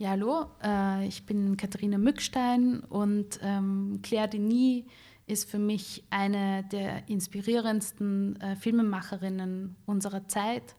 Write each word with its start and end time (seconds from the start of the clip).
Ja, 0.00 0.12
hallo, 0.12 0.46
äh, 0.62 1.06
ich 1.06 1.26
bin 1.26 1.58
Katharina 1.58 1.98
Mückstein 1.98 2.80
und 2.80 3.38
ähm, 3.42 4.00
Claire 4.02 4.28
Denis 4.28 4.86
ist 5.26 5.50
für 5.50 5.58
mich 5.58 6.04
eine 6.08 6.64
der 6.64 7.06
inspirierendsten 7.10 8.40
äh, 8.40 8.56
Filmemacherinnen 8.56 9.76
unserer 9.84 10.26
Zeit 10.26 10.74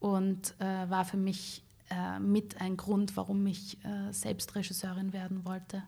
und 0.00 0.54
äh, 0.60 0.88
war 0.88 1.04
für 1.04 1.18
mich 1.18 1.62
äh, 1.90 2.18
mit 2.20 2.58
ein 2.62 2.78
Grund, 2.78 3.18
warum 3.18 3.46
ich 3.46 3.84
äh, 3.84 4.10
selbst 4.12 4.54
Regisseurin 4.54 5.12
werden 5.12 5.44
wollte. 5.44 5.82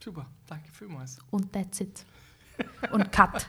Super, 0.00 0.26
danke 0.46 0.70
vielmals. 0.70 1.18
Und 1.32 1.52
that's 1.52 1.80
it. 1.80 2.04
Und 2.92 3.10
cut. 3.10 3.44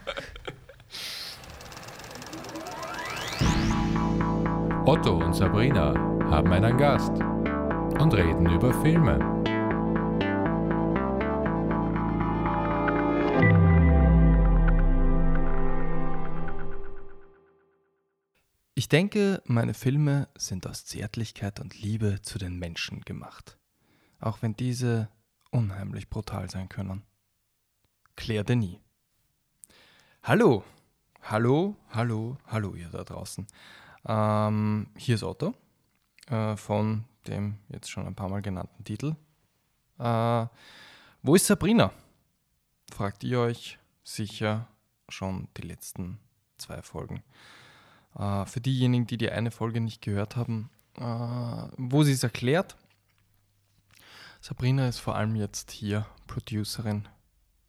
Otto 4.88 5.24
und 5.24 5.36
Sabrina 5.36 6.21
haben 6.32 6.54
einen 6.54 6.78
Gast 6.78 7.12
und 8.00 8.14
reden 8.14 8.50
über 8.50 8.74
Filme. 8.82 9.20
Ich 18.76 18.88
denke, 18.88 19.42
meine 19.44 19.74
Filme 19.74 20.30
sind 20.38 20.66
aus 20.68 20.86
Zärtlichkeit 20.86 21.60
und 21.60 21.82
Liebe 21.82 22.22
zu 22.22 22.40
den 22.40 22.58
Menschen 22.58 23.02
gemacht, 23.02 23.58
auch 24.22 24.42
wenn 24.42 24.56
diese 24.56 25.10
unheimlich 25.52 26.10
brutal 26.10 26.50
sein 26.50 26.70
können. 26.70 27.04
Claire 28.16 28.46
Denis. 28.46 28.78
Hallo, 30.24 30.64
hallo, 31.24 31.76
hallo, 31.90 32.38
hallo 32.48 32.76
ihr 32.76 32.88
da 32.88 33.04
draußen. 33.04 33.46
Ähm, 34.08 34.88
hier 34.96 35.16
ist 35.16 35.24
Otto 35.24 35.54
äh, 36.32 36.56
von 36.56 37.04
dem 37.28 37.58
jetzt 37.70 37.92
schon 37.92 38.08
ein 38.08 38.16
paar 38.16 38.30
Mal 38.30 38.42
genannten 38.42 38.84
Titel. 38.84 39.16
Äh, 40.00 40.48
wo 41.22 41.36
ist 41.36 41.46
Sabrina? 41.46 41.92
Fragt 42.92 43.24
ihr 43.24 43.40
euch 43.40 43.78
sicher 44.04 44.68
schon 45.10 45.48
die 45.58 45.62
letzten 45.62 46.20
zwei 46.58 46.82
Folgen. 46.82 47.22
Äh, 48.18 48.46
für 48.46 48.62
diejenigen, 48.62 49.06
die 49.08 49.18
die 49.18 49.30
eine 49.30 49.52
Folge 49.52 49.82
nicht 49.82 50.02
gehört 50.02 50.36
haben, 50.36 50.70
äh, 50.98 51.02
wo 51.78 52.04
sie 52.04 52.14
es 52.14 52.24
erklärt. 52.24 52.76
Sabrina 54.40 54.88
ist 54.88 55.00
vor 55.00 55.16
allem 55.16 55.36
jetzt 55.36 55.70
hier 55.70 56.08
Producerin 56.26 57.08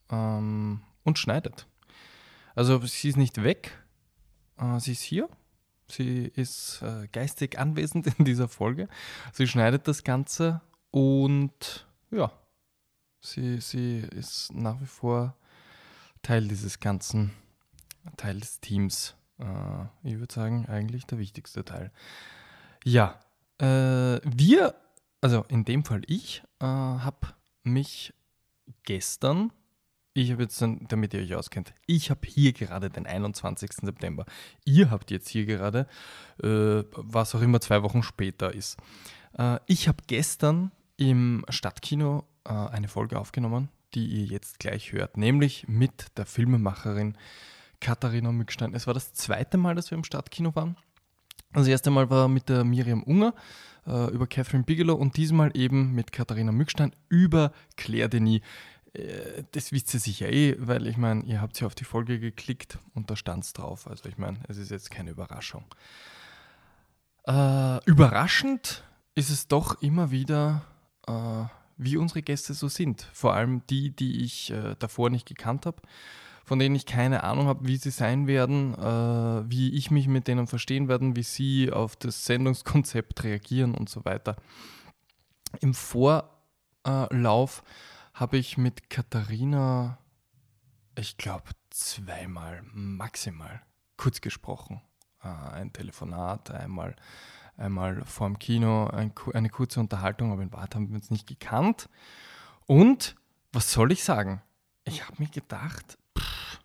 ähm, 0.08 0.82
und 1.04 1.18
schneidet. 1.18 1.66
Also 2.54 2.80
sie 2.86 3.08
ist 3.08 3.16
nicht 3.16 3.42
weg, 3.42 3.78
äh, 4.56 4.78
sie 4.78 4.92
ist 4.92 5.02
hier 5.02 5.28
Sie 5.92 6.24
ist 6.34 6.80
äh, 6.82 7.06
geistig 7.08 7.58
anwesend 7.58 8.06
in 8.18 8.24
dieser 8.24 8.48
Folge. 8.48 8.88
Sie 9.32 9.46
schneidet 9.46 9.86
das 9.88 10.04
Ganze 10.04 10.62
und 10.90 11.86
ja, 12.10 12.32
sie, 13.20 13.60
sie 13.60 13.98
ist 13.98 14.52
nach 14.54 14.80
wie 14.80 14.86
vor 14.86 15.36
Teil 16.22 16.48
dieses 16.48 16.80
Ganzen, 16.80 17.32
Teil 18.16 18.40
des 18.40 18.60
Teams. 18.60 19.14
Äh, 19.38 19.84
ich 20.02 20.18
würde 20.18 20.32
sagen, 20.32 20.66
eigentlich 20.66 21.04
der 21.06 21.18
wichtigste 21.18 21.64
Teil. 21.64 21.92
Ja, 22.84 23.20
äh, 23.58 24.20
wir, 24.24 24.74
also 25.20 25.44
in 25.48 25.64
dem 25.64 25.84
Fall 25.84 26.02
ich, 26.06 26.42
äh, 26.60 26.64
habe 26.64 27.34
mich 27.64 28.14
gestern 28.84 29.52
ich 30.14 30.30
habe 30.30 30.42
jetzt, 30.42 30.62
damit 30.88 31.14
ihr 31.14 31.20
euch 31.20 31.34
auskennt, 31.34 31.72
ich 31.86 32.10
habe 32.10 32.20
hier 32.26 32.52
gerade 32.52 32.90
den 32.90 33.06
21. 33.06 33.72
September. 33.72 34.26
Ihr 34.64 34.90
habt 34.90 35.10
jetzt 35.10 35.28
hier 35.28 35.46
gerade, 35.46 35.86
äh, 36.42 36.84
was 36.96 37.34
auch 37.34 37.40
immer 37.40 37.60
zwei 37.60 37.82
Wochen 37.82 38.02
später 38.02 38.54
ist. 38.54 38.78
Äh, 39.38 39.58
ich 39.66 39.88
habe 39.88 39.98
gestern 40.06 40.70
im 40.96 41.44
Stadtkino 41.48 42.24
äh, 42.44 42.50
eine 42.52 42.88
Folge 42.88 43.18
aufgenommen, 43.18 43.68
die 43.94 44.06
ihr 44.06 44.26
jetzt 44.26 44.58
gleich 44.58 44.92
hört, 44.92 45.16
nämlich 45.16 45.66
mit 45.68 46.16
der 46.18 46.26
Filmemacherin 46.26 47.16
Katharina 47.80 48.32
Mückstein. 48.32 48.74
Es 48.74 48.86
war 48.86 48.94
das 48.94 49.12
zweite 49.14 49.56
Mal, 49.56 49.74
dass 49.74 49.90
wir 49.90 49.98
im 49.98 50.04
Stadtkino 50.04 50.54
waren. 50.54 50.76
Das 51.52 51.66
erste 51.66 51.90
Mal 51.90 52.08
war 52.08 52.28
mit 52.28 52.48
der 52.48 52.64
Miriam 52.64 53.02
Unger 53.02 53.34
äh, 53.86 54.10
über 54.10 54.26
Catherine 54.26 54.64
Bigelow 54.64 54.94
und 54.94 55.16
diesmal 55.16 55.50
eben 55.54 55.92
mit 55.92 56.12
Katharina 56.12 56.52
Mückstein 56.52 56.94
über 57.08 57.52
Claire 57.76 58.08
Denis. 58.08 58.40
Äh, 58.92 59.44
das 59.52 59.72
wisst 59.72 59.92
ihr 59.94 60.00
sicher 60.00 60.30
eh, 60.30 60.56
weil 60.58 60.86
ich 60.86 60.96
meine, 60.96 61.24
ihr 61.24 61.40
habt 61.40 61.60
ja 61.60 61.66
auf 61.66 61.74
die 61.74 61.84
Folge 61.84 62.18
geklickt 62.18 62.78
und 62.94 63.10
da 63.10 63.16
stand 63.16 63.44
es 63.44 63.52
drauf. 63.52 63.86
Also 63.86 64.08
ich 64.08 64.18
meine, 64.18 64.38
es 64.48 64.58
ist 64.58 64.70
jetzt 64.70 64.90
keine 64.90 65.10
Überraschung. 65.10 65.64
Äh, 67.26 67.84
überraschend 67.84 68.84
ist 69.14 69.30
es 69.30 69.48
doch 69.48 69.80
immer 69.82 70.10
wieder, 70.10 70.62
äh, 71.06 71.44
wie 71.76 71.96
unsere 71.96 72.22
Gäste 72.22 72.54
so 72.54 72.68
sind. 72.68 73.08
Vor 73.12 73.34
allem 73.34 73.62
die, 73.68 73.94
die 73.94 74.24
ich 74.24 74.50
äh, 74.50 74.74
davor 74.78 75.10
nicht 75.10 75.26
gekannt 75.26 75.66
habe, 75.66 75.82
von 76.44 76.58
denen 76.58 76.74
ich 76.74 76.86
keine 76.86 77.22
Ahnung 77.22 77.46
habe, 77.46 77.66
wie 77.66 77.76
sie 77.76 77.90
sein 77.90 78.26
werden, 78.26 78.74
äh, 78.74 79.50
wie 79.50 79.72
ich 79.74 79.90
mich 79.90 80.08
mit 80.08 80.26
denen 80.28 80.46
verstehen 80.46 80.88
werde, 80.88 81.14
wie 81.14 81.22
sie 81.22 81.70
auf 81.72 81.96
das 81.96 82.24
Sendungskonzept 82.24 83.22
reagieren 83.24 83.74
und 83.74 83.88
so 83.88 84.04
weiter. 84.04 84.36
Im 85.60 85.74
Vorlauf 85.74 87.62
habe 88.12 88.36
ich 88.36 88.58
mit 88.58 88.90
Katharina, 88.90 89.98
ich 90.96 91.16
glaube, 91.16 91.50
zweimal 91.70 92.62
maximal 92.72 93.62
kurz 93.96 94.20
gesprochen. 94.20 94.82
Äh, 95.22 95.28
ein 95.28 95.72
Telefonat, 95.72 96.50
einmal, 96.50 96.94
einmal 97.56 98.04
vor 98.04 98.28
dem 98.28 98.38
Kino, 98.38 98.86
ein, 98.88 99.12
eine 99.32 99.48
kurze 99.48 99.80
Unterhaltung, 99.80 100.32
aber 100.32 100.42
in 100.42 100.52
Wahrheit 100.52 100.74
haben 100.74 100.88
wir 100.88 100.96
uns 100.96 101.10
nicht 101.10 101.26
gekannt. 101.26 101.88
Und 102.66 103.16
was 103.52 103.72
soll 103.72 103.92
ich 103.92 104.04
sagen? 104.04 104.42
Ich 104.84 105.06
habe 105.06 105.16
mir 105.18 105.28
gedacht, 105.28 105.98
pff, 106.18 106.60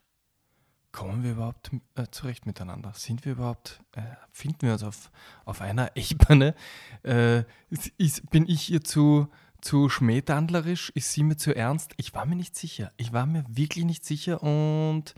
kommen 0.91 1.23
wir 1.23 1.31
überhaupt 1.31 1.71
äh, 1.95 2.07
zurecht 2.11 2.45
miteinander? 2.45 2.91
Sind 2.93 3.23
wir 3.23 3.33
überhaupt, 3.33 3.81
äh, 3.93 4.01
finden 4.31 4.63
wir 4.63 4.73
uns 4.73 4.83
auf, 4.83 5.11
auf 5.45 5.61
einer 5.61 5.95
Ebene? 5.95 6.55
Äh, 7.03 7.43
ist, 7.69 8.29
bin 8.31 8.47
ich 8.47 8.71
ihr 8.71 8.83
zu, 8.83 9.29
zu 9.67 9.89
schmähdandlerisch? 9.89 10.91
Ist 10.95 11.11
sie 11.11 11.23
mir 11.23 11.35
zu 11.35 11.53
ernst? 11.53 11.93
Ich 11.97 12.13
war 12.13 12.25
mir 12.25 12.37
nicht 12.37 12.55
sicher. 12.55 12.93
Ich 12.95 13.11
war 13.11 13.25
mir 13.25 13.43
wirklich 13.49 13.83
nicht 13.83 14.05
sicher 14.05 14.41
und 14.41 15.13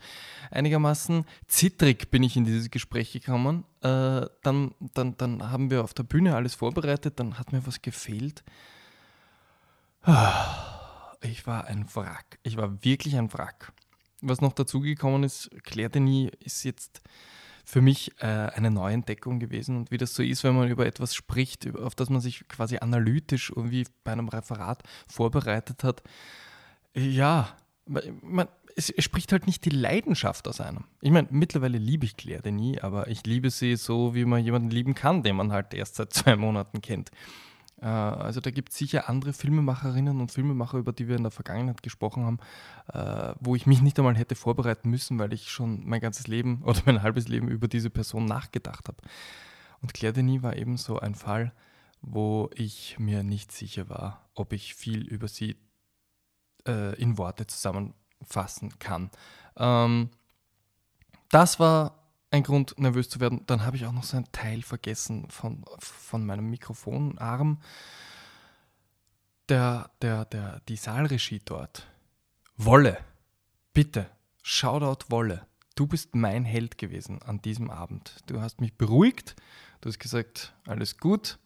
einigermaßen 0.50 1.24
zittrig 1.46 2.10
bin 2.10 2.24
ich 2.24 2.36
in 2.36 2.44
dieses 2.44 2.68
Gespräch 2.68 3.12
gekommen. 3.12 3.64
Äh, 3.80 4.26
dann, 4.42 4.74
dann, 4.92 5.16
dann 5.16 5.52
haben 5.52 5.70
wir 5.70 5.84
auf 5.84 5.94
der 5.94 6.02
Bühne 6.02 6.34
alles 6.34 6.56
vorbereitet, 6.56 7.20
dann 7.20 7.38
hat 7.38 7.52
mir 7.52 7.64
was 7.64 7.80
gefehlt. 7.80 8.42
Ich 11.22 11.46
war 11.46 11.66
ein 11.66 11.86
Wrack. 11.94 12.40
Ich 12.42 12.56
war 12.56 12.82
wirklich 12.82 13.16
ein 13.16 13.32
Wrack. 13.32 13.72
Was 14.20 14.40
noch 14.40 14.52
dazugekommen 14.52 15.22
ist, 15.22 15.48
Claire 15.62 15.90
Denis 15.90 16.32
ist 16.40 16.64
jetzt 16.64 17.02
für 17.70 17.80
mich 17.80 18.10
äh, 18.18 18.26
eine 18.26 18.72
Neuentdeckung 18.72 19.38
gewesen. 19.38 19.76
Und 19.76 19.92
wie 19.92 19.96
das 19.96 20.14
so 20.14 20.24
ist, 20.24 20.42
wenn 20.42 20.56
man 20.56 20.68
über 20.68 20.86
etwas 20.86 21.14
spricht, 21.14 21.72
auf 21.76 21.94
das 21.94 22.10
man 22.10 22.20
sich 22.20 22.48
quasi 22.48 22.78
analytisch 22.78 23.52
irgendwie 23.54 23.84
bei 24.02 24.10
einem 24.10 24.28
Referat 24.28 24.82
vorbereitet 25.08 25.84
hat. 25.84 26.02
Ja, 26.94 27.48
man, 27.86 28.48
es, 28.74 28.90
es, 28.90 29.04
spricht 29.04 29.30
halt 29.30 29.46
nicht 29.46 29.64
die 29.64 29.70
Leidenschaft 29.70 30.48
aus 30.48 30.60
einem. 30.60 30.84
Ich 31.00 31.12
meine, 31.12 31.28
mittlerweile 31.30 31.78
liebe 31.78 32.04
ich 32.04 32.16
Claire 32.16 32.42
Denis, 32.42 32.80
aber 32.80 33.06
ich 33.06 33.24
liebe 33.24 33.50
sie 33.50 33.76
so, 33.76 34.16
wie 34.16 34.24
man 34.24 34.44
jemanden 34.44 34.70
lieben 34.70 34.96
kann, 34.96 35.22
den 35.22 35.36
man 35.36 35.52
halt 35.52 35.72
erst 35.72 35.94
seit 35.94 36.12
zwei 36.12 36.34
Monaten 36.34 36.80
kennt. 36.80 37.12
Äh, 37.80 37.86
also 37.86 38.40
da 38.40 38.50
gibt 38.50 38.70
es 38.70 38.76
sicher 38.76 39.08
andere 39.08 39.32
Filmemacherinnen 39.32 40.20
und 40.20 40.30
Filmemacher, 40.30 40.78
über 40.78 40.92
die 40.92 41.08
wir 41.08 41.16
in 41.16 41.22
der 41.22 41.30
Vergangenheit 41.30 41.82
gesprochen 41.82 42.24
haben, 42.24 42.38
äh, 42.92 43.34
wo 43.40 43.56
ich 43.56 43.66
mich 43.66 43.82
nicht 43.82 43.98
einmal 43.98 44.16
hätte 44.16 44.34
vorbereiten 44.34 44.90
müssen, 44.90 45.18
weil 45.18 45.32
ich 45.32 45.50
schon 45.50 45.86
mein 45.86 46.00
ganzes 46.00 46.26
Leben 46.26 46.62
oder 46.64 46.80
mein 46.86 47.02
halbes 47.02 47.28
Leben 47.28 47.48
über 47.48 47.68
diese 47.68 47.90
Person 47.90 48.24
nachgedacht 48.26 48.88
habe. 48.88 48.98
Und 49.82 49.94
Claire 49.94 50.12
Denis 50.12 50.42
war 50.42 50.56
eben 50.56 50.76
so 50.76 50.98
ein 50.98 51.14
Fall, 51.14 51.52
wo 52.02 52.50
ich 52.54 52.98
mir 52.98 53.22
nicht 53.22 53.52
sicher 53.52 53.88
war, 53.88 54.28
ob 54.34 54.52
ich 54.52 54.74
viel 54.74 55.06
über 55.06 55.28
sie 55.28 55.56
äh, 56.66 56.94
in 57.00 57.18
Worte 57.18 57.46
zusammenfassen 57.46 58.78
kann. 58.78 59.10
Ähm, 59.56 60.10
das 61.30 61.60
war 61.60 61.99
ein 62.30 62.42
Grund, 62.42 62.78
nervös 62.78 63.08
zu 63.08 63.20
werden. 63.20 63.44
Dann 63.46 63.64
habe 63.64 63.76
ich 63.76 63.86
auch 63.86 63.92
noch 63.92 64.04
so 64.04 64.16
ein 64.16 64.30
Teil 64.32 64.62
vergessen 64.62 65.28
von, 65.30 65.64
von 65.78 66.24
meinem 66.24 66.48
Mikrofonarm. 66.48 67.60
Der, 69.48 69.90
der, 70.00 70.24
der, 70.26 70.60
die 70.68 70.76
Saalregie 70.76 71.42
dort. 71.44 71.88
Wolle, 72.56 72.98
bitte, 73.72 74.08
Shoutout 74.42 75.06
Wolle. 75.10 75.46
Du 75.74 75.86
bist 75.86 76.14
mein 76.14 76.44
Held 76.44 76.78
gewesen 76.78 77.20
an 77.22 77.42
diesem 77.42 77.70
Abend. 77.70 78.16
Du 78.26 78.40
hast 78.40 78.60
mich 78.60 78.76
beruhigt, 78.76 79.34
du 79.80 79.88
hast 79.88 79.98
gesagt, 79.98 80.54
alles 80.66 80.98
gut, 80.98 81.38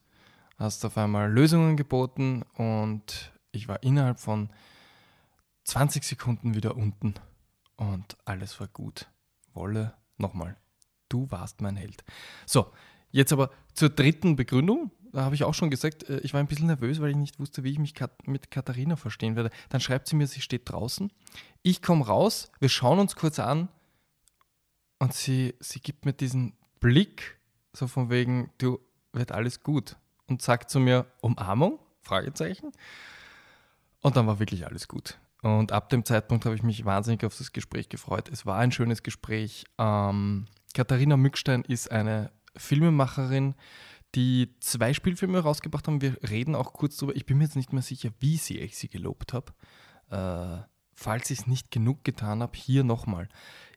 hast 0.58 0.84
auf 0.84 0.98
einmal 0.98 1.32
Lösungen 1.32 1.76
geboten 1.76 2.42
und 2.54 3.32
ich 3.52 3.68
war 3.68 3.82
innerhalb 3.82 4.18
von 4.20 4.50
20 5.64 6.04
Sekunden 6.04 6.54
wieder 6.54 6.76
unten 6.76 7.14
und 7.76 8.16
alles 8.24 8.60
war 8.60 8.68
gut. 8.68 9.08
Wolle, 9.54 9.94
nochmal 10.18 10.56
du 11.08 11.30
warst 11.30 11.60
mein 11.60 11.76
Held. 11.76 12.04
So, 12.46 12.72
jetzt 13.10 13.32
aber 13.32 13.50
zur 13.74 13.90
dritten 13.90 14.36
Begründung. 14.36 14.90
da 15.12 15.22
habe 15.22 15.34
ich 15.34 15.44
auch 15.44 15.54
schon 15.54 15.70
gesagt, 15.70 16.08
äh, 16.08 16.18
ich 16.20 16.34
war 16.34 16.40
ein 16.40 16.46
bisschen 16.46 16.66
nervös, 16.66 17.00
weil 17.00 17.10
ich 17.10 17.16
nicht 17.16 17.38
wusste, 17.38 17.64
wie 17.64 17.70
ich 17.70 17.78
mich 17.78 17.94
mit 18.26 18.50
Katharina 18.50 18.96
verstehen 18.96 19.36
werde. 19.36 19.50
Dann 19.68 19.80
schreibt 19.80 20.08
sie 20.08 20.16
mir, 20.16 20.26
sie 20.26 20.40
steht 20.40 20.70
draußen. 20.70 21.12
Ich 21.62 21.82
komme 21.82 22.06
raus, 22.06 22.50
wir 22.60 22.68
schauen 22.68 22.98
uns 22.98 23.16
kurz 23.16 23.38
an 23.38 23.68
und 24.98 25.12
sie, 25.12 25.54
sie 25.60 25.80
gibt 25.80 26.04
mir 26.04 26.12
diesen 26.12 26.54
Blick, 26.80 27.38
so 27.72 27.86
von 27.86 28.10
wegen, 28.10 28.50
du, 28.58 28.80
wird 29.12 29.32
alles 29.32 29.62
gut. 29.62 29.96
Und 30.26 30.42
sagt 30.42 30.70
zu 30.70 30.80
mir, 30.80 31.06
Umarmung? 31.20 31.78
Fragezeichen. 32.00 32.72
Und 34.00 34.16
dann 34.16 34.26
war 34.26 34.38
wirklich 34.38 34.66
alles 34.66 34.88
gut. 34.88 35.18
Und 35.42 35.72
ab 35.72 35.90
dem 35.90 36.04
Zeitpunkt 36.04 36.44
habe 36.46 36.54
ich 36.54 36.62
mich 36.62 36.84
wahnsinnig 36.84 37.24
auf 37.24 37.36
das 37.36 37.52
Gespräch 37.52 37.88
gefreut. 37.88 38.28
Es 38.30 38.46
war 38.46 38.58
ein 38.58 38.72
schönes 38.72 39.02
Gespräch. 39.02 39.64
Ähm, 39.78 40.46
Katharina 40.74 41.16
Mückstein 41.16 41.62
ist 41.62 41.90
eine 41.90 42.30
Filmemacherin, 42.56 43.54
die 44.14 44.54
zwei 44.60 44.92
Spielfilme 44.92 45.38
rausgebracht 45.38 45.86
haben. 45.86 46.02
Wir 46.02 46.18
reden 46.28 46.54
auch 46.54 46.72
kurz 46.72 46.96
darüber. 46.96 47.16
Ich 47.16 47.26
bin 47.26 47.38
mir 47.38 47.44
jetzt 47.44 47.56
nicht 47.56 47.72
mehr 47.72 47.82
sicher, 47.82 48.10
wie 48.20 48.36
sehr 48.36 48.62
ich 48.62 48.76
sie 48.76 48.88
gelobt 48.88 49.32
habe. 49.32 49.52
Äh, 50.10 50.62
falls 50.92 51.30
ich 51.30 51.40
es 51.40 51.46
nicht 51.46 51.70
genug 51.70 52.04
getan 52.04 52.42
habe, 52.42 52.56
hier 52.56 52.84
nochmal. 52.84 53.28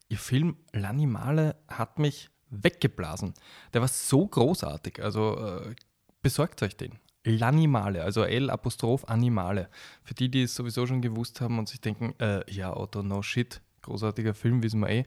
Ihr 0.10 0.18
Film 0.18 0.58
L'Animale 0.74 1.56
hat 1.68 2.00
mich 2.00 2.30
weggeblasen. 2.50 3.34
Der 3.74 3.82
war 3.82 3.88
so 3.88 4.28
großartig. 4.28 5.02
Also 5.02 5.38
äh, 5.38 5.76
besorgt 6.22 6.62
euch 6.64 6.78
den. 6.78 7.00
L'Animale, 7.26 8.02
also 8.02 8.24
L-Apostroph 8.24 9.06
Animale. 9.06 9.70
Für 10.04 10.14
die, 10.14 10.30
die 10.30 10.44
es 10.44 10.56
sowieso 10.56 10.88
schon 10.88 11.02
gewusst 11.02 11.42
haben 11.42 11.60
und 11.60 11.68
sich 11.68 11.82
denken, 11.82 12.14
äh, 12.20 12.50
ja, 12.52 12.76
Otto, 12.76 13.04
no 13.04 13.22
shit, 13.22 13.62
großartiger 13.82 14.34
Film, 14.34 14.64
wissen 14.64 14.80
wir 14.80 14.90
eh. 14.90 15.06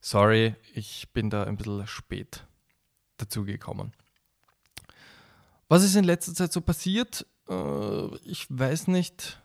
Sorry, 0.00 0.54
ich 0.74 1.08
bin 1.12 1.30
da 1.30 1.44
ein 1.44 1.56
bisschen 1.56 1.86
spät 1.86 2.46
dazugekommen. 3.16 3.92
Was 5.68 5.82
ist 5.82 5.96
in 5.96 6.04
letzter 6.04 6.34
Zeit 6.34 6.52
so 6.52 6.60
passiert? 6.60 7.26
Äh, 7.48 8.16
ich 8.18 8.46
weiß 8.48 8.88
nicht, 8.88 9.42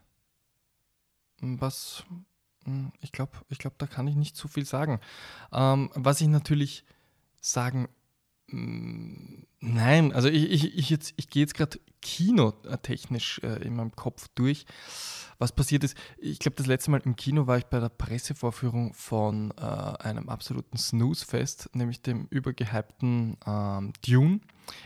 was. 1.42 2.04
Hm, 2.66 2.92
ich 3.02 3.12
glaube, 3.12 3.32
ich 3.50 3.58
glaub, 3.58 3.78
da 3.80 3.88
kann 3.88 4.08
ich 4.08 4.16
nicht 4.16 4.36
zu 4.36 4.48
viel 4.48 4.66
sagen. 4.66 5.00
Ähm, 5.52 5.90
was 5.96 6.22
ich 6.22 6.28
natürlich 6.28 6.86
sagen 7.40 7.90
Nein, 8.52 10.12
also 10.14 10.28
ich, 10.28 10.50
ich, 10.52 10.92
ich, 10.92 11.14
ich 11.16 11.30
gehe 11.30 11.42
jetzt 11.42 11.54
gerade 11.54 11.80
kinotechnisch 12.02 13.40
äh, 13.44 13.64
in 13.64 13.76
meinem 13.76 13.96
Kopf 13.96 14.28
durch. 14.36 14.66
Was 15.42 15.52
passiert 15.54 15.84
ist, 15.84 15.98
ich 16.20 16.38
glaube, 16.38 16.56
das 16.58 16.68
letzte 16.68 16.92
Mal 16.92 17.02
im 17.04 17.16
Kino 17.16 17.48
war 17.48 17.58
ich 17.58 17.66
bei 17.66 17.80
der 17.80 17.90
Pressevorführung 17.90 18.94
von 18.94 19.52
äh, 19.58 19.62
einem 19.62 20.30
absoluten 20.30 20.78
Snooze-Fest, 20.78 21.70
nämlich 21.74 22.04
dem 22.04 22.28
übergehypten 22.30 23.38
ähm, 23.48 23.94
Dune. 24.06 24.42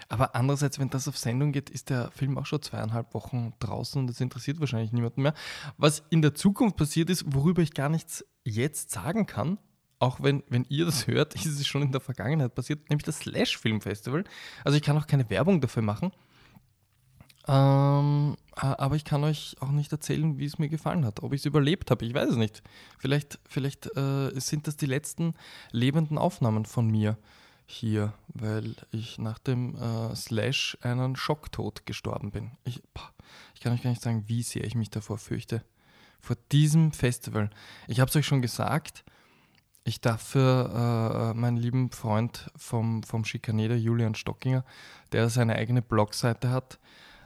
Aber 0.07 0.33
andererseits, 0.33 0.79
wenn 0.79 0.89
das 0.89 1.09
auf 1.09 1.17
Sendung 1.17 1.51
geht, 1.51 1.69
ist 1.69 1.89
der 1.89 2.09
Film 2.12 2.38
auch 2.38 2.45
schon 2.45 2.62
zweieinhalb 2.62 3.13
Wochen 3.13 3.53
draußen 3.59 4.00
und 4.00 4.07
das 4.07 4.21
interessiert 4.21 4.62
wahrscheinlich 4.62 4.94
niemanden 4.94 5.23
mehr. 5.23 5.33
Was 5.77 6.03
in 6.09 6.21
der 6.21 6.35
Zukunft 6.35 6.77
passiert 6.77 7.09
ist, 7.09 7.25
worüber 7.27 7.62
ich 7.62 7.73
gar 7.73 7.89
nichts 7.89 8.25
jetzt 8.45 8.91
sagen 8.91 9.25
kann, 9.25 9.57
auch 10.05 10.21
wenn, 10.21 10.43
wenn 10.49 10.65
ihr 10.69 10.85
das 10.85 11.07
hört, 11.07 11.35
ist 11.45 11.59
es 11.59 11.67
schon 11.67 11.81
in 11.81 11.91
der 11.91 12.01
Vergangenheit 12.01 12.53
passiert, 12.55 12.89
nämlich 12.89 13.03
das 13.03 13.19
Slash 13.19 13.57
Film 13.57 13.81
Festival. 13.81 14.23
Also 14.63 14.77
ich 14.77 14.83
kann 14.83 14.97
auch 14.97 15.07
keine 15.07 15.29
Werbung 15.29 15.59
dafür 15.59 15.81
machen. 15.81 16.11
Ähm, 17.47 18.37
aber 18.55 18.95
ich 18.95 19.03
kann 19.03 19.23
euch 19.23 19.55
auch 19.59 19.69
nicht 19.69 19.91
erzählen, 19.91 20.39
wie 20.39 20.45
es 20.45 20.57
mir 20.57 20.69
gefallen 20.69 21.05
hat. 21.05 21.21
Ob 21.21 21.33
ich 21.33 21.41
es 21.41 21.45
überlebt 21.45 21.91
habe, 21.91 22.05
ich 22.05 22.13
weiß 22.13 22.29
es 22.29 22.37
nicht. 22.37 22.63
Vielleicht, 22.97 23.39
vielleicht 23.47 23.95
äh, 23.97 24.31
sind 24.39 24.67
das 24.67 24.77
die 24.77 24.87
letzten 24.87 25.33
lebenden 25.71 26.17
Aufnahmen 26.17 26.65
von 26.65 26.89
mir 26.89 27.17
hier, 27.67 28.13
weil 28.27 28.75
ich 28.91 29.17
nach 29.17 29.39
dem 29.39 29.75
äh, 29.75 30.15
Slash 30.15 30.77
einen 30.81 31.15
Schocktod 31.15 31.85
gestorben 31.85 32.31
bin. 32.31 32.51
Ich, 32.63 32.81
ich 33.53 33.61
kann 33.61 33.73
euch 33.73 33.83
gar 33.83 33.89
nicht 33.89 34.01
sagen, 34.01 34.23
wie 34.27 34.43
sehr 34.43 34.63
ich 34.63 34.75
mich 34.75 34.89
davor 34.89 35.17
fürchte. 35.17 35.63
Vor 36.21 36.37
diesem 36.51 36.91
Festival. 36.91 37.49
Ich 37.87 37.99
habe 37.99 38.09
es 38.09 38.15
euch 38.15 38.25
schon 38.25 38.41
gesagt, 38.41 39.03
ich 39.85 40.01
darf 40.01 40.21
für 40.21 41.31
äh, 41.31 41.37
meinen 41.37 41.57
lieben 41.57 41.91
Freund 41.91 42.49
vom, 42.55 43.03
vom 43.03 43.23
Schikaneder, 43.23 43.75
Julian 43.75 44.15
Stockinger, 44.15 44.65
der 45.11 45.29
seine 45.29 45.55
eigene 45.55 45.83
Blogseite 45.83 46.49
hat, 46.49 46.79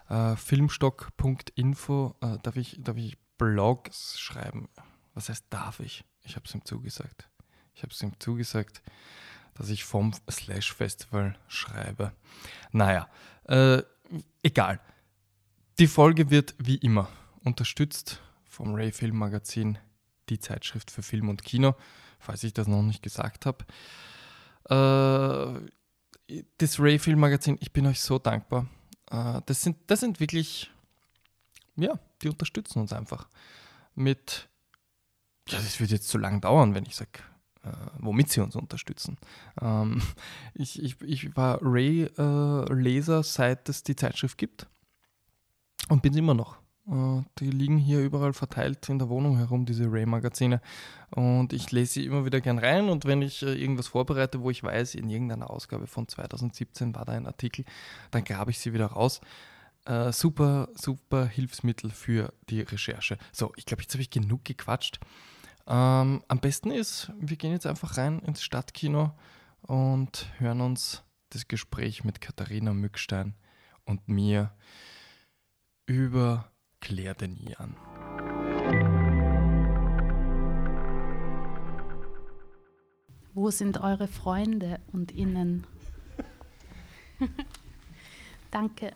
äh, 0.09 0.35
filmstock.info, 0.35 2.15
äh, 2.19 2.37
darf, 2.43 2.57
ich, 2.57 2.77
darf 2.81 2.97
ich 2.97 3.17
Blogs 3.37 4.19
schreiben? 4.19 4.67
Was 5.13 5.29
heißt 5.29 5.45
darf 5.49 5.79
ich? 5.79 6.03
Ich 6.23 6.35
habe 6.35 6.45
es 6.45 6.53
ihm 6.53 6.65
zugesagt. 6.65 7.29
Ich 7.73 7.81
habe 7.81 7.93
es 7.93 8.03
ihm 8.03 8.19
zugesagt, 8.19 8.81
dass 9.53 9.69
ich 9.69 9.85
vom 9.85 10.11
Slash 10.29 10.73
Festival 10.73 11.37
schreibe. 11.47 12.11
Naja, 12.73 13.07
äh, 13.45 13.81
egal. 14.43 14.81
Die 15.79 15.87
Folge 15.87 16.29
wird 16.29 16.55
wie 16.57 16.75
immer 16.75 17.07
unterstützt 17.45 18.19
vom 18.43 18.75
Ray 18.75 18.91
Film 18.91 19.17
Magazin, 19.17 19.77
die 20.27 20.39
Zeitschrift 20.39 20.91
für 20.91 21.03
Film 21.03 21.29
und 21.29 21.45
Kino 21.45 21.75
falls 22.19 22.43
ich 22.43 22.53
das 22.53 22.67
noch 22.67 22.81
nicht 22.81 23.01
gesagt 23.01 23.45
habe. 23.45 23.65
Äh, 24.69 25.69
das 26.57 26.79
Ray 26.79 26.99
Film 26.99 27.19
Magazin, 27.19 27.57
ich 27.59 27.73
bin 27.73 27.87
euch 27.87 28.01
so 28.01 28.19
dankbar. 28.19 28.67
Äh, 29.09 29.41
das, 29.45 29.63
sind, 29.63 29.77
das 29.87 30.01
sind 30.01 30.19
wirklich, 30.19 30.71
ja, 31.75 31.99
die 32.21 32.29
unterstützen 32.29 32.79
uns 32.79 32.93
einfach. 32.93 33.27
Mit, 33.95 34.47
ja, 35.47 35.57
das 35.57 35.79
wird 35.79 35.91
jetzt 35.91 36.07
zu 36.07 36.17
lang 36.17 36.41
dauern, 36.41 36.75
wenn 36.75 36.85
ich 36.85 36.95
sage, 36.95 37.19
äh, 37.63 37.71
womit 37.97 38.29
sie 38.29 38.41
uns 38.41 38.55
unterstützen. 38.55 39.17
Ähm, 39.61 40.01
ich, 40.53 40.81
ich, 40.81 41.01
ich 41.01 41.35
war 41.35 41.59
Ray-Leser, 41.61 43.19
äh, 43.19 43.23
seit 43.23 43.69
es 43.69 43.83
die 43.83 43.95
Zeitschrift 43.95 44.37
gibt 44.37 44.67
und 45.89 46.01
bin 46.01 46.13
es 46.13 46.19
immer 46.19 46.33
noch. 46.33 46.57
Äh, 46.89 47.23
die 47.39 47.51
liegen 47.51 47.77
hier 47.77 47.99
überall 47.99 48.33
verteilt 48.33 48.89
in 48.89 48.99
der 48.99 49.09
Wohnung 49.09 49.37
herum, 49.37 49.65
diese 49.65 49.91
Ray-Magazine. 49.91 50.61
Und 51.11 51.53
ich 51.53 51.71
lese 51.71 51.93
sie 51.93 52.05
immer 52.05 52.25
wieder 52.25 52.41
gern 52.41 52.59
rein. 52.59 52.89
Und 52.89 53.05
wenn 53.05 53.21
ich 53.21 53.43
äh, 53.43 53.53
irgendwas 53.53 53.87
vorbereite, 53.87 54.41
wo 54.41 54.49
ich 54.49 54.63
weiß, 54.63 54.95
in 54.95 55.09
irgendeiner 55.09 55.49
Ausgabe 55.49 55.87
von 55.87 56.07
2017 56.07 56.95
war 56.95 57.05
da 57.05 57.13
ein 57.13 57.27
Artikel, 57.27 57.65
dann 58.11 58.23
grabe 58.23 58.51
ich 58.51 58.59
sie 58.59 58.73
wieder 58.73 58.87
raus. 58.87 59.21
Äh, 59.85 60.11
super, 60.11 60.69
super 60.75 61.25
Hilfsmittel 61.25 61.89
für 61.91 62.33
die 62.49 62.61
Recherche. 62.61 63.17
So, 63.31 63.53
ich 63.55 63.65
glaube, 63.65 63.83
jetzt 63.83 63.93
habe 63.93 64.01
ich 64.01 64.09
genug 64.09 64.43
gequatscht. 64.45 64.99
Ähm, 65.67 66.23
am 66.27 66.39
besten 66.39 66.71
ist, 66.71 67.11
wir 67.19 67.37
gehen 67.37 67.51
jetzt 67.51 67.67
einfach 67.67 67.97
rein 67.97 68.19
ins 68.19 68.41
Stadtkino 68.41 69.13
und 69.61 70.27
hören 70.39 70.61
uns 70.61 71.03
das 71.29 71.47
Gespräch 71.47 72.03
mit 72.03 72.21
Katharina 72.21 72.73
Mückstein 72.73 73.35
und 73.85 74.07
mir 74.07 74.51
über 75.85 76.48
Claire 76.81 77.15
Denis 77.15 77.55
an. 77.57 77.75
Wo 83.33 83.51
sind 83.51 83.79
eure 83.79 84.07
Freunde 84.07 84.79
und 84.91 85.11
Innen? 85.11 85.65
Danke. 88.51 88.93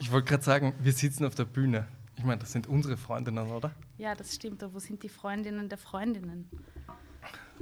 Ich 0.00 0.10
wollte 0.10 0.28
gerade 0.30 0.42
sagen, 0.42 0.74
wir 0.80 0.92
sitzen 0.92 1.24
auf 1.24 1.34
der 1.34 1.44
Bühne. 1.44 1.86
Ich 2.16 2.24
meine, 2.24 2.40
das 2.40 2.52
sind 2.52 2.66
unsere 2.66 2.96
Freundinnen, 2.96 3.50
oder? 3.50 3.72
Ja, 3.98 4.14
das 4.14 4.34
stimmt. 4.34 4.62
Aber 4.62 4.74
wo 4.74 4.78
sind 4.78 5.02
die 5.02 5.08
Freundinnen 5.08 5.68
der 5.68 5.78
Freundinnen? 5.78 6.48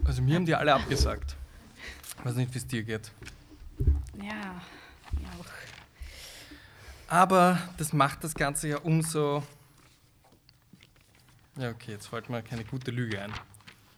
Also 0.05 0.23
mir 0.23 0.37
haben 0.37 0.47
die 0.47 0.55
alle 0.55 0.75
abgesagt. 0.75 1.37
Ich 2.19 2.25
weiß 2.25 2.35
nicht, 2.37 2.55
wie 2.55 2.59
es 2.59 2.67
dir 2.67 2.83
geht. 2.83 3.13
Ja, 4.17 4.61
mir 5.19 5.29
auch. 5.39 5.80
Aber 7.11 7.59
das 7.77 7.93
macht 7.93 8.23
das 8.23 8.35
Ganze 8.35 8.69
ja 8.69 8.79
umso. 8.79 9.43
Ja, 11.57 11.71
okay, 11.71 11.91
jetzt 11.91 12.07
fällt 12.07 12.31
mir 12.31 12.41
keine 12.41 12.65
gute 12.65 12.93
Lüge 12.93 13.21
ein. 13.21 13.33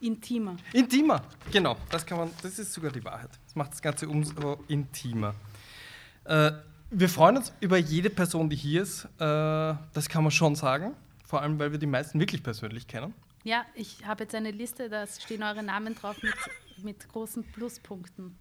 Intimer. 0.00 0.56
Intimer, 0.72 1.22
genau. 1.52 1.76
Das 1.90 2.06
kann 2.06 2.16
man, 2.18 2.30
das 2.40 2.58
ist 2.58 2.72
sogar 2.72 2.90
die 2.90 3.04
Wahrheit. 3.04 3.28
Das 3.44 3.54
macht 3.54 3.72
das 3.72 3.82
Ganze 3.82 4.08
umso 4.08 4.64
intimer. 4.66 5.34
Äh, 6.24 6.52
wir 6.90 7.08
freuen 7.10 7.36
uns 7.36 7.52
über 7.60 7.76
jede 7.76 8.08
Person, 8.08 8.48
die 8.48 8.56
hier 8.56 8.82
ist. 8.82 9.04
Äh, 9.04 9.08
das 9.18 10.08
kann 10.08 10.24
man 10.24 10.30
schon 10.30 10.54
sagen. 10.54 10.94
Vor 11.26 11.42
allem, 11.42 11.58
weil 11.58 11.70
wir 11.70 11.78
die 11.78 11.86
meisten 11.86 12.18
wirklich 12.18 12.42
persönlich 12.42 12.86
kennen. 12.86 13.12
Ja, 13.44 13.66
ich 13.74 14.06
habe 14.06 14.24
jetzt 14.24 14.34
eine 14.34 14.52
Liste, 14.52 14.88
da 14.88 15.06
stehen 15.06 15.42
eure 15.42 15.62
Namen 15.62 15.94
drauf 15.94 16.16
mit, 16.22 16.34
mit 16.82 17.08
großen 17.10 17.44
Pluspunkten. 17.44 18.38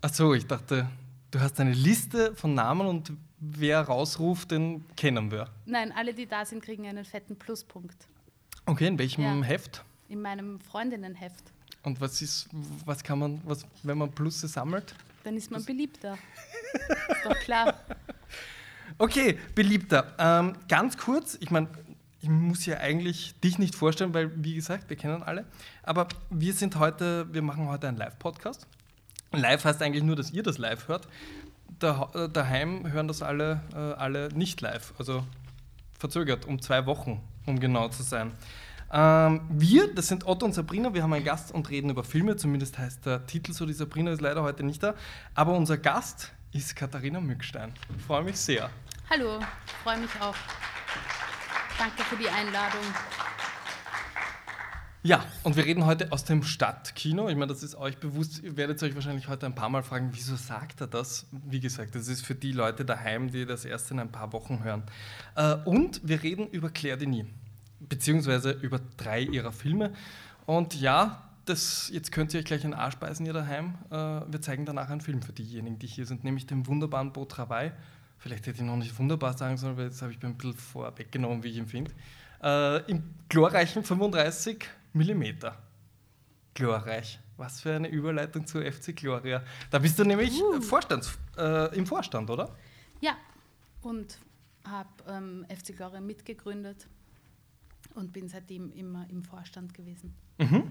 Ach 0.00 0.12
so, 0.12 0.32
ich 0.32 0.46
dachte, 0.46 0.88
Du 1.34 1.40
hast 1.40 1.58
eine 1.58 1.72
Liste 1.72 2.32
von 2.36 2.54
Namen 2.54 2.86
und 2.86 3.12
wer 3.40 3.80
rausruft, 3.80 4.52
den 4.52 4.84
kennen 4.94 5.32
wir. 5.32 5.48
Nein, 5.66 5.90
alle, 5.90 6.14
die 6.14 6.26
da 6.26 6.44
sind, 6.44 6.62
kriegen 6.62 6.86
einen 6.86 7.04
fetten 7.04 7.34
Pluspunkt. 7.34 8.06
Okay, 8.66 8.86
in 8.86 8.96
welchem 9.00 9.24
ja. 9.24 9.42
Heft? 9.42 9.82
In 10.08 10.22
meinem 10.22 10.60
Freundinnenheft. 10.60 11.42
Und 11.82 12.00
was 12.00 12.22
ist, 12.22 12.48
was 12.84 13.02
kann 13.02 13.18
man, 13.18 13.40
was, 13.42 13.66
wenn 13.82 13.98
man 13.98 14.12
Plusse 14.12 14.46
sammelt? 14.46 14.94
Dann 15.24 15.36
ist 15.36 15.50
man 15.50 15.58
was? 15.58 15.66
beliebter. 15.66 16.16
ist 17.08 17.24
doch 17.24 17.38
klar. 17.40 17.80
Okay, 18.98 19.36
beliebter. 19.56 20.14
Ähm, 20.20 20.52
ganz 20.68 20.96
kurz, 20.96 21.36
ich 21.40 21.50
meine, 21.50 21.66
ich 22.20 22.28
muss 22.28 22.64
ja 22.64 22.78
eigentlich 22.78 23.34
dich 23.40 23.58
nicht 23.58 23.74
vorstellen, 23.74 24.14
weil, 24.14 24.30
wie 24.44 24.54
gesagt, 24.54 24.88
wir 24.88 24.96
kennen 24.96 25.24
alle. 25.24 25.46
Aber 25.82 26.06
wir 26.30 26.52
sind 26.52 26.76
heute, 26.76 27.26
wir 27.34 27.42
machen 27.42 27.66
heute 27.66 27.88
einen 27.88 27.96
Live-Podcast. 27.96 28.68
Live 29.36 29.64
heißt 29.64 29.82
eigentlich 29.82 30.04
nur, 30.04 30.16
dass 30.16 30.30
ihr 30.30 30.42
das 30.42 30.58
live 30.58 30.88
hört. 30.88 31.08
da, 31.78 32.10
äh, 32.14 32.28
daheim 32.28 32.90
hören 32.90 33.08
das 33.08 33.22
alle, 33.22 33.60
äh, 33.74 33.78
alle 33.78 34.28
nicht 34.34 34.60
live, 34.60 34.94
also 34.98 35.24
verzögert 35.98 36.44
um 36.44 36.60
zwei 36.60 36.86
Wochen, 36.86 37.20
um 37.46 37.58
genau 37.60 37.88
zu 37.88 38.02
sein. 38.02 38.32
Ähm, 38.92 39.40
wir, 39.48 39.92
das 39.92 40.08
sind 40.08 40.26
Otto 40.26 40.46
und 40.46 40.52
Sabrina, 40.52 40.94
wir 40.94 41.02
haben 41.02 41.12
einen 41.12 41.24
Gast 41.24 41.52
und 41.52 41.68
reden 41.70 41.90
über 41.90 42.04
Filme, 42.04 42.36
zumindest 42.36 42.78
heißt 42.78 43.06
der 43.06 43.26
Titel 43.26 43.52
so, 43.52 43.66
die 43.66 43.72
Sabrina 43.72 44.12
ist 44.12 44.20
leider 44.20 44.42
heute 44.42 44.62
nicht 44.62 44.82
da, 44.82 44.94
aber 45.34 45.52
unser 45.54 45.78
Gast 45.78 46.32
ist 46.52 46.76
Katharina 46.76 47.20
Mückstein. 47.20 47.72
Ich 47.96 48.04
freue 48.04 48.22
mich 48.22 48.36
sehr. 48.36 48.70
Hallo, 49.10 49.40
freue 49.82 49.98
mich 49.98 50.10
auch. 50.20 50.36
Danke 51.76 52.02
für 52.04 52.16
die 52.16 52.28
Einladung. 52.28 52.82
Ja, 55.06 55.22
und 55.42 55.54
wir 55.54 55.66
reden 55.66 55.84
heute 55.84 56.12
aus 56.12 56.24
dem 56.24 56.42
Stadtkino. 56.42 57.28
Ich 57.28 57.36
meine, 57.36 57.52
das 57.52 57.62
ist 57.62 57.74
euch 57.74 57.98
bewusst. 57.98 58.42
Ihr 58.42 58.56
werdet 58.56 58.82
euch 58.82 58.94
wahrscheinlich 58.94 59.28
heute 59.28 59.44
ein 59.44 59.54
paar 59.54 59.68
Mal 59.68 59.82
fragen, 59.82 60.08
wieso 60.14 60.34
sagt 60.34 60.80
er 60.80 60.86
das? 60.86 61.26
Wie 61.30 61.60
gesagt, 61.60 61.94
das 61.94 62.08
ist 62.08 62.24
für 62.24 62.34
die 62.34 62.52
Leute 62.52 62.86
daheim, 62.86 63.30
die 63.30 63.44
das 63.44 63.66
erst 63.66 63.90
in 63.90 64.00
ein 64.00 64.10
paar 64.10 64.32
Wochen 64.32 64.64
hören. 64.64 64.82
Äh, 65.36 65.56
und 65.66 66.00
wir 66.08 66.22
reden 66.22 66.48
über 66.48 66.70
Claire 66.70 66.96
Denis, 66.96 67.26
beziehungsweise 67.80 68.52
über 68.52 68.80
drei 68.96 69.20
ihrer 69.20 69.52
Filme. 69.52 69.92
Und 70.46 70.80
ja, 70.80 71.28
das, 71.44 71.90
jetzt 71.92 72.10
könnt 72.10 72.32
ihr 72.32 72.40
euch 72.40 72.46
gleich 72.46 72.64
einen 72.64 72.72
Arsch 72.72 72.96
beißen, 72.96 73.26
ihr 73.26 73.34
daheim. 73.34 73.74
Äh, 73.90 73.96
wir 73.96 74.40
zeigen 74.40 74.64
danach 74.64 74.88
einen 74.88 75.02
Film 75.02 75.20
für 75.20 75.34
diejenigen, 75.34 75.78
die 75.78 75.86
hier 75.86 76.06
sind, 76.06 76.24
nämlich 76.24 76.46
den 76.46 76.66
wunderbaren 76.66 77.12
Beau 77.12 77.26
Travail. 77.26 77.74
Vielleicht 78.16 78.46
hätte 78.46 78.62
ich 78.62 78.66
noch 78.66 78.76
nicht 78.76 78.98
wunderbar 78.98 79.36
sagen 79.36 79.58
sollen, 79.58 79.76
weil 79.76 79.84
jetzt 79.84 80.00
habe 80.00 80.12
ich 80.12 80.22
mir 80.22 80.30
ein 80.30 80.38
bisschen 80.38 80.54
vorweggenommen, 80.54 81.42
wie 81.42 81.48
ich 81.48 81.58
ihn 81.58 81.66
finde. 81.66 81.90
Äh, 82.42 82.90
Im 82.90 83.02
glorreichen 83.28 83.84
35 83.84 84.66
Millimeter. 84.94 85.58
Glorreich. 86.54 87.18
Was 87.36 87.60
für 87.60 87.74
eine 87.74 87.88
Überleitung 87.88 88.46
zu 88.46 88.62
FC 88.62 88.94
Gloria. 88.94 89.42
Da 89.70 89.80
bist 89.80 89.98
du 89.98 90.04
nämlich 90.04 90.40
uh. 90.40 90.60
Vorstands, 90.60 91.18
äh, 91.36 91.76
im 91.76 91.84
Vorstand, 91.84 92.30
oder? 92.30 92.54
Ja, 93.00 93.16
und 93.82 94.18
habe 94.64 94.88
ähm, 95.08 95.44
FC 95.48 95.76
Gloria 95.76 96.00
mitgegründet 96.00 96.86
und 97.94 98.12
bin 98.12 98.28
seitdem 98.28 98.72
immer 98.72 99.04
im 99.10 99.24
Vorstand 99.24 99.74
gewesen. 99.74 100.14
Mhm. 100.38 100.70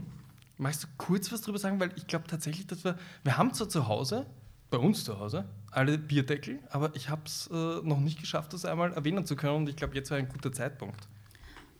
Magst 0.57 0.83
du 0.83 0.87
kurz 0.97 1.31
was 1.31 1.41
darüber 1.41 1.59
sagen? 1.59 1.79
Weil 1.79 1.91
ich 1.97 2.07
glaube 2.07 2.27
tatsächlich, 2.27 2.65
dass 2.65 2.83
wir, 2.85 2.97
wir 3.23 3.37
haben 3.37 3.53
zwar 3.53 3.67
zu 3.67 3.87
Hause, 3.87 4.25
bei 4.69 4.77
uns 4.77 5.03
zu 5.03 5.19
Hause, 5.19 5.45
alle 5.69 5.97
Bierdeckel, 5.97 6.59
aber 6.69 6.95
ich 6.95 7.09
habe 7.09 7.23
es 7.25 7.47
äh, 7.47 7.53
noch 7.53 7.99
nicht 7.99 8.19
geschafft, 8.19 8.53
das 8.53 8.65
einmal 8.65 8.93
erwähnen 8.93 9.25
zu 9.25 9.35
können 9.35 9.57
und 9.57 9.69
ich 9.69 9.75
glaube, 9.75 9.95
jetzt 9.95 10.09
wäre 10.09 10.19
ein 10.19 10.29
guter 10.29 10.51
Zeitpunkt. 10.51 11.07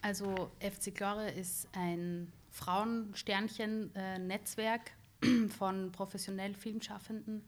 Also 0.03 0.51
FC 0.60 0.93
Glore 0.93 1.31
ist 1.31 1.67
ein 1.72 2.31
Frauensternchen-Netzwerk 2.51 4.91
von 5.57 5.91
professionell 5.93 6.53
filmschaffenden 6.55 7.41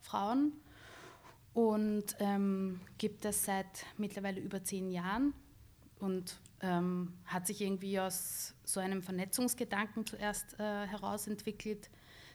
Frauen 0.00 0.54
und 1.54 2.16
ähm, 2.18 2.80
gibt 2.98 3.24
es 3.24 3.44
seit 3.44 3.86
mittlerweile 3.96 4.40
über 4.40 4.64
zehn 4.64 4.90
Jahren 4.90 5.34
und 6.00 6.40
ähm, 6.62 7.12
hat 7.26 7.46
sich 7.46 7.60
irgendwie 7.60 8.00
aus 8.00 8.56
so 8.64 8.80
einem 8.80 9.02
Vernetzungsgedanken 9.02 10.04
zuerst 10.04 10.58
äh, 10.58 10.88
herausentwickelt, 10.88 11.90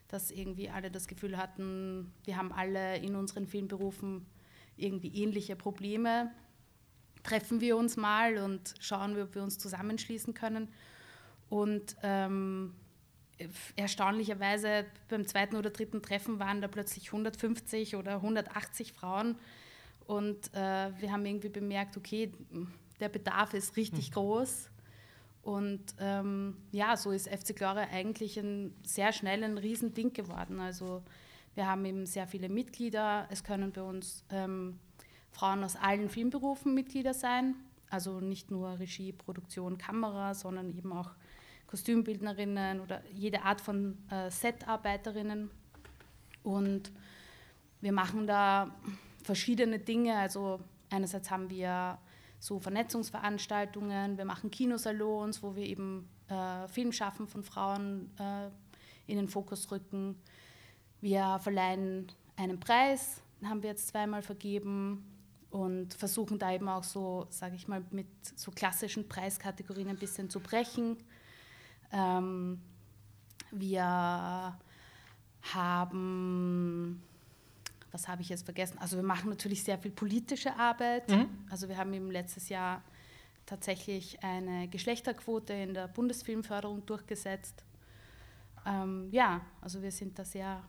dass 0.08 0.32
irgendwie 0.32 0.70
alle 0.70 0.89
das 0.89 1.05
Gefühl 1.05 1.36
hatten, 1.36 2.13
wir 2.24 2.38
haben 2.38 2.53
alle 2.53 3.00
in 3.00 3.17
unseren 3.17 3.46
Filmberufen 3.46 4.25
irgendwie 4.77 5.22
ähnliche 5.22 5.58
Probleme 5.58 6.32
treffen 7.25 7.60
wir 7.60 7.75
uns 7.75 7.98
mal 7.98 8.38
und 8.38 8.75
schauen, 8.79 9.20
ob 9.20 9.36
wir 9.36 9.44
uns 9.44 9.58
zusammenschließen 9.58 10.34
können. 10.34 10.70
Und 11.50 11.96
ähm, 12.03 12.74
erstaunlicherweise 13.75 14.86
beim 15.10 15.27
zweiten 15.27 15.55
oder 15.55 15.70
dritten 15.70 16.01
Treffen 16.01 16.39
waren 16.39 16.62
da 16.62 16.67
plötzlich 16.67 17.08
150 17.08 17.96
oder 17.96 18.15
180 18.15 18.94
Frauen. 18.94 19.38
Und 20.05 20.53
äh, 20.53 20.91
wir 21.00 21.12
haben 21.12 21.25
irgendwie 21.25 21.50
bemerkt, 21.50 21.98
okay, 21.98 22.32
der 23.00 23.10
Bedarf 23.10 23.53
ist 23.53 23.75
richtig 23.75 24.12
mhm. 24.12 24.13
groß. 24.13 24.70
Und 25.41 25.84
ähm, 26.00 26.58
ja, 26.72 26.98
so 26.98 27.12
ist 27.12 27.27
FC 27.27 27.55
Gloria 27.55 27.88
eigentlich 27.91 28.38
ein, 28.38 28.74
sehr 28.84 29.12
schnell 29.12 29.44
ein 29.44 29.58
Riesending 29.58 30.13
geworden. 30.13 30.60
Also 30.60 31.03
wir 31.53 31.67
haben 31.67 31.86
eben 31.86 32.05
sehr 32.05 32.27
viele 32.27 32.50
Mitglieder. 32.50 33.27
Es 33.29 33.44
können 33.44 33.72
bei 33.72 33.84
uns 33.84 34.24
ähm, 34.29 34.79
Frauen 35.36 35.65
aus 35.65 35.75
allen 35.75 36.10
Filmberufen 36.10 36.74
Mitglieder 36.74 37.13
sein. 37.13 37.56
Also 37.89 38.22
nicht 38.22 38.51
nur 38.51 38.80
Regie, 38.80 39.12
Produktion, 39.12 39.77
Kamera, 39.77 40.34
sondern 40.34 40.75
eben 40.75 40.94
auch 40.94 41.12
Kostümbildnerinnen 41.68 42.80
oder 42.80 43.01
jede 43.12 43.42
Art 43.44 43.60
von 43.60 43.98
äh, 44.10 44.32
Setarbeiterinnen. 44.32 45.51
Und 46.44 46.89
wir 47.82 47.92
machen 47.92 48.27
da 48.27 48.74
verschiedene 49.24 49.77
Dinge. 49.77 50.18
Also 50.18 50.62
einerseits 50.89 51.30
haben 51.30 51.50
wir 51.50 51.98
so 52.39 52.60
Vernetzungsveranstaltungen, 52.60 54.18
wir 54.18 54.25
machen 54.25 54.51
Kinosalons, 54.51 55.44
wo 55.44 55.56
wir 55.56 55.65
eben 55.65 56.08
äh, 56.30 56.68
Filmschaffen 56.70 57.27
von 57.27 57.44
Frauen 57.44 58.10
äh, 58.20 58.48
in 59.12 59.18
den 59.18 59.27
Fokus 59.27 59.70
rücken. 59.70 60.15
Wir 61.01 61.39
verleihen 61.42 62.08
einen 62.38 62.60
Preis, 62.60 63.22
haben 63.44 63.63
wir 63.63 63.72
jetzt 63.72 63.89
zweimal 63.89 64.22
vergeben 64.22 65.04
und 65.56 65.94
versuchen 65.94 66.38
da 66.38 66.52
eben 66.52 66.68
auch 66.68 66.84
so, 66.84 67.28
sage 67.30 67.56
ich 67.56 67.70
mal, 67.70 67.82
mit 67.92 68.08
so 68.36 68.52
klassischen 68.52 69.08
Preiskategorien 69.08 69.88
ein 69.88 69.96
bisschen 69.96 70.30
zu 70.30 70.42
brechen. 70.42 70.98
Ähm, 71.94 72.60
wir 73.52 74.60
haben, 75.54 77.02
was 77.90 78.06
habe 78.10 78.22
ich 78.22 78.28
jetzt 78.28 78.44
vergessen? 78.44 78.78
Also 78.80 78.98
wir 78.98 79.04
machen 79.04 79.30
natürlich 79.30 79.64
sehr 79.64 79.78
viel 79.78 79.92
politische 79.92 80.54
Arbeit. 80.58 81.10
Mhm. 81.10 81.30
Also 81.50 81.70
wir 81.70 81.78
haben 81.78 81.94
im 81.94 82.12
letztes 82.12 82.50
Jahr 82.50 82.82
tatsächlich 83.46 84.22
eine 84.22 84.68
Geschlechterquote 84.68 85.54
in 85.54 85.74
der 85.74 85.88
Bundesfilmförderung 85.88 86.86
durchgesetzt. 86.86 87.64
Ähm, 88.66 89.08
ja, 89.10 89.40
also 89.62 89.82
wir 89.82 89.92
sind 89.94 90.20
da 90.20 90.26
sehr, 90.26 90.62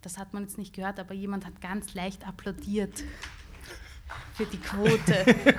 das 0.00 0.16
hat 0.16 0.32
man 0.32 0.44
jetzt 0.44 0.56
nicht 0.56 0.74
gehört, 0.74 0.98
aber 0.98 1.12
jemand 1.12 1.44
hat 1.44 1.60
ganz 1.60 1.92
leicht 1.92 2.26
applaudiert 2.26 3.04
für 4.34 4.46
die 4.46 4.58
Quote. 4.58 5.24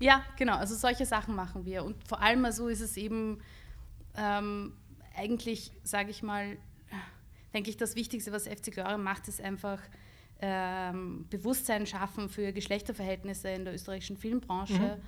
ja, 0.00 0.24
genau, 0.36 0.56
also 0.56 0.74
solche 0.74 1.06
Sachen 1.06 1.34
machen 1.34 1.64
wir. 1.64 1.84
Und 1.84 2.06
vor 2.06 2.20
allem 2.20 2.50
so 2.52 2.68
ist 2.68 2.80
es 2.80 2.96
eben 2.96 3.40
ähm, 4.16 4.74
eigentlich, 5.16 5.72
sage 5.82 6.10
ich 6.10 6.22
mal, 6.22 6.56
denke 7.52 7.70
ich, 7.70 7.76
das 7.76 7.94
Wichtigste, 7.96 8.32
was 8.32 8.46
FC 8.46 8.72
Gloria 8.72 8.98
macht, 8.98 9.28
ist 9.28 9.40
einfach 9.40 9.80
ähm, 10.40 11.26
Bewusstsein 11.30 11.86
schaffen 11.86 12.28
für 12.28 12.52
Geschlechterverhältnisse 12.52 13.48
in 13.50 13.64
der 13.64 13.74
österreichischen 13.74 14.16
Filmbranche 14.16 14.98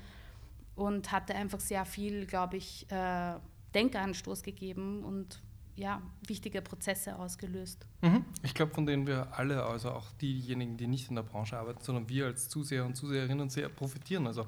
mhm. 0.77 0.83
und 0.83 1.13
hatte 1.13 1.35
einfach 1.35 1.61
sehr 1.61 1.85
viel, 1.85 2.27
glaube 2.27 2.57
ich, 2.57 2.91
äh, 2.91 3.35
Denkanstoß 3.75 4.43
gegeben 4.43 5.05
und 5.05 5.43
ja, 5.77 6.01
wichtige 6.27 6.63
Prozesse 6.63 7.17
ausgelöst. 7.19 7.87
Mhm. 8.01 8.25
Ich 8.43 8.55
glaube, 8.55 8.75
von 8.75 8.87
denen 8.87 9.07
wir 9.07 9.29
alle, 9.33 9.65
also 9.65 9.91
auch 9.91 10.11
diejenigen, 10.21 10.77
die 10.77 10.87
nicht 10.87 11.11
in 11.11 11.17
der 11.17 11.23
Branche 11.23 11.59
arbeiten, 11.59 11.83
sondern 11.83 12.09
wir 12.09 12.27
als 12.27 12.49
Zuseher 12.49 12.85
und 12.85 12.97
Zuseherinnen 12.97 13.51
sehr 13.51 13.69
profitieren. 13.69 14.27
Also 14.27 14.47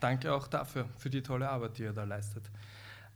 danke 0.00 0.32
auch 0.32 0.48
dafür, 0.48 0.86
für 0.96 1.10
die 1.10 1.22
tolle 1.22 1.48
Arbeit, 1.48 1.78
die 1.78 1.82
ihr 1.82 1.92
da 1.92 2.04
leistet. 2.04 2.50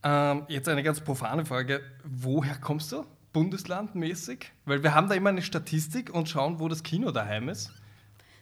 Ähm, 0.03 0.45
jetzt 0.49 0.69
eine 0.69 0.83
ganz 0.83 1.01
profane 1.01 1.47
Frage. 1.47 1.81
Woher 2.05 2.57
kommst 2.57 2.93
du? 2.93 3.07
Bundeslandmäßig? 3.33 4.53
Weil 4.67 4.83
wir 4.83 4.95
haben 4.95 5.09
da 5.09 5.15
immer 5.15 5.31
eine 5.31 5.43
Statistik 5.43 6.13
und 6.13 6.29
schauen, 6.29 6.61
wo 6.61 6.69
das 6.69 6.83
Kino 6.83 7.11
daheim 7.11 7.49
ist. 7.49 7.73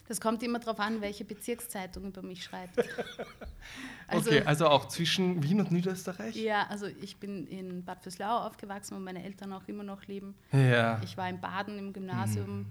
Das 0.07 0.19
kommt 0.19 0.43
immer 0.43 0.59
darauf 0.59 0.79
an, 0.79 0.99
welche 1.01 1.23
Bezirkszeitung 1.23 2.05
über 2.05 2.21
mich 2.21 2.43
schreibt. 2.43 2.77
also, 4.07 4.29
okay, 4.29 4.43
also 4.43 4.67
auch 4.67 4.87
zwischen 4.89 5.41
Wien 5.41 5.61
und 5.61 5.71
Niederösterreich? 5.71 6.35
Ja, 6.35 6.67
also 6.67 6.87
ich 6.87 7.17
bin 7.17 7.47
in 7.47 7.85
Bad 7.85 8.03
Fürslau 8.03 8.39
aufgewachsen, 8.39 8.95
wo 8.95 8.99
meine 8.99 9.23
Eltern 9.23 9.53
auch 9.53 9.65
immer 9.67 9.83
noch 9.83 10.05
leben. 10.07 10.35
Ja. 10.51 11.01
Ich 11.03 11.15
war 11.15 11.29
in 11.29 11.39
Baden 11.39 11.79
im 11.79 11.93
Gymnasium, 11.93 12.59
mhm. 12.59 12.65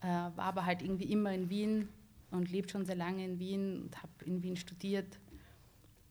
äh, 0.00 0.06
war 0.06 0.38
aber 0.38 0.64
halt 0.64 0.80
irgendwie 0.80 1.12
immer 1.12 1.32
in 1.32 1.50
Wien 1.50 1.88
und 2.30 2.50
lebt 2.50 2.70
schon 2.70 2.86
sehr 2.86 2.96
lange 2.96 3.24
in 3.24 3.38
Wien 3.38 3.82
und 3.82 3.96
habe 4.02 4.12
in 4.24 4.42
Wien 4.42 4.56
studiert. 4.56 5.18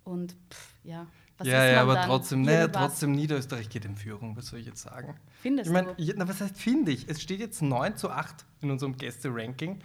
Und 0.04 0.36
pff, 0.52 0.75
ja, 0.84 1.08
was 1.38 1.48
ja, 1.48 1.65
ja, 1.65 1.82
aber 1.82 2.01
trotzdem, 2.04 2.44
ne, 2.44 2.72
trotzdem 2.72 3.12
Niederösterreich 3.12 3.68
geht 3.68 3.84
in 3.84 3.98
Führung, 3.98 4.38
was 4.38 4.48
soll 4.48 4.60
ich 4.60 4.68
jetzt 4.68 4.82
sagen? 4.82 5.15
Findest 5.42 5.68
ich 5.68 5.74
mein, 5.74 5.86
du? 5.86 6.13
Na, 6.15 6.27
was 6.27 6.39
heißt 6.39 6.58
finde 6.58 6.94
ich? 6.94 7.10
Es 7.10 7.22
steht 7.22 7.42
jetzt 7.42 7.62
9 7.62 7.98
zu 7.98 8.10
8 8.10 8.46
in 8.62 8.72
unserem 8.72 8.98
Gäste-Ranking. 8.98 9.82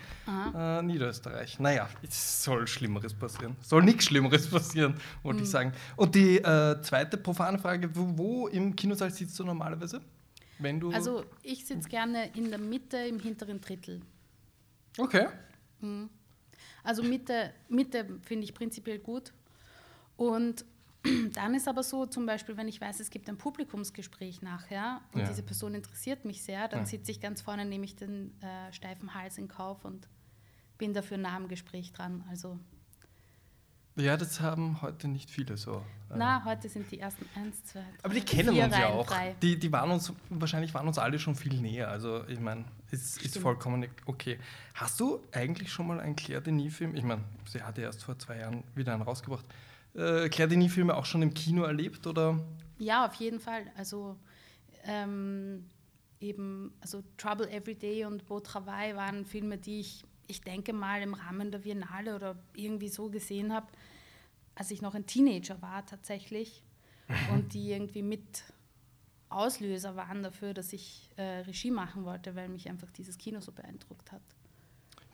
Äh, 0.55 0.83
Niederösterreich. 0.83 1.59
Naja, 1.59 1.89
es 2.03 2.45
soll 2.45 2.69
Schlimmeres 2.69 3.15
passieren. 3.15 3.57
Soll 3.63 3.83
nichts 3.83 4.05
Schlimmeres 4.05 4.49
passieren, 4.49 4.95
wollte 5.25 5.39
mhm. 5.39 5.45
ich 5.45 5.51
sagen. 5.51 5.73
Und 5.97 6.15
die 6.15 6.39
äh, 6.39 6.81
zweite 6.83 7.17
profane 7.17 7.59
Frage, 7.59 7.91
wo, 7.97 8.17
wo, 8.17 8.47
im 8.47 8.77
Kinosaal 8.77 9.11
sitzt 9.11 9.37
du 9.41 9.45
normalerweise? 9.45 10.01
Wenn 10.61 10.79
du 10.79 10.93
also 10.93 11.25
ich 11.43 11.67
sitze 11.67 11.89
gerne 11.89 12.31
in 12.37 12.51
der 12.51 12.61
Mitte, 12.61 12.97
im 12.97 13.19
hinteren 13.19 13.61
Drittel. 13.61 14.03
Okay. 14.99 15.27
Mhm. 15.81 16.11
Also 16.85 17.03
Mitte, 17.03 17.53
Mitte 17.69 18.07
finde 18.23 18.45
ich 18.45 18.55
prinzipiell 18.55 18.99
gut. 18.99 19.33
Und 20.17 20.65
dann 21.33 21.55
ist 21.55 21.67
aber 21.69 21.83
so, 21.83 22.07
zum 22.07 22.27
Beispiel, 22.27 22.57
wenn 22.57 22.69
ich 22.69 22.81
weiß, 22.81 23.01
es 23.01 23.11
gibt 23.11 23.29
ein 23.29 23.39
Publikumsgespräch 23.39 24.43
nachher 24.43 25.01
und 25.13 25.21
Ja. 25.21 25.29
diese 25.29 25.43
Person 25.43 25.75
interessiert 25.75 26.25
mich 26.25 26.43
sehr, 26.43 26.69
dann 26.69 26.81
Ja. 26.81 26.87
sitze 26.87 27.11
ich 27.11 27.21
ganz 27.21 27.41
vorne, 27.41 27.65
nehme 27.65 27.85
ich 27.85 27.97
den 27.97 28.33
äh, 28.43 28.73
steifen 28.73 29.15
Hals 29.15 29.39
in 29.39 29.49
Kauf 29.49 29.85
und 29.85 30.09
bin 30.79 30.93
dafür 30.95 31.17
nah 31.19 31.37
am 31.37 31.49
Gespräch 31.49 31.93
dran. 31.93 32.25
Also, 32.31 32.59
Ja, 33.97 34.17
das 34.17 34.41
haben 34.41 34.81
heute 34.83 35.09
nicht 35.09 35.31
viele 35.31 35.57
so. 35.57 35.85
Äh, 36.11 36.15
na, 36.17 36.45
heute 36.45 36.69
sind 36.69 36.91
die 36.91 37.01
ersten 37.01 37.27
eins, 37.35 37.63
zwei, 37.65 37.81
drei, 37.81 38.05
Aber 38.05 38.15
die 38.15 38.21
kennen 38.23 38.49
uns 38.59 38.77
ja 38.77 38.87
auch. 38.89 39.07
Die, 39.43 39.59
die 39.59 39.73
waren 39.73 39.91
uns, 39.91 40.13
wahrscheinlich 40.31 40.73
waren 40.75 40.87
uns 40.87 40.97
alle 40.99 41.19
schon 41.19 41.35
viel 41.35 41.61
näher. 41.61 41.89
Also 41.89 42.27
ich 42.29 42.41
meine, 42.41 42.65
es 42.91 43.17
ist 43.17 43.31
Stimmt. 43.31 43.43
vollkommen 43.43 43.87
okay. 44.07 44.39
Hast 44.75 45.01
du 45.01 45.21
eigentlich 45.33 45.73
schon 45.73 45.87
mal 45.89 46.01
einen 46.01 46.17
Claire 46.17 46.41
Denis-Film? 46.41 46.95
Ich 46.95 47.03
meine, 47.05 47.25
sie 47.47 47.63
hatte 47.63 47.83
erst 47.83 48.05
vor 48.05 48.19
zwei 48.19 48.39
Jahren 48.39 48.65
wieder 48.75 48.95
einen 48.95 49.03
rausgebracht. 49.03 49.45
Äh, 49.95 50.29
Claire 50.29 50.97
auch 50.97 51.05
schon 51.05 51.23
im 51.23 51.35
Kino 51.35 51.65
erlebt 51.65 52.07
oder? 52.07 52.39
Ja, 52.79 53.07
auf 53.07 53.15
jeden 53.15 53.41
Fall. 53.41 53.71
Also 53.77 54.17
ähm, 54.85 55.67
eben, 56.21 56.73
also 56.81 57.03
Trouble 57.17 57.51
Every 57.51 57.75
Day 57.75 58.05
und 58.05 58.27
Beau 58.27 58.41
Travail 58.41 58.97
waren 58.97 59.25
Filme, 59.25 59.59
die 59.59 59.81
ich, 59.81 60.05
ich 60.27 60.41
denke 60.41 60.73
mal, 60.73 61.03
im 61.03 61.15
Rahmen 61.15 61.51
der 61.51 61.61
Biennale 61.61 62.15
oder 62.15 62.37
irgendwie 62.55 62.89
so 62.89 63.11
gesehen 63.11 63.53
habe, 63.53 63.67
als 64.55 64.71
ich 64.71 64.83
noch 64.83 64.95
ein 64.95 65.07
Teenager 65.07 65.61
war 65.63 65.85
tatsächlich 65.87 66.63
und 67.33 67.55
die 67.55 67.73
irgendwie 67.73 68.03
mit 68.03 68.45
Auslöser 69.29 69.97
waren 69.97 70.23
dafür, 70.23 70.55
dass 70.55 70.73
ich 70.73 71.11
äh, 71.17 71.23
Regie 71.23 71.71
machen 71.71 72.05
wollte, 72.05 72.35
weil 72.35 72.49
mich 72.49 72.69
einfach 72.69 72.91
dieses 72.91 73.17
Kino 73.17 73.41
so 73.41 73.53
beeindruckt 73.53 74.11
hat. 74.13 74.23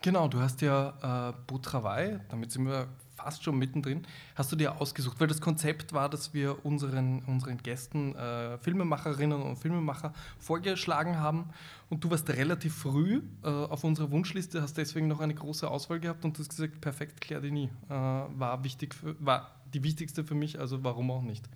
Genau, 0.01 0.27
du 0.27 0.39
hast 0.39 0.61
ja 0.61 1.29
äh, 1.29 1.33
Beau 1.45 1.57
Travail, 1.59 2.23
damit 2.29 2.51
sind 2.51 2.65
wir 2.65 2.87
fast 3.17 3.43
schon 3.43 3.57
mittendrin, 3.57 4.05
hast 4.35 4.51
du 4.51 4.55
dir 4.55 4.79
ausgesucht, 4.79 5.19
weil 5.19 5.27
das 5.27 5.41
Konzept 5.41 5.91
war, 5.91 6.07
dass 6.07 6.33
wir 6.33 6.63
unseren, 6.65 7.23
unseren 7.25 7.57
Gästen 7.57 8.15
äh, 8.15 8.57
Filmemacherinnen 8.59 9.41
und 9.41 9.57
Filmemacher 9.57 10.13
vorgeschlagen 10.39 11.17
haben 11.17 11.49
und 11.89 12.03
du 12.03 12.11
warst 12.11 12.29
relativ 12.29 12.75
früh 12.75 13.21
äh, 13.43 13.47
auf 13.47 13.83
unserer 13.83 14.11
Wunschliste, 14.11 14.61
hast 14.61 14.77
deswegen 14.77 15.07
noch 15.07 15.19
eine 15.19 15.33
große 15.33 15.69
Auswahl 15.69 15.99
gehabt 15.99 16.23
und 16.25 16.37
hast 16.37 16.49
gesagt, 16.49 16.79
perfekt, 16.79 17.19
Claire 17.19 17.41
Denis 17.41 17.69
äh, 17.89 17.93
war, 17.93 18.63
wichtig 18.63 18.93
für, 18.93 19.15
war 19.19 19.51
die 19.73 19.83
wichtigste 19.83 20.23
für 20.23 20.35
mich, 20.35 20.59
also 20.59 20.83
warum 20.83 21.09
auch 21.11 21.23
nicht. 21.23 21.49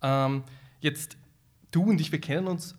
Ähm, 0.00 0.44
jetzt, 0.80 1.16
du 1.72 1.82
und 1.82 2.00
ich, 2.00 2.12
wir 2.12 2.20
kennen 2.20 2.46
uns 2.46 2.76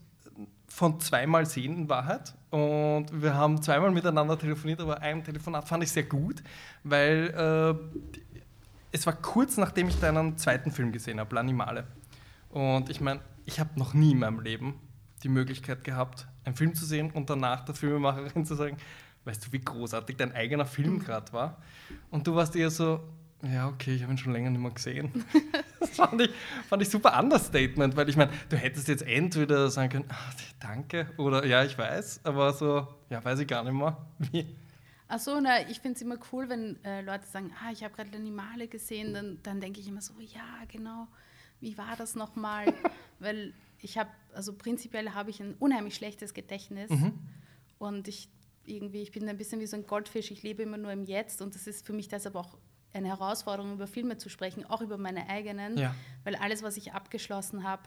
von 0.67 0.99
zweimal 0.99 1.45
sehen 1.45 1.75
in 1.77 1.89
Wahrheit. 1.89 2.33
Und 2.55 3.07
wir 3.11 3.33
haben 3.33 3.61
zweimal 3.61 3.91
miteinander 3.91 4.39
telefoniert, 4.39 4.79
aber 4.79 5.01
ein 5.01 5.21
Telefonat 5.25 5.67
fand 5.67 5.83
ich 5.83 5.91
sehr 5.91 6.03
gut, 6.03 6.41
weil 6.85 7.33
äh, 7.35 8.15
es 8.93 9.05
war 9.05 9.11
kurz 9.11 9.57
nachdem 9.57 9.89
ich 9.89 9.99
deinen 9.99 10.37
zweiten 10.37 10.71
Film 10.71 10.93
gesehen 10.93 11.19
habe, 11.19 11.35
L'Animale. 11.35 11.83
Und 12.47 12.89
ich 12.89 13.01
meine, 13.01 13.19
ich 13.43 13.59
habe 13.59 13.77
noch 13.77 13.93
nie 13.93 14.13
in 14.13 14.19
meinem 14.19 14.39
Leben 14.39 14.75
die 15.21 15.27
Möglichkeit 15.27 15.83
gehabt, 15.83 16.27
einen 16.45 16.55
Film 16.55 16.73
zu 16.73 16.85
sehen 16.85 17.11
und 17.11 17.29
danach 17.29 17.65
der 17.65 17.75
Filmemacherin 17.75 18.45
zu 18.45 18.55
sagen, 18.55 18.77
weißt 19.25 19.47
du, 19.47 19.51
wie 19.51 19.59
großartig 19.59 20.15
dein 20.15 20.31
eigener 20.31 20.65
Film 20.65 20.99
gerade 20.99 21.33
war? 21.33 21.57
Und 22.09 22.25
du 22.25 22.35
warst 22.35 22.55
eher 22.55 22.71
so, 22.71 23.01
ja, 23.43 23.67
okay, 23.67 23.95
ich 23.95 24.03
habe 24.03 24.13
ihn 24.13 24.17
schon 24.17 24.31
länger 24.31 24.49
nicht 24.49 24.61
mehr 24.61 24.71
gesehen. 24.71 25.25
das 25.85 25.95
fand 25.95 26.21
ich, 26.21 26.29
fand 26.67 26.81
ich 26.81 26.89
super 26.89 27.19
Understatement, 27.19 27.95
weil 27.95 28.09
ich 28.09 28.15
meine, 28.15 28.31
du 28.49 28.57
hättest 28.57 28.87
jetzt 28.87 29.03
entweder 29.03 29.69
sagen 29.69 29.89
können, 29.89 30.05
ah, 30.09 30.31
danke, 30.59 31.07
oder 31.17 31.45
ja, 31.45 31.63
ich 31.63 31.77
weiß, 31.77 32.21
aber 32.23 32.53
so, 32.53 32.87
ja, 33.09 33.23
weiß 33.23 33.39
ich 33.39 33.47
gar 33.47 33.63
nicht 33.63 33.73
mehr. 33.73 33.97
Wie? 34.19 34.45
Ach 35.07 35.19
so, 35.19 35.39
na, 35.39 35.61
ich 35.69 35.79
finde 35.79 35.95
es 35.95 36.01
immer 36.01 36.17
cool, 36.31 36.49
wenn 36.49 36.83
äh, 36.83 37.01
Leute 37.01 37.27
sagen, 37.27 37.51
ah, 37.61 37.71
ich 37.71 37.83
habe 37.83 37.93
gerade 37.93 38.15
Animale 38.17 38.67
gesehen, 38.67 39.13
dann, 39.13 39.39
dann 39.43 39.61
denke 39.61 39.79
ich 39.79 39.87
immer 39.87 40.01
so, 40.01 40.13
ja, 40.19 40.63
genau, 40.67 41.07
wie 41.59 41.77
war 41.77 41.95
das 41.97 42.15
nochmal? 42.15 42.65
Weil 43.19 43.53
ich 43.81 43.97
habe, 43.97 44.09
also 44.33 44.53
prinzipiell 44.53 45.11
habe 45.11 45.29
ich 45.29 45.39
ein 45.41 45.53
unheimlich 45.59 45.95
schlechtes 45.95 46.33
Gedächtnis 46.33 46.89
und 47.77 48.07
ich 48.07 48.29
irgendwie, 48.65 49.03
ich 49.03 49.11
bin 49.11 49.29
ein 49.29 49.37
bisschen 49.37 49.59
wie 49.59 49.67
so 49.67 49.77
ein 49.77 49.85
Goldfisch, 49.85 50.31
ich 50.31 50.41
lebe 50.41 50.63
immer 50.63 50.77
nur 50.77 50.91
im 50.91 51.03
Jetzt 51.03 51.41
und 51.41 51.53
das 51.53 51.67
ist 51.67 51.85
für 51.85 51.93
mich 51.93 52.07
deshalb 52.07 52.35
auch 52.35 52.57
eine 52.95 53.09
Herausforderung, 53.09 53.73
über 53.73 53.87
Filme 53.87 54.17
zu 54.17 54.29
sprechen, 54.29 54.65
auch 54.65 54.81
über 54.81 54.97
meine 54.97 55.29
eigenen, 55.29 55.77
Ja. 55.77 55.93
weil 56.23 56.35
alles, 56.35 56.63
was 56.63 56.77
ich 56.77 56.93
abgeschlossen 56.93 57.63
habe, 57.63 57.83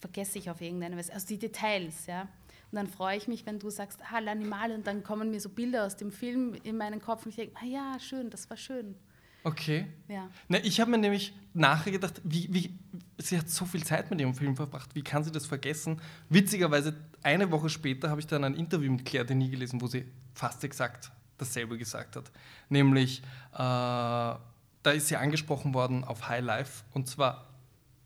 vergesse 0.00 0.38
ich 0.38 0.50
auf 0.50 0.60
irgendeine 0.60 0.96
Weise, 0.96 1.12
also 1.12 1.26
die 1.26 1.38
Details, 1.38 2.06
ja. 2.06 2.22
Und 2.22 2.76
dann 2.76 2.86
freue 2.86 3.16
ich 3.16 3.26
mich, 3.28 3.46
wenn 3.46 3.58
du 3.58 3.68
sagst, 3.68 4.00
ah, 4.12 4.18
L'Animal, 4.18 4.74
und 4.74 4.86
dann 4.86 5.02
kommen 5.02 5.30
mir 5.30 5.40
so 5.40 5.48
Bilder 5.48 5.84
aus 5.86 5.96
dem 5.96 6.12
Film 6.12 6.54
in 6.62 6.76
meinen 6.76 7.00
Kopf 7.00 7.24
und 7.24 7.30
ich 7.30 7.36
denke, 7.36 7.56
ah 7.60 7.66
ja, 7.66 7.98
schön, 8.00 8.30
das 8.30 8.48
war 8.48 8.56
schön. 8.56 8.94
Okay. 9.42 9.86
Ja. 10.08 10.28
Ne, 10.48 10.60
ich 10.60 10.80
habe 10.80 10.90
mir 10.90 10.98
nämlich 10.98 11.32
nachher 11.54 11.90
gedacht, 11.92 12.20
wie, 12.24 12.46
wie, 12.52 12.78
sie 13.18 13.38
hat 13.38 13.48
so 13.48 13.64
viel 13.64 13.82
Zeit 13.82 14.10
mit 14.10 14.20
ihrem 14.20 14.34
Film 14.34 14.54
verbracht, 14.54 14.94
wie 14.94 15.02
kann 15.02 15.24
sie 15.24 15.32
das 15.32 15.46
vergessen? 15.46 16.00
Witzigerweise, 16.28 16.94
eine 17.22 17.50
Woche 17.50 17.68
später 17.70 18.10
habe 18.10 18.20
ich 18.20 18.26
dann 18.26 18.44
ein 18.44 18.54
Interview 18.54 18.92
mit 18.92 19.04
Claire 19.04 19.26
Denis 19.26 19.50
gelesen, 19.50 19.80
wo 19.80 19.86
sie 19.86 20.04
fast 20.34 20.62
exakt 20.62 21.10
dasselbe 21.40 21.78
gesagt 21.78 22.16
hat. 22.16 22.30
Nämlich, 22.68 23.22
äh, 23.52 23.56
da 23.56 24.38
ist 24.84 25.08
sie 25.08 25.16
angesprochen 25.16 25.74
worden 25.74 26.04
auf 26.04 26.28
High 26.28 26.44
Life 26.44 26.84
und 26.92 27.08
zwar, 27.08 27.46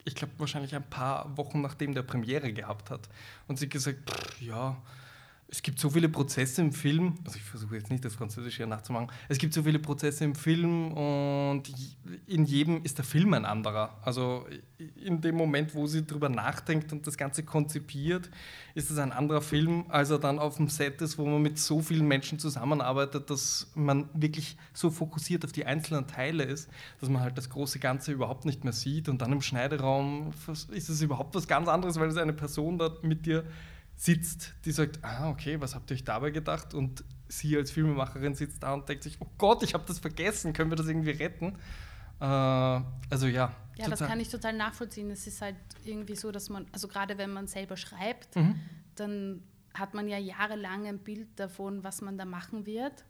ich 0.05 0.15
glaube, 0.15 0.35
wahrscheinlich 0.39 0.75
ein 0.75 0.89
paar 0.89 1.37
Wochen 1.37 1.61
nachdem 1.61 1.95
der 1.95 2.03
Premiere 2.03 2.53
gehabt 2.53 2.91
hat. 2.91 3.09
Und 3.49 3.59
sie 3.59 3.67
hat 3.67 3.73
gesagt, 3.73 4.11
pff, 4.11 4.41
ja, 4.41 4.77
es 5.55 5.63
gibt 5.63 5.79
so 5.79 5.89
viele 5.89 6.09
Prozesse 6.09 6.63
im 6.63 6.73
Film, 6.73 7.15
also 7.25 7.37
ich 7.37 7.45
versuche 7.45 7.77
jetzt 7.77 7.89
nicht 7.89 8.05
das 8.05 8.15
Französische 8.15 8.57
hier 8.57 8.67
nachzumachen, 8.67 9.07
es 9.29 9.39
gibt 9.39 9.55
so 9.55 9.63
viele 9.63 9.79
Prozesse 9.79 10.25
im 10.25 10.35
Film 10.35 10.93
und 10.93 11.63
in 12.27 12.45
jedem 12.45 12.83
ist 12.83 12.99
der 12.99 13.05
Film 13.05 13.33
ein 13.35 13.45
anderer. 13.45 13.97
Also 14.03 14.47
in 14.97 15.21
dem 15.21 15.37
Moment, 15.37 15.77
wo 15.77 15.87
sie 15.87 16.05
darüber 16.05 16.29
nachdenkt 16.29 16.93
und 16.93 17.07
das 17.07 17.17
Ganze 17.17 17.45
konzipiert, 17.45 18.31
ist 18.75 18.91
es 18.91 18.99
ein 18.99 19.13
anderer 19.13 19.43
Film, 19.43 19.85
als 19.91 20.11
er 20.11 20.19
dann 20.19 20.41
auf 20.41 20.57
dem 20.57 20.69
Set 20.69 21.01
ist, 21.01 21.19
wo 21.19 21.25
man 21.25 21.41
mit 21.41 21.57
so 21.57 21.81
vielen 21.81 22.09
Menschen 22.09 22.41
zusammenarbeitet, 22.41 23.31
dass 23.31 23.71
man 23.77 24.09
wirklich 24.13 24.57
so 24.73 24.91
fokussiert 24.91 25.45
auf 25.45 25.53
die 25.53 25.67
einzelnen 25.67 26.09
Teile 26.09 26.43
ist, 26.43 26.69
dass 27.01 27.09
man 27.09 27.23
halt 27.23 27.39
das 27.39 27.49
große 27.49 27.79
Ganze 27.79 28.11
überhaupt 28.11 28.45
nicht 28.45 28.65
mehr 28.65 28.73
sieht 28.73 29.09
und 29.09 29.23
dann 29.23 29.31
im 29.31 29.41
Schneideraum 29.41 30.33
ist 30.73 30.89
es 30.89 31.01
überhaupt 31.01 31.37
was 31.37 31.47
ganz 31.47 31.69
anderes, 31.69 32.01
weil 32.01 32.09
es 32.09 32.17
eine 32.17 32.33
Person 32.33 32.77
da 32.77 32.91
mit 33.03 33.25
dir 33.25 33.45
sitzt, 33.97 34.55
die 34.65 34.73
sagt, 34.73 34.99
ah, 35.03 35.31
okay, 35.31 35.61
was 35.61 35.75
habt 35.75 35.91
ihr 35.91 35.95
euch 35.95 36.05
dabei 36.05 36.31
gedacht? 36.31 36.75
Und 36.75 37.05
sie 37.29 37.57
als 37.57 37.71
Filmemacherin 37.71 38.35
sitzt 38.35 38.63
da 38.63 38.75
und 38.75 38.89
denkt 38.89 39.03
sich, 39.05 39.17
oh 39.21 39.27
Gott, 39.39 39.63
ich 39.63 39.75
habe 39.75 39.85
das 39.87 39.99
vergessen, 39.99 40.53
können 40.53 40.71
wir 40.71 40.77
das 40.77 40.87
irgendwie 40.87 41.11
retten? 41.11 41.57
Äh, 42.21 42.25
also 42.25 43.27
ja. 43.27 43.55
Ja, 43.77 43.89
das 43.89 44.01
kann 44.01 44.21
ich 44.21 44.29
total 44.29 44.53
nachvollziehen. 44.53 45.11
Es 45.11 45.27
ist 45.27 45.41
halt 45.43 45.57
irgendwie 45.85 46.15
so, 46.15 46.31
dass 46.31 46.49
man, 46.49 46.67
also 46.73 46.87
gerade 46.87 47.19
wenn 47.19 47.33
man 47.33 47.47
selber 47.47 47.77
schreibt, 47.77 48.37
Mhm. 48.37 48.61
dann 48.95 49.43
hat 49.73 49.95
man 49.95 50.09
ja 50.09 50.19
jahrelang 50.19 50.87
ein 50.87 50.99
Bild 50.99 51.29
davon, 51.37 51.83
was 51.83 52.01
man 52.01 52.17
da 52.17 52.25
machen 52.25 52.67
wird. 52.67 53.05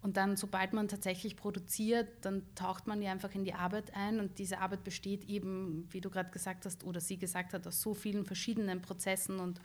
Und 0.00 0.16
dann, 0.16 0.36
sobald 0.36 0.72
man 0.72 0.88
tatsächlich 0.88 1.36
produziert, 1.36 2.08
dann 2.22 2.42
taucht 2.54 2.86
man 2.86 3.02
ja 3.02 3.10
einfach 3.10 3.34
in 3.34 3.44
die 3.44 3.52
Arbeit 3.52 3.94
ein. 3.94 4.20
Und 4.20 4.38
diese 4.38 4.60
Arbeit 4.60 4.84
besteht 4.84 5.24
eben, 5.24 5.86
wie 5.90 6.00
du 6.00 6.08
gerade 6.08 6.30
gesagt 6.30 6.64
hast, 6.64 6.84
oder 6.84 7.00
sie 7.00 7.18
gesagt 7.18 7.52
hat, 7.52 7.66
aus 7.66 7.82
so 7.82 7.94
vielen 7.94 8.24
verschiedenen 8.24 8.80
Prozessen 8.80 9.40
und 9.40 9.60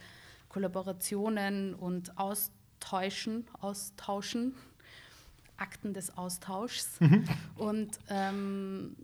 Kollaborationen 0.54 1.74
und 1.74 2.16
Austauschen, 2.18 3.48
Austauschen, 3.60 4.54
Akten 5.58 5.96
des 5.96 6.16
Austauschs. 6.16 7.00
Und, 7.58 7.98
ähm, 8.10 8.96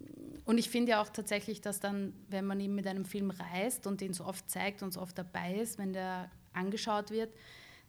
und 0.46 0.58
ich 0.60 0.70
finde 0.70 0.92
ja 0.92 1.02
auch 1.02 1.10
tatsächlich, 1.10 1.60
dass 1.60 1.80
dann, 1.80 2.14
wenn 2.30 2.46
man 2.46 2.60
eben 2.60 2.76
mit 2.76 2.86
einem 2.86 3.04
Film 3.04 3.32
reist 3.32 3.88
und 3.88 4.00
den 4.00 4.14
so 4.14 4.26
oft 4.26 4.50
zeigt 4.50 4.84
und 4.84 4.94
so 4.94 5.02
oft 5.02 5.18
dabei 5.18 5.56
ist, 5.56 5.80
wenn 5.80 5.92
der 5.92 6.30
angeschaut 6.54 7.10
wird, 7.10 7.34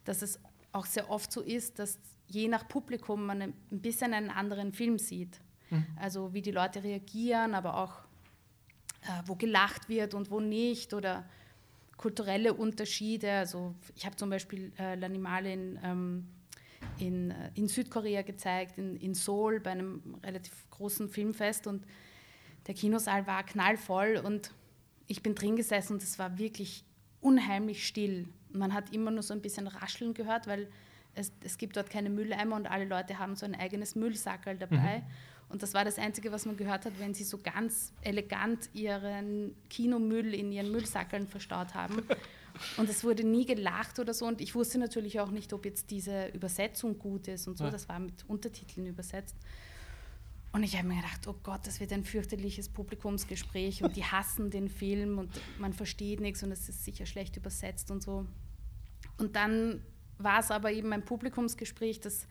dass 0.05 0.23
es 0.23 0.41
auch 0.73 0.87
sehr 0.87 1.11
oft 1.11 1.31
so 1.31 1.43
ist, 1.43 1.79
dass 1.79 1.99
je 2.29 2.49
nach 2.49 2.67
Publikum 2.67 3.27
man 3.27 3.43
ein 3.43 3.55
bisschen 3.71 4.15
einen 4.15 4.31
anderen 4.31 4.73
Film 4.73 4.99
sieht. 4.99 5.39
Also 5.97 6.33
wie 6.33 6.43
die 6.43 6.51
Leute 6.51 6.83
reagieren, 6.83 7.55
aber 7.55 7.77
auch 7.77 8.01
äh, 9.03 9.23
wo 9.27 9.35
gelacht 9.35 9.89
wird 9.89 10.15
und 10.15 10.31
wo 10.31 10.41
nicht 10.41 10.95
oder 10.95 11.29
kulturelle 12.01 12.55
Unterschiede. 12.55 13.31
Also 13.31 13.75
ich 13.95 14.07
habe 14.07 14.17
zum 14.17 14.31
Beispiel 14.31 14.73
äh, 14.79 14.95
L'Animale 14.95 15.53
in, 15.53 15.79
ähm, 15.85 16.29
in, 16.99 17.31
äh, 17.31 17.51
in 17.55 17.69
Südkorea 17.69 18.23
gezeigt, 18.23 18.79
in, 18.79 18.97
in 18.97 19.13
Seoul 19.13 19.61
bei 19.61 19.73
einem 19.73 20.17
relativ 20.25 20.67
großen 20.71 21.11
Filmfest 21.11 21.67
und 21.67 21.85
der 22.67 22.75
Kinosaal 22.75 23.27
war 23.27 23.45
knallvoll 23.45 24.19
und 24.25 24.51
ich 25.09 25.23
bin 25.23 25.35
drin 25.35 25.57
gesessen 25.57 25.95
und 25.95 26.03
es 26.03 26.19
war 26.19 26.39
wirklich 26.39 26.87
unheimlich 27.21 27.87
still. 27.87 28.27
Man 28.51 28.73
hat 28.73 28.95
immer 28.95 29.11
nur 29.11 29.23
so 29.23 29.35
ein 29.35 29.43
bisschen 29.43 29.67
Rascheln 29.67 30.15
gehört, 30.15 30.47
weil 30.47 30.71
es, 31.15 31.33
es 31.43 31.59
gibt 31.59 31.77
dort 31.77 31.91
keine 31.91 32.09
Mülleimer 32.09 32.57
und 32.57 32.67
alle 32.67 32.87
Leute 32.87 33.19
haben 33.19 33.37
so 33.37 33.45
ein 33.45 33.55
eigenes 33.55 33.95
Müllsackerl 33.95 34.57
dabei. 34.57 35.03
Und 35.51 35.63
das 35.63 35.75
war 35.75 35.85
das 35.85 35.99
Einzige, 35.99 36.31
was 36.31 36.47
man 36.47 36.57
gehört 36.57 36.87
hat, 36.87 36.99
wenn 37.01 37.13
sie 37.13 37.25
so 37.25 37.39
ganz 37.39 37.93
elegant 38.03 38.71
ihren 38.73 39.57
Kinomüll 39.69 40.33
in 40.33 40.53
ihren 40.53 40.71
Müllsackeln 40.71 41.27
verstaut 41.27 41.75
haben. 41.75 42.03
Und 42.77 42.89
es 42.89 43.03
wurde 43.03 43.25
nie 43.25 43.47
gelacht 43.47 43.99
oder 43.99 44.15
so. 44.15 44.27
Und 44.27 44.41
ich 44.41 44.55
wusste 44.55 44.79
natürlich 44.79 45.19
auch 45.19 45.31
nicht, 45.31 45.53
ob 45.53 45.65
jetzt 45.65 45.91
diese 45.91 46.29
Übersetzung 46.29 46.99
gut 46.99 47.27
ist 47.27 47.49
und 47.49 47.59
so. 47.59 47.65
Ja. 47.65 47.71
Das 47.71 47.89
war 47.89 47.99
mit 47.99 48.25
Untertiteln 48.29 48.87
übersetzt. 48.87 49.35
Und 50.53 50.63
ich 50.63 50.77
habe 50.77 50.87
mir 50.89 50.97
gedacht, 50.97 51.27
oh 51.27 51.37
Gott, 51.43 51.67
das 51.67 51.81
wird 51.81 51.93
ein 51.93 52.05
fürchterliches 52.05 52.69
Publikumsgespräch 52.69 53.85
und 53.85 53.97
die 53.97 54.05
hassen 54.05 54.51
den 54.51 54.69
Film 54.69 55.19
und 55.19 55.31
man 55.59 55.73
versteht 55.73 56.21
nichts 56.21 56.43
und 56.43 56.51
es 56.51 56.69
ist 56.69 56.85
sicher 56.85 57.07
schlecht 57.07 57.37
übersetzt 57.37 57.91
und 57.93 58.03
so. 58.03 58.27
Und 59.19 59.37
dann 59.37 59.81
war 60.19 60.41
es 60.41 60.51
aber 60.51 60.73
eben 60.73 60.93
ein 60.93 61.05
Publikumsgespräch, 61.05 62.01
das 62.01 62.27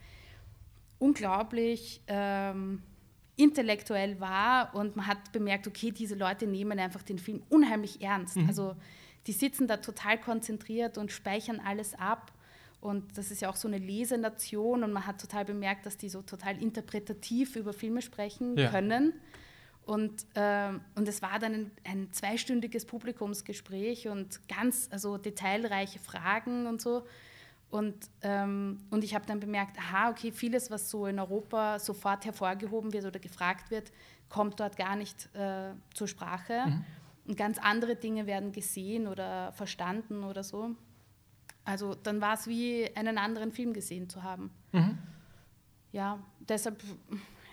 unglaublich 0.97 2.01
ähm, 2.07 2.83
intellektuell 3.39 4.19
war 4.19 4.75
und 4.75 4.97
man 4.97 5.07
hat 5.07 5.31
bemerkt, 5.31 5.65
okay, 5.65 5.91
diese 5.91 6.15
Leute 6.15 6.45
nehmen 6.45 6.77
einfach 6.77 7.01
den 7.01 7.17
Film 7.17 7.41
unheimlich 7.49 8.01
ernst. 8.01 8.35
Mhm. 8.35 8.47
Also 8.47 8.75
die 9.27 9.31
sitzen 9.31 9.65
da 9.65 9.77
total 9.77 10.19
konzentriert 10.19 10.97
und 10.97 11.11
speichern 11.11 11.61
alles 11.63 11.97
ab. 11.97 12.33
Und 12.81 13.17
das 13.17 13.31
ist 13.31 13.41
ja 13.41 13.49
auch 13.49 13.55
so 13.55 13.67
eine 13.67 13.77
Lesenation 13.77 14.83
und 14.83 14.91
man 14.91 15.05
hat 15.05 15.21
total 15.21 15.45
bemerkt, 15.45 15.85
dass 15.85 15.97
die 15.97 16.09
so 16.09 16.21
total 16.21 16.61
interpretativ 16.61 17.55
über 17.55 17.71
Filme 17.71 18.01
sprechen 18.01 18.57
ja. 18.57 18.69
können. 18.69 19.13
Und, 19.85 20.25
äh, 20.35 20.71
und 20.95 21.07
es 21.07 21.21
war 21.21 21.39
dann 21.39 21.53
ein, 21.53 21.71
ein, 21.83 22.07
zweistündiges 22.11 22.85
Publikumsgespräch 22.85 24.07
und 24.07 24.47
ganz 24.47 24.87
also 24.91 25.17
detailreiche 25.17 25.99
Fragen 25.99 26.67
und 26.67 26.81
so. 26.81 27.03
Und, 27.69 28.09
ähm, 28.21 28.79
und 28.89 29.03
ich 29.03 29.13
habe 29.13 29.25
dann 29.25 29.39
bemerkt, 29.39 29.77
aha, 29.77 30.09
okay, 30.09 30.31
vieles, 30.31 30.71
was 30.71 30.89
so 30.89 31.05
in 31.05 31.19
Europa 31.19 31.77
sofort 31.77 32.25
hervorgehoben 32.25 32.93
wird 32.93 33.05
oder 33.05 33.19
gefragt 33.19 33.69
wird, 33.69 33.91
kommt 34.27 34.59
dort 34.59 34.75
gar 34.75 34.95
nicht 34.95 35.33
äh, 35.35 35.73
zur 35.93 36.07
Sprache. 36.07 36.63
Mhm. 36.65 36.85
Und 37.27 37.37
ganz 37.37 37.59
andere 37.59 37.95
Dinge 37.95 38.25
werden 38.25 38.51
gesehen 38.51 39.07
oder 39.07 39.51
verstanden 39.51 40.23
oder 40.23 40.43
so. 40.43 40.71
Also 41.63 41.93
dann 41.93 42.21
war 42.21 42.33
es 42.33 42.47
wie 42.47 42.89
einen 42.95 43.19
anderen 43.19 43.51
Film 43.51 43.73
gesehen 43.73 44.09
zu 44.09 44.23
haben. 44.23 44.49
Mhm. 44.71 44.97
Ja, 45.91 46.19
deshalb, 46.39 46.81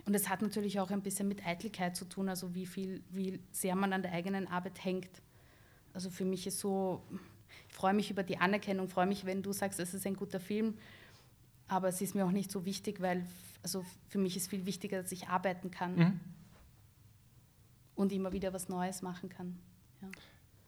und 0.07 0.15
es 0.15 0.31
hat 0.31 0.41
natürlich 0.41 0.81
auch 0.81 0.91
ein 0.91 1.03
bisschen 1.03 1.29
mit 1.29 1.47
Eitelkeit 1.47 1.95
zu 1.95 2.07
tun, 2.07 2.31
also 2.31 2.55
wie 2.55 2.65
viel, 2.65 3.03
wie 3.11 3.41
sehr 3.53 3.77
man 3.77 3.93
an 3.93 4.03
der 4.03 4.13
eigenen 4.13 4.47
Arbeit 4.47 4.83
hängt. 4.83 5.23
Also 5.93 6.09
für 6.09 6.25
mich 6.25 6.47
ist 6.47 6.59
so, 6.59 7.03
freue 7.77 7.93
mich 7.93 8.11
über 8.11 8.23
die 8.23 8.39
Anerkennung, 8.39 8.89
freue 8.89 9.07
mich, 9.07 9.27
wenn 9.27 9.43
du 9.43 9.53
sagst, 9.53 9.79
es 9.79 9.93
ist 9.93 10.07
ein 10.07 10.17
guter 10.17 10.41
Film, 10.41 10.79
aber 11.69 11.89
es 11.89 12.01
ist 12.01 12.15
mir 12.15 12.25
auch 12.25 12.31
nicht 12.31 12.51
so 12.51 12.65
wichtig, 12.65 13.03
weil 13.03 13.27
also 13.63 13.85
für 14.09 14.19
mich 14.19 14.35
ist 14.35 14.49
viel 14.49 14.65
wichtiger, 14.65 15.03
dass 15.03 15.13
ich 15.13 15.29
arbeiten 15.29 15.71
kann 15.71 15.97
mhm. 15.97 16.21
und 17.95 18.13
immer 18.13 18.33
wieder 18.33 18.55
was 18.55 18.71
Neues 18.71 19.03
machen 19.03 19.29
kann. 19.29 19.59
Ja. 20.01 20.09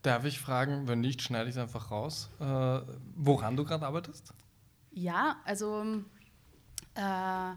Darf 0.02 0.26
ich 0.26 0.38
fragen, 0.38 0.86
wenn 0.86 1.00
nicht, 1.00 1.22
schneide 1.22 1.48
ich 1.48 1.56
es 1.56 1.60
einfach 1.60 1.90
raus, 1.90 2.28
äh, 2.40 2.80
woran 3.16 3.56
du 3.56 3.64
gerade 3.64 3.86
arbeitest? 3.86 4.34
Ja, 4.90 5.40
also 5.44 6.02
äh, 6.94 7.52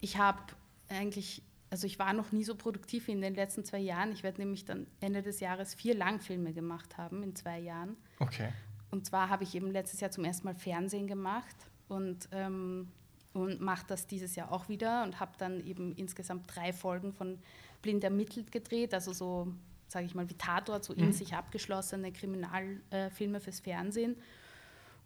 ich 0.00 0.18
habe 0.18 0.42
eigentlich, 0.90 1.42
also 1.70 1.86
ich 1.86 1.98
war 1.98 2.12
noch 2.12 2.30
nie 2.30 2.44
so 2.44 2.54
produktiv 2.56 3.06
wie 3.06 3.12
in 3.12 3.22
den 3.22 3.34
letzten 3.34 3.64
zwei 3.64 3.78
Jahren. 3.78 4.12
Ich 4.12 4.22
werde 4.22 4.42
nämlich 4.42 4.66
dann 4.66 4.86
Ende 5.00 5.22
des 5.22 5.40
Jahres 5.40 5.74
vier 5.74 5.94
Langfilme 5.94 6.52
gemacht 6.52 6.98
haben 6.98 7.22
in 7.22 7.34
zwei 7.34 7.58
Jahren. 7.58 7.96
Okay. 8.18 8.52
Und 8.96 9.04
zwar 9.04 9.28
habe 9.28 9.44
ich 9.44 9.54
eben 9.54 9.70
letztes 9.70 10.00
Jahr 10.00 10.10
zum 10.10 10.24
ersten 10.24 10.46
Mal 10.46 10.54
Fernsehen 10.54 11.06
gemacht 11.06 11.54
und, 11.88 12.30
ähm, 12.32 12.88
und 13.34 13.60
mache 13.60 13.84
das 13.86 14.06
dieses 14.06 14.34
Jahr 14.36 14.50
auch 14.50 14.70
wieder 14.70 15.02
und 15.02 15.20
habe 15.20 15.32
dann 15.36 15.60
eben 15.66 15.94
insgesamt 15.96 16.44
drei 16.54 16.72
Folgen 16.72 17.12
von 17.12 17.38
Blind 17.82 18.02
ermittelt 18.04 18.50
gedreht, 18.50 18.94
also 18.94 19.12
so 19.12 19.52
sage 19.88 20.06
ich 20.06 20.14
mal, 20.14 20.30
wie 20.30 20.34
Tatort, 20.34 20.82
so 20.82 20.94
in 20.94 21.08
mhm. 21.08 21.12
sich 21.12 21.34
abgeschlossene 21.34 22.10
Kriminalfilme 22.10 23.38
fürs 23.38 23.60
Fernsehen. 23.60 24.16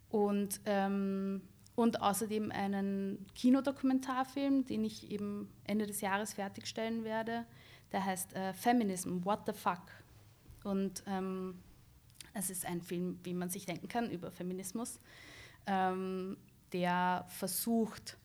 Und, 0.09 0.61
ähm, 0.67 1.43
und 1.75 2.01
außerdem 2.01 2.53
einen 2.53 3.27
Kinodokumentarfilm, 3.35 4.67
den 4.67 4.85
ich 4.85 5.11
eben 5.11 5.49
Ende 5.65 5.87
des 5.87 6.01
Jahres 6.01 6.35
fertigstellen 6.35 7.03
werde. 7.03 7.45
Der 7.91 8.05
heißt 8.05 8.35
äh, 8.35 8.53
Feminism, 8.55 9.25
What 9.25 9.41
the 9.47 9.53
Fuck? 9.53 9.83
Und 10.63 11.03
ähm, 11.09 11.59
es 12.35 12.51
ist 12.51 12.67
ein 12.67 12.81
Film, 12.81 13.19
wie 13.23 13.35
man 13.35 13.49
sich 13.49 13.67
denken 13.67 13.89
kann, 13.89 14.11
über 14.11 14.31
Feminismus, 14.31 15.01
ähm, 15.67 16.37
der 16.73 17.25
versucht, 17.29 18.17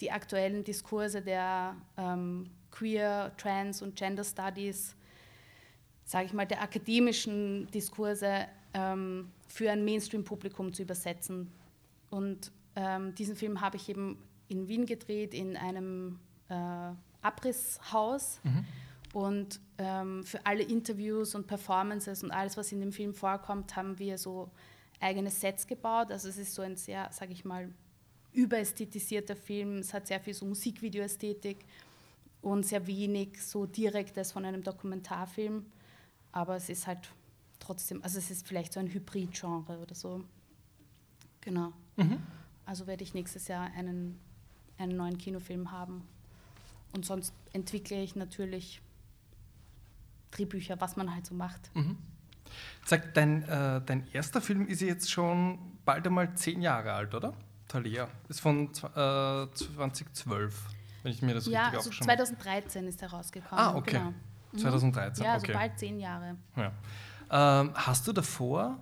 die 0.00 0.10
aktuellen 0.10 0.64
Diskurse 0.64 1.20
der 1.20 1.76
ähm, 1.96 2.50
Queer, 2.70 3.32
Trans 3.36 3.82
und 3.82 3.96
Gender 3.96 4.24
Studies 4.24 4.96
sage 6.10 6.26
ich 6.26 6.32
mal, 6.32 6.44
der 6.44 6.60
akademischen 6.60 7.68
Diskurse 7.68 8.48
ähm, 8.74 9.30
für 9.46 9.70
ein 9.70 9.84
Mainstream-Publikum 9.84 10.72
zu 10.72 10.82
übersetzen. 10.82 11.52
Und 12.10 12.50
ähm, 12.74 13.14
diesen 13.14 13.36
Film 13.36 13.60
habe 13.60 13.76
ich 13.76 13.88
eben 13.88 14.18
in 14.48 14.66
Wien 14.66 14.86
gedreht, 14.86 15.34
in 15.34 15.56
einem 15.56 16.18
äh, 16.48 16.54
Abrisshaus. 17.22 18.40
Mhm. 18.42 18.64
Und 19.12 19.60
ähm, 19.78 20.24
für 20.24 20.44
alle 20.46 20.62
Interviews 20.62 21.34
und 21.34 21.46
Performances 21.46 22.22
und 22.22 22.30
alles, 22.30 22.56
was 22.56 22.70
in 22.70 22.80
dem 22.80 22.92
Film 22.92 23.12
vorkommt, 23.12 23.74
haben 23.74 23.98
wir 23.98 24.18
so 24.18 24.50
eigene 25.00 25.30
Sets 25.30 25.66
gebaut. 25.66 26.12
Also 26.12 26.28
es 26.28 26.38
ist 26.38 26.54
so 26.54 26.62
ein 26.62 26.76
sehr, 26.76 27.08
sage 27.12 27.32
ich 27.32 27.44
mal, 27.44 27.72
überästhetisierter 28.32 29.34
Film. 29.34 29.78
Es 29.78 29.92
hat 29.92 30.06
sehr 30.06 30.20
viel 30.20 30.34
so 30.34 30.46
Musikvideoästhetik 30.46 31.64
und 32.42 32.64
sehr 32.64 32.86
wenig 32.86 33.42
so 33.42 33.66
direktes 33.66 34.32
von 34.32 34.44
einem 34.44 34.62
Dokumentarfilm. 34.62 35.66
Aber 36.32 36.56
es 36.56 36.68
ist 36.68 36.86
halt 36.86 37.10
trotzdem, 37.58 38.02
also 38.02 38.18
es 38.18 38.30
ist 38.30 38.46
vielleicht 38.46 38.72
so 38.72 38.80
ein 38.80 38.92
Hybrid-Genre 38.92 39.78
oder 39.78 39.94
so. 39.94 40.22
Genau. 41.40 41.72
Mhm. 41.96 42.18
Also 42.64 42.86
werde 42.86 43.02
ich 43.02 43.14
nächstes 43.14 43.48
Jahr 43.48 43.70
einen, 43.76 44.20
einen 44.78 44.96
neuen 44.96 45.18
Kinofilm 45.18 45.72
haben. 45.72 46.06
Und 46.92 47.04
sonst 47.04 47.32
entwickle 47.52 48.02
ich 48.02 48.14
natürlich 48.14 48.80
Drehbücher, 50.30 50.80
was 50.80 50.96
man 50.96 51.14
halt 51.14 51.26
so 51.26 51.34
macht. 51.34 51.74
Mhm. 51.74 51.96
Sag, 52.84 53.14
dein, 53.14 53.42
äh, 53.44 53.80
dein 53.84 54.06
erster 54.12 54.40
Film 54.40 54.66
ist 54.66 54.80
jetzt 54.80 55.10
schon 55.10 55.58
bald 55.84 56.06
einmal 56.06 56.34
zehn 56.34 56.62
Jahre 56.62 56.92
alt, 56.92 57.14
oder? 57.14 57.34
Thalia. 57.68 58.08
Ist 58.28 58.40
von 58.40 58.66
äh, 58.66 58.70
2012, 58.72 60.66
wenn 61.02 61.12
ich 61.12 61.22
mir 61.22 61.34
das 61.34 61.46
ja, 61.46 61.68
richtig 61.68 61.78
also 61.78 61.90
aufgeschrieben 61.90 62.10
habe. 62.10 62.26
2013 62.26 62.88
ist 62.88 63.02
er 63.02 63.10
rausgekommen. 63.10 63.64
Ah, 63.64 63.76
okay. 63.76 63.98
Genau. 63.98 64.14
2013, 64.56 65.24
Ja, 65.24 65.34
also 65.34 65.44
okay. 65.44 65.52
bald 65.52 65.78
zehn 65.78 66.00
Jahre. 66.00 66.36
Ja. 66.56 66.72
Ähm, 67.30 67.72
hast 67.74 68.08
du 68.08 68.12
davor 68.12 68.78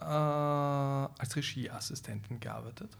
äh, 0.00 0.04
als 0.04 1.36
Regieassistentin 1.36 2.40
gearbeitet? 2.40 2.96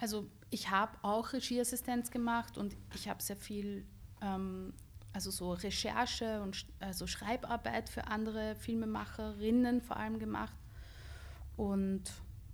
Also 0.00 0.28
ich 0.50 0.70
habe 0.70 0.92
auch 1.02 1.32
Regieassistenz 1.32 2.10
gemacht 2.10 2.56
und 2.56 2.76
ich 2.94 3.08
habe 3.08 3.20
sehr 3.20 3.36
viel, 3.36 3.84
ähm, 4.22 4.72
also 5.18 5.30
so 5.30 5.52
Recherche 5.52 6.40
und 6.42 6.64
also 6.80 7.06
Schreibarbeit 7.06 7.88
für 7.88 8.06
andere 8.06 8.54
Filmemacherinnen 8.54 9.82
vor 9.82 9.96
allem 9.96 10.18
gemacht. 10.18 10.54
Und 11.56 12.04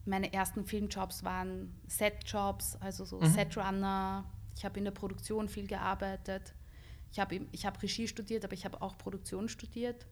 meine 0.06 0.32
ersten 0.32 0.64
Filmjobs 0.64 1.24
waren 1.24 1.74
Setjobs, 1.86 2.76
also 2.80 3.04
so 3.04 3.20
mhm. 3.20 3.26
Setrunner. 3.26 4.24
Ich 4.56 4.64
habe 4.64 4.78
in 4.78 4.84
der 4.84 4.92
Produktion 4.92 5.48
viel 5.48 5.66
gearbeitet 5.66 6.54
ich 7.14 7.20
habe 7.20 7.46
ich 7.52 7.64
hab 7.64 7.80
Regie 7.80 8.08
studiert, 8.08 8.44
aber 8.44 8.54
ich 8.54 8.64
habe 8.64 8.82
auch 8.82 8.98
Produktion 8.98 9.48
studiert 9.48 10.04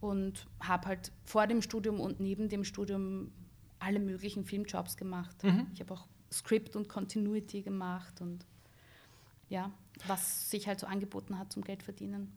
und 0.00 0.48
habe 0.58 0.88
halt 0.88 1.12
vor 1.24 1.46
dem 1.46 1.62
Studium 1.62 2.00
und 2.00 2.18
neben 2.18 2.48
dem 2.48 2.64
Studium 2.64 3.30
alle 3.78 4.00
möglichen 4.00 4.44
Filmjobs 4.44 4.96
gemacht. 4.96 5.44
Mhm. 5.44 5.68
Ich 5.72 5.80
habe 5.80 5.94
auch 5.94 6.08
Script 6.32 6.74
und 6.74 6.88
Continuity 6.88 7.62
gemacht 7.62 8.20
und 8.20 8.44
ja, 9.50 9.70
was 10.06 10.50
sich 10.50 10.66
halt 10.66 10.80
so 10.80 10.86
angeboten 10.86 11.38
hat 11.38 11.52
zum 11.52 11.62
Geld 11.62 11.82
verdienen. 11.82 12.32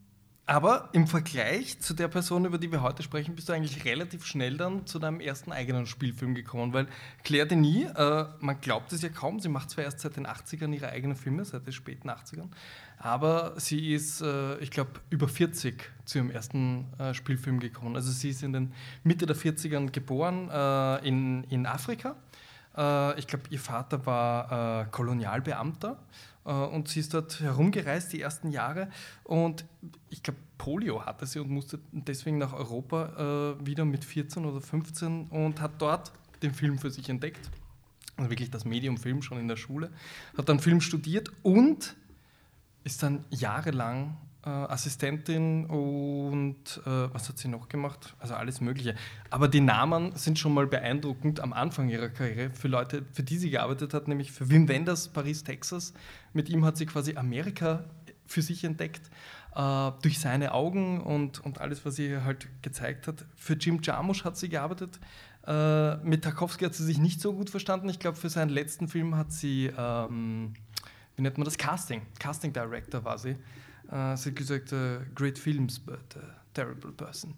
Aber 0.46 0.90
im 0.92 1.08
Vergleich 1.08 1.80
zu 1.80 1.94
der 1.94 2.10
Person, 2.10 2.44
über 2.44 2.58
die 2.58 2.70
wir 2.70 2.82
heute 2.82 3.02
sprechen, 3.02 3.34
bist 3.34 3.48
du 3.48 3.54
eigentlich 3.54 3.86
relativ 3.86 4.26
schnell 4.26 4.58
dann 4.58 4.86
zu 4.86 5.00
deinem 5.00 5.22
ersten 5.22 5.54
eigenen 5.54 5.86
Spielfilm 5.86 6.36
gekommen, 6.36 6.74
weil 6.74 6.88
Claire 7.24 7.48
Denis, 7.48 7.90
äh, 7.92 8.26
man 8.42 8.60
glaubt 8.60 8.92
es 8.92 9.02
ja 9.04 9.08
kaum, 9.08 9.40
sie 9.40 9.48
macht 9.48 9.70
zwar 9.70 9.86
erst 9.86 10.02
seit 10.02 10.18
den 10.18 10.28
80ern 10.28 10.74
ihre 10.74 10.90
eigenen 10.90 11.16
Filme, 11.16 11.46
seit 11.46 11.66
den 11.66 11.72
späten 11.72 12.10
80ern, 12.10 12.50
aber 12.98 13.58
sie 13.58 13.94
ist, 13.94 14.20
äh, 14.20 14.58
ich 14.58 14.70
glaube, 14.70 14.92
über 15.10 15.30
40 15.30 15.90
zu 16.04 16.18
ihrem 16.18 16.30
ersten 16.30 16.92
äh, 17.00 17.14
Spielfilm 17.14 17.62
gekommen. 17.62 17.96
Also 17.96 18.12
sie 18.12 18.32
ist 18.32 18.44
in 18.44 18.52
den 18.52 18.74
Mitte 19.06 19.26
der 19.26 19.38
40ern 19.38 19.92
geboren 19.92 20.50
äh, 20.50 21.08
in, 21.08 21.46
in 21.46 21.66
Afrika. 21.66 22.18
Äh, 22.76 23.18
ich 23.18 23.28
glaube, 23.28 23.46
ihr 23.50 23.60
Vater 23.60 24.06
war 24.06 24.82
äh, 24.82 24.86
Kolonialbeamter 24.92 25.98
und 26.52 26.88
sie 26.88 27.00
ist 27.00 27.14
dort 27.14 27.40
herumgereist 27.40 28.12
die 28.14 28.22
ersten 28.22 28.52
Jahre 28.52 28.90
und 29.24 29.66
ich 30.10 30.24
glaube, 30.24 30.40
Polio 30.58 31.06
hatte 31.06 31.26
sie 31.26 31.40
und 31.40 31.50
musste 31.50 31.80
deswegen 31.92 32.38
nach 32.38 32.54
Europa 32.54 33.56
äh, 33.60 33.66
wieder 33.66 33.86
mit 33.86 34.06
14 34.06 34.46
oder 34.46 34.62
15 34.62 35.28
und 35.28 35.60
hat 35.60 35.72
dort 35.80 36.12
den 36.42 36.54
Film 36.54 36.78
für 36.78 36.90
sich 36.90 37.10
entdeckt. 37.10 37.50
Also 38.16 38.30
wirklich 38.30 38.52
das 38.52 38.64
Medium 38.64 38.98
Film 38.98 39.22
schon 39.22 39.40
in 39.40 39.48
der 39.48 39.56
Schule. 39.56 39.90
Hat 40.38 40.48
dann 40.48 40.60
Film 40.60 40.82
studiert 40.82 41.32
und 41.42 41.96
ist 42.84 43.02
dann 43.02 43.26
jahrelang 43.30 44.18
äh, 44.46 44.50
Assistentin 44.50 45.66
und 45.66 46.82
äh, 46.86 47.14
was 47.14 47.30
hat 47.30 47.38
sie 47.38 47.48
noch 47.48 47.70
gemacht? 47.70 48.16
Also 48.20 48.34
alles 48.34 48.62
Mögliche. 48.62 48.96
Aber 49.30 49.48
die 49.48 49.62
Namen 49.62 50.16
sind 50.16 50.38
schon 50.38 50.54
mal 50.54 50.68
beeindruckend 50.68 51.40
am 51.40 51.54
Anfang 51.54 51.90
ihrer 51.90 52.10
Karriere 52.10 52.50
für 52.50 52.68
Leute, 52.68 53.04
für 53.14 53.24
die 53.24 53.38
sie 53.38 53.50
gearbeitet 53.50 53.94
hat, 53.94 54.08
nämlich 54.08 54.32
für 54.32 54.50
Wim 54.50 54.68
Wenders, 54.68 55.08
Paris, 55.08 55.44
Texas. 55.44 55.94
Mit 56.34 56.50
ihm 56.50 56.66
hat 56.66 56.78
sie 56.78 56.86
quasi 56.86 57.16
Amerika 57.16 57.86
für 58.26 58.42
sich 58.42 58.64
entdeckt, 58.64 59.10
äh, 59.56 59.92
durch 60.02 60.20
seine 60.20 60.54
Augen 60.54 61.02
und, 61.02 61.40
und 61.40 61.62
alles, 61.62 61.86
was 61.86 61.96
sie 61.96 62.18
halt 62.18 62.48
gezeigt 62.62 63.08
hat. 63.08 63.26
Für 63.36 63.54
Jim 63.54 63.80
Jarmusch 63.82 64.24
hat 64.24 64.38
sie 64.38 64.50
gearbeitet. 64.50 65.00
Äh, 65.46 65.98
mit 65.98 66.24
Tarkovsky 66.24 66.66
hat 66.66 66.74
sie 66.74 66.84
sich 66.84 66.98
nicht 66.98 67.22
so 67.22 67.34
gut 67.34 67.50
verstanden. 67.50 67.90
Ich 67.90 68.00
glaube, 68.00 68.18
für 68.18 68.30
seinen 68.30 68.50
letzten 68.50 68.88
Film 68.88 69.16
hat 69.16 69.32
sie, 69.32 69.72
ähm, 69.78 70.54
wie 71.16 71.22
nennt 71.22 71.38
man 71.38 71.46
das, 71.46 71.58
Casting. 71.58 72.02
Casting 72.20 72.54
Director 72.54 73.04
war 73.04 73.18
sie. 73.18 73.36
Äh, 73.94 74.18
sie 74.18 74.30
hat 74.30 74.36
gesagt, 74.36 74.74
uh, 74.74 75.00
great 75.14 75.38
films, 75.38 75.80
but 75.80 76.18
a 76.18 76.36
terrible 76.54 76.92
person. 76.92 77.36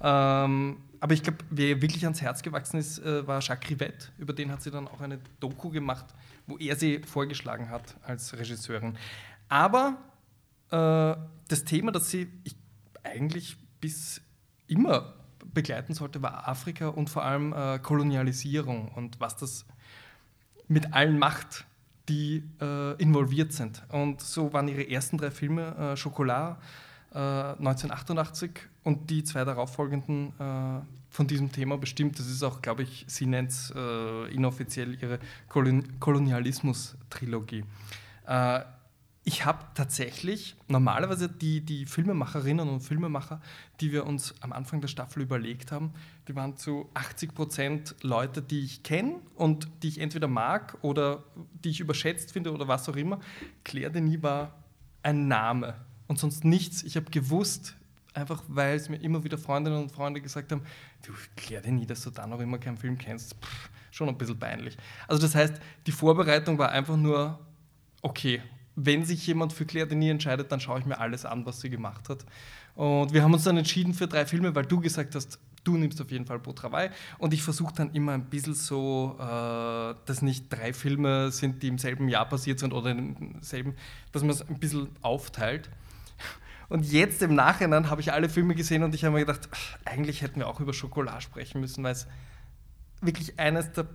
Ähm, 0.00 0.78
aber 1.00 1.14
ich 1.14 1.22
glaube, 1.22 1.38
wer 1.50 1.82
wirklich 1.82 2.04
ans 2.04 2.22
Herz 2.22 2.42
gewachsen 2.42 2.78
ist, 2.78 2.98
äh, 3.00 3.26
war 3.26 3.40
Jacques 3.40 3.70
Rivette. 3.70 4.08
Über 4.16 4.32
den 4.32 4.50
hat 4.50 4.62
sie 4.62 4.70
dann 4.70 4.88
auch 4.88 5.00
eine 5.00 5.18
Doku 5.40 5.70
gemacht, 5.70 6.06
wo 6.46 6.56
er 6.56 6.76
sie 6.76 7.00
vorgeschlagen 7.00 7.68
hat 7.68 7.96
als 8.02 8.36
Regisseurin. 8.36 8.96
Aber 9.48 9.98
äh, 10.70 11.16
das 11.48 11.64
Thema, 11.64 11.92
das 11.92 12.10
sie 12.10 12.28
ich, 12.44 12.56
eigentlich 13.02 13.56
bis 13.80 14.20
immer 14.66 15.14
begleiten 15.52 15.94
sollte, 15.94 16.22
war 16.22 16.48
Afrika 16.48 16.88
und 16.88 17.10
vor 17.10 17.24
allem 17.24 17.52
äh, 17.52 17.78
Kolonialisierung 17.80 18.88
und 18.92 19.20
was 19.20 19.36
das 19.36 19.66
mit 20.68 20.92
allen 20.92 21.18
macht, 21.18 21.64
die 22.08 22.42
äh, 22.60 22.94
involviert 22.94 23.52
sind. 23.52 23.82
Und 23.90 24.20
so 24.20 24.52
waren 24.52 24.68
ihre 24.68 24.88
ersten 24.88 25.18
drei 25.18 25.30
Filme 25.30 25.74
äh, 25.78 25.96
1988 27.14 28.50
äh, 28.50 28.88
und 28.88 29.10
die 29.10 29.24
zwei 29.24 29.44
darauffolgenden 29.44 30.32
äh, 30.38 30.80
von 31.10 31.26
diesem 31.26 31.52
Thema 31.52 31.78
bestimmt. 31.78 32.18
Das 32.18 32.26
ist 32.26 32.42
auch, 32.42 32.62
glaube 32.62 32.82
ich, 32.82 33.04
sie 33.08 33.26
nennt 33.26 33.50
es 33.50 33.72
äh, 33.74 34.34
inoffiziell 34.34 34.96
ihre 35.00 35.18
Kolon 35.48 35.98
Kolonialismus-Trilogie 36.00 37.64
ich 39.28 39.44
habe 39.44 39.62
tatsächlich 39.74 40.56
normalerweise 40.68 41.28
die, 41.28 41.60
die 41.60 41.84
Filmemacherinnen 41.84 42.66
und 42.66 42.80
Filmemacher, 42.80 43.42
die 43.78 43.92
wir 43.92 44.06
uns 44.06 44.34
am 44.40 44.54
Anfang 44.54 44.80
der 44.80 44.88
Staffel 44.88 45.20
überlegt 45.20 45.70
haben, 45.70 45.92
die 46.28 46.34
waren 46.34 46.56
zu 46.56 46.88
80 46.94 47.34
Prozent 47.34 47.94
Leute, 48.00 48.40
die 48.40 48.60
ich 48.60 48.82
kenne 48.84 49.16
und 49.34 49.68
die 49.82 49.88
ich 49.88 50.00
entweder 50.00 50.28
mag 50.28 50.78
oder 50.80 51.24
die 51.62 51.68
ich 51.68 51.80
überschätzt 51.80 52.32
finde 52.32 52.54
oder 52.54 52.68
was 52.68 52.88
auch 52.88 52.96
immer. 52.96 53.20
Claire 53.64 53.90
Denis 53.90 54.22
war 54.22 54.64
ein 55.02 55.28
Name 55.28 55.74
und 56.06 56.18
sonst 56.18 56.46
nichts. 56.46 56.82
Ich 56.82 56.96
habe 56.96 57.10
gewusst, 57.10 57.76
einfach 58.14 58.42
weil 58.48 58.76
es 58.76 58.88
mir 58.88 58.96
immer 58.96 59.24
wieder 59.24 59.36
Freundinnen 59.36 59.82
und 59.82 59.92
Freunde 59.92 60.22
gesagt 60.22 60.52
haben, 60.52 60.62
du 61.02 61.12
Claire 61.36 61.60
Denis, 61.60 61.86
dass 61.86 62.00
du 62.00 62.08
da 62.08 62.26
noch 62.26 62.40
immer 62.40 62.56
keinen 62.56 62.78
Film 62.78 62.96
kennst, 62.96 63.34
Pff, 63.44 63.68
schon 63.90 64.08
ein 64.08 64.16
bisschen 64.16 64.38
peinlich. 64.38 64.78
Also 65.06 65.20
das 65.20 65.34
heißt, 65.34 65.60
die 65.86 65.92
Vorbereitung 65.92 66.56
war 66.56 66.70
einfach 66.70 66.96
nur, 66.96 67.38
okay, 68.00 68.40
wenn 68.84 69.04
sich 69.04 69.26
jemand 69.26 69.52
für 69.52 69.66
Claire 69.66 69.88
Denis 69.88 70.10
entscheidet, 70.10 70.52
dann 70.52 70.60
schaue 70.60 70.78
ich 70.78 70.86
mir 70.86 70.98
alles 70.98 71.24
an, 71.24 71.44
was 71.46 71.60
sie 71.60 71.70
gemacht 71.70 72.08
hat. 72.08 72.24
Und 72.76 73.12
wir 73.12 73.24
haben 73.24 73.34
uns 73.34 73.42
dann 73.42 73.56
entschieden 73.56 73.92
für 73.92 74.06
drei 74.06 74.24
Filme, 74.24 74.54
weil 74.54 74.64
du 74.64 74.80
gesagt 74.80 75.16
hast, 75.16 75.40
du 75.64 75.76
nimmst 75.76 76.00
auf 76.00 76.12
jeden 76.12 76.26
Fall 76.26 76.38
Beau 76.38 76.52
Travail. 76.52 76.92
Und 77.18 77.34
ich 77.34 77.42
versuche 77.42 77.74
dann 77.74 77.92
immer 77.92 78.12
ein 78.12 78.26
bisschen 78.26 78.54
so, 78.54 79.16
äh, 79.18 79.94
dass 80.06 80.22
nicht 80.22 80.48
drei 80.48 80.72
Filme 80.72 81.32
sind, 81.32 81.62
die 81.62 81.68
im 81.68 81.78
selben 81.78 82.08
Jahr 82.08 82.28
passiert 82.28 82.60
sind 82.60 82.72
oder 82.72 82.92
im 82.92 83.36
selben, 83.40 83.74
dass 84.12 84.22
man 84.22 84.30
es 84.30 84.42
ein 84.42 84.58
bisschen 84.60 84.88
aufteilt. 85.02 85.68
Und 86.68 86.84
jetzt 86.84 87.22
im 87.22 87.34
Nachhinein 87.34 87.90
habe 87.90 88.00
ich 88.00 88.12
alle 88.12 88.28
Filme 88.28 88.54
gesehen 88.54 88.84
und 88.84 88.94
ich 88.94 89.04
habe 89.04 89.14
mir 89.14 89.20
gedacht, 89.24 89.48
ach, 89.50 89.78
eigentlich 89.84 90.22
hätten 90.22 90.38
wir 90.38 90.48
auch 90.48 90.60
über 90.60 90.74
Schokolade 90.74 91.22
sprechen 91.22 91.60
müssen, 91.60 91.82
weil 91.82 91.92
es 91.92 92.06
wirklich 93.00 93.40
eines 93.40 93.72
der 93.72 93.86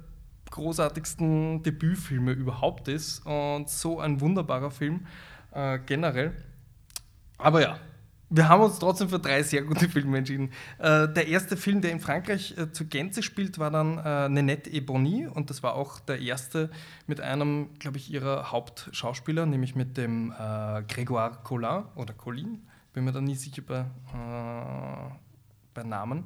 großartigsten 0.54 1.64
Debütfilme 1.64 2.32
überhaupt 2.32 2.88
ist 2.88 3.26
und 3.26 3.70
so 3.70 4.00
ein 4.00 4.22
wunderbarer 4.22 4.72
Film 4.72 5.08
äh, 5.52 5.80
generell. 5.80 6.34
Aber 7.38 7.62
ja, 7.62 7.80
wir 8.30 8.50
haben 8.50 8.62
uns 8.62 8.80
trotzdem 8.80 9.10
für 9.10 9.20
drei 9.20 9.42
sehr 9.44 9.64
gute 9.64 9.90
Filme 9.90 10.20
entschieden. 10.20 10.52
Äh, 10.78 11.08
der 11.10 11.28
erste 11.28 11.58
Film, 11.58 11.82
der 11.82 11.92
in 11.92 12.00
Frankreich 12.00 12.56
äh, 12.58 12.72
zur 12.72 12.88
Gänze 12.88 13.24
spielt, 13.24 13.58
war 13.58 13.72
dann 13.72 13.98
äh, 13.98 14.30
Nenette 14.30 14.72
Ebony 14.72 15.28
und 15.28 15.50
das 15.50 15.64
war 15.64 15.74
auch 15.74 16.00
der 16.00 16.20
erste 16.20 16.70
mit 17.08 17.20
einem, 17.20 17.70
glaube 17.80 17.98
ich, 17.98 18.12
ihrer 18.12 18.52
Hauptschauspieler, 18.52 19.46
nämlich 19.46 19.76
mit 19.76 19.98
dem 19.98 20.32
äh, 20.32 20.36
Grégoire 20.36 21.44
Collin 21.44 21.84
oder 21.96 22.14
Colin, 22.14 22.62
bin 22.94 23.06
mir 23.06 23.12
da 23.12 23.22
nie 23.22 23.36
sicher 23.36 23.64
bei, 23.64 23.80
äh, 23.80 25.12
bei 25.74 25.84
Namen. 25.84 26.26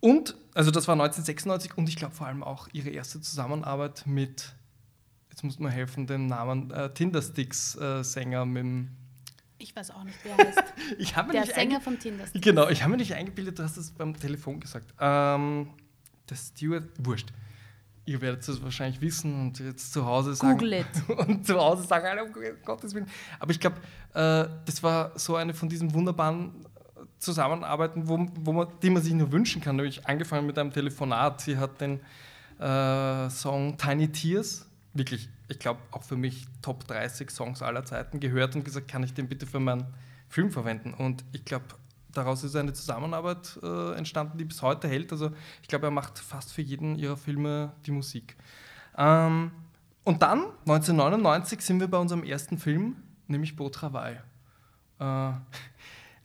Und, 0.00 0.34
also 0.54 0.70
das 0.70 0.88
war 0.88 0.94
1996 0.94 1.76
und 1.76 1.88
ich 1.88 1.96
glaube 1.96 2.14
vor 2.14 2.26
allem 2.26 2.42
auch 2.42 2.68
ihre 2.72 2.88
erste 2.88 3.20
Zusammenarbeit 3.20 4.06
mit, 4.06 4.54
jetzt 5.30 5.44
muss 5.44 5.58
man 5.58 5.70
helfen, 5.70 6.06
den 6.06 6.26
Namen 6.26 6.70
äh, 6.70 6.92
Tindersticks-Sänger 6.92 8.42
äh, 8.42 8.46
mit 8.46 8.62
dem 8.62 8.88
ich 9.62 9.76
weiß 9.76 9.90
auch 9.90 10.04
nicht, 10.04 10.16
wer 10.22 10.38
heißt. 10.38 10.62
ich 10.98 11.14
mir 11.14 11.32
der 11.32 11.44
Sänger 11.44 11.82
von 11.82 11.98
Tindersticks. 11.98 12.42
Genau, 12.42 12.68
ich 12.70 12.80
habe 12.82 12.92
mir 12.92 12.96
nicht 12.96 13.14
eingebildet, 13.14 13.58
du 13.58 13.62
hast 13.62 13.76
es 13.76 13.90
beim 13.90 14.18
Telefon 14.18 14.58
gesagt. 14.58 14.94
Ähm, 14.98 15.68
der 16.30 16.36
Stewart, 16.36 16.88
wurscht. 16.98 17.28
Ihr 18.06 18.22
werdet 18.22 18.48
es 18.48 18.62
wahrscheinlich 18.62 19.02
wissen 19.02 19.38
und 19.38 19.60
jetzt 19.60 19.92
zu 19.92 20.06
Hause 20.06 20.34
sagen. 20.34 20.58
Google 20.58 20.72
it. 20.72 20.86
Und 21.28 21.46
zu 21.46 21.58
Hause 21.58 21.82
sagen, 21.82 22.06
um 22.26 22.32
Gottes 22.64 22.94
Willen. 22.94 23.06
Aber 23.38 23.50
ich 23.50 23.60
glaube, 23.60 23.76
äh, 24.14 24.48
das 24.64 24.82
war 24.82 25.16
so 25.18 25.36
eine 25.36 25.52
von 25.52 25.68
diesen 25.68 25.92
wunderbaren 25.92 26.66
zusammenarbeiten, 27.18 28.08
wo, 28.08 28.26
wo 28.40 28.52
man, 28.52 28.68
die 28.82 28.90
man 28.90 29.02
sich 29.02 29.14
nur 29.14 29.32
wünschen 29.32 29.60
kann. 29.60 29.76
Nämlich 29.76 30.06
angefangen 30.06 30.46
mit 30.46 30.58
einem 30.58 30.72
Telefonat. 30.72 31.40
Sie 31.40 31.56
hat 31.56 31.80
den 31.80 32.00
äh, 32.58 33.30
Song 33.30 33.76
Tiny 33.78 34.10
Tears, 34.12 34.66
wirklich, 34.92 35.28
ich 35.48 35.58
glaube, 35.58 35.80
auch 35.90 36.02
für 36.02 36.16
mich 36.16 36.46
Top 36.62 36.86
30 36.86 37.30
Songs 37.30 37.62
aller 37.62 37.84
Zeiten 37.84 38.20
gehört 38.20 38.54
und 38.56 38.64
gesagt, 38.64 38.88
kann 38.88 39.02
ich 39.02 39.14
den 39.14 39.28
bitte 39.28 39.46
für 39.46 39.60
meinen 39.60 39.86
Film 40.28 40.50
verwenden? 40.50 40.94
Und 40.94 41.24
ich 41.32 41.44
glaube, 41.44 41.66
daraus 42.12 42.44
ist 42.44 42.56
eine 42.56 42.72
Zusammenarbeit 42.72 43.58
äh, 43.62 43.94
entstanden, 43.96 44.38
die 44.38 44.44
bis 44.44 44.62
heute 44.62 44.88
hält. 44.88 45.12
Also 45.12 45.30
ich 45.62 45.68
glaube, 45.68 45.86
er 45.86 45.90
macht 45.90 46.18
fast 46.18 46.52
für 46.52 46.62
jeden 46.62 46.96
ihrer 46.96 47.16
Filme 47.16 47.72
die 47.86 47.92
Musik. 47.92 48.36
Ähm, 48.96 49.52
und 50.04 50.22
dann, 50.22 50.46
1999, 50.60 51.60
sind 51.60 51.80
wir 51.80 51.88
bei 51.88 51.98
unserem 51.98 52.24
ersten 52.24 52.58
Film, 52.58 52.96
nämlich 53.28 53.56
Beau 53.56 53.68
Travail. 53.68 54.22
Äh, 54.98 55.32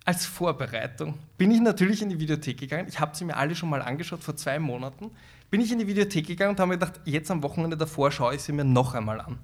als 0.05 0.25
Vorbereitung 0.25 1.15
bin 1.37 1.49
ich 1.49 1.59
natürlich 1.59 2.01
in 2.01 2.09
die 2.09 2.19
Videothek 2.19 2.59
gegangen. 2.59 2.87
Ich 2.87 2.99
habe 2.99 3.17
sie 3.17 3.25
mir 3.25 3.35
alle 3.35 3.55
schon 3.55 3.69
mal 3.69 3.81
angeschaut 3.81 4.23
vor 4.23 4.35
zwei 4.35 4.59
Monaten. 4.59 5.09
Bin 5.49 5.61
ich 5.61 5.71
in 5.71 5.79
die 5.79 5.87
Videothek 5.87 6.27
gegangen 6.27 6.51
und 6.51 6.59
habe 6.59 6.69
mir 6.69 6.77
gedacht, 6.77 7.01
jetzt 7.05 7.31
am 7.31 7.41
Wochenende 7.41 7.75
davor 7.75 8.11
schaue 8.11 8.35
ich 8.35 8.43
sie 8.43 8.51
mir 8.51 8.63
noch 8.63 8.93
einmal 8.93 9.19
an. 9.19 9.39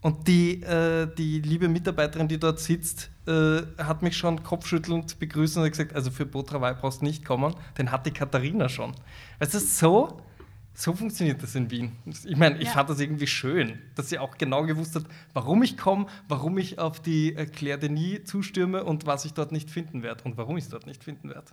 Und 0.00 0.26
die, 0.26 0.62
äh, 0.62 1.06
die 1.16 1.40
liebe 1.40 1.68
Mitarbeiterin, 1.68 2.28
die 2.28 2.38
dort 2.38 2.60
sitzt, 2.60 3.10
äh, 3.26 3.62
hat 3.78 4.02
mich 4.02 4.16
schon 4.16 4.42
kopfschüttelnd 4.42 5.18
begrüßt 5.18 5.58
und 5.58 5.68
gesagt, 5.68 5.94
also 5.94 6.10
für 6.10 6.24
Botrawai 6.24 6.74
brauchst 6.74 7.02
du 7.02 7.04
nicht 7.04 7.24
kommen, 7.24 7.54
den 7.76 7.90
hat 7.90 8.06
die 8.06 8.10
Katharina 8.10 8.68
schon. 8.68 8.94
Weißt 9.38 9.54
du, 9.54 9.58
so 9.58 10.20
so 10.76 10.92
funktioniert 10.92 11.42
das 11.42 11.54
in 11.54 11.70
Wien. 11.70 11.92
Ich 12.04 12.36
meine, 12.36 12.58
ich 12.58 12.66
ja. 12.66 12.72
fand 12.72 12.90
das 12.90 13.00
irgendwie 13.00 13.26
schön, 13.26 13.78
dass 13.94 14.10
sie 14.10 14.18
auch 14.18 14.36
genau 14.36 14.64
gewusst 14.64 14.94
hat, 14.94 15.04
warum 15.32 15.62
ich 15.62 15.78
komme, 15.78 16.06
warum 16.28 16.58
ich 16.58 16.78
auf 16.78 17.00
die 17.00 17.34
äh, 17.34 17.46
Claire 17.46 17.78
Denis 17.78 18.24
zustürme 18.24 18.84
und 18.84 19.06
was 19.06 19.24
ich 19.24 19.32
dort 19.32 19.52
nicht 19.52 19.70
finden 19.70 20.02
werde 20.02 20.24
und 20.24 20.36
warum 20.36 20.58
ich 20.58 20.64
es 20.64 20.70
dort 20.70 20.86
nicht 20.86 21.02
finden 21.02 21.30
werde. 21.30 21.50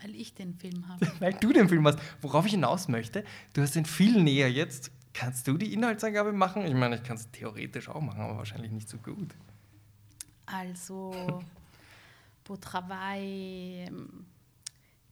Weil 0.00 0.14
ich 0.14 0.32
den 0.32 0.54
Film 0.54 0.88
habe. 0.88 1.06
Weil 1.20 1.34
du 1.34 1.52
den 1.52 1.68
Film 1.68 1.86
hast. 1.86 1.98
Worauf 2.22 2.46
ich 2.46 2.52
hinaus 2.52 2.88
möchte, 2.88 3.24
du 3.52 3.60
hast 3.60 3.76
ihn 3.76 3.84
viel 3.84 4.22
näher 4.22 4.50
jetzt. 4.50 4.90
Kannst 5.12 5.46
du 5.46 5.58
die 5.58 5.74
Inhaltsangabe 5.74 6.32
machen? 6.32 6.64
Ich 6.64 6.74
meine, 6.74 6.96
ich 6.96 7.02
kann 7.02 7.16
es 7.16 7.30
theoretisch 7.30 7.90
auch 7.90 8.00
machen, 8.00 8.22
aber 8.22 8.38
wahrscheinlich 8.38 8.72
nicht 8.72 8.88
so 8.88 8.96
gut. 8.96 9.34
Also, 10.46 11.42
Beau 12.44 12.56
Travail 12.56 13.88
ähm, 13.88 14.26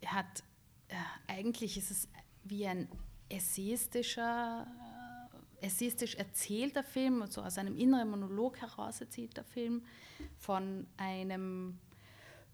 hat, 0.07 0.43
äh, 0.88 0.95
eigentlich 1.29 1.77
ist 1.77 1.91
es 1.91 2.09
wie 2.45 2.67
ein 2.67 2.88
essayistischer, 3.33 4.66
äh, 5.61 5.66
essayistisch 5.66 6.14
erzählter 6.16 6.83
Film, 6.83 7.25
so 7.29 7.42
aus 7.42 7.59
einem 7.59 7.77
inneren 7.77 8.11
Monolog 8.11 8.61
heraus 8.61 9.01
erzählter 9.01 9.45
Film 9.45 9.83
von 10.38 10.87
einem, 10.97 11.79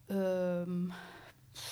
ähm, 0.08 0.92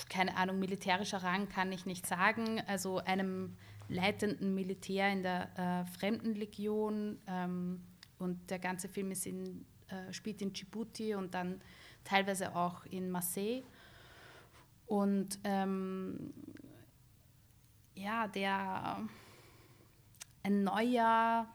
keine 0.09 0.37
Ahnung, 0.37 0.59
militärischer 0.59 1.23
Rang 1.23 1.49
kann 1.49 1.73
ich 1.73 1.87
nicht 1.87 2.07
sagen, 2.07 2.61
also 2.67 2.99
einem 2.99 3.57
leitenden 3.89 4.55
Militär 4.55 5.11
in 5.11 5.23
der 5.23 5.59
äh, 5.59 5.87
Fremdenlegion 5.87 7.19
ähm, 7.27 7.83
und 8.19 8.51
der 8.51 8.59
ganze 8.59 8.89
Film 8.89 9.11
ist 9.11 9.27
in, 9.27 9.65
äh, 9.89 10.13
spielt 10.13 10.43
in 10.43 10.53
Djibouti 10.53 11.15
und 11.15 11.35
dann 11.35 11.61
teilweise 12.05 12.55
auch 12.57 12.85
in 12.87 13.11
Marseille. 13.11 13.63
Und 14.87 15.39
ähm, 15.45 16.33
ja, 17.97 18.29
der 18.29 19.01
ein 20.43 20.63
neuer 20.63 21.47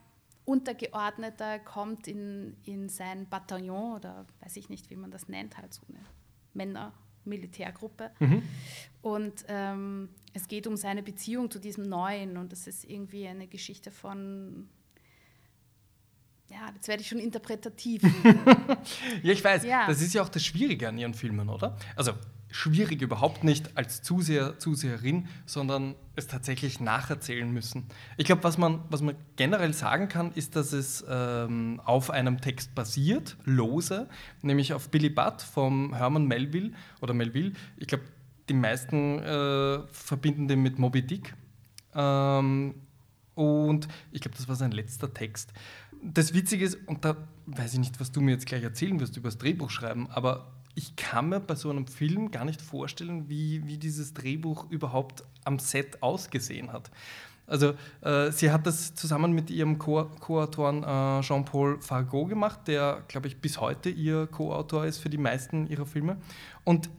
Untergeordneter 0.44 1.60
kommt 1.60 2.08
in, 2.08 2.58
in 2.66 2.90
sein 2.90 3.30
Bataillon 3.30 3.94
oder 3.96 4.26
weiß 4.42 4.58
ich 4.58 4.70
nicht, 4.70 4.90
wie 4.90 4.96
man 4.98 5.12
das 5.12 5.30
nennt, 5.30 5.58
halt 5.58 5.74
so 5.74 5.82
eine 5.88 6.00
Männer-Militärgruppe. 6.54 8.12
Mhm. 8.20 8.44
Und 9.02 9.46
ähm, 9.48 10.10
es 10.34 10.48
geht 10.48 10.68
um 10.68 10.76
seine 10.76 11.04
Beziehung 11.04 11.50
zu 11.50 11.60
diesem 11.60 11.88
Neuen 11.88 12.38
und 12.38 12.52
das 12.52 12.68
ist 12.68 12.84
irgendwie 12.84 13.28
eine 13.28 13.48
Geschichte 13.48 13.92
von 13.92 14.68
ja, 16.50 16.70
jetzt 16.76 16.90
werde 16.90 17.02
ich 17.02 17.08
schon 17.08 17.20
interpretativ. 17.20 18.02
ja, 19.24 19.32
ich 19.32 19.42
weiß, 19.42 19.64
Ja. 19.64 19.88
das 19.88 20.02
ist 20.02 20.14
ja 20.14 20.22
auch 20.22 20.28
das 20.28 20.44
Schwierige 20.44 20.90
an 20.90 20.98
ihren 20.98 21.14
Filmen, 21.14 21.48
oder? 21.48 21.78
Also 21.96 22.12
schwierig 22.52 23.02
überhaupt 23.02 23.44
nicht 23.44 23.78
als 23.78 24.02
Zuseher, 24.02 24.60
Zuseherin, 24.60 25.28
sondern 25.46 25.96
es 26.16 26.28
tatsächlich 26.28 26.80
nacherzählen 26.80 27.52
müssen. 27.52 27.86
Ich 28.18 28.26
glaube, 28.26 28.44
was 28.44 28.58
man, 28.58 28.82
was 28.90 29.02
man 29.02 29.16
generell 29.36 29.74
sagen 29.74 30.08
kann, 30.08 30.32
ist, 30.34 30.56
dass 30.56 30.74
es 30.74 31.04
ähm, 31.10 31.82
auf 31.86 32.12
einem 32.12 32.42
Text 32.42 32.76
basiert, 32.76 33.38
lose, 33.46 34.08
nämlich 34.42 34.74
auf 34.74 34.90
Billy 34.90 35.10
Budd 35.10 35.42
vom 35.42 35.94
Herman 35.94 36.26
Melville 36.26 36.72
oder 37.02 37.14
Melville. 37.14 37.54
Ich 37.78 37.88
glaube, 37.88 38.04
die 38.50 38.54
meisten 38.54 39.20
äh, 39.20 39.80
verbinden 39.92 40.48
den 40.48 40.62
mit 40.62 40.78
Moby 40.78 41.02
Dick. 41.02 41.34
Ähm, 41.94 42.76
und 43.36 43.88
ich 44.12 44.22
glaube, 44.22 44.38
das 44.38 44.48
war 44.48 44.56
sein 44.56 44.72
letzter 44.72 45.14
Text. 45.14 45.54
Das 46.04 46.34
Witzige 46.34 46.66
ist, 46.66 46.78
und 46.88 47.06
da 47.06 47.16
weiß 47.46 47.74
ich 47.74 47.80
nicht, 47.80 48.00
was 48.00 48.12
du 48.12 48.22
mir 48.22 48.32
jetzt 48.32 48.46
gleich 48.46 48.64
erzählen 48.64 49.00
wirst 49.00 49.18
über 49.18 49.30
das 49.30 49.38
Drehbuch 49.38 49.70
schreiben, 49.70 50.10
aber 50.10 50.52
ich 50.76 50.96
kann 50.96 51.30
mir 51.30 51.40
bei 51.40 51.56
so 51.56 51.70
einem 51.70 51.88
Film 51.88 52.32
gar 52.32 52.46
nicht 52.46 52.62
vorstellen, 52.62 53.30
wie, 53.30 53.66
wie 53.68 53.78
dieses 53.78 54.14
Drehbuch 54.14 54.70
überhaupt 54.70 55.24
am 55.44 55.60
Set 55.60 56.02
ausgesehen 56.02 56.72
hat. 56.72 56.92
Also 57.48 57.74
äh, 58.02 58.32
sie 58.32 58.52
hat 58.52 58.66
das 58.66 58.96
zusammen 58.96 59.34
mit 59.34 59.50
ihrem 59.50 59.78
Co- 59.78 60.10
Co-Autoren 60.22 60.84
äh, 60.84 61.22
Jean-Paul 61.22 61.82
Fargo 61.82 62.26
gemacht, 62.26 62.62
der, 62.68 63.04
glaube 63.10 63.28
ich, 63.28 63.42
bis 63.42 63.60
heute 63.60 63.90
ihr 63.90 64.28
Co-Autor 64.28 64.86
ist 64.86 65.00
für 65.00 65.10
die 65.10 65.18
meisten 65.18 65.68
ihrer 65.68 65.86
Filme. 65.86 66.16
Und 66.64 66.90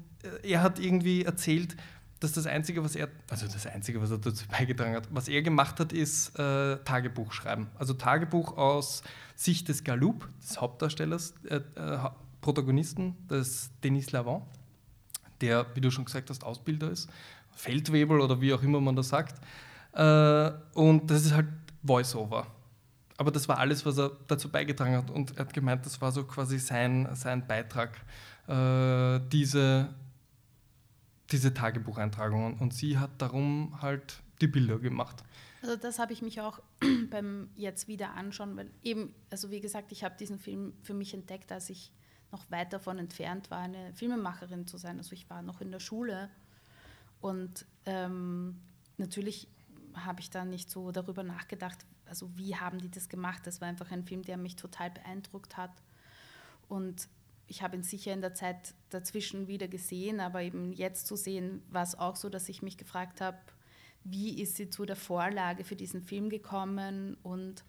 äh, 0.43 0.51
er 0.53 0.63
hat 0.63 0.79
irgendwie 0.79 1.25
erzählt, 1.25 1.77
dass 2.21 2.33
das 2.33 2.47
Einzige, 2.47 2.85
was 2.85 2.95
er, 2.95 3.09
also 3.31 3.47
das 3.47 3.67
Einzige, 3.67 4.03
was 4.03 4.11
er 4.11 4.19
dazu 4.19 4.45
beigetragen 4.51 4.95
hat, 4.95 5.09
was 5.11 5.29
er 5.29 5.41
gemacht 5.41 5.81
hat, 5.81 5.93
ist 5.95 6.39
äh, 6.39 6.77
Tagebuch 6.85 7.33
schreiben. 7.33 7.69
Also 7.79 7.95
Tagebuch 7.95 8.59
aus 8.59 9.03
Sicht 9.35 9.69
des 9.69 9.85
Galoup, 9.85 10.29
des 10.43 10.61
Hauptdarstellers, 10.61 11.33
äh, 11.49 11.61
Protagonisten, 12.43 13.17
des 13.29 13.71
Denis 13.83 14.13
Lavant, 14.13 14.45
der, 15.41 15.67
wie 15.75 15.81
du 15.81 15.91
schon 15.91 16.05
gesagt 16.05 16.29
hast, 16.29 16.45
Ausbilder 16.45 16.91
ist, 16.91 17.09
Feldwebel 17.53 18.21
oder 18.21 18.41
wie 18.41 18.53
auch 18.53 18.63
immer 18.63 18.81
man 18.81 18.97
das 18.97 19.09
sagt. 19.09 19.41
Äh, 19.95 20.51
und 20.75 21.11
das 21.11 21.25
ist 21.25 21.33
halt 21.33 21.49
Voice-Over. 21.83 22.47
Aber 23.17 23.31
das 23.31 23.49
war 23.49 23.59
alles, 23.59 23.87
was 23.87 23.99
er 23.99 24.11
dazu 24.27 24.51
beigetragen 24.51 24.97
hat. 24.97 25.11
Und 25.11 25.37
er 25.37 25.41
hat 25.41 25.55
gemeint, 25.55 25.87
das 25.87 26.01
war 26.01 26.13
so 26.13 26.25
quasi 26.25 26.59
sein, 26.59 27.09
sein 27.15 27.47
Beitrag, 27.47 28.01
äh, 28.49 29.21
diese, 29.31 29.95
diese 31.31 31.55
Tagebucheintragungen. 31.55 32.59
Und 32.59 32.75
sie 32.75 32.99
hat 32.99 33.11
darum 33.19 33.81
halt 33.81 34.21
die 34.41 34.49
Bilder 34.49 34.79
gemacht. 34.79 35.23
Also 35.63 35.77
das 35.77 36.01
habe 36.01 36.13
ich 36.13 36.23
mich 36.23 36.41
auch 36.41 36.61
beim 37.11 37.49
jetzt 37.55 37.87
wieder 37.87 38.15
anschauen, 38.15 38.57
weil 38.57 38.71
eben, 38.83 39.15
also 39.31 39.51
wie 39.51 39.61
gesagt, 39.61 39.93
ich 39.93 40.03
habe 40.03 40.17
diesen 40.19 40.39
Film 40.39 40.73
für 40.83 40.95
mich 40.95 41.15
entdeckt, 41.15 41.53
als 41.53 41.71
ich 41.71 41.93
noch 42.33 42.51
weit 42.51 42.73
davon 42.73 42.99
entfernt 42.99 43.51
war, 43.51 43.59
eine 43.59 43.93
Filmemacherin 43.95 44.67
zu 44.67 44.79
sein. 44.79 44.99
Also 44.99 45.13
ich 45.13 45.29
war 45.31 45.43
noch 45.43 45.61
in 45.61 45.71
der 45.71 45.81
Schule 45.81 46.31
und 47.21 47.67
ähm, 47.87 48.61
natürlich 48.97 49.49
habe 49.95 50.21
ich 50.21 50.31
da 50.31 50.45
nicht 50.45 50.71
so 50.71 50.91
darüber 50.91 51.23
nachgedacht, 51.23 51.79
also 52.07 52.37
wie 52.37 52.57
haben 52.57 52.79
die 52.79 52.91
das 52.91 53.09
gemacht. 53.09 53.47
Das 53.47 53.61
war 53.61 53.69
einfach 53.69 53.91
ein 53.91 54.05
Film, 54.05 54.23
der 54.23 54.37
mich 54.37 54.57
total 54.57 54.91
beeindruckt 54.91 55.57
hat. 55.57 55.71
Und 56.69 57.09
ich 57.47 57.63
habe 57.63 57.77
ihn 57.77 57.83
sicher 57.83 58.13
in 58.13 58.21
der 58.21 58.35
Zeit 58.35 58.75
dazwischen 58.91 59.47
wieder 59.47 59.69
gesehen, 59.69 60.21
aber 60.21 60.43
eben 60.43 60.73
jetzt 60.73 61.07
zu 61.07 61.17
sehen, 61.17 61.63
war 61.71 61.83
es 61.83 61.99
auch 61.99 62.17
so, 62.17 62.29
dass 62.29 62.49
ich 62.49 62.63
mich 62.63 62.79
gefragt 62.79 63.21
habe, 63.21 63.39
wie 64.05 64.41
ist 64.41 64.57
sie 64.57 64.71
zu 64.71 64.85
der 64.85 64.97
Vorlage 64.97 65.65
für 65.65 65.77
diesen 65.77 66.03
Film 66.03 66.29
gekommen 66.29 67.17
und 67.23 67.65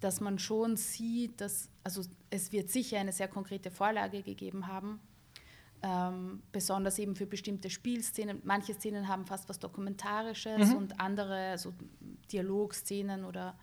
dass 0.00 0.20
man 0.20 0.38
schon 0.38 0.76
sieht, 0.76 1.40
dass, 1.40 1.68
also 1.82 2.02
es 2.30 2.52
wird 2.52 2.70
sicher 2.70 2.98
eine 2.98 3.12
sehr 3.12 3.28
konkrete 3.28 3.70
Vorlage 3.70 4.22
gegeben 4.22 4.66
haben, 4.66 5.00
ähm, 5.82 6.42
besonders 6.52 6.98
eben 6.98 7.16
für 7.16 7.26
bestimmte 7.26 7.70
Spielszenen. 7.70 8.40
Manche 8.44 8.74
Szenen 8.74 9.08
haben 9.08 9.26
fast 9.26 9.48
was 9.48 9.58
Dokumentarisches 9.58 10.74
und 10.74 11.00
andere 11.00 11.56
so 11.58 11.72
Dialogszenen 12.32 13.24
oder 13.24 13.56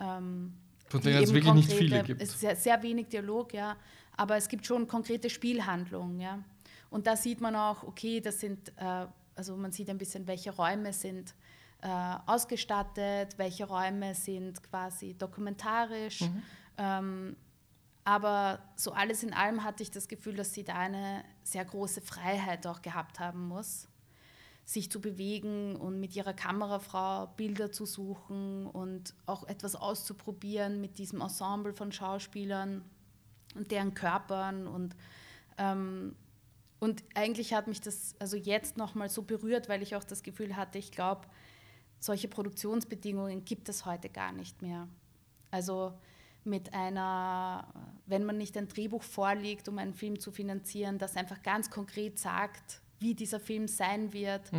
ähm, 0.00 0.54
Von 0.88 1.00
denen 1.00 1.22
es 1.22 1.30
eben 1.30 1.34
wirklich 1.34 1.54
nicht 1.54 1.68
konkrete- 1.68 1.78
viele 1.78 2.02
gibt. 2.02 2.22
Es 2.22 2.30
ist 2.30 2.40
sehr, 2.40 2.56
sehr 2.56 2.82
wenig 2.82 3.08
Dialog, 3.08 3.52
ja, 3.54 3.76
aber 4.16 4.36
es 4.36 4.48
gibt 4.48 4.66
schon 4.66 4.86
konkrete 4.86 5.30
Spielhandlungen, 5.30 6.20
ja. 6.20 6.42
Und 6.90 7.06
da 7.06 7.16
sieht 7.16 7.40
man 7.40 7.54
auch, 7.54 7.82
okay, 7.82 8.20
das 8.20 8.40
sind, 8.40 8.72
äh, 8.76 9.06
also 9.34 9.56
man 9.56 9.72
sieht 9.72 9.90
ein 9.90 9.98
bisschen, 9.98 10.26
welche 10.26 10.50
Räume 10.50 10.92
sind 10.92 11.34
ausgestattet, 11.86 13.38
welche 13.38 13.64
Räume 13.64 14.14
sind 14.14 14.62
quasi 14.64 15.14
dokumentarisch. 15.14 16.22
Mhm. 16.22 16.42
Ähm, 16.76 17.36
aber 18.04 18.60
so 18.74 18.92
alles 18.92 19.22
in 19.22 19.34
allem 19.34 19.62
hatte 19.64 19.82
ich 19.82 19.90
das 19.90 20.08
Gefühl, 20.08 20.34
dass 20.34 20.54
sie 20.54 20.64
da 20.64 20.74
eine 20.74 21.24
sehr 21.42 21.64
große 21.64 22.00
Freiheit 22.00 22.66
auch 22.66 22.80
gehabt 22.80 23.20
haben 23.20 23.46
muss, 23.46 23.86
sich 24.64 24.90
zu 24.90 25.00
bewegen 25.00 25.76
und 25.76 26.00
mit 26.00 26.16
ihrer 26.16 26.32
Kamerafrau 26.32 27.26
Bilder 27.36 27.70
zu 27.70 27.84
suchen 27.84 28.66
und 28.66 29.14
auch 29.26 29.46
etwas 29.46 29.76
auszuprobieren 29.76 30.80
mit 30.80 30.98
diesem 30.98 31.20
Ensemble 31.20 31.74
von 31.74 31.92
Schauspielern 31.92 32.82
und 33.54 33.70
deren 33.70 33.92
Körpern 33.92 34.66
und 34.66 34.96
ähm, 35.58 36.16
und 36.80 37.02
eigentlich 37.14 37.54
hat 37.54 37.66
mich 37.66 37.80
das 37.80 38.14
also 38.20 38.36
jetzt 38.36 38.76
nochmal 38.76 39.08
so 39.08 39.22
berührt, 39.22 39.68
weil 39.68 39.82
ich 39.82 39.96
auch 39.96 40.04
das 40.04 40.22
Gefühl 40.22 40.56
hatte, 40.56 40.78
ich 40.78 40.92
glaube, 40.92 41.22
solche 42.00 42.28
Produktionsbedingungen 42.28 43.44
gibt 43.44 43.68
es 43.68 43.84
heute 43.84 44.08
gar 44.08 44.32
nicht 44.32 44.62
mehr. 44.62 44.88
Also 45.50 45.92
mit 46.44 46.72
einer, 46.74 47.66
wenn 48.06 48.24
man 48.24 48.38
nicht 48.38 48.56
ein 48.56 48.68
Drehbuch 48.68 49.02
vorlegt, 49.02 49.68
um 49.68 49.78
einen 49.78 49.94
Film 49.94 50.18
zu 50.18 50.30
finanzieren, 50.30 50.98
das 50.98 51.16
einfach 51.16 51.42
ganz 51.42 51.70
konkret 51.70 52.18
sagt, 52.18 52.80
wie 53.00 53.14
dieser 53.14 53.40
Film 53.40 53.68
sein 53.68 54.12
wird. 54.12 54.50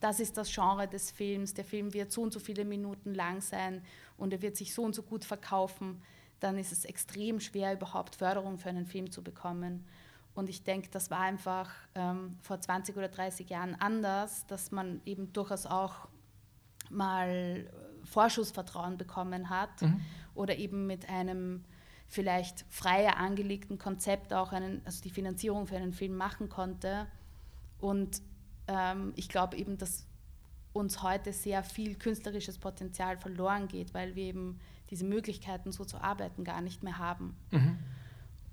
Das 0.00 0.20
ist 0.20 0.36
das 0.36 0.52
Genre 0.52 0.88
des 0.88 1.10
Films. 1.10 1.54
Der 1.54 1.64
Film 1.64 1.94
wird 1.94 2.12
so 2.12 2.22
und 2.22 2.32
so 2.32 2.40
viele 2.40 2.64
Minuten 2.64 3.14
lang 3.14 3.40
sein 3.40 3.82
und 4.16 4.32
er 4.32 4.42
wird 4.42 4.56
sich 4.56 4.74
so 4.74 4.82
und 4.82 4.94
so 4.94 5.02
gut 5.02 5.24
verkaufen. 5.24 6.02
Dann 6.40 6.58
ist 6.58 6.72
es 6.72 6.84
extrem 6.84 7.40
schwer, 7.40 7.72
überhaupt 7.72 8.16
Förderung 8.16 8.58
für 8.58 8.68
einen 8.68 8.86
Film 8.86 9.10
zu 9.10 9.22
bekommen. 9.22 9.84
Und 10.34 10.48
ich 10.48 10.64
denke, 10.64 10.88
das 10.90 11.10
war 11.10 11.20
einfach 11.20 11.70
ähm, 11.94 12.36
vor 12.42 12.60
20 12.60 12.96
oder 12.96 13.08
30 13.08 13.48
Jahren 13.48 13.76
anders, 13.76 14.46
dass 14.46 14.72
man 14.72 15.00
eben 15.06 15.32
durchaus 15.32 15.64
auch 15.64 16.08
mal 16.94 17.28
äh, 17.28 18.06
Vorschussvertrauen 18.06 18.96
bekommen 18.96 19.50
hat 19.50 19.82
oder 20.34 20.56
eben 20.56 20.86
mit 20.86 21.08
einem 21.08 21.64
vielleicht 22.06 22.64
freier 22.68 23.16
angelegten 23.16 23.78
Konzept 23.78 24.32
auch 24.32 24.52
einen, 24.52 24.82
also 24.84 25.02
die 25.02 25.10
Finanzierung 25.10 25.66
für 25.66 25.76
einen 25.76 25.92
Film 25.92 26.16
machen 26.16 26.48
konnte. 26.48 27.06
Und 27.78 28.22
ähm, 28.68 29.12
ich 29.16 29.28
glaube 29.28 29.56
eben, 29.56 29.78
dass 29.78 30.06
uns 30.72 31.02
heute 31.02 31.32
sehr 31.32 31.62
viel 31.62 31.94
künstlerisches 31.94 32.58
Potenzial 32.58 33.16
verloren 33.16 33.68
geht, 33.68 33.94
weil 33.94 34.14
wir 34.16 34.24
eben 34.24 34.58
diese 34.90 35.04
Möglichkeiten, 35.04 35.72
so 35.72 35.84
zu 35.84 35.98
arbeiten, 35.98 36.44
gar 36.44 36.60
nicht 36.60 36.82
mehr 36.82 36.98
haben. 36.98 37.36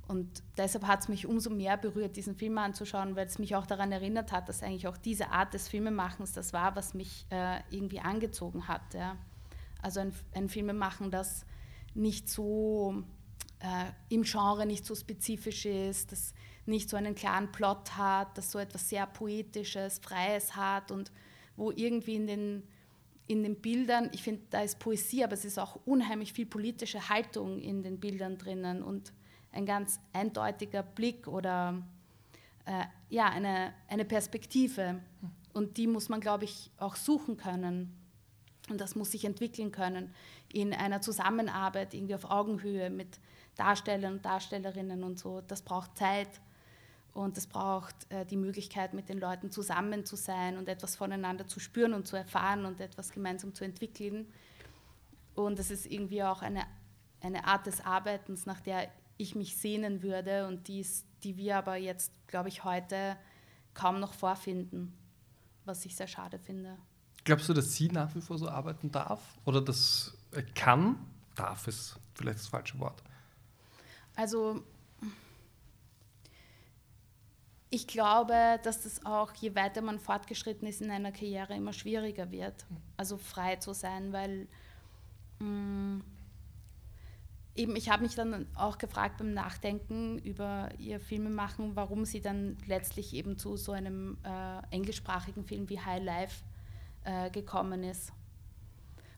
Und 0.08 0.44
deshalb 0.58 0.86
hat 0.88 1.02
es 1.02 1.08
mich 1.08 1.26
umso 1.26 1.50
mehr 1.50 1.78
berührt, 1.78 2.18
diesen 2.18 2.36
Film 2.36 2.58
anzuschauen, 2.58 3.16
weil 3.16 3.28
es 3.28 3.40
mich 3.40 3.56
auch 3.56 3.66
daran 3.66 3.92
erinnert 3.92 4.32
hat, 4.32 4.50
dass 4.50 4.62
eigentlich 4.62 4.88
auch 4.88 4.98
diese 4.98 5.30
Art 5.30 5.54
des 5.54 5.68
Filmemachens 5.70 6.34
das 6.34 6.52
war, 6.52 6.76
was 6.76 6.94
mich 6.94 7.26
äh, 7.30 7.60
irgendwie 7.70 8.02
angezogen 8.02 8.68
hat. 8.68 8.94
Ja. 8.94 9.16
Also 9.82 10.02
ein, 10.02 10.14
ein 10.34 10.50
Filmemachen, 10.50 11.12
das 11.12 11.46
nicht 11.94 12.30
so 12.30 13.04
äh, 13.60 13.92
im 14.10 14.24
Genre 14.24 14.66
nicht 14.66 14.86
so 14.86 14.96
spezifisch 14.96 15.66
ist, 15.66 16.12
das 16.12 16.34
nicht 16.66 16.90
so 16.90 16.98
einen 16.98 17.16
klaren 17.16 17.52
Plot 17.52 17.96
hat, 17.98 18.38
das 18.38 18.52
so 18.52 18.60
etwas 18.60 18.90
sehr 18.90 19.06
Poetisches, 19.08 20.00
Freies 20.00 20.56
hat 20.56 20.92
und 20.92 21.12
wo 21.56 21.72
irgendwie 21.72 22.16
in 22.16 22.28
den, 22.28 22.64
in 23.28 23.44
den 23.44 23.56
Bildern, 23.56 24.10
ich 24.14 24.24
finde, 24.24 24.42
da 24.50 24.62
ist 24.62 24.80
Poesie, 24.80 25.24
aber 25.24 25.34
es 25.34 25.46
ist 25.46 25.60
auch 25.60 25.80
unheimlich 25.86 26.34
viel 26.34 26.46
politische 26.46 27.10
Haltung 27.10 27.60
in 27.60 27.84
den 27.84 28.00
Bildern 28.00 28.38
drinnen 28.38 28.84
und 28.84 29.14
ein 29.52 29.66
ganz 29.66 30.00
eindeutiger 30.14 30.84
Blick 30.84 31.28
oder 31.28 31.82
äh, 32.66 32.86
ja, 33.10 33.30
eine, 33.30 33.74
eine 33.88 34.06
Perspektive. 34.06 35.00
Und 35.54 35.78
die 35.78 35.88
muss 35.88 36.10
man, 36.10 36.22
glaube 36.22 36.46
ich, 36.46 36.72
auch 36.78 36.96
suchen 36.96 37.38
können. 37.38 37.98
Und 38.70 38.80
das 38.80 38.96
muss 38.96 39.12
sich 39.12 39.26
entwickeln 39.26 39.72
können 39.72 40.14
in 40.50 40.74
einer 40.74 41.02
Zusammenarbeit, 41.02 41.94
irgendwie 41.94 42.16
auf 42.16 42.30
Augenhöhe 42.30 42.90
mit 42.90 43.20
Darstellern 43.56 44.14
und 44.14 44.26
Darstellerinnen 44.26 45.04
und 45.04 45.20
so. 45.20 45.42
Das 45.42 45.62
braucht 45.62 45.98
Zeit 45.98 46.30
und 47.14 47.38
es 47.38 47.48
braucht 47.48 48.10
äh, 48.10 48.26
die 48.26 48.38
Möglichkeit, 48.38 48.94
mit 48.94 49.10
den 49.10 49.20
Leuten 49.20 49.52
zusammen 49.52 50.06
zu 50.06 50.16
sein 50.16 50.58
und 50.58 50.70
etwas 50.70 50.96
voneinander 50.96 51.48
zu 51.48 51.60
spüren 51.60 51.94
und 51.94 52.08
zu 52.08 52.16
erfahren 52.16 52.66
und 52.66 52.80
etwas 52.80 53.12
gemeinsam 53.12 53.54
zu 53.54 53.66
entwickeln. 53.66 54.32
Und 55.36 55.60
es 55.60 55.72
ist 55.72 55.86
irgendwie 55.86 56.24
auch 56.24 56.42
eine, 56.42 56.64
eine 57.22 57.46
Art 57.46 57.66
des 57.66 57.84
Arbeitens, 57.84 58.46
nach 58.46 58.62
der 58.62 58.90
ich 59.22 59.36
mich 59.36 59.58
sehnen 59.58 60.02
würde 60.04 60.48
und 60.48 60.68
dies, 60.68 61.06
die 61.24 61.38
wir 61.38 61.58
aber 61.58 61.76
jetzt, 61.76 62.12
glaube 62.28 62.50
ich, 62.50 62.64
heute 62.64 63.18
kaum 63.74 64.00
noch 64.00 64.14
vorfinden, 64.14 64.94
was 65.66 65.86
ich 65.86 65.96
sehr 65.96 66.08
schade 66.08 66.40
finde. 66.40 66.78
Glaubst 67.24 67.48
du, 67.50 67.54
dass 67.54 67.74
sie 67.74 67.88
nach 67.88 68.14
wie 68.16 68.22
vor 68.22 68.38
so 68.38 68.50
arbeiten 68.50 68.92
darf? 68.92 69.22
Oder 69.46 69.62
das 69.62 70.18
äh, 70.32 70.42
kann? 70.42 70.98
Darf 71.36 71.68
ist 71.68 72.00
vielleicht 72.16 72.40
das 72.40 72.48
falsche 72.48 72.80
Wort. 72.80 73.02
Also 74.16 74.64
ich 77.70 77.88
glaube, 77.88 78.60
dass 78.64 78.84
das 78.84 79.06
auch, 79.06 79.34
je 79.36 79.56
weiter 79.56 79.82
man 79.82 80.00
fortgeschritten 80.00 80.68
ist 80.68 80.82
in 80.82 80.92
einer 80.92 81.12
Karriere, 81.12 81.56
immer 81.56 81.74
schwieriger 81.74 82.30
wird, 82.32 82.66
also 82.98 83.18
frei 83.18 83.56
zu 83.58 83.74
sein, 83.74 84.12
weil 84.12 84.48
mh, 85.40 85.48
mm, 85.48 86.04
eben 87.56 87.76
ich 87.76 87.90
habe 87.90 88.04
mich 88.04 88.16
dann 88.16 88.48
auch 88.56 88.78
gefragt 88.78 89.18
beim 89.18 89.34
Nachdenken 89.34 90.20
über 90.20 90.70
ihr 90.78 91.00
Filmemachen, 91.00 91.76
warum 91.76 92.06
sie 92.06 92.22
dann 92.22 92.58
letztlich 92.66 93.14
eben 93.14 93.38
zu 93.38 93.58
so 93.58 93.72
einem 93.72 94.18
äh, 94.24 94.62
englischsprachigen 94.72 95.44
Film 95.44 95.70
wie 95.70 95.80
High 95.80 96.04
Life 96.04 96.44
äh, 97.04 97.30
gekommen 97.30 97.84
ist. 97.84 98.14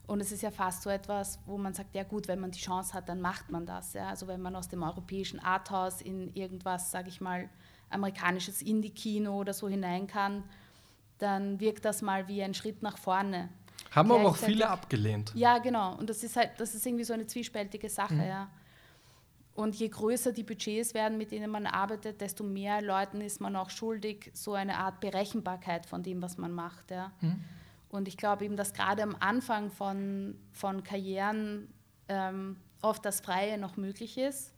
Und 0.06 0.20
es 0.20 0.32
ist 0.32 0.42
ja 0.42 0.50
fast 0.50 0.82
so 0.82 0.90
etwas, 0.90 1.38
wo 1.46 1.56
man 1.56 1.72
sagt, 1.72 1.94
ja 1.94 2.02
gut, 2.02 2.28
wenn 2.28 2.38
man 2.38 2.50
die 2.50 2.60
Chance 2.60 2.92
hat, 2.92 3.08
dann 3.08 3.20
macht 3.20 3.50
man 3.50 3.64
das. 3.64 3.94
Ja? 3.94 4.10
Also 4.10 4.26
wenn 4.26 4.42
man 4.42 4.54
aus 4.54 4.68
dem 4.68 4.82
europäischen 4.82 5.40
Arthouse 5.40 6.02
in 6.02 6.34
irgendwas, 6.34 6.90
sage 6.90 7.08
ich 7.08 7.20
mal, 7.20 7.48
amerikanisches 7.88 8.60
Indie-Kino 8.60 9.34
oder 9.34 9.54
so 9.54 9.68
hinein 9.68 10.06
kann, 10.06 10.44
dann 11.18 11.60
wirkt 11.60 11.84
das 11.84 12.02
mal 12.02 12.28
wie 12.28 12.42
ein 12.42 12.52
Schritt 12.52 12.82
nach 12.82 12.98
vorne. 12.98 13.48
Haben 13.94 14.12
aber 14.12 14.28
auch 14.28 14.36
viele 14.36 14.68
abgelehnt. 14.68 15.32
Ja, 15.34 15.58
genau. 15.58 15.94
Und 15.96 16.10
das 16.10 16.24
ist 16.24 16.36
halt, 16.36 16.50
das 16.58 16.74
ist 16.74 16.84
irgendwie 16.84 17.04
so 17.04 17.12
eine 17.12 17.26
zwiespältige 17.26 17.88
Sache, 17.88 18.14
mhm. 18.14 18.26
ja. 18.26 18.50
Und 19.54 19.76
je 19.76 19.88
größer 19.88 20.32
die 20.32 20.42
Budgets 20.42 20.94
werden, 20.94 21.16
mit 21.16 21.30
denen 21.30 21.48
man 21.48 21.66
arbeitet, 21.66 22.20
desto 22.20 22.42
mehr 22.42 22.82
Leuten 22.82 23.20
ist 23.20 23.40
man 23.40 23.54
auch 23.54 23.70
schuldig, 23.70 24.32
so 24.34 24.54
eine 24.54 24.78
Art 24.78 24.98
Berechenbarkeit 24.98 25.86
von 25.86 26.02
dem, 26.02 26.20
was 26.22 26.38
man 26.38 26.50
macht. 26.50 26.90
Ja. 26.90 27.12
Mhm. 27.20 27.44
Und 27.88 28.08
ich 28.08 28.16
glaube 28.16 28.44
eben, 28.44 28.56
dass 28.56 28.72
gerade 28.72 29.04
am 29.04 29.14
Anfang 29.20 29.70
von, 29.70 30.36
von 30.50 30.82
Karrieren 30.82 31.68
ähm, 32.08 32.56
oft 32.82 33.04
das 33.04 33.20
Freie 33.20 33.56
noch 33.56 33.76
möglich 33.76 34.18
ist 34.18 34.52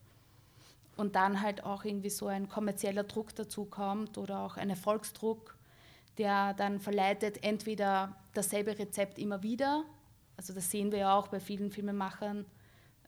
und 0.96 1.14
dann 1.14 1.42
halt 1.42 1.62
auch 1.62 1.84
irgendwie 1.84 2.08
so 2.08 2.26
ein 2.26 2.48
kommerzieller 2.48 3.04
Druck 3.04 3.34
dazu 3.34 3.66
kommt 3.66 4.16
oder 4.16 4.40
auch 4.40 4.56
ein 4.56 4.70
Erfolgsdruck, 4.70 5.55
der 6.18 6.54
dann 6.54 6.80
verleitet, 6.80 7.42
entweder 7.42 8.16
dasselbe 8.34 8.78
Rezept 8.78 9.18
immer 9.18 9.42
wieder, 9.42 9.84
also 10.36 10.52
das 10.52 10.70
sehen 10.70 10.92
wir 10.92 10.98
ja 11.00 11.18
auch 11.18 11.28
bei 11.28 11.40
vielen 11.40 11.70
Filmemachern, 11.70 12.44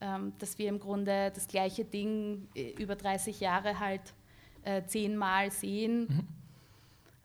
ähm, 0.01 0.33
dass 0.39 0.57
wir 0.57 0.69
im 0.69 0.79
Grunde 0.79 1.31
das 1.33 1.47
gleiche 1.47 1.85
Ding 1.85 2.47
äh, 2.55 2.71
über 2.71 2.95
30 2.95 3.39
Jahre 3.39 3.79
halt 3.79 4.13
äh, 4.63 4.83
zehnmal 4.85 5.51
sehen. 5.51 6.07
Mhm. 6.09 6.27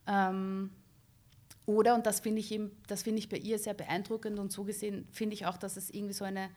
Ähm, 0.07 0.71
oder, 1.67 1.95
und 1.95 2.05
das 2.05 2.21
finde 2.21 2.41
ich, 2.41 2.53
eben, 2.53 2.71
das 2.87 3.03
find 3.03 3.19
ich 3.19 3.29
bei 3.29 3.39
ihr 3.39 3.59
sehr 3.59 3.75
beeindruckend 3.75 4.39
und 4.39 4.53
so 4.53 4.65
gesehen 4.65 5.07
finde 5.13 5.35
ich 5.35 5.47
auch, 5.47 5.57
dass 5.57 5.77
es 5.77 5.89
irgendwie 5.91 6.13
so 6.13 6.25
eine 6.25 6.51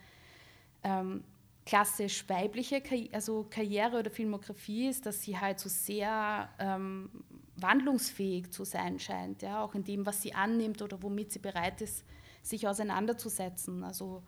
ähm, 0.84 1.24
klassisch 1.66 2.28
weibliche 2.28 2.82
Karri 2.82 3.10
also 3.14 3.46
Karriere 3.50 4.00
oder 4.00 4.10
Filmografie 4.10 4.90
ist, 4.90 5.06
dass 5.06 5.22
sie 5.22 5.38
halt 5.38 5.60
so 5.60 5.70
sehr 5.70 6.50
ähm, 6.60 7.10
wandlungsfähig 7.58 8.52
zu 8.52 8.64
sein 8.64 9.00
scheint, 9.00 9.42
ja, 9.42 9.62
auch 9.64 9.76
in 9.76 9.84
dem, 9.84 10.06
was 10.06 10.22
sie 10.22 10.34
annimmt 10.34 10.82
oder 10.82 11.02
womit 11.02 11.32
sie 11.32 11.40
bereit 11.40 11.82
ist, 11.82 12.06
sich 12.42 12.68
auseinanderzusetzen. 12.68 13.84
Also 13.84 14.24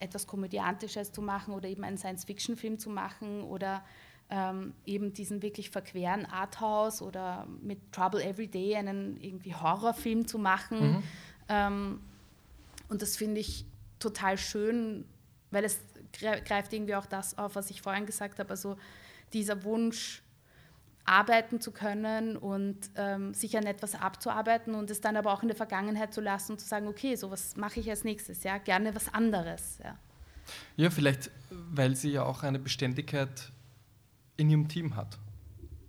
etwas 0.00 0.26
Komödiantisches 0.26 1.12
zu 1.12 1.22
machen 1.22 1.54
oder 1.54 1.68
eben 1.68 1.84
einen 1.84 1.96
Science-Fiction-Film 1.96 2.78
zu 2.78 2.90
machen 2.90 3.42
oder 3.42 3.84
ähm, 4.30 4.74
eben 4.84 5.12
diesen 5.12 5.42
wirklich 5.42 5.70
verqueren 5.70 6.26
Arthouse 6.26 7.02
oder 7.02 7.46
mit 7.60 7.92
Trouble 7.92 8.22
Every 8.22 8.48
Day 8.48 8.74
einen 8.74 9.20
irgendwie 9.20 9.54
Horrorfilm 9.54 10.26
zu 10.26 10.38
machen. 10.38 10.94
Mhm. 10.94 11.02
Ähm, 11.48 12.00
und 12.88 13.00
das 13.00 13.16
finde 13.16 13.40
ich 13.40 13.64
total 13.98 14.38
schön, 14.38 15.04
weil 15.50 15.64
es 15.64 15.80
greift 16.12 16.72
irgendwie 16.72 16.94
auch 16.94 17.06
das 17.06 17.38
auf, 17.38 17.54
was 17.54 17.70
ich 17.70 17.80
vorhin 17.80 18.06
gesagt 18.06 18.38
habe. 18.38 18.50
Also 18.50 18.76
dieser 19.32 19.62
Wunsch, 19.64 20.22
arbeiten 21.04 21.60
zu 21.60 21.72
können 21.72 22.36
und 22.36 22.78
ähm, 22.96 23.34
sich 23.34 23.56
an 23.56 23.64
etwas 23.64 23.94
abzuarbeiten 23.94 24.74
und 24.74 24.90
es 24.90 25.00
dann 25.00 25.16
aber 25.16 25.32
auch 25.32 25.42
in 25.42 25.48
der 25.48 25.56
Vergangenheit 25.56 26.14
zu 26.14 26.20
lassen 26.20 26.52
und 26.52 26.58
zu 26.58 26.66
sagen, 26.66 26.86
okay, 26.86 27.16
so 27.16 27.30
was 27.30 27.56
mache 27.56 27.80
ich 27.80 27.90
als 27.90 28.04
nächstes, 28.04 28.44
ja, 28.44 28.58
gerne 28.58 28.94
was 28.94 29.12
anderes. 29.12 29.78
Ja. 29.82 29.96
ja, 30.76 30.90
vielleicht, 30.90 31.30
weil 31.50 31.96
sie 31.96 32.12
ja 32.12 32.24
auch 32.24 32.42
eine 32.42 32.58
Beständigkeit 32.58 33.50
in 34.36 34.50
ihrem 34.50 34.68
Team 34.68 34.96
hat. 34.96 35.18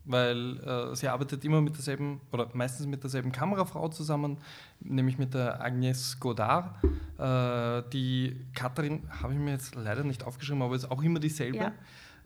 Weil 0.06 0.60
äh, 0.60 0.96
sie 0.98 1.08
arbeitet 1.08 1.46
immer 1.46 1.62
mit 1.62 1.76
derselben, 1.76 2.20
oder 2.34 2.50
meistens 2.54 2.88
mit 2.88 3.04
derselben 3.04 3.32
Kamerafrau 3.32 3.88
zusammen, 3.88 4.38
nämlich 4.82 5.18
mit 5.18 5.34
der 5.34 5.64
Agnes 5.64 6.20
Godard. 6.20 6.76
Äh, 7.18 7.90
die 7.92 8.46
Katharin 8.54 9.04
habe 9.22 9.34
ich 9.34 9.40
mir 9.40 9.52
jetzt 9.52 9.76
leider 9.76 10.04
nicht 10.04 10.26
aufgeschrieben, 10.26 10.62
aber 10.62 10.76
ist 10.76 10.92
auch 10.92 11.02
immer 11.02 11.22
dieselbe. 11.22 11.58
Ja. 11.58 11.72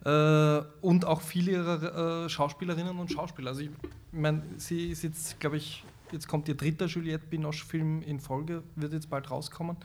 Äh, 0.05 0.61
und 0.81 1.05
auch 1.05 1.21
viele 1.21 1.51
ihrer 1.51 2.25
äh, 2.25 2.29
Schauspielerinnen 2.29 2.97
und 2.97 3.11
Schauspieler. 3.11 3.49
Also 3.49 3.61
ich 3.61 3.69
meine, 4.11 4.43
sie 4.57 4.91
ist 4.91 5.03
jetzt, 5.03 5.39
glaube 5.39 5.57
ich, 5.57 5.83
jetzt 6.11 6.27
kommt 6.27 6.47
ihr 6.47 6.55
dritter 6.55 6.85
Juliette 6.85 7.25
Binoche-Film 7.27 8.01
in 8.03 8.19
Folge, 8.19 8.63
wird 8.75 8.93
jetzt 8.93 9.09
bald 9.09 9.29
rauskommen. 9.29 9.77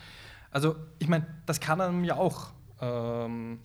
Also 0.50 0.76
ich 0.98 1.08
meine, 1.08 1.26
das 1.46 1.60
kann 1.60 1.80
einem 1.80 2.04
ja 2.04 2.16
auch 2.16 2.52
ähm, 2.80 3.58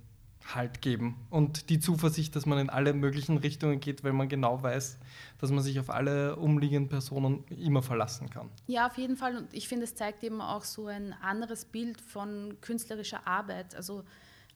Halt 0.56 0.82
geben 0.82 1.18
und 1.30 1.70
die 1.70 1.78
Zuversicht, 1.78 2.34
dass 2.34 2.46
man 2.46 2.58
in 2.58 2.70
alle 2.70 2.94
möglichen 2.94 3.38
Richtungen 3.38 3.82
geht, 3.82 4.06
weil 4.06 4.14
man 4.14 4.30
genau 4.30 4.64
weiß, 4.64 4.98
dass 5.40 5.52
man 5.52 5.62
sich 5.62 5.78
auf 5.78 5.90
alle 5.90 6.38
umliegenden 6.38 6.88
Personen 6.88 7.44
immer 7.50 7.82
verlassen 7.82 8.30
kann. 8.30 8.50
Ja, 8.66 8.88
auf 8.88 8.98
jeden 8.98 9.18
Fall. 9.18 9.36
Und 9.36 9.54
ich 9.54 9.68
finde, 9.68 9.84
es 9.84 9.96
zeigt 9.96 10.24
eben 10.24 10.40
auch 10.40 10.64
so 10.64 10.88
ein 10.88 11.12
anderes 11.22 11.66
Bild 11.66 12.00
von 12.00 12.56
künstlerischer 12.62 13.28
Arbeit. 13.28 13.76
Also 13.76 14.06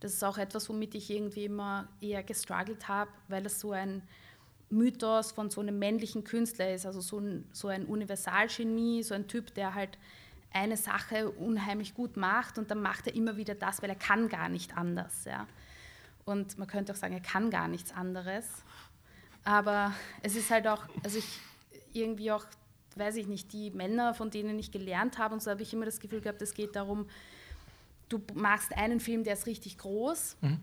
das 0.01 0.13
ist 0.13 0.23
auch 0.23 0.37
etwas, 0.37 0.67
womit 0.67 0.95
ich 0.95 1.09
irgendwie 1.09 1.45
immer 1.45 1.87
eher 2.01 2.23
gestruggelt 2.23 2.87
habe, 2.87 3.11
weil 3.27 3.45
es 3.45 3.59
so 3.59 3.71
ein 3.71 4.01
Mythos 4.71 5.31
von 5.31 5.49
so 5.49 5.61
einem 5.61 5.77
männlichen 5.77 6.23
Künstler 6.23 6.73
ist, 6.73 6.85
also 6.85 7.01
so 7.01 7.19
ein, 7.19 7.45
so 7.51 7.67
ein 7.67 7.85
Universalgenie, 7.85 9.03
so 9.03 9.13
ein 9.13 9.27
Typ, 9.27 9.53
der 9.53 9.75
halt 9.75 9.97
eine 10.53 10.75
Sache 10.75 11.29
unheimlich 11.29 11.93
gut 11.93 12.17
macht 12.17 12.57
und 12.57 12.71
dann 12.71 12.81
macht 12.81 13.07
er 13.07 13.15
immer 13.15 13.37
wieder 13.37 13.53
das, 13.53 13.81
weil 13.81 13.89
er 13.89 13.95
kann 13.95 14.27
gar 14.27 14.49
nicht 14.49 14.75
anders. 14.75 15.25
Ja. 15.25 15.47
Und 16.25 16.57
man 16.57 16.67
könnte 16.67 16.93
auch 16.93 16.97
sagen, 16.97 17.13
er 17.13 17.21
kann 17.21 17.51
gar 17.51 17.67
nichts 17.67 17.93
anderes. 17.93 18.47
Aber 19.43 19.93
es 20.23 20.35
ist 20.35 20.49
halt 20.49 20.67
auch, 20.67 20.83
also 21.03 21.19
ich 21.19 21.39
irgendwie 21.93 22.31
auch, 22.31 22.45
weiß 22.95 23.17
ich 23.17 23.27
nicht, 23.27 23.53
die 23.53 23.69
Männer, 23.69 24.13
von 24.13 24.31
denen 24.31 24.57
ich 24.57 24.71
gelernt 24.71 25.17
habe, 25.17 25.33
und 25.33 25.43
so 25.43 25.51
habe 25.51 25.61
ich 25.61 25.73
immer 25.73 25.85
das 25.85 25.99
Gefühl 25.99 26.21
gehabt, 26.21 26.41
es 26.41 26.53
geht 26.53 26.75
darum, 26.75 27.07
du 28.11 28.21
machst 28.33 28.75
einen 28.75 28.99
Film, 28.99 29.23
der 29.23 29.33
ist 29.33 29.45
richtig 29.45 29.77
groß. 29.77 30.37
Mhm. 30.41 30.59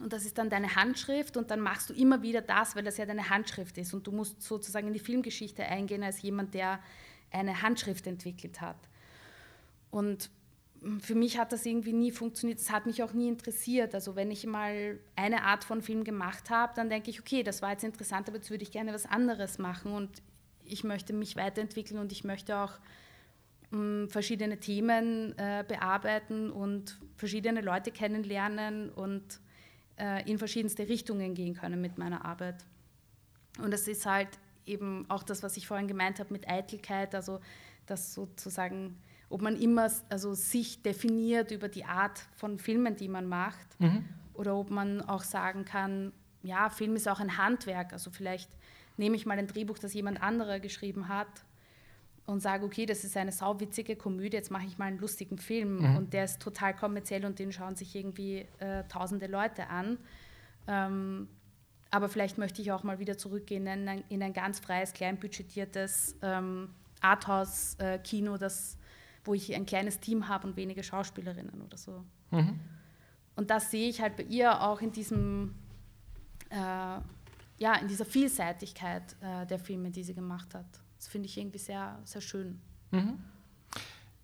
Und 0.00 0.12
das 0.12 0.24
ist 0.24 0.38
dann 0.38 0.50
deine 0.50 0.74
Handschrift 0.74 1.36
und 1.36 1.50
dann 1.50 1.60
machst 1.60 1.90
du 1.90 1.94
immer 1.94 2.22
wieder 2.22 2.40
das, 2.40 2.74
weil 2.74 2.82
das 2.82 2.96
ja 2.96 3.06
deine 3.06 3.30
Handschrift 3.30 3.78
ist. 3.78 3.94
Und 3.94 4.06
du 4.06 4.12
musst 4.12 4.42
sozusagen 4.42 4.88
in 4.88 4.92
die 4.92 4.98
Filmgeschichte 4.98 5.64
eingehen 5.64 6.02
als 6.02 6.20
jemand, 6.22 6.54
der 6.54 6.80
eine 7.30 7.62
Handschrift 7.62 8.06
entwickelt 8.06 8.60
hat. 8.60 8.76
Und 9.90 10.30
für 10.98 11.14
mich 11.14 11.38
hat 11.38 11.52
das 11.52 11.64
irgendwie 11.64 11.92
nie 11.92 12.10
funktioniert. 12.10 12.58
Es 12.58 12.70
hat 12.70 12.86
mich 12.86 13.02
auch 13.02 13.12
nie 13.12 13.28
interessiert. 13.28 13.94
Also 13.94 14.16
wenn 14.16 14.30
ich 14.30 14.46
mal 14.46 14.98
eine 15.16 15.44
Art 15.44 15.64
von 15.64 15.80
Film 15.80 16.04
gemacht 16.04 16.50
habe, 16.50 16.72
dann 16.74 16.90
denke 16.90 17.10
ich, 17.10 17.20
okay, 17.20 17.42
das 17.42 17.62
war 17.62 17.70
jetzt 17.70 17.84
interessant, 17.84 18.28
aber 18.28 18.38
jetzt 18.38 18.50
würde 18.50 18.64
ich 18.64 18.72
gerne 18.72 18.92
was 18.92 19.06
anderes 19.06 19.58
machen 19.58 19.92
und 19.92 20.22
ich 20.64 20.84
möchte 20.84 21.12
mich 21.12 21.36
weiterentwickeln 21.36 22.00
und 22.00 22.12
ich 22.12 22.24
möchte 22.24 22.56
auch 22.56 22.72
verschiedene 24.08 24.58
Themen 24.58 25.36
äh, 25.38 25.64
bearbeiten 25.66 26.50
und 26.50 26.98
verschiedene 27.16 27.60
Leute 27.60 27.90
kennenlernen 27.90 28.90
und 28.90 29.40
äh, 29.96 30.28
in 30.30 30.38
verschiedenste 30.38 30.88
Richtungen 30.88 31.34
gehen 31.34 31.54
können 31.54 31.80
mit 31.80 31.98
meiner 31.98 32.24
Arbeit. 32.24 32.64
Und 33.58 33.72
das 33.72 33.86
ist 33.88 34.06
halt 34.06 34.28
eben 34.66 35.04
auch 35.08 35.22
das, 35.22 35.42
was 35.42 35.56
ich 35.56 35.66
vorhin 35.66 35.88
gemeint 35.88 36.18
habe 36.18 36.32
mit 36.32 36.48
Eitelkeit, 36.48 37.14
also 37.14 37.40
das 37.86 38.14
sozusagen 38.14 38.96
ob 39.30 39.42
man 39.42 39.56
immer 39.56 39.90
also 40.10 40.34
sich 40.34 40.82
definiert 40.82 41.50
über 41.50 41.68
die 41.68 41.84
Art 41.84 42.20
von 42.36 42.58
Filmen, 42.58 42.94
die 42.94 43.08
man 43.08 43.26
macht, 43.26 43.80
mhm. 43.80 44.04
oder 44.34 44.54
ob 44.56 44.70
man 44.70 45.00
auch 45.02 45.22
sagen 45.22 45.64
kann, 45.64 46.12
ja, 46.42 46.70
Film 46.70 46.94
ist 46.94 47.08
auch 47.08 47.20
ein 47.20 47.36
Handwerk. 47.36 47.92
Also 47.92 48.10
vielleicht 48.10 48.50
nehme 48.96 49.16
ich 49.16 49.26
mal 49.26 49.38
ein 49.38 49.48
Drehbuch, 49.48 49.78
das 49.78 49.94
jemand 49.94 50.22
anderer 50.22 50.60
geschrieben 50.60 51.08
hat 51.08 51.26
und 52.26 52.40
sage, 52.40 52.64
okay, 52.64 52.86
das 52.86 53.04
ist 53.04 53.16
eine 53.16 53.32
sauwitzige 53.32 53.96
Komödie, 53.96 54.36
jetzt 54.36 54.50
mache 54.50 54.66
ich 54.66 54.78
mal 54.78 54.86
einen 54.86 54.98
lustigen 54.98 55.38
Film 55.38 55.78
mhm. 55.78 55.96
und 55.96 56.12
der 56.12 56.24
ist 56.24 56.40
total 56.40 56.74
kommerziell 56.74 57.24
und 57.26 57.38
den 57.38 57.52
schauen 57.52 57.76
sich 57.76 57.94
irgendwie 57.94 58.46
äh, 58.58 58.84
tausende 58.84 59.26
Leute 59.26 59.68
an. 59.68 59.98
Ähm, 60.66 61.28
aber 61.90 62.08
vielleicht 62.08 62.38
möchte 62.38 62.62
ich 62.62 62.72
auch 62.72 62.82
mal 62.82 62.98
wieder 62.98 63.18
zurückgehen 63.18 63.66
in 63.66 63.88
ein, 63.88 64.04
in 64.08 64.22
ein 64.22 64.32
ganz 64.32 64.58
freies, 64.58 64.92
kleinbudgetiertes 64.94 66.16
ähm, 66.22 66.70
Arthouse-Kino, 67.00 68.34
äh, 68.34 68.38
das 68.38 68.78
wo 69.24 69.34
ich 69.34 69.54
ein 69.54 69.66
kleines 69.66 70.00
Team 70.00 70.28
habe 70.28 70.46
und 70.46 70.56
wenige 70.56 70.82
Schauspielerinnen 70.82 71.62
oder 71.62 71.76
so. 71.76 72.04
Mhm. 72.30 72.60
Und 73.36 73.50
das 73.50 73.70
sehe 73.70 73.88
ich 73.88 74.00
halt 74.00 74.16
bei 74.16 74.22
ihr 74.24 74.60
auch 74.62 74.80
in 74.80 74.92
diesem, 74.92 75.54
äh, 76.50 76.56
ja, 76.56 77.74
in 77.80 77.88
dieser 77.88 78.04
Vielseitigkeit 78.04 79.16
äh, 79.20 79.46
der 79.46 79.58
Filme, 79.58 79.90
die 79.90 80.04
sie 80.04 80.14
gemacht 80.14 80.54
hat. 80.54 80.66
Das 81.04 81.12
finde 81.12 81.28
ich 81.28 81.36
irgendwie 81.36 81.58
sehr, 81.58 81.98
sehr 82.04 82.22
schön. 82.22 82.58
Mhm. 82.90 83.18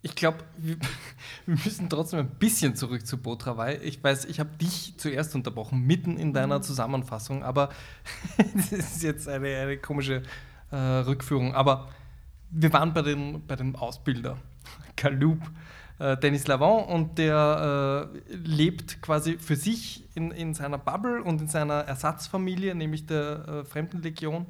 ich 0.01 0.15
glaube, 0.15 0.39
wir, 0.57 0.77
wir, 1.45 1.55
müssen 1.63 1.91
trotzdem 1.91 2.21
ein 2.21 2.29
bisschen 2.39 2.75
zurück 2.75 3.05
zu 3.05 3.19
Botrawai. 3.19 3.77
Ich 3.83 4.03
weiß, 4.03 4.25
ich 4.25 4.39
habe 4.39 4.49
dich 4.57 4.95
zuerst 4.97 5.35
unterbrochen, 5.35 5.81
mitten 5.81 6.17
in 6.17 6.33
deiner 6.33 6.57
mhm. 6.57 6.63
Zusammenfassung, 6.63 7.43
aber 7.43 7.69
das 8.55 8.71
ist 8.71 9.03
jetzt 9.03 9.27
eine, 9.27 9.55
eine 9.57 9.77
komische 9.77 10.23
äh, 10.71 10.75
Rückführung. 10.75 11.53
Aber 11.53 11.87
wir 12.49 12.73
waren 12.73 12.95
bei, 12.95 13.03
den, 13.03 13.45
bei 13.45 13.55
dem 13.55 13.75
Ausbilder, 13.75 14.39
Kaloub, 14.95 15.37
äh, 15.99 16.17
Dennis 16.17 16.47
Lavant, 16.47 16.89
und 16.89 17.19
der 17.19 18.09
äh, 18.27 18.33
lebt 18.33 19.03
quasi 19.03 19.37
für 19.37 19.55
sich 19.55 20.03
in, 20.15 20.31
in 20.31 20.55
seiner 20.55 20.79
Bubble 20.79 21.21
und 21.21 21.41
in 21.41 21.47
seiner 21.47 21.81
Ersatzfamilie, 21.81 22.73
nämlich 22.73 23.05
der 23.05 23.47
äh, 23.47 23.65
Fremdenlegion 23.65 24.47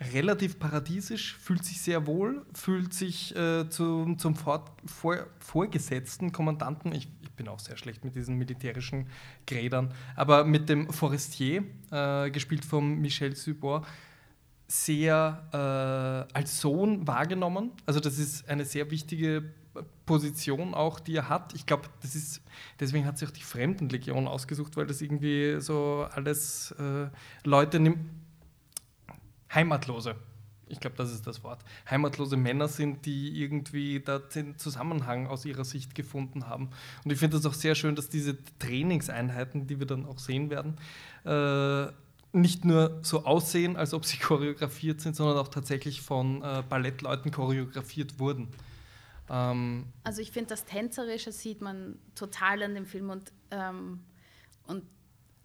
relativ 0.00 0.58
paradiesisch, 0.58 1.36
fühlt 1.38 1.64
sich 1.64 1.80
sehr 1.80 2.06
wohl, 2.06 2.46
fühlt 2.54 2.94
sich 2.94 3.34
äh, 3.34 3.68
zum, 3.68 4.18
zum 4.18 4.36
vor, 4.36 4.64
vor, 4.86 5.26
vorgesetzten 5.38 6.32
Kommandanten, 6.32 6.92
ich, 6.92 7.08
ich, 7.22 7.30
bin 7.32 7.48
auch 7.48 7.58
sehr 7.58 7.76
schlecht 7.76 8.04
mit 8.04 8.14
diesen 8.14 8.36
militärischen 8.36 9.08
Grädern, 9.46 9.94
aber 10.16 10.44
mit 10.44 10.68
dem 10.68 10.92
Forestier, 10.92 11.64
äh, 11.90 12.30
gespielt 12.30 12.64
von 12.64 13.00
Michel 13.00 13.36
Subor, 13.36 13.86
sehr 14.66 15.48
äh, 15.52 16.36
als 16.36 16.60
Sohn 16.60 17.06
wahrgenommen. 17.06 17.72
Also 17.86 18.00
das 18.00 18.18
ist 18.18 18.48
eine 18.48 18.64
sehr 18.64 18.90
wichtige 18.90 19.54
Position 20.04 20.74
auch, 20.74 21.00
die 21.00 21.16
er 21.16 21.28
hat. 21.28 21.54
Ich 21.54 21.64
glaube, 21.64 21.88
das 22.02 22.14
ist, 22.14 22.42
deswegen 22.78 23.06
hat 23.06 23.18
sich 23.18 23.28
auch 23.28 23.32
die 23.32 23.42
Fremdenlegion 23.42 24.26
ausgesucht, 24.26 24.76
weil 24.76 24.86
das 24.86 25.00
irgendwie 25.00 25.60
so 25.60 26.06
alles 26.12 26.72
äh, 26.72 27.08
Leute 27.44 27.80
nimmt 27.80 27.98
Heimatlose. 29.54 30.16
Ich 30.70 30.80
glaube, 30.80 30.96
das 30.96 31.12
ist 31.12 31.26
das 31.26 31.42
Wort. 31.42 31.64
Heimatlose 31.90 32.36
Männer 32.36 32.68
sind, 32.68 33.06
die 33.06 33.40
irgendwie 33.40 34.00
da 34.00 34.18
den 34.18 34.58
Zusammenhang 34.58 35.26
aus 35.26 35.44
ihrer 35.44 35.64
Sicht 35.64 35.94
gefunden 35.94 36.46
haben. 36.46 36.70
Und 37.04 37.10
ich 37.10 37.18
finde 37.18 37.36
das 37.36 37.46
auch 37.46 37.54
sehr 37.54 37.74
schön, 37.74 37.96
dass 37.96 38.08
diese 38.08 38.36
Trainingseinheiten, 38.58 39.66
die 39.66 39.78
wir 39.78 39.86
dann 39.86 40.04
auch 40.04 40.18
sehen 40.18 40.50
werden, 40.50 40.76
äh, 41.24 41.90
nicht 42.32 42.64
nur 42.64 42.98
so 43.02 43.24
aussehen, 43.24 43.76
als 43.76 43.94
ob 43.94 44.04
sie 44.04 44.16
choreografiert 44.18 45.00
sind, 45.00 45.16
sondern 45.16 45.38
auch 45.38 45.48
tatsächlich 45.48 46.02
von 46.02 46.42
äh, 46.42 46.62
Ballettleuten 46.68 47.30
choreografiert 47.30 48.18
wurden. 48.18 48.48
Ähm 49.30 49.86
also 50.04 50.20
ich 50.20 50.30
finde, 50.30 50.50
das 50.50 50.64
Tänzerische 50.64 51.32
sieht 51.32 51.60
man 51.60 51.98
total 52.14 52.62
in 52.62 52.74
dem 52.74 52.86
Film 52.86 53.10
und, 53.10 53.32
ähm, 53.50 54.00
und 54.66 54.84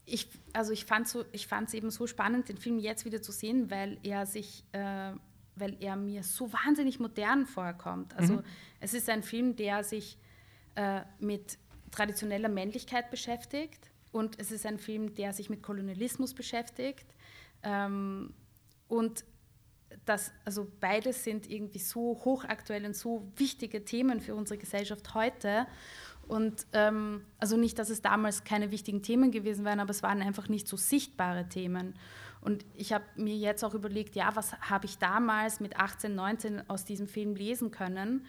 ich, 0.05 0.27
also 0.51 0.71
ich 0.73 0.85
fand 0.85 1.07
so, 1.07 1.23
es 1.31 1.73
eben 1.73 1.91
so 1.91 2.07
spannend, 2.07 2.49
den 2.49 2.57
Film 2.57 2.77
jetzt 2.79 3.05
wieder 3.05 3.21
zu 3.21 3.31
sehen, 3.31 3.71
weil 3.71 3.97
er 4.03 4.25
sich, 4.25 4.63
äh, 4.73 5.13
weil 5.55 5.77
er 5.79 5.95
mir 5.95 6.23
so 6.23 6.51
wahnsinnig 6.51 6.99
modern 6.99 7.45
vorkommt. 7.45 8.15
Also 8.15 8.35
mhm. 8.35 8.43
es 8.79 8.93
ist 8.93 9.09
ein 9.09 9.23
Film, 9.23 9.55
der 9.55 9.83
sich 9.83 10.17
äh, 10.75 11.01
mit 11.19 11.57
traditioneller 11.91 12.49
Männlichkeit 12.49 13.11
beschäftigt 13.11 13.91
und 14.11 14.39
es 14.39 14.51
ist 14.51 14.65
ein 14.65 14.77
Film, 14.77 15.13
der 15.15 15.31
sich 15.33 15.49
mit 15.49 15.63
Kolonialismus 15.63 16.33
beschäftigt. 16.33 17.05
Ähm, 17.63 18.33
und 18.87 19.23
das, 20.05 20.31
also 20.43 20.67
beides 20.79 21.23
sind 21.23 21.49
irgendwie 21.49 21.79
so 21.79 22.21
hochaktuell 22.25 22.85
und 22.85 22.95
so 22.95 23.31
wichtige 23.37 23.85
Themen 23.85 24.19
für 24.19 24.35
unsere 24.35 24.57
Gesellschaft 24.57 25.13
heute. 25.13 25.65
Und 26.27 26.65
ähm, 26.73 27.25
also 27.37 27.57
nicht, 27.57 27.77
dass 27.79 27.89
es 27.89 28.01
damals 28.01 28.43
keine 28.43 28.71
wichtigen 28.71 29.01
Themen 29.01 29.31
gewesen 29.31 29.65
wären, 29.65 29.79
aber 29.79 29.91
es 29.91 30.03
waren 30.03 30.21
einfach 30.21 30.47
nicht 30.47 30.67
so 30.67 30.77
sichtbare 30.77 31.47
Themen. 31.49 31.95
Und 32.41 32.65
ich 32.75 32.91
habe 32.91 33.05
mir 33.15 33.35
jetzt 33.35 33.63
auch 33.63 33.73
überlegt, 33.73 34.15
ja, 34.15 34.35
was 34.35 34.53
habe 34.61 34.85
ich 34.85 34.97
damals 34.97 35.59
mit 35.59 35.77
18, 35.77 36.13
19 36.13 36.69
aus 36.69 36.85
diesem 36.85 37.07
Film 37.07 37.35
lesen 37.35 37.71
können? 37.71 38.25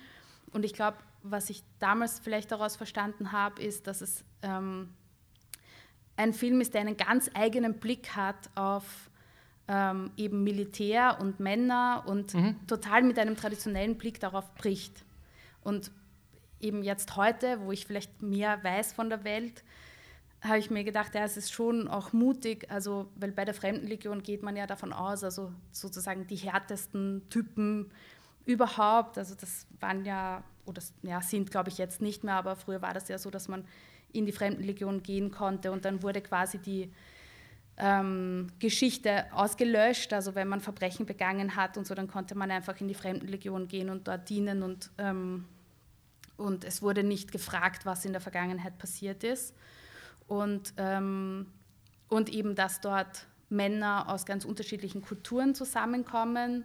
Und 0.53 0.65
ich 0.65 0.73
glaube, 0.73 0.99
was 1.23 1.51
ich 1.51 1.63
damals 1.79 2.21
vielleicht 2.21 2.53
daraus 2.53 2.77
verstanden 2.77 3.33
habe, 3.33 3.63
ist, 3.63 3.87
dass 3.87 4.01
es 4.03 4.25
ähm, 4.43 4.91
ein 6.17 6.33
Film 6.33 6.61
ist, 6.61 6.75
der 6.75 6.83
einen 6.83 6.97
ganz 6.97 7.31
eigenen 7.35 7.81
Blick 7.81 8.15
hat 8.15 8.51
auf 8.55 9.11
ähm, 9.67 10.11
eben 10.17 10.45
Militär 10.45 11.19
und 11.21 11.41
Männer 11.41 12.05
und 12.07 12.35
mhm. 12.35 12.67
total 12.67 13.03
mit 13.03 13.19
einem 13.19 13.37
traditionellen 13.37 13.97
Blick 13.97 14.21
darauf 14.21 14.55
bricht. 14.55 15.05
Und 15.63 15.91
eben 16.61 16.83
jetzt 16.83 17.17
heute, 17.17 17.61
wo 17.61 17.73
ich 17.73 17.87
vielleicht 17.87 18.23
mehr 18.23 18.63
weiß 18.63 18.93
von 18.93 19.11
der 19.11 19.25
Welt, 19.25 19.65
habe 20.43 20.59
ich 20.59 20.71
mir 20.71 20.85
gedacht, 20.85 21.15
ja, 21.15 21.25
es 21.25 21.37
ist 21.37 21.53
schon 21.53 21.89
auch 21.89 22.13
mutig, 22.13 22.71
also, 22.71 23.11
weil 23.17 23.33
bei 23.33 23.45
der 23.45 23.55
Fremdenlegion 23.55 24.23
geht 24.23 24.43
man 24.43 24.57
ja 24.57 24.67
davon 24.67 24.93
aus, 24.93 25.25
also 25.25 25.53
sozusagen 25.73 26.27
die 26.27 26.37
härtesten 26.37 27.23
Typen 27.31 27.91
überhaupt, 28.45 29.17
also 29.17 29.35
das 29.35 29.67
waren 29.81 30.05
ja, 30.05 30.45
oder 30.67 30.83
ja, 31.03 31.23
sind 31.23 31.51
glaube 31.51 31.71
ich 31.71 31.79
jetzt 31.79 32.03
nicht 32.03 32.25
mehr, 32.25 32.35
aber 32.35 32.57
früher 32.57 32.83
war 32.83 32.93
das 32.93 33.09
ja 33.09 33.17
so, 33.17 33.31
dass 33.31 33.49
man 33.49 33.65
in 34.13 34.27
die 34.27 34.33
Fremdenlegion 34.33 35.03
gehen 35.03 35.31
konnte 35.31 35.73
und 35.73 35.87
dann 35.87 36.03
wurde 36.03 36.21
quasi 36.21 36.59
die 36.59 36.93
ähm, 37.77 38.49
Geschichte 38.59 39.25
ausgelöscht, 39.33 40.13
also 40.13 40.35
wenn 40.35 40.49
man 40.49 40.61
Verbrechen 40.61 41.07
begangen 41.07 41.57
hat 41.57 41.77
und 41.79 41.87
so, 41.87 41.95
dann 41.95 42.07
konnte 42.07 42.35
man 42.35 42.51
einfach 42.51 42.81
in 42.81 42.89
die 42.89 42.95
Fremdenlegion 42.95 43.67
gehen 43.67 43.89
und 43.89 44.07
dort 44.07 44.29
dienen 44.29 44.63
und 44.63 44.91
ähm, 44.99 45.47
und 46.37 46.65
es 46.65 46.83
wurde 46.83 47.03
nicht 47.03 47.33
gefragt, 47.33 47.87
was 47.87 48.05
in 48.05 48.13
der 48.13 48.21
Vergangenheit 48.21 48.79
passiert 48.79 49.25
ist. 49.25 49.55
Und, 50.27 50.75
ähm, 50.77 51.47
und 52.09 52.29
eben, 52.31 52.55
dass 52.55 52.81
dort 52.81 53.27
Männer 53.49 54.09
aus 54.09 54.27
ganz 54.27 54.45
unterschiedlichen 54.45 55.03
Kulturen 55.03 55.55
zusammenkommen 55.55 56.65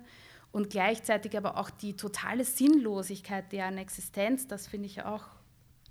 und 0.51 0.69
gleichzeitig 0.69 1.37
aber 1.37 1.57
auch 1.57 1.69
die 1.69 1.95
totale 1.95 2.43
Sinnlosigkeit 2.43 3.51
deren 3.51 3.77
Existenz, 3.77 4.47
das 4.47 4.67
finde 4.67 4.87
ich 4.87 5.03
auch 5.03 5.25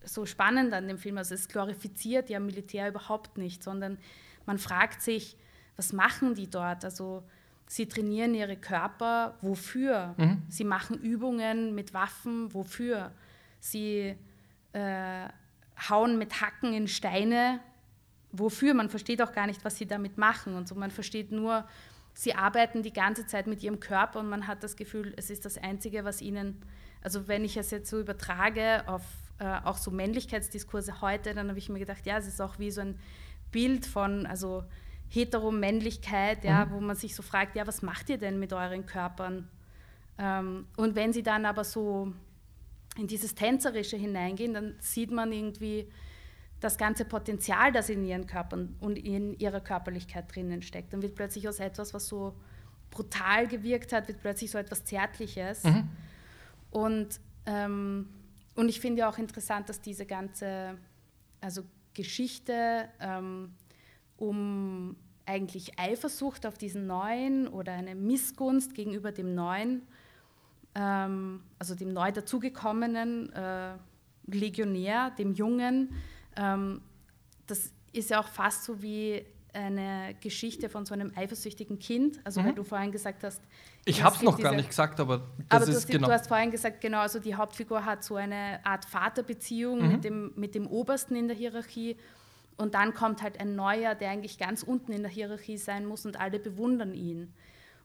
so 0.04 0.26
spannend 0.26 0.72
an 0.72 0.88
dem 0.88 0.98
Film. 0.98 1.18
Also 1.18 1.34
es 1.34 1.48
glorifiziert 1.48 2.30
ja 2.30 2.40
Militär 2.40 2.88
überhaupt 2.88 3.38
nicht, 3.38 3.62
sondern 3.62 3.98
man 4.46 4.58
fragt 4.58 5.02
sich, 5.02 5.36
was 5.76 5.92
machen 5.92 6.34
die 6.34 6.48
dort? 6.50 6.84
Also 6.84 7.22
sie 7.66 7.86
trainieren 7.86 8.34
ihre 8.34 8.56
Körper, 8.56 9.36
wofür? 9.42 10.14
Mhm. 10.16 10.42
Sie 10.48 10.64
machen 10.64 10.98
Übungen 10.98 11.74
mit 11.74 11.94
Waffen, 11.94 12.52
wofür? 12.52 13.12
Sie 13.60 14.16
äh, 14.72 15.28
hauen 15.88 16.18
mit 16.18 16.40
Hacken 16.40 16.72
in 16.72 16.88
Steine. 16.88 17.60
Wofür? 18.32 18.74
Man 18.74 18.90
versteht 18.90 19.22
auch 19.22 19.32
gar 19.32 19.46
nicht, 19.46 19.64
was 19.64 19.76
sie 19.76 19.86
damit 19.86 20.18
machen 20.18 20.54
und 20.54 20.68
so. 20.68 20.74
Man 20.74 20.90
versteht 20.90 21.32
nur, 21.32 21.66
sie 22.14 22.34
arbeiten 22.34 22.82
die 22.82 22.92
ganze 22.92 23.26
Zeit 23.26 23.46
mit 23.46 23.62
ihrem 23.62 23.80
Körper 23.80 24.20
und 24.20 24.28
man 24.28 24.46
hat 24.46 24.62
das 24.62 24.76
Gefühl, 24.76 25.14
es 25.16 25.30
ist 25.30 25.44
das 25.44 25.56
Einzige, 25.56 26.04
was 26.04 26.20
ihnen, 26.20 26.60
also 27.02 27.28
wenn 27.28 27.44
ich 27.44 27.56
es 27.56 27.70
jetzt 27.70 27.88
so 27.88 28.00
übertrage 28.00 28.82
auf 28.86 29.02
äh, 29.38 29.60
auch 29.64 29.76
so 29.76 29.90
Männlichkeitsdiskurse 29.90 31.00
heute, 31.00 31.34
dann 31.34 31.48
habe 31.48 31.58
ich 31.58 31.68
mir 31.68 31.78
gedacht, 31.78 32.04
ja, 32.06 32.18
es 32.18 32.26
ist 32.26 32.40
auch 32.40 32.58
wie 32.58 32.70
so 32.70 32.80
ein 32.80 32.98
Bild 33.52 33.86
von, 33.86 34.26
also 34.26 34.64
Heteromännlichkeit, 35.08 36.44
ja, 36.44 36.66
mhm. 36.66 36.70
wo 36.72 36.80
man 36.80 36.96
sich 36.96 37.14
so 37.14 37.22
fragt, 37.22 37.56
ja, 37.56 37.66
was 37.66 37.82
macht 37.82 38.10
ihr 38.10 38.18
denn 38.18 38.38
mit 38.38 38.52
euren 38.52 38.84
Körpern? 38.84 39.48
Ähm, 40.18 40.66
und 40.76 40.96
wenn 40.96 41.12
sie 41.12 41.22
dann 41.22 41.46
aber 41.46 41.64
so 41.64 42.12
in 42.98 43.06
dieses 43.06 43.34
Tänzerische 43.34 43.96
hineingehen, 43.96 44.52
dann 44.54 44.74
sieht 44.80 45.10
man 45.10 45.32
irgendwie 45.32 45.88
das 46.60 46.76
ganze 46.76 47.04
Potenzial, 47.04 47.70
das 47.70 47.88
in 47.88 48.04
ihren 48.04 48.26
Körpern 48.26 48.76
und 48.80 48.98
in 48.98 49.38
ihrer 49.38 49.60
Körperlichkeit 49.60 50.34
drinnen 50.34 50.60
steckt. 50.62 50.92
Dann 50.92 51.02
wird 51.02 51.14
plötzlich 51.14 51.48
aus 51.48 51.60
etwas, 51.60 51.94
was 51.94 52.08
so 52.08 52.34
brutal 52.90 53.46
gewirkt 53.46 53.92
hat, 53.92 54.08
wird 54.08 54.20
plötzlich 54.20 54.50
so 54.50 54.58
etwas 54.58 54.84
Zärtliches. 54.84 55.62
Mhm. 55.62 55.88
Und, 56.70 57.20
ähm, 57.46 58.08
und 58.56 58.68
ich 58.68 58.80
finde 58.80 59.00
ja 59.00 59.08
auch 59.08 59.18
interessant, 59.18 59.68
dass 59.68 59.80
diese 59.80 60.04
ganze 60.04 60.76
also 61.40 61.62
Geschichte 61.94 62.88
ähm, 63.00 63.54
um 64.16 64.96
eigentlich 65.26 65.78
Eifersucht 65.78 66.46
auf 66.46 66.58
diesen 66.58 66.86
Neuen 66.86 67.46
oder 67.46 67.72
eine 67.72 67.94
Missgunst 67.94 68.74
gegenüber 68.74 69.12
dem 69.12 69.34
Neuen 69.34 69.82
ähm, 70.74 71.42
also 71.58 71.74
dem 71.74 71.92
neu 71.92 72.12
dazugekommenen 72.12 73.32
äh, 73.32 73.74
Legionär, 74.26 75.10
dem 75.18 75.32
Jungen. 75.32 75.94
Ähm, 76.36 76.80
das 77.46 77.72
ist 77.92 78.10
ja 78.10 78.20
auch 78.20 78.28
fast 78.28 78.64
so 78.64 78.82
wie 78.82 79.24
eine 79.52 80.14
Geschichte 80.20 80.68
von 80.68 80.84
so 80.84 80.94
einem 80.94 81.12
eifersüchtigen 81.16 81.78
Kind. 81.78 82.20
Also, 82.24 82.40
mhm. 82.40 82.46
weil 82.46 82.54
du 82.54 82.64
vorhin 82.64 82.92
gesagt 82.92 83.24
hast. 83.24 83.42
Ich 83.84 84.02
habe 84.02 84.14
es 84.16 84.22
noch 84.22 84.38
gar 84.38 84.54
nicht 84.54 84.68
gesagt, 84.68 85.00
aber 85.00 85.26
das 85.48 85.62
aber 85.62 85.70
ist 85.70 85.88
du, 85.88 85.92
genau. 85.92 86.06
Du 86.06 86.12
hast 86.12 86.28
vorhin 86.28 86.50
gesagt, 86.50 86.80
genau, 86.80 87.00
also 87.00 87.18
die 87.18 87.34
Hauptfigur 87.34 87.84
hat 87.84 88.04
so 88.04 88.16
eine 88.16 88.60
Art 88.64 88.84
Vaterbeziehung 88.84 89.82
mhm. 89.82 89.92
mit, 89.92 90.04
dem, 90.04 90.32
mit 90.36 90.54
dem 90.54 90.66
Obersten 90.66 91.16
in 91.16 91.28
der 91.28 91.36
Hierarchie. 91.36 91.96
Und 92.56 92.74
dann 92.74 92.92
kommt 92.92 93.22
halt 93.22 93.40
ein 93.40 93.54
Neuer, 93.54 93.94
der 93.94 94.10
eigentlich 94.10 94.36
ganz 94.36 94.62
unten 94.62 94.92
in 94.92 95.02
der 95.02 95.10
Hierarchie 95.10 95.56
sein 95.56 95.86
muss 95.86 96.04
und 96.04 96.20
alle 96.20 96.38
bewundern 96.38 96.92
ihn. 96.92 97.32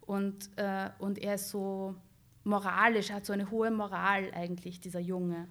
Und, 0.01 0.49
äh, 0.57 0.89
und 0.99 1.19
er 1.19 1.35
ist 1.35 1.49
so 1.49 1.95
moralisch, 2.43 3.11
hat 3.11 3.25
so 3.25 3.33
eine 3.33 3.49
hohe 3.49 3.71
Moral 3.71 4.31
eigentlich, 4.33 4.79
dieser 4.79 4.99
Junge. 4.99 5.47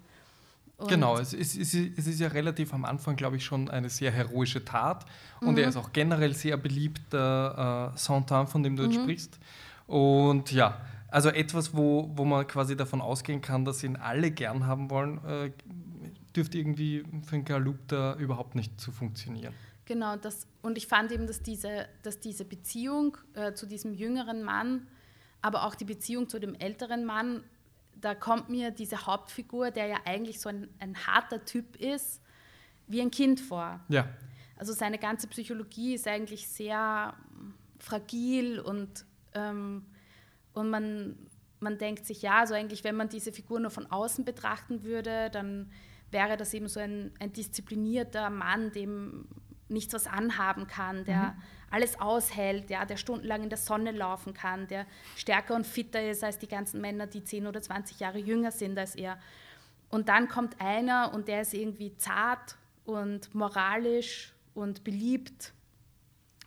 Und 0.78 0.88
genau, 0.88 1.16
es 1.16 1.32
ist, 1.32 1.56
es 1.56 1.74
ist, 1.74 2.18
ja 2.18 2.28
relativ 2.28 2.74
am 2.74 2.84
Anfang, 2.84 3.14
glaube 3.14 3.36
ich, 3.36 3.44
schon 3.44 3.70
eine 3.70 3.88
sehr 3.88 4.10
heroische 4.10 4.64
Tat. 4.64 5.06
Und 5.40 5.52
mhm. 5.52 5.58
er 5.58 5.68
ist 5.68 5.76
auch 5.76 5.92
generell 5.92 6.34
sehr 6.34 6.56
beliebt, 6.56 7.12
der 7.12 7.92
äh, 7.94 7.98
Santin, 7.98 8.46
von 8.46 8.62
dem 8.62 8.76
du 8.76 8.82
jetzt 8.84 8.96
mhm. 8.96 9.02
sprichst. 9.02 9.38
Und 9.86 10.50
ja, 10.50 10.80
Also 11.12 11.28
etwas, 11.28 11.76
wo, 11.76 12.10
wo 12.14 12.24
man 12.24 12.46
quasi 12.46 12.74
davon 12.74 13.02
ausgehen 13.02 13.42
kann, 13.42 13.66
dass 13.66 13.84
ihn 13.84 13.96
alle 13.96 14.30
gern 14.30 14.66
haben 14.66 14.90
wollen, 14.90 15.22
äh, 15.24 15.52
dürfte 16.34 16.56
irgendwie 16.56 17.04
für 17.26 17.36
einen 17.36 17.44
Galupta 17.44 18.14
überhaupt 18.14 18.54
nicht 18.54 18.80
zu 18.80 18.90
funktionieren. 18.90 19.52
Genau, 19.84 20.16
das, 20.16 20.46
und 20.62 20.78
ich 20.78 20.86
fand 20.86 21.12
eben, 21.12 21.26
dass 21.26 21.42
diese, 21.42 21.86
dass 22.02 22.18
diese 22.18 22.46
Beziehung 22.46 23.18
äh, 23.34 23.52
zu 23.52 23.66
diesem 23.66 23.92
jüngeren 23.92 24.42
Mann, 24.42 24.86
aber 25.42 25.64
auch 25.64 25.74
die 25.74 25.84
Beziehung 25.84 26.28
zu 26.28 26.38
dem 26.38 26.54
älteren 26.54 27.04
Mann, 27.04 27.42
da 28.00 28.14
kommt 28.14 28.48
mir 28.48 28.70
diese 28.70 29.06
Hauptfigur, 29.06 29.70
der 29.70 29.86
ja 29.86 29.96
eigentlich 30.04 30.40
so 30.40 30.48
ein, 30.48 30.68
ein 30.78 31.06
harter 31.06 31.44
Typ 31.44 31.76
ist, 31.76 32.22
wie 32.86 33.00
ein 33.00 33.10
Kind 33.10 33.40
vor. 33.40 33.80
Ja. 33.88 34.08
Also 34.56 34.72
seine 34.72 34.98
ganze 34.98 35.26
Psychologie 35.26 35.94
ist 35.94 36.06
eigentlich 36.06 36.48
sehr 36.48 37.14
fragil 37.78 38.60
und, 38.60 39.04
ähm, 39.34 39.84
und 40.52 40.70
man, 40.70 41.16
man 41.60 41.78
denkt 41.78 42.06
sich, 42.06 42.22
ja, 42.22 42.40
also 42.40 42.54
eigentlich, 42.54 42.84
wenn 42.84 42.96
man 42.96 43.08
diese 43.08 43.32
Figur 43.32 43.60
nur 43.60 43.70
von 43.70 43.86
außen 43.90 44.24
betrachten 44.24 44.84
würde, 44.84 45.30
dann 45.30 45.70
wäre 46.10 46.36
das 46.36 46.54
eben 46.54 46.68
so 46.68 46.78
ein, 46.78 47.12
ein 47.18 47.32
disziplinierter 47.32 48.30
Mann, 48.30 48.70
dem 48.72 49.26
nichts 49.68 49.94
was 49.94 50.06
anhaben 50.06 50.66
kann, 50.66 51.04
der 51.04 51.34
mhm. 51.34 51.42
Alles 51.72 51.98
aushält, 51.98 52.70
ja, 52.70 52.84
der 52.84 52.96
stundenlang 52.96 53.42
in 53.42 53.48
der 53.48 53.58
Sonne 53.58 53.92
laufen 53.92 54.34
kann, 54.34 54.68
der 54.68 54.86
stärker 55.16 55.54
und 55.54 55.66
fitter 55.66 56.08
ist 56.08 56.22
als 56.22 56.38
die 56.38 56.48
ganzen 56.48 56.80
Männer, 56.80 57.06
die 57.06 57.24
10 57.24 57.46
oder 57.46 57.62
20 57.62 57.98
Jahre 57.98 58.18
jünger 58.18 58.52
sind 58.52 58.78
als 58.78 58.94
er. 58.94 59.18
Und 59.88 60.08
dann 60.08 60.28
kommt 60.28 60.60
einer 60.60 61.12
und 61.14 61.28
der 61.28 61.42
ist 61.42 61.54
irgendwie 61.54 61.96
zart 61.96 62.56
und 62.84 63.34
moralisch 63.34 64.32
und 64.54 64.84
beliebt 64.84 65.52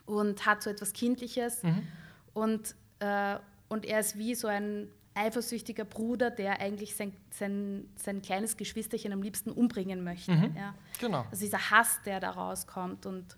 und 0.06 0.46
hat 0.46 0.62
so 0.64 0.70
etwas 0.70 0.94
Kindliches. 0.94 1.64
Mhm. 1.64 1.88
Und, 2.34 2.76
äh, 3.00 3.38
und 3.68 3.86
er 3.86 4.00
ist 4.00 4.18
wie 4.18 4.36
so 4.36 4.48
ein 4.48 4.90
eifersüchtiger 5.16 5.86
Bruder, 5.86 6.30
der 6.30 6.60
eigentlich 6.60 6.96
sein, 6.96 7.14
sein, 7.32 7.90
sein 7.96 8.22
kleines 8.22 8.58
Geschwisterchen 8.58 9.14
am 9.14 9.22
liebsten 9.22 9.50
umbringen 9.50 10.04
möchte. 10.04 10.32
Mhm. 10.32 10.56
Ja. 10.56 10.76
Genau. 11.00 11.26
Also 11.32 11.46
dieser 11.46 11.72
Hass, 11.72 12.02
der 12.06 12.20
da 12.20 12.32
rauskommt. 12.32 13.06
Und, 13.06 13.38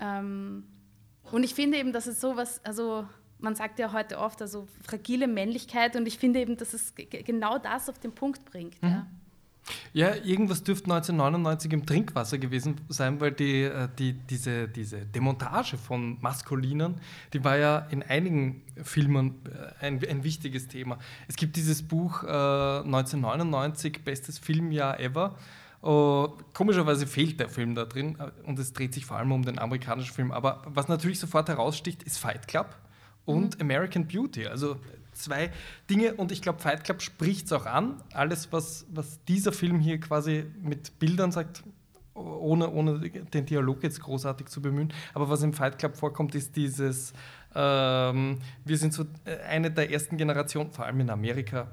ähm, 0.00 0.64
und 1.32 1.42
ich 1.42 1.54
finde 1.54 1.78
eben, 1.78 1.92
dass 1.92 2.06
es 2.06 2.20
sowas, 2.20 2.60
also 2.64 3.06
man 3.38 3.54
sagt 3.54 3.78
ja 3.78 3.92
heute 3.92 4.18
oft, 4.18 4.40
also 4.42 4.66
fragile 4.82 5.26
Männlichkeit 5.26 5.96
und 5.96 6.06
ich 6.06 6.18
finde 6.18 6.40
eben, 6.40 6.56
dass 6.56 6.74
es 6.74 6.94
genau 6.94 7.58
das 7.58 7.88
auf 7.88 7.98
den 7.98 8.12
Punkt 8.12 8.44
bringt. 8.44 8.82
Mhm. 8.82 8.88
Ja. 8.88 9.06
Ja, 9.92 10.14
irgendwas 10.14 10.62
dürfte 10.62 10.90
1999 10.92 11.72
im 11.72 11.86
Trinkwasser 11.86 12.38
gewesen 12.38 12.80
sein, 12.88 13.20
weil 13.20 13.32
die, 13.32 13.62
äh, 13.62 13.88
die, 13.98 14.12
diese, 14.12 14.68
diese 14.68 15.06
Demontage 15.06 15.78
von 15.78 16.18
Maskulinen, 16.20 16.96
die 17.32 17.44
war 17.44 17.56
ja 17.56 17.78
in 17.90 18.02
einigen 18.02 18.62
Filmen 18.82 19.36
äh, 19.46 19.86
ein, 19.86 20.06
ein 20.06 20.24
wichtiges 20.24 20.68
Thema. 20.68 20.98
Es 21.28 21.36
gibt 21.36 21.56
dieses 21.56 21.82
Buch 21.82 22.24
äh, 22.24 22.26
1999, 22.26 24.04
bestes 24.04 24.38
Filmjahr 24.38 25.00
ever. 25.00 25.36
Uh, 25.84 26.28
komischerweise 26.54 27.06
fehlt 27.06 27.38
der 27.38 27.50
Film 27.50 27.74
da 27.74 27.84
drin 27.84 28.16
äh, 28.18 28.30
und 28.46 28.58
es 28.58 28.72
dreht 28.72 28.94
sich 28.94 29.04
vor 29.04 29.18
allem 29.18 29.32
um 29.32 29.44
den 29.44 29.58
amerikanischen 29.58 30.14
Film. 30.14 30.32
Aber 30.32 30.62
was 30.64 30.88
natürlich 30.88 31.20
sofort 31.20 31.50
heraussticht, 31.50 32.02
ist 32.04 32.16
Fight 32.16 32.48
Club 32.48 32.74
und 33.26 33.56
mhm. 33.56 33.60
American 33.60 34.06
Beauty. 34.06 34.46
Also 34.46 34.76
zwei 35.12 35.50
Dinge 35.90 36.14
und 36.14 36.32
ich 36.32 36.40
glaube, 36.40 36.58
Fight 36.60 36.84
Club 36.84 37.02
spricht 37.02 37.46
es 37.46 37.52
auch 37.52 37.66
an. 37.66 38.02
Alles, 38.14 38.50
was, 38.50 38.86
was 38.94 39.22
dieser 39.26 39.52
Film 39.52 39.78
hier 39.78 40.00
quasi 40.00 40.46
mit 40.62 40.98
Bildern 40.98 41.32
sagt, 41.32 41.62
ohne, 42.14 42.70
ohne 42.70 43.00
den 43.00 43.44
Dialog 43.44 43.82
jetzt 43.82 44.00
großartig 44.00 44.46
zu 44.46 44.62
bemühen. 44.62 44.90
Aber 45.12 45.28
was 45.28 45.42
im 45.42 45.52
Fight 45.52 45.78
Club 45.78 45.96
vorkommt, 45.96 46.34
ist 46.34 46.56
dieses, 46.56 47.12
ähm, 47.54 48.38
wir 48.64 48.78
sind 48.78 48.94
so 48.94 49.04
äh, 49.26 49.36
eine 49.48 49.70
der 49.70 49.90
ersten 49.90 50.16
Generationen, 50.16 50.70
vor 50.70 50.86
allem 50.86 51.00
in 51.00 51.10
Amerika 51.10 51.68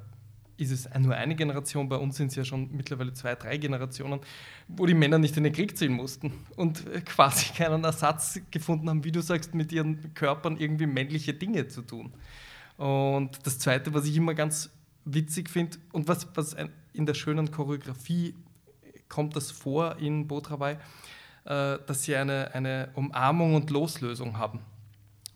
ist 0.62 0.72
es 0.72 0.88
nur 1.00 1.16
eine 1.16 1.36
Generation, 1.36 1.90
bei 1.90 1.98
uns 1.98 2.18
sind 2.18 2.28
es 2.28 2.36
ja 2.36 2.46
schon 2.46 2.70
mittlerweile 2.72 3.14
zwei, 3.14 3.34
drei 3.36 3.58
Generationen, 3.58 4.20
wo 4.68 4.86
die 4.86 4.94
Männer 4.94 5.18
nicht 5.18 5.36
in 5.36 5.44
den 5.44 5.54
Krieg 5.54 5.76
ziehen 5.76 5.94
mussten 5.94 6.32
und 6.56 6.88
äh, 6.88 7.02
quasi 7.02 7.52
keinen 7.58 7.84
Ersatz 7.84 8.40
gefunden 8.52 8.90
haben, 8.90 9.04
wie 9.04 9.12
du 9.12 9.22
sagst, 9.22 9.56
mit 9.56 9.72
ihren 9.72 10.14
Körpern 10.14 10.58
irgendwie 10.58 10.86
männliche 10.86 11.34
Dinge 11.34 11.68
zu 11.68 11.82
tun. 11.82 12.14
Und 12.78 13.46
das 13.46 13.60
Zweite, 13.60 13.94
was 13.94 14.06
ich 14.06 14.16
immer 14.16 14.36
ganz 14.36 14.70
witzig 15.04 15.50
finde 15.50 15.78
und 15.92 16.08
was, 16.08 16.28
was 16.36 16.56
in 16.94 17.06
der 17.06 17.16
schönen 17.16 17.50
Choreografie 17.52 18.36
kommt 19.10 19.36
das 19.36 19.52
vor 19.52 19.98
in 19.98 20.28
Botrawai, 20.28 20.78
äh, 21.46 21.80
dass 21.86 22.04
sie 22.04 22.16
eine, 22.16 22.54
eine 22.54 22.90
Umarmung 22.94 23.56
und 23.56 23.70
Loslösung 23.72 24.38
haben. 24.38 24.60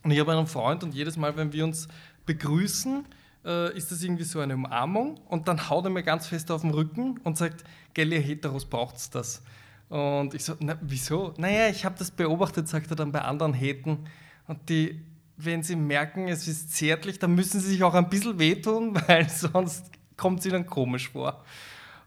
Und 0.04 0.12
ich 0.12 0.20
habe 0.20 0.34
einen 0.34 0.46
Freund 0.46 0.84
und 0.84 0.94
jedes 0.94 1.18
Mal, 1.18 1.36
wenn 1.36 1.52
wir 1.52 1.64
uns 1.64 1.88
begrüßen, 2.28 3.06
äh, 3.46 3.76
ist 3.78 3.92
das 3.92 4.04
irgendwie 4.04 4.24
so 4.24 4.40
eine 4.40 4.56
Umarmung 4.56 5.20
und 5.28 5.48
dann 5.48 5.70
haut 5.70 5.86
er 5.86 5.92
mir 5.92 6.04
ganz 6.04 6.28
fest 6.28 6.52
auf 6.52 6.62
den 6.62 6.72
Rücken 6.72 7.20
und 7.24 7.38
sagt, 7.38 7.64
gell, 7.94 8.12
ihr 8.12 8.22
Heteros 8.22 8.66
braucht's 8.66 9.10
das. 9.10 9.44
Und 9.90 10.34
ich 10.34 10.44
so, 10.44 10.56
na, 10.60 10.78
wieso? 10.82 11.34
Naja, 11.38 11.70
ich 11.70 11.86
habe 11.86 11.96
das 11.98 12.12
beobachtet, 12.12 12.68
sagt 12.68 12.90
er 12.90 12.96
dann 12.96 13.12
bei 13.12 13.22
anderen 13.22 13.54
Heten. 13.54 14.08
Und 14.48 14.70
die 14.70 15.00
wenn 15.38 15.64
sie 15.64 15.76
merken, 15.76 16.28
es 16.28 16.48
ist 16.48 16.74
zärtlich, 16.74 17.20
dann 17.20 17.36
müssen 17.36 17.60
sie 17.60 17.72
sich 17.72 17.84
auch 17.84 17.94
ein 17.94 18.10
bisschen 18.10 18.40
wehtun, 18.40 18.96
weil 19.08 19.30
sonst 19.30 19.92
kommt 20.18 20.40
es 20.40 20.46
ihnen 20.46 20.66
komisch 20.66 21.10
vor. 21.10 21.44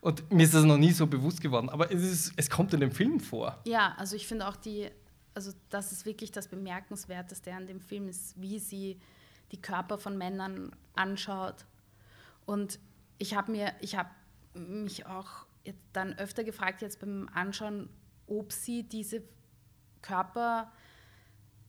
Und 0.00 0.30
mir 0.32 0.44
ist 0.44 0.54
das 0.54 0.64
noch 0.64 0.78
nie 0.78 0.92
so 0.92 1.06
bewusst 1.06 1.40
geworden, 1.40 1.68
aber 1.68 1.92
es, 1.92 2.02
ist, 2.02 2.32
es 2.36 2.48
kommt 2.48 2.72
in 2.72 2.80
dem 2.80 2.92
Film 2.92 3.18
vor. 3.20 3.58
Ja, 3.66 3.94
also 3.98 4.14
ich 4.14 4.26
finde 4.26 4.46
auch 4.46 4.56
die, 4.56 4.88
also 5.34 5.52
das 5.70 5.92
ist 5.92 6.06
wirklich 6.06 6.30
das 6.30 6.48
Bemerkenswerteste 6.48 7.52
an 7.52 7.66
dem 7.66 7.80
Film, 7.80 8.08
ist, 8.08 8.40
wie 8.40 8.58
sie 8.58 8.98
die 9.50 9.60
Körper 9.60 9.98
von 9.98 10.16
Männern 10.16 10.70
anschaut. 10.98 11.66
Und 12.46 12.78
ich 13.18 13.34
habe 13.34 13.52
mir, 13.52 13.74
ich 13.80 13.96
habe 13.96 14.10
mich 14.54 15.06
auch 15.06 15.46
dann 15.92 16.18
öfter 16.18 16.44
gefragt, 16.44 16.82
jetzt 16.82 17.00
beim 17.00 17.28
Anschauen, 17.32 17.88
ob 18.26 18.52
sie 18.52 18.82
diese 18.82 19.22
Körper 20.02 20.72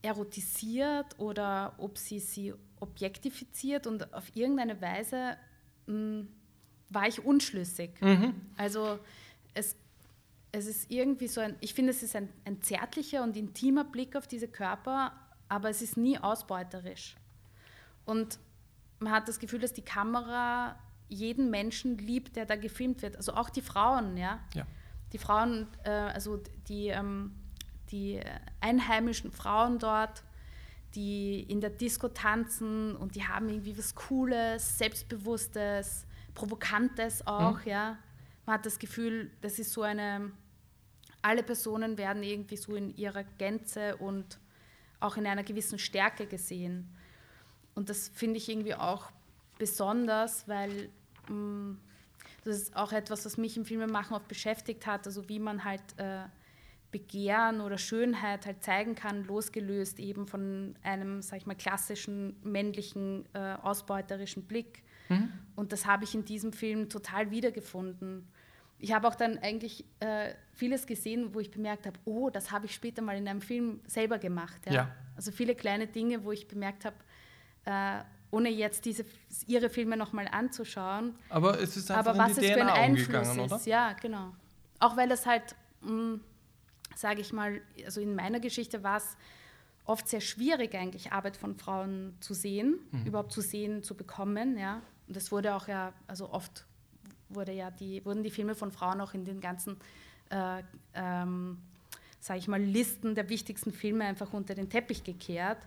erotisiert 0.02 1.20
oder 1.20 1.74
ob 1.78 1.98
sie 1.98 2.20
sie 2.20 2.54
objektifiziert 2.80 3.88
und 3.88 4.14
auf 4.14 4.34
irgendeine 4.36 4.82
Weise 4.82 5.38
mh, 5.88 5.94
hm, 5.94 6.28
war 6.90 7.08
ich 7.08 7.24
unschlüssig. 7.24 8.02
Mhm. 8.02 8.34
Also 8.58 9.00
es, 9.54 9.76
es 10.52 10.66
ist 10.66 10.90
irgendwie 10.90 11.28
so 11.28 11.42
ein, 11.42 11.56
ich 11.60 11.74
finde, 11.74 11.92
es 11.92 12.02
ist 12.02 12.16
ein, 12.16 12.30
ein 12.46 12.62
zärtlicher 12.62 13.24
und 13.24 13.36
intimer 13.38 13.84
Blick 13.84 14.16
auf 14.16 14.28
diese 14.28 14.48
Körper, 14.48 15.14
aber 15.50 15.70
es 15.70 15.82
ist 15.82 15.98
nie 15.98 16.18
ausbeuterisch. 16.18 17.16
Und 18.06 18.40
man 19.00 19.14
hat 19.14 19.28
das 19.28 19.40
Gefühl, 19.40 19.60
dass 19.60 19.74
die 19.74 19.82
Kamera 19.82 20.78
jeden 21.08 21.50
Menschen 21.50 21.98
liebt, 21.98 22.36
der 22.36 22.46
da 22.46 22.56
gefilmt 22.56 23.02
wird. 23.02 23.16
Also 23.16 23.34
auch 23.34 23.50
die 23.50 23.62
Frauen, 23.62 24.18
ja. 24.18 24.40
ja. 24.54 24.66
Die 25.14 25.18
Frauen, 25.18 25.68
äh, 25.84 25.90
also 25.90 26.42
die 26.68 26.88
ähm, 26.88 27.34
die 27.92 28.20
einheimischen 28.60 29.32
Frauen 29.32 29.80
dort, 29.80 30.24
die 30.96 31.42
in 31.42 31.62
der 31.62 31.70
Disco 31.70 32.08
tanzen 32.08 32.96
und 32.96 33.16
die 33.16 33.28
haben 33.28 33.50
irgendwie 33.50 33.78
was 33.78 33.96
Cooles, 33.96 34.78
Selbstbewusstes, 34.78 36.06
Provokantes 36.34 37.26
auch, 37.28 37.64
mhm. 37.66 37.72
ja. 37.72 37.98
Man 38.46 38.56
hat 38.56 38.66
das 38.66 38.80
Gefühl, 38.80 39.32
das 39.42 39.60
ist 39.60 39.72
so 39.74 39.84
eine, 39.84 40.32
alle 41.22 41.44
Personen 41.44 41.98
werden 41.98 42.24
irgendwie 42.24 42.58
so 42.58 42.76
in 42.76 42.96
ihrer 42.96 43.24
Gänze 43.24 43.96
und 43.98 44.40
auch 45.00 45.18
in 45.18 45.28
einer 45.28 45.44
gewissen 45.44 45.78
Stärke 45.78 46.26
gesehen. 46.26 46.96
Und 47.80 47.88
das 47.88 48.10
finde 48.10 48.36
ich 48.36 48.50
irgendwie 48.50 48.76
auch 48.76 49.10
besonders, 49.58 50.50
weil 50.50 50.90
mh, 51.30 51.34
mm, 51.34 51.80
das 52.44 52.58
ist 52.58 52.76
auch 52.76 52.92
etwas, 52.92 53.26
was 53.26 53.38
mich 53.38 53.56
im 53.56 53.64
Filmemachen 53.64 54.18
oft 54.18 54.28
beschäftigt 54.28 54.86
hat, 54.86 55.08
also 55.08 55.30
wie 55.30 55.40
man 55.40 55.64
halt 55.64 55.82
äh, 55.96 56.24
Begehren 56.92 57.62
oder 57.62 57.78
Schönheit 57.78 58.46
halt 58.46 58.66
zeigen 58.66 58.96
kann, 58.96 59.24
losgelöst 59.24 59.98
eben 60.00 60.28
von 60.28 60.76
einem, 60.84 61.22
sag 61.22 61.38
ich 61.38 61.46
mal, 61.46 61.56
klassischen 61.56 62.36
männlichen 62.44 63.24
äh, 63.34 63.54
ausbeuterischen 63.62 64.44
Blick. 64.44 64.84
Mhm. 65.08 65.32
Und 65.56 65.72
das 65.72 65.86
habe 65.86 66.04
ich 66.04 66.14
in 66.14 66.26
diesem 66.26 66.52
Film 66.52 66.90
total 66.90 67.32
wiedergefunden. 67.32 68.28
Ich 68.78 68.92
habe 68.92 69.08
auch 69.08 69.16
dann 69.16 69.38
eigentlich 69.38 69.86
äh, 70.02 70.34
vieles 70.52 70.86
gesehen, 70.86 71.34
wo 71.34 71.40
ich 71.40 71.50
bemerkt 71.50 71.86
habe, 71.86 71.98
oh, 72.04 72.30
das 72.30 72.52
habe 72.52 72.66
ich 72.66 72.74
später 72.74 73.02
mal 73.02 73.16
in 73.16 73.26
einem 73.26 73.42
Film 73.42 73.80
selber 73.88 74.20
gemacht. 74.20 74.66
Ja? 74.66 74.74
ja. 74.74 74.96
Also 75.16 75.32
viele 75.32 75.56
kleine 75.56 75.88
Dinge, 75.88 76.26
wo 76.26 76.34
ich 76.34 76.46
bemerkt 76.50 76.84
habe, 76.84 76.98
äh, 77.70 78.04
ohne 78.32 78.50
jetzt 78.50 78.86
diese, 78.86 79.06
ihre 79.48 79.70
Filme 79.70 79.98
nochmal 79.98 80.28
anzuschauen. 80.28 81.16
Aber 81.30 81.60
es 81.60 81.78
ist 81.78 81.90
einfach 81.90 82.12
aber 82.12 82.20
was 82.20 82.36
die 82.36 82.46
es 82.46 82.54
für 82.54 82.62
ein 82.62 82.70
Einfluss 82.70 83.30
ist. 83.30 83.40
Oder? 83.40 83.60
Ja, 83.66 83.94
genau. 83.94 84.34
Auch 84.80 84.96
weil 84.96 85.10
das 85.10 85.26
halt 85.26 85.56
mm, 85.82 86.16
sage 87.00 87.22
ich 87.22 87.34
mal, 87.34 87.62
also 87.86 88.02
in 88.02 88.16
meiner 88.16 88.40
Geschichte 88.40 88.84
war 88.84 88.98
es 88.98 89.18
oft 89.86 90.08
sehr 90.08 90.22
schwierig, 90.22 90.76
eigentlich 90.76 91.12
Arbeit 91.12 91.38
von 91.38 91.56
Frauen 91.56 92.16
zu 92.20 92.34
sehen, 92.34 92.80
mhm. 92.92 93.06
überhaupt 93.06 93.32
zu 93.32 93.42
sehen, 93.42 93.84
zu 93.84 93.96
bekommen. 93.96 94.58
Ja. 94.58 94.82
Und 95.08 95.18
es 95.18 95.32
wurde 95.32 95.56
auch 95.56 95.68
ja, 95.68 95.94
also 96.08 96.30
oft 96.32 96.66
wurde 97.30 97.54
ja 97.54 97.72
die, 97.72 98.04
wurden 98.06 98.24
die 98.24 98.30
Filme 98.30 98.56
von 98.56 98.72
Frauen 98.72 99.02
auch 99.02 99.14
in 99.14 99.26
den 99.26 99.40
ganzen, 99.40 99.78
äh, 100.30 100.62
ähm, 100.94 101.58
sage 102.20 102.40
ich 102.40 102.48
mal, 102.48 102.62
Listen 102.62 103.16
der 103.16 103.30
wichtigsten 103.30 103.72
Filme 103.72 104.06
einfach 104.06 104.34
unter 104.34 104.54
den 104.54 104.70
Teppich 104.70 105.04
gekehrt. 105.04 105.60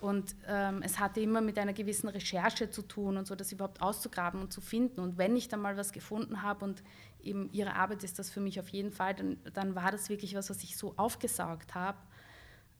Und 0.00 0.34
ähm, 0.46 0.80
es 0.82 0.98
hatte 0.98 1.20
immer 1.20 1.42
mit 1.42 1.58
einer 1.58 1.74
gewissen 1.74 2.08
Recherche 2.08 2.70
zu 2.70 2.82
tun 2.82 3.18
und 3.18 3.26
so, 3.26 3.34
das 3.34 3.52
überhaupt 3.52 3.82
auszugraben 3.82 4.40
und 4.40 4.52
zu 4.52 4.62
finden. 4.62 5.00
Und 5.00 5.18
wenn 5.18 5.36
ich 5.36 5.48
dann 5.48 5.60
mal 5.60 5.76
was 5.76 5.92
gefunden 5.92 6.42
habe 6.42 6.64
und 6.64 6.82
eben 7.22 7.50
ihre 7.52 7.74
Arbeit 7.74 8.02
ist 8.02 8.18
das 8.18 8.30
für 8.30 8.40
mich 8.40 8.58
auf 8.58 8.68
jeden 8.70 8.92
Fall, 8.92 9.14
dann, 9.14 9.36
dann 9.52 9.74
war 9.74 9.92
das 9.92 10.08
wirklich 10.08 10.34
was, 10.34 10.48
was 10.48 10.62
ich 10.62 10.78
so 10.78 10.94
aufgesaugt 10.96 11.74
habe. 11.74 11.98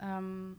Ähm, 0.00 0.56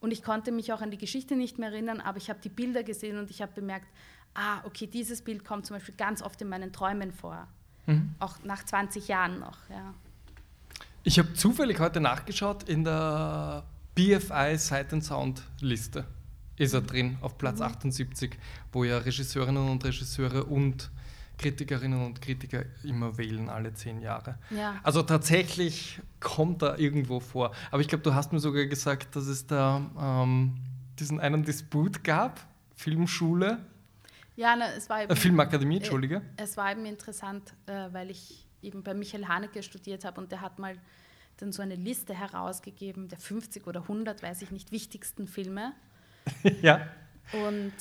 und 0.00 0.12
ich 0.12 0.22
konnte 0.22 0.50
mich 0.50 0.72
auch 0.72 0.80
an 0.80 0.90
die 0.90 0.98
Geschichte 0.98 1.36
nicht 1.36 1.58
mehr 1.58 1.70
erinnern, 1.70 2.00
aber 2.00 2.16
ich 2.18 2.30
habe 2.30 2.40
die 2.40 2.48
Bilder 2.48 2.82
gesehen 2.82 3.18
und 3.18 3.30
ich 3.30 3.42
habe 3.42 3.52
bemerkt, 3.52 3.88
ah, 4.34 4.60
okay, 4.64 4.86
dieses 4.86 5.22
Bild 5.22 5.44
kommt 5.44 5.66
zum 5.66 5.76
Beispiel 5.76 5.94
ganz 5.96 6.22
oft 6.22 6.40
in 6.40 6.48
meinen 6.48 6.72
Träumen 6.72 7.12
vor. 7.12 7.48
Mhm. 7.86 8.14
Auch 8.18 8.42
nach 8.44 8.64
20 8.64 9.08
Jahren 9.08 9.40
noch, 9.40 9.58
ja. 9.68 9.94
Ich 11.02 11.18
habe 11.18 11.34
zufällig 11.34 11.78
heute 11.80 12.00
nachgeschaut 12.00 12.64
in 12.64 12.84
der 12.84 13.64
BFI 13.96 14.58
Sight 14.58 14.92
and 14.92 15.02
Sound 15.02 15.42
Liste. 15.60 16.04
Ist 16.56 16.74
er 16.74 16.82
drin 16.82 17.18
auf 17.22 17.36
Platz 17.38 17.58
mhm. 17.58 17.66
78, 17.66 18.38
wo 18.72 18.84
ja 18.84 18.98
Regisseurinnen 18.98 19.68
und 19.68 19.84
Regisseure 19.84 20.44
und 20.44 20.90
Kritikerinnen 21.38 22.04
und 22.04 22.22
Kritiker 22.22 22.64
immer 22.82 23.18
wählen, 23.18 23.48
alle 23.48 23.74
zehn 23.74 24.00
Jahre. 24.00 24.38
Ja. 24.50 24.76
Also 24.82 25.02
tatsächlich 25.02 26.00
kommt 26.20 26.62
er 26.62 26.78
irgendwo 26.78 27.20
vor. 27.20 27.52
Aber 27.70 27.80
ich 27.80 27.88
glaube, 27.88 28.02
du 28.02 28.14
hast 28.14 28.32
mir 28.32 28.38
sogar 28.38 28.66
gesagt, 28.66 29.16
dass 29.16 29.26
es 29.26 29.46
da 29.46 29.90
ähm, 29.98 30.56
diesen 30.98 31.20
einen 31.20 31.44
Disput 31.44 32.04
gab, 32.04 32.40
Filmschule. 32.74 33.58
Ja, 34.36 34.56
ne, 34.56 34.72
es 34.76 34.88
war 34.88 35.02
eben, 35.02 35.12
äh, 35.12 35.16
Filmakademie, 35.16 35.76
Entschuldige. 35.76 36.16
Äh, 36.36 36.42
es 36.42 36.56
war 36.56 36.70
eben 36.70 36.86
interessant, 36.86 37.54
äh, 37.66 37.88
weil 37.92 38.10
ich 38.10 38.46
eben 38.62 38.82
bei 38.82 38.94
Michael 38.94 39.26
Haneke 39.26 39.62
studiert 39.62 40.04
habe 40.04 40.20
und 40.20 40.32
der 40.32 40.40
hat 40.40 40.58
mal 40.58 40.76
dann 41.36 41.52
so 41.52 41.62
eine 41.62 41.74
Liste 41.74 42.14
herausgegeben 42.14 43.08
der 43.08 43.18
50 43.18 43.66
oder 43.66 43.82
100, 43.82 44.22
weiß 44.22 44.42
ich 44.42 44.50
nicht, 44.50 44.72
wichtigsten 44.72 45.26
Filme. 45.26 45.74
ja. 46.62 46.86
Und 47.32 47.72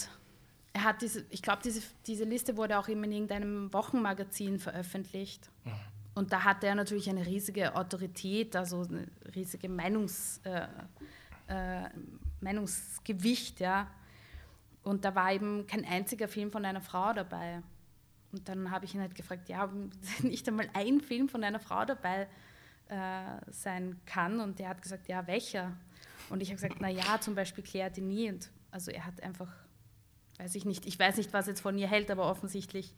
er 0.74 0.84
hat 0.84 1.02
diese, 1.02 1.26
ich 1.30 1.42
glaube, 1.42 1.62
diese, 1.64 1.82
diese 2.06 2.26
Liste 2.26 2.58
wurde 2.58 2.78
auch 2.78 2.88
immer 2.88 3.06
in 3.06 3.14
irgendeinem 3.14 3.72
Wochenmagazin 3.74 4.60
veröffentlicht. 4.60 5.50
Mhm. 5.64 5.72
Und 6.16 6.32
da 6.32 6.44
hatte 6.44 6.68
er 6.68 6.76
natürlich 6.76 7.10
eine 7.10 7.26
riesige 7.26 7.76
Autorität, 7.76 8.56
also 8.56 8.84
eine 8.84 9.08
riesige 9.36 9.68
Meinungs, 9.68 10.42
äh, 10.44 10.68
äh, 11.48 11.90
Meinungsgewicht, 12.42 13.60
ja. 13.60 13.90
Und 14.84 15.04
da 15.04 15.16
war 15.16 15.34
eben 15.34 15.66
kein 15.66 15.84
einziger 15.84 16.28
Film 16.28 16.52
von 16.52 16.64
einer 16.64 16.82
Frau 16.82 17.12
dabei. 17.14 17.62
Und 18.32 18.48
dann 18.48 18.72
habe 18.72 18.86
ich 18.86 18.94
ihn 18.94 19.02
halt 19.02 19.16
gefragt, 19.16 19.50
ja, 19.50 19.70
nicht 20.24 20.48
einmal 20.48 20.70
ein 20.74 21.02
Film 21.02 21.30
von 21.30 21.44
einer 21.44 21.60
Frau 21.60 21.86
dabei 21.86 22.28
äh, 22.90 23.52
sein 23.52 24.00
kann. 24.06 24.40
Und 24.40 24.60
der 24.60 24.70
hat 24.70 24.82
gesagt, 24.82 25.08
ja, 25.08 25.26
welcher? 25.28 25.76
Und 26.30 26.42
ich 26.42 26.50
habe 26.50 26.56
gesagt, 26.56 26.78
na 26.80 26.90
ja, 26.90 27.20
zum 27.20 27.36
Beispiel 27.36 27.64
Claire 27.64 27.92
Denis. 27.92 28.32
Und 28.32 28.52
also 28.72 28.92
er 28.92 29.06
hat 29.06 29.22
einfach 29.24 29.52
weiß 30.38 30.56
ich 30.56 30.66
nicht, 30.66 30.86
ich 30.86 31.00
weiß 31.00 31.18
nicht, 31.18 31.34
was 31.34 31.48
jetzt 31.48 31.62
von 31.62 31.78
ihr 31.78 31.88
hält, 31.88 32.12
aber 32.12 32.30
offensichtlich 32.30 32.94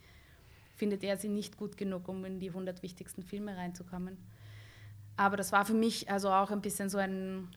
findet 0.74 1.02
er 1.04 1.16
sie 1.16 1.28
nicht 1.28 1.56
gut 1.56 1.76
genug, 1.76 2.08
um 2.08 2.24
in 2.24 2.38
die 2.38 2.48
100 2.48 2.82
wichtigsten 2.82 3.22
Filme 3.22 3.56
reinzukommen. 3.56 4.16
Aber 5.16 5.36
das 5.36 5.52
war 5.52 5.64
für 5.64 5.74
mich 5.74 6.10
also 6.10 6.30
auch 6.30 6.50
ein 6.50 6.60
bisschen 6.60 6.88
so 6.88 6.98
ein 6.98 7.48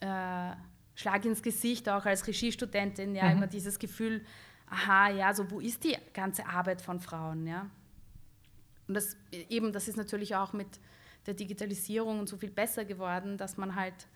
äh, 0.00 0.52
Schlag 0.94 1.24
ins 1.24 1.42
Gesicht, 1.42 1.88
auch 1.88 2.04
als 2.06 2.26
Regiestudentin, 2.26 3.14
ja, 3.14 3.26
mhm. 3.26 3.36
immer 3.38 3.46
dieses 3.46 3.78
Gefühl, 3.78 4.24
aha, 4.68 5.10
ja, 5.10 5.32
so 5.34 5.50
wo 5.50 5.60
ist 5.60 5.84
die 5.84 5.96
ganze 6.12 6.46
Arbeit 6.46 6.82
von 6.82 6.98
Frauen, 6.98 7.46
ja? 7.46 7.70
Und 8.88 8.94
das 8.94 9.16
eben, 9.30 9.72
das 9.72 9.86
ist 9.86 9.96
natürlich 9.96 10.34
auch 10.34 10.52
mit 10.52 10.80
der 11.28 11.34
Digitalisierung 11.34 12.18
und 12.18 12.28
so 12.28 12.38
viel 12.38 12.50
besser 12.50 12.86
geworden, 12.86 13.36
dass 13.36 13.58
man 13.58 13.76
halt 13.76 14.08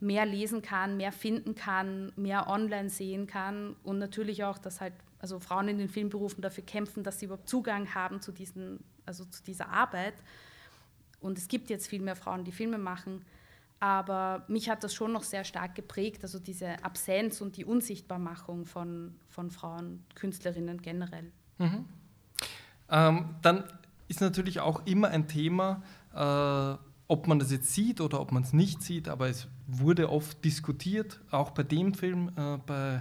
mehr 0.00 0.24
lesen 0.26 0.62
kann, 0.62 0.96
mehr 0.96 1.12
finden 1.12 1.54
kann, 1.54 2.12
mehr 2.16 2.48
online 2.48 2.88
sehen 2.88 3.26
kann 3.26 3.76
und 3.82 3.98
natürlich 3.98 4.42
auch, 4.42 4.58
dass 4.58 4.80
halt 4.80 4.94
also 5.18 5.38
Frauen 5.38 5.68
in 5.68 5.78
den 5.78 5.88
Filmberufen 5.88 6.42
dafür 6.42 6.64
kämpfen, 6.64 7.02
dass 7.02 7.18
sie 7.18 7.26
überhaupt 7.26 7.48
Zugang 7.48 7.94
haben 7.94 8.20
zu, 8.20 8.32
diesen, 8.32 8.82
also 9.04 9.24
zu 9.26 9.42
dieser 9.44 9.68
Arbeit. 9.68 10.14
Und 11.20 11.38
es 11.38 11.48
gibt 11.48 11.70
jetzt 11.70 11.88
viel 11.88 12.00
mehr 12.00 12.16
Frauen, 12.16 12.44
die 12.44 12.52
Filme 12.52 12.78
machen. 12.78 13.24
Aber 13.80 14.44
mich 14.48 14.70
hat 14.70 14.82
das 14.82 14.94
schon 14.94 15.12
noch 15.12 15.22
sehr 15.22 15.44
stark 15.44 15.74
geprägt, 15.74 16.22
also 16.22 16.38
diese 16.38 16.82
Absenz 16.82 17.40
und 17.42 17.56
die 17.58 17.64
Unsichtbarmachung 17.64 18.64
von, 18.64 19.14
von 19.28 19.50
Frauen, 19.50 20.04
Künstlerinnen 20.14 20.80
generell. 20.80 21.30
Mhm. 21.58 21.84
Ähm, 22.88 23.34
dann 23.42 23.64
ist 24.08 24.20
natürlich 24.20 24.60
auch 24.60 24.86
immer 24.86 25.08
ein 25.08 25.28
Thema, 25.28 25.82
äh, 26.16 26.76
ob 27.08 27.28
man 27.28 27.38
das 27.38 27.52
jetzt 27.52 27.72
sieht 27.72 28.00
oder 28.00 28.20
ob 28.20 28.32
man 28.32 28.42
es 28.42 28.52
nicht 28.52 28.82
sieht, 28.82 29.08
aber 29.08 29.28
es 29.28 29.48
wurde 29.66 30.10
oft 30.10 30.44
diskutiert, 30.44 31.20
auch 31.30 31.50
bei 31.50 31.62
dem 31.62 31.94
Film, 31.94 32.30
äh, 32.36 32.58
bei 32.66 33.00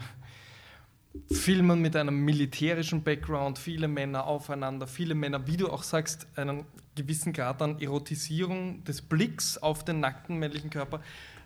Filmen 1.31 1.81
mit 1.81 1.95
einem 1.95 2.23
militärischen 2.25 3.03
Background, 3.03 3.57
viele 3.57 3.87
Männer 3.87 4.27
aufeinander, 4.27 4.85
viele 4.85 5.15
Männer, 5.15 5.47
wie 5.47 5.57
du 5.57 5.69
auch 5.69 5.83
sagst, 5.83 6.27
einen 6.35 6.65
gewissen 6.95 7.33
Grad 7.33 7.61
an 7.61 7.79
Erotisierung 7.79 8.83
des 8.83 9.01
Blicks 9.01 9.57
auf 9.57 9.85
den 9.85 10.01
nackten 10.01 10.37
männlichen 10.37 10.69
Körper. 10.69 11.01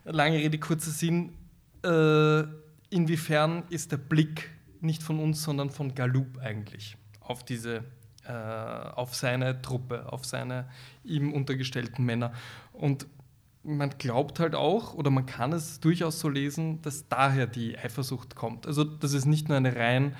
Lange 0.05 0.37
Rede, 0.37 0.57
kurzer 0.57 0.91
Sinn, 0.91 1.33
äh, 1.83 2.43
inwiefern 2.89 3.63
ist 3.69 3.91
der 3.91 3.97
Blick 3.97 4.49
nicht 4.81 5.03
von 5.03 5.19
uns, 5.19 5.43
sondern 5.43 5.69
von 5.69 5.93
Galoup 5.93 6.39
eigentlich 6.39 6.97
auf 7.21 7.43
diese 7.45 7.83
äh, 8.29 8.31
auf 8.31 9.15
seine 9.15 9.61
Truppe, 9.61 10.11
auf 10.13 10.23
seine 10.23 10.69
ihm 11.03 11.33
untergestellten 11.33 12.05
Männer. 12.05 12.31
Und 12.71 13.07
man 13.63 13.89
glaubt 13.97 14.39
halt 14.39 14.53
auch, 14.55 14.93
oder 14.93 15.09
man 15.09 15.25
kann 15.25 15.51
es 15.51 15.79
durchaus 15.79 16.19
so 16.19 16.29
lesen, 16.29 16.81
dass 16.83 17.07
daher 17.07 17.47
die 17.47 17.77
Eifersucht 17.77 18.35
kommt. 18.35 18.67
Also, 18.67 18.83
das 18.83 19.13
ist 19.13 19.25
nicht 19.25 19.49
nur 19.49 19.57
eine 19.57 19.75
rein, 19.75 20.15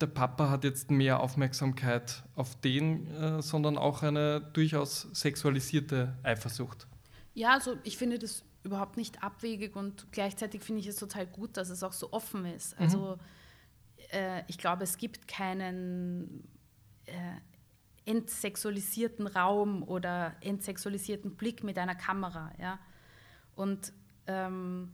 der 0.00 0.08
Papa 0.08 0.48
hat 0.50 0.64
jetzt 0.64 0.90
mehr 0.90 1.20
Aufmerksamkeit 1.20 2.22
auf 2.34 2.56
den, 2.60 3.06
äh, 3.14 3.42
sondern 3.42 3.78
auch 3.78 4.02
eine 4.02 4.40
durchaus 4.40 5.02
sexualisierte 5.12 6.16
Eifersucht. 6.22 6.86
Ja, 7.34 7.52
also 7.52 7.76
ich 7.84 7.96
finde 7.96 8.18
das 8.18 8.44
überhaupt 8.62 8.96
nicht 8.96 9.22
abwegig 9.22 9.76
und 9.76 10.10
gleichzeitig 10.10 10.62
finde 10.62 10.80
ich 10.80 10.86
es 10.86 10.96
total 10.96 11.26
gut, 11.26 11.56
dass 11.56 11.68
es 11.68 11.82
auch 11.82 11.92
so 11.92 12.12
offen 12.12 12.44
ist. 12.46 12.78
Also 12.78 13.16
mhm. 13.16 14.18
äh, 14.18 14.42
ich 14.48 14.58
glaube, 14.58 14.84
es 14.84 14.96
gibt 14.96 15.28
keinen 15.28 16.48
äh, 17.10 18.10
entsexualisierten 18.10 19.26
Raum 19.26 19.82
oder 19.82 20.34
entsexualisierten 20.40 21.36
Blick 21.36 21.62
mit 21.62 21.78
einer 21.78 21.94
Kamera. 21.94 22.52
Ja? 22.58 22.78
Und, 23.54 23.92
ähm, 24.26 24.90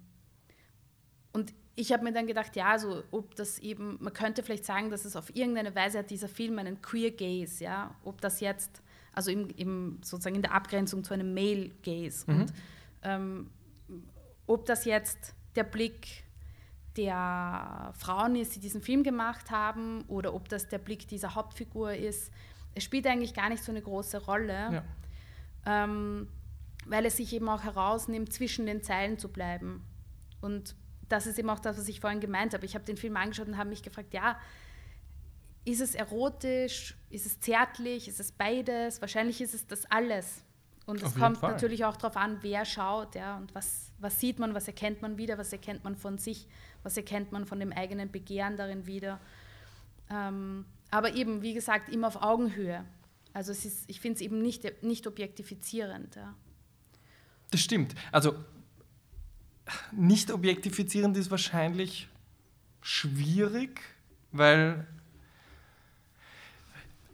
und 1.33 1.55
ich 1.77 1.93
habe 1.93 2.05
mir 2.05 2.13
dann 2.13 2.27
gedacht, 2.27 2.57
ja, 2.57 2.71
also 2.71 3.05
ob 3.11 3.35
das 3.37 3.59
eben, 3.59 3.99
man 4.01 4.13
könnte 4.13 4.43
vielleicht 4.43 4.65
sagen, 4.65 4.91
dass 4.91 5.05
es 5.05 5.15
auf 5.15 5.35
irgendeine 5.35 5.75
Weise 5.75 5.99
hat 5.99 6.11
dieser 6.11 6.29
Film 6.29 6.59
einen 6.59 6.81
Queer 6.81 7.11
Gaze, 7.11 7.65
ja, 7.65 7.95
ob 8.03 8.21
das 8.21 8.41
jetzt, 8.41 8.83
also 9.13 9.31
im, 9.31 9.51
im 9.51 9.99
sozusagen 10.03 10.37
in 10.37 10.43
der 10.43 10.53
Abgrenzung 10.53 11.05
zu 11.05 11.15
einem 11.15 11.35
Male 11.35 11.71
Gaze 11.83 12.31
mhm. 12.31 12.41
und 12.41 12.53
ähm, 13.03 13.51
ob 14.47 14.65
das 14.67 14.85
jetzt 14.85 15.35
der 15.55 15.65
Blick 15.65 16.26
der 16.97 17.93
Frauen 17.99 18.37
ist, 18.37 18.55
die 18.55 18.61
diesen 18.61 18.83
Film 18.83 19.03
gemacht 19.03 19.51
haben, 19.51 20.03
oder 20.09 20.35
ob 20.35 20.49
das 20.49 20.69
der 20.69 20.79
Blick 20.79 21.09
dieser 21.09 21.35
Hauptfigur 21.35 21.95
ist. 21.95 22.33
Es 22.75 22.85
spielt 22.85 23.07
eigentlich 23.07 23.35
gar 23.35 23.49
nicht 23.49 23.63
so 23.63 23.73
eine 23.73 23.83
große 23.83 24.25
Rolle, 24.25 24.53
ja. 24.73 25.85
ähm, 25.85 26.29
weil 26.87 27.07
es 27.07 27.17
sich 27.17 27.33
eben 27.33 27.49
auch 27.49 27.63
herausnimmt, 27.63 28.33
zwischen 28.33 28.67
den 28.67 28.83
Zeilen 28.83 29.19
zu 29.19 29.29
bleiben. 29.29 29.85
Und 30.41 30.75
das 31.09 31.27
ist 31.27 31.39
eben 31.39 31.51
auch 31.51 31.59
das, 31.59 31.79
was 31.79 31.89
ich 31.89 32.01
vorhin 32.01 32.21
gemeint 32.21 32.55
habe. 32.55 32.67
Ich 32.67 32.75
habe 32.75 32.85
den 32.85 32.97
Film 32.97 33.17
angeschaut 33.17 33.49
und 33.49 33.57
habe 33.57 33.71
mich 33.71 33.83
gefragt, 33.83 34.13
ja, 34.13 34.39
ist 35.65 35.81
es 35.81 35.95
erotisch, 35.95 36.97
ist 37.11 37.27
es 37.27 37.41
zärtlich, 37.41 38.09
ist 38.09 38.21
es 38.21 38.33
beides? 38.33 39.01
Wahrscheinlich 39.01 39.41
ist 39.41 39.55
es 39.55 39.67
das 39.67 39.91
alles. 39.91 40.45
Und 40.87 41.03
es 41.03 41.17
kommt 41.17 41.39
Fall. 41.39 41.51
natürlich 41.51 41.85
auch 41.85 41.97
darauf 41.97 42.17
an, 42.17 42.39
wer 42.43 42.65
schaut 42.65 43.17
ja, 43.17 43.37
und 43.39 43.53
was, 43.57 43.91
was 43.99 44.21
sieht 44.21 44.39
man, 44.39 44.55
was 44.55 44.69
erkennt 44.69 45.03
man 45.03 45.19
wieder, 45.19 45.37
was 45.37 45.53
erkennt 45.53 45.83
man 45.83 45.97
von 45.97 46.17
sich, 46.17 46.47
was 46.87 46.97
erkennt 46.97 47.33
man 47.33 47.47
von 47.47 47.59
dem 47.59 47.73
eigenen 47.73 48.13
Begehren 48.13 48.57
darin 48.57 48.87
wieder. 48.87 49.19
Ähm, 50.09 50.65
aber 50.93 51.15
eben, 51.15 51.43
wie 51.43 51.53
gesagt, 51.53 51.89
immer 51.89 52.07
auf 52.07 52.23
Augenhöhe. 52.23 52.85
Also 53.33 53.51
es 53.51 53.65
ist, 53.65 53.91
ich 53.91 54.01
finde 54.01 54.15
es 54.15 54.21
eben 54.21 54.41
nicht, 54.41 54.85
nicht 54.85 55.09
objektifizierend. 55.09 56.15
Ja. 56.15 56.33
Das 57.51 57.61
stimmt. 57.61 57.97
Also 58.13 58.37
nicht 59.91 60.31
objektifizierend 60.31 61.17
ist 61.17 61.29
wahrscheinlich 61.33 62.09
schwierig, 62.83 63.81
weil 64.31 64.87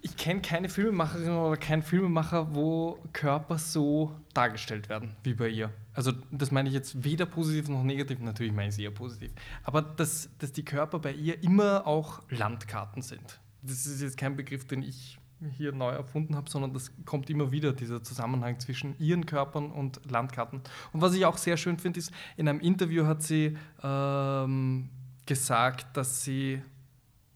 ich 0.02 0.18
kenne 0.18 0.42
keine 0.42 0.68
Filmemacherin 0.68 1.30
oder 1.30 1.56
keinen 1.56 1.82
Filmemacher, 1.82 2.54
wo 2.54 2.98
Körper 3.14 3.56
so 3.56 4.14
dargestellt 4.34 4.90
werden 4.90 5.16
wie 5.22 5.32
bei 5.32 5.48
ihr. 5.48 5.72
Also 5.94 6.12
das 6.30 6.50
meine 6.50 6.68
ich 6.68 6.74
jetzt 6.74 7.04
weder 7.04 7.26
positiv 7.26 7.68
noch 7.68 7.82
negativ, 7.82 8.18
natürlich 8.20 8.52
meine 8.52 8.68
ich 8.68 8.74
sie 8.74 8.84
eher 8.84 8.90
positiv. 8.90 9.32
Aber 9.62 9.82
dass, 9.82 10.30
dass 10.38 10.52
die 10.52 10.64
Körper 10.64 10.98
bei 10.98 11.12
ihr 11.12 11.42
immer 11.42 11.86
auch 11.86 12.22
Landkarten 12.30 13.02
sind. 13.02 13.40
Das 13.62 13.86
ist 13.86 14.00
jetzt 14.00 14.16
kein 14.16 14.36
Begriff, 14.36 14.66
den 14.66 14.82
ich 14.82 15.18
hier 15.56 15.72
neu 15.72 15.90
erfunden 15.90 16.36
habe, 16.36 16.48
sondern 16.48 16.72
das 16.72 16.92
kommt 17.04 17.28
immer 17.30 17.50
wieder, 17.50 17.72
dieser 17.72 18.02
Zusammenhang 18.02 18.60
zwischen 18.60 18.98
ihren 18.98 19.26
Körpern 19.26 19.70
und 19.70 20.00
Landkarten. 20.10 20.60
Und 20.92 21.00
was 21.00 21.14
ich 21.14 21.24
auch 21.24 21.36
sehr 21.36 21.56
schön 21.56 21.78
finde, 21.78 21.98
ist, 21.98 22.12
in 22.36 22.48
einem 22.48 22.60
Interview 22.60 23.06
hat 23.06 23.22
sie 23.22 23.56
ähm, 23.82 24.88
gesagt, 25.26 25.96
dass 25.96 26.24
sie, 26.24 26.62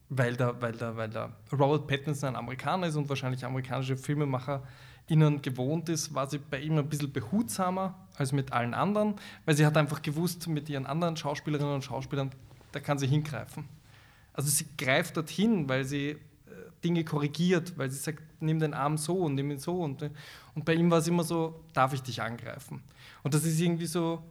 weil 0.09 0.37
der, 0.37 0.61
weil, 0.61 0.73
der, 0.73 0.97
weil 0.97 1.11
der 1.11 1.33
Robert 1.53 1.87
Pattinson 1.87 2.31
ein 2.31 2.37
Amerikaner 2.37 2.87
ist 2.87 2.97
und 2.97 3.09
wahrscheinlich 3.09 3.45
amerikanische 3.45 3.97
Filmemacher 3.97 4.63
ihnen 5.09 5.43
gewohnt 5.43 5.89
ist, 5.89 6.15
war 6.15 6.29
sie 6.29 6.39
bei 6.39 6.61
ihm 6.61 6.79
ein 6.79 6.89
bisschen 6.89 7.13
behutsamer 7.13 7.95
als 8.17 8.33
mit 8.33 8.53
allen 8.53 8.75
anderen, 8.75 9.15
weil 9.45 9.57
sie 9.57 9.65
hat 9.65 9.77
einfach 9.77 10.03
gewusst, 10.03 10.49
mit 10.49 10.69
ihren 10.69 10.87
anderen 10.87 11.17
Schauspielerinnen 11.17 11.75
und 11.75 11.85
Schauspielern, 11.85 12.31
da 12.73 12.81
kann 12.81 12.99
sie 12.99 13.07
hingreifen. 13.07 13.69
Also 14.33 14.51
sie 14.51 14.67
greift 14.77 15.17
dorthin, 15.17 15.69
weil 15.69 15.85
sie 15.85 16.11
äh, 16.11 16.19
Dinge 16.85 17.05
korrigiert, 17.05 17.79
weil 17.79 17.91
sie 17.91 17.99
sagt, 17.99 18.23
nimm 18.41 18.59
den 18.59 18.75
Arm 18.75 18.99
so 18.99 19.19
und 19.21 19.35
nimm 19.35 19.51
ihn 19.51 19.59
so. 19.59 19.81
Und, 19.81 20.03
und 20.55 20.65
bei 20.65 20.75
ihm 20.75 20.91
war 20.91 20.99
es 20.99 21.09
immer 21.09 21.25
so, 21.25 21.65
darf 21.73 21.93
ich 21.93 22.03
dich 22.03 22.21
angreifen? 22.21 22.83
Und 23.23 23.35
das 23.35 23.45
ist 23.45 23.61
irgendwie 23.61 23.87
so 23.87 24.23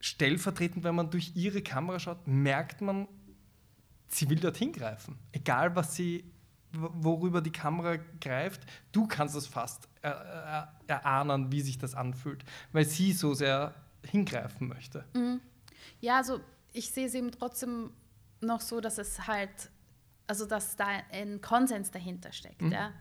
stellvertretend, 0.00 0.84
wenn 0.84 0.94
man 0.94 1.10
durch 1.10 1.32
ihre 1.34 1.62
Kamera 1.62 1.98
schaut, 1.98 2.26
merkt 2.26 2.80
man, 2.80 3.08
sie 4.08 4.28
will 4.30 4.38
dorthin 4.38 4.72
greifen. 4.72 5.18
Egal, 5.32 5.74
was 5.74 5.94
sie, 5.94 6.24
worüber 6.72 7.40
die 7.40 7.52
Kamera 7.52 7.96
greift, 8.20 8.62
du 8.92 9.06
kannst 9.06 9.34
es 9.34 9.46
fast 9.46 9.88
erahnen, 10.04 11.50
wie 11.50 11.60
sich 11.60 11.78
das 11.78 11.94
anfühlt, 11.94 12.44
weil 12.72 12.84
sie 12.84 13.12
so 13.12 13.34
sehr 13.34 13.74
hingreifen 14.04 14.68
möchte. 14.68 15.04
Mhm. 15.14 15.40
Ja, 16.00 16.18
also 16.18 16.40
ich 16.72 16.90
sehe 16.90 17.06
es 17.06 17.14
eben 17.14 17.30
trotzdem 17.30 17.90
noch 18.40 18.60
so, 18.60 18.80
dass 18.80 18.98
es 18.98 19.26
halt, 19.26 19.70
also 20.26 20.46
dass 20.46 20.76
da 20.76 20.86
ein 21.10 21.40
Konsens 21.40 21.90
dahinter 21.90 22.32
steckt, 22.32 22.62
mhm. 22.62 22.72
ja. 22.72 22.92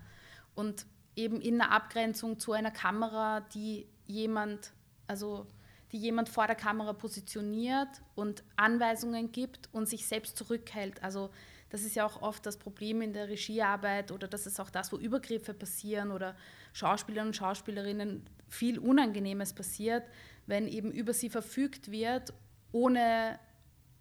Und 0.56 0.86
eben 1.16 1.42
in 1.42 1.58
der 1.58 1.72
Abgrenzung 1.72 2.40
zu 2.40 2.54
einer 2.54 2.72
Kamera, 2.72 3.42
die 3.42 3.88
jemand, 4.06 4.74
also 5.08 5.48
die 5.92 5.98
jemand 5.98 6.30
vor 6.30 6.48
der 6.48 6.56
Kamera 6.56 6.94
positioniert 6.94 8.02
und 8.16 8.44
Anweisungen 8.56 9.32
gibt 9.32 9.70
und 9.74 9.88
sich 9.88 10.08
selbst 10.08 10.38
zurückhält. 10.38 11.04
Also 11.04 11.30
das 11.74 11.82
ist 11.82 11.96
ja 11.96 12.06
auch 12.06 12.22
oft 12.22 12.46
das 12.46 12.58
Problem 12.58 13.02
in 13.02 13.14
der 13.14 13.30
Regiearbeit 13.30 14.12
oder 14.12 14.28
das 14.28 14.46
ist 14.46 14.60
auch 14.60 14.70
das, 14.70 14.92
wo 14.92 14.98
Übergriffe 14.98 15.56
passieren 15.56 16.12
oder 16.12 16.36
Schauspielern 16.72 17.26
und 17.26 17.36
Schauspielerinnen 17.36 18.22
viel 18.48 18.78
Unangenehmes 18.78 19.54
passiert, 19.54 20.04
wenn 20.46 20.68
eben 20.68 20.92
über 20.92 21.14
sie 21.14 21.32
verfügt 21.32 21.90
wird, 21.90 22.32
ohne 22.72 23.40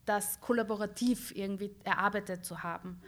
das 0.05 0.39
kollaborativ 0.43 1.35
irgendwie 1.35 1.75
erarbeitet 1.83 2.45
zu 2.45 2.63
haben. 2.63 3.01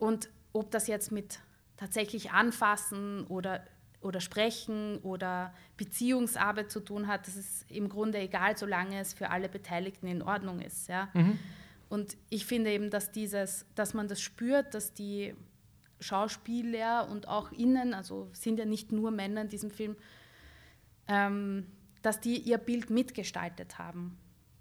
Und 0.00 0.30
ob 0.52 0.72
das 0.72 0.88
jetzt 0.88 1.12
mit 1.12 1.38
tatsächlich 1.76 2.32
anfassen 2.32 3.24
oder, 3.28 3.64
oder 4.00 4.20
sprechen 4.20 4.98
oder 4.98 5.54
Beziehungsarbeit 5.76 6.72
zu 6.72 6.80
tun 6.80 7.06
hat, 7.06 7.28
das 7.28 7.36
ist 7.36 7.70
im 7.70 7.88
Grunde 7.88 8.18
egal, 8.18 8.56
solange 8.56 8.98
es 8.98 9.14
für 9.14 9.30
alle 9.30 9.48
Beteiligten 9.48 10.08
in 10.08 10.22
Ordnung 10.22 10.60
ist. 10.60 10.88
Ja? 10.88 11.08
Mhm. 11.14 11.38
Und 11.92 12.16
ich 12.30 12.46
finde 12.46 12.70
eben, 12.70 12.88
dass, 12.88 13.12
dieses, 13.12 13.66
dass 13.74 13.92
man 13.92 14.08
das 14.08 14.18
spürt, 14.18 14.72
dass 14.72 14.94
die 14.94 15.34
Schauspieler 16.00 17.06
und 17.10 17.28
auch 17.28 17.52
innen, 17.52 17.92
also 17.92 18.30
sind 18.32 18.58
ja 18.58 18.64
nicht 18.64 18.92
nur 18.92 19.10
Männer 19.10 19.42
in 19.42 19.48
diesem 19.48 19.70
Film, 19.70 19.96
ähm, 21.06 21.66
dass 22.00 22.18
die 22.18 22.38
ihr 22.38 22.56
Bild 22.56 22.88
mitgestaltet 22.88 23.78
haben. 23.78 24.16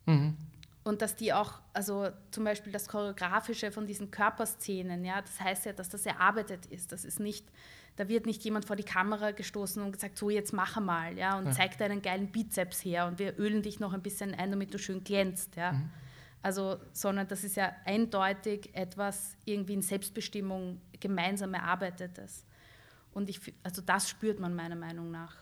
Mhm. 0.08 0.36
Und 0.84 1.02
dass 1.02 1.16
die 1.16 1.32
auch, 1.32 1.62
also 1.72 2.10
zum 2.32 2.44
Beispiel 2.44 2.74
das 2.74 2.90
Choreografische 2.90 3.72
von 3.72 3.88
diesen 3.88 4.12
Körperszenen, 4.12 5.06
ja, 5.06 5.22
das 5.22 5.40
heißt 5.40 5.66
ja, 5.68 5.72
dass 5.72 5.88
das 5.88 6.06
erarbeitet 6.06 6.66
ist. 6.66 6.92
Das 6.92 7.06
ist 7.06 7.22
nicht, 7.22 7.48
da 7.96 8.10
wird 8.10 8.26
nicht 8.26 8.44
jemand 8.44 8.66
vor 8.66 8.76
die 8.76 8.84
Kamera 8.84 9.32
gestoßen 9.32 9.82
und 9.82 9.94
gesagt, 9.94 10.18
so 10.18 10.30
jetzt 10.30 10.52
mach 10.52 10.82
mal, 10.82 11.18
ja, 11.18 11.38
und 11.38 11.46
ja. 11.46 11.52
zeig 11.54 11.78
deinen 11.78 12.02
geilen 12.02 12.30
Bizeps 12.30 12.84
her 12.84 13.08
und 13.08 13.20
wir 13.20 13.40
ölen 13.40 13.62
dich 13.62 13.80
noch 13.80 13.94
ein 13.94 14.02
bisschen 14.02 14.36
ein, 14.36 14.52
damit 14.52 14.74
du 14.74 14.78
schön 14.78 15.06
glänzt, 15.06 15.56
ja. 15.56 15.72
Mhm. 15.72 15.90
Also, 16.42 16.80
sondern 16.92 17.28
das 17.28 17.44
ist 17.44 17.56
ja 17.56 17.72
eindeutig 17.86 18.70
etwas 18.74 19.36
irgendwie 19.46 19.74
in 19.74 19.82
Selbstbestimmung 19.82 20.82
gemeinsam 21.00 21.54
erarbeitetes. 21.54 22.46
Und 23.14 23.30
ich, 23.30 23.54
also 23.64 23.82
das 23.82 24.10
spürt 24.10 24.39
man 24.39 24.56
meiner 24.56 24.76
Meinung 24.76 25.12
nach. 25.12 25.36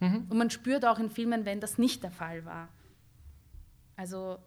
Mhm. 0.00 0.26
Und 0.28 0.38
man 0.38 0.50
spürt 0.50 0.84
auch 0.84 0.98
in 0.98 1.10
Filmen, 1.10 1.44
wenn 1.44 1.60
das 1.60 1.76
nicht 1.78 2.02
der 2.02 2.10
Fall 2.10 2.44
war. 2.44 2.68
Also 3.96 4.38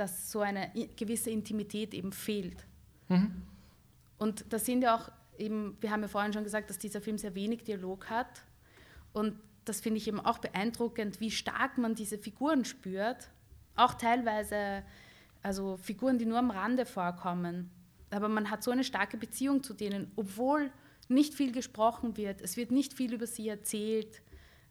dass 0.00 0.32
so 0.32 0.40
eine 0.40 0.70
gewisse 0.96 1.30
Intimität 1.30 1.92
eben 1.92 2.12
fehlt. 2.12 2.66
Mhm. 3.08 3.42
Und 4.16 4.50
das 4.50 4.64
sind 4.64 4.82
ja 4.82 4.96
auch 4.96 5.10
eben, 5.38 5.76
wir 5.80 5.90
haben 5.90 6.00
ja 6.00 6.08
vorhin 6.08 6.32
schon 6.32 6.44
gesagt, 6.44 6.70
dass 6.70 6.78
dieser 6.78 7.02
Film 7.02 7.18
sehr 7.18 7.34
wenig 7.34 7.64
Dialog 7.64 8.08
hat. 8.08 8.44
Und 9.12 9.38
das 9.66 9.80
finde 9.80 9.98
ich 9.98 10.08
eben 10.08 10.20
auch 10.20 10.38
beeindruckend, 10.38 11.20
wie 11.20 11.30
stark 11.30 11.76
man 11.76 11.94
diese 11.94 12.16
Figuren 12.16 12.64
spürt. 12.64 13.30
Auch 13.76 13.94
teilweise, 13.94 14.82
also 15.42 15.76
Figuren, 15.76 16.18
die 16.18 16.26
nur 16.26 16.38
am 16.38 16.50
Rande 16.50 16.86
vorkommen. 16.86 17.70
Aber 18.10 18.28
man 18.28 18.50
hat 18.50 18.62
so 18.62 18.70
eine 18.70 18.84
starke 18.84 19.16
Beziehung 19.16 19.62
zu 19.62 19.74
denen, 19.74 20.10
obwohl 20.16 20.70
nicht 21.08 21.34
viel 21.34 21.52
gesprochen 21.52 22.16
wird. 22.16 22.40
Es 22.40 22.56
wird 22.56 22.70
nicht 22.70 22.94
viel 22.94 23.14
über 23.14 23.26
sie 23.26 23.48
erzählt. 23.48 24.22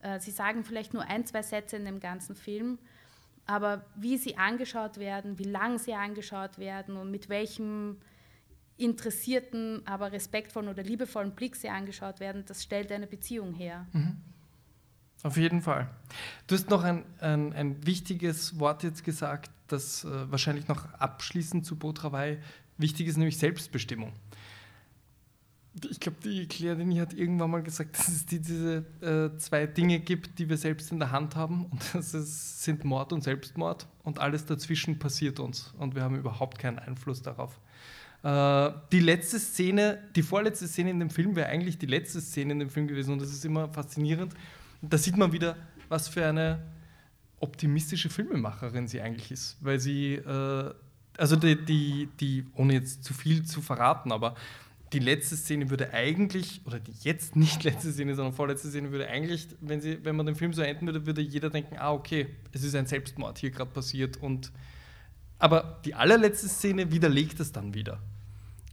Äh, 0.02 0.20
sie 0.20 0.32
sagen 0.32 0.64
vielleicht 0.64 0.94
nur 0.94 1.04
ein, 1.04 1.26
zwei 1.26 1.42
Sätze 1.42 1.78
in 1.78 1.86
dem 1.86 2.00
ganzen 2.00 2.36
Film. 2.36 2.80
Aber 3.46 3.86
wie 3.96 4.18
sie 4.18 4.38
angeschaut 4.38 4.98
werden, 4.98 5.40
wie 5.40 5.44
lang 5.44 5.80
sie 5.80 5.94
angeschaut 5.94 6.60
werden 6.60 6.98
und 6.98 7.10
mit 7.10 7.30
welchem 7.30 7.98
interessierten, 8.78 9.82
aber 9.86 10.12
respektvollen 10.12 10.70
oder 10.70 10.84
liebevollen 10.84 11.32
Blick 11.32 11.56
sie 11.56 11.70
angeschaut 11.70 12.20
werden, 12.20 12.46
das 12.46 12.64
stellt 12.64 12.92
eine 12.92 13.08
Beziehung 13.08 13.54
her. 13.54 13.88
Mhm. 13.92 14.18
Auf 15.24 15.36
jeden 15.36 15.62
Fall. 15.62 15.90
Du 16.48 16.56
hast 16.56 16.70
noch 16.70 16.84
ein, 16.84 17.04
ein, 17.20 17.52
ein 17.52 17.86
wichtiges 17.86 18.58
Wort 18.60 18.84
jetzt 18.84 19.04
gesagt, 19.04 19.52
das 19.72 20.04
äh, 20.04 20.32
wahrscheinlich 20.32 20.68
noch 20.68 20.94
abschließend 20.94 21.66
zu 21.66 21.78
Botrawei 21.78 22.40
wichtig 22.78 23.08
ist, 23.08 23.18
nämlich 23.18 23.38
Selbstbestimmung 23.38 24.14
ich 25.90 26.00
glaube, 26.00 26.18
die 26.24 26.48
Claire 26.48 26.76
Denis 26.76 27.00
hat 27.00 27.14
irgendwann 27.14 27.52
mal 27.52 27.64
gesagt, 27.64 27.98
dass 27.98 28.08
es 28.08 28.26
die, 28.26 28.40
diese 28.40 28.86
äh, 29.02 29.38
zwei 29.38 29.68
Dinge 29.68 30.00
gibt, 30.00 30.40
die 30.40 30.50
wir 30.50 30.58
selbst 30.58 30.92
in 30.92 31.00
der 31.00 31.12
Hand 31.12 31.36
haben. 31.36 31.66
Und 31.66 31.82
das 31.94 32.14
ist, 32.14 32.64
sind 32.64 32.84
Mord 32.84 33.14
und 33.14 33.24
Selbstmord. 33.24 33.88
Und 34.04 34.20
alles 34.20 34.46
dazwischen 34.46 35.00
passiert 35.00 35.40
uns. 35.40 35.74
Und 35.78 35.96
wir 35.96 36.04
haben 36.04 36.18
überhaupt 36.18 36.60
keinen 36.60 36.80
Einfluss 36.80 37.22
darauf. 37.22 37.60
Äh, 38.24 38.72
die 38.92 39.00
letzte 39.00 39.40
Szene, 39.40 40.00
die 40.16 40.24
vorletzte 40.24 40.68
Szene 40.68 40.90
in 40.90 41.00
dem 41.00 41.10
Film 41.10 41.36
wäre 41.36 41.48
eigentlich 41.48 41.78
die 41.78 41.86
letzte 41.86 42.22
Szene 42.22 42.54
in 42.54 42.60
dem 42.60 42.70
Film 42.70 42.88
gewesen. 42.88 43.14
Und 43.14 43.22
das 43.22 43.30
ist 43.30 43.46
immer 43.46 43.70
faszinierend. 43.70 44.34
Da 44.82 44.98
sieht 44.98 45.18
man 45.18 45.32
wieder, 45.32 45.56
was 45.90 46.08
für 46.08 46.26
eine 46.26 46.64
optimistische 47.40 48.10
Filmemacherin 48.10 48.88
sie 48.88 49.02
eigentlich 49.02 49.32
ist. 49.32 49.58
Weil 49.62 49.80
sie, 49.80 50.16
äh, 50.16 50.74
also 51.18 51.36
die, 51.36 51.64
die, 51.64 52.10
die, 52.20 52.46
ohne 52.56 52.74
jetzt 52.74 53.04
zu 53.04 53.14
viel 53.14 53.46
zu 53.46 53.62
verraten, 53.62 54.12
aber 54.12 54.36
die 54.94 55.00
letzte 55.00 55.36
Szene 55.36 55.70
würde 55.70 55.94
eigentlich, 55.94 56.62
oder 56.66 56.80
die 56.80 56.94
jetzt 57.02 57.36
nicht 57.36 57.64
letzte 57.66 57.92
Szene, 57.92 58.16
sondern 58.16 58.34
vorletzte 58.34 58.70
Szene 58.70 58.92
würde 58.92 59.08
eigentlich, 59.08 59.48
wenn, 59.62 59.82
sie, 59.82 60.04
wenn 60.04 60.16
man 60.16 60.26
den 60.26 60.36
Film 60.36 60.54
so 60.54 60.62
enden 60.62 60.88
würde, 60.88 61.06
würde 61.06 61.22
jeder 61.22 61.50
denken, 61.50 61.78
ah, 61.78 61.92
okay, 61.92 62.28
es 62.52 62.64
ist 62.64 62.76
ein 62.76 62.88
Selbstmord 62.88 63.38
hier 63.38 63.52
gerade 63.52 63.72
passiert. 63.72 64.18
Und, 64.18 64.52
aber 65.38 65.80
die 65.86 65.94
allerletzte 65.94 66.50
Szene 66.50 66.92
widerlegt 66.92 67.40
es 67.40 67.52
dann 67.52 67.74
wieder. 67.74 68.00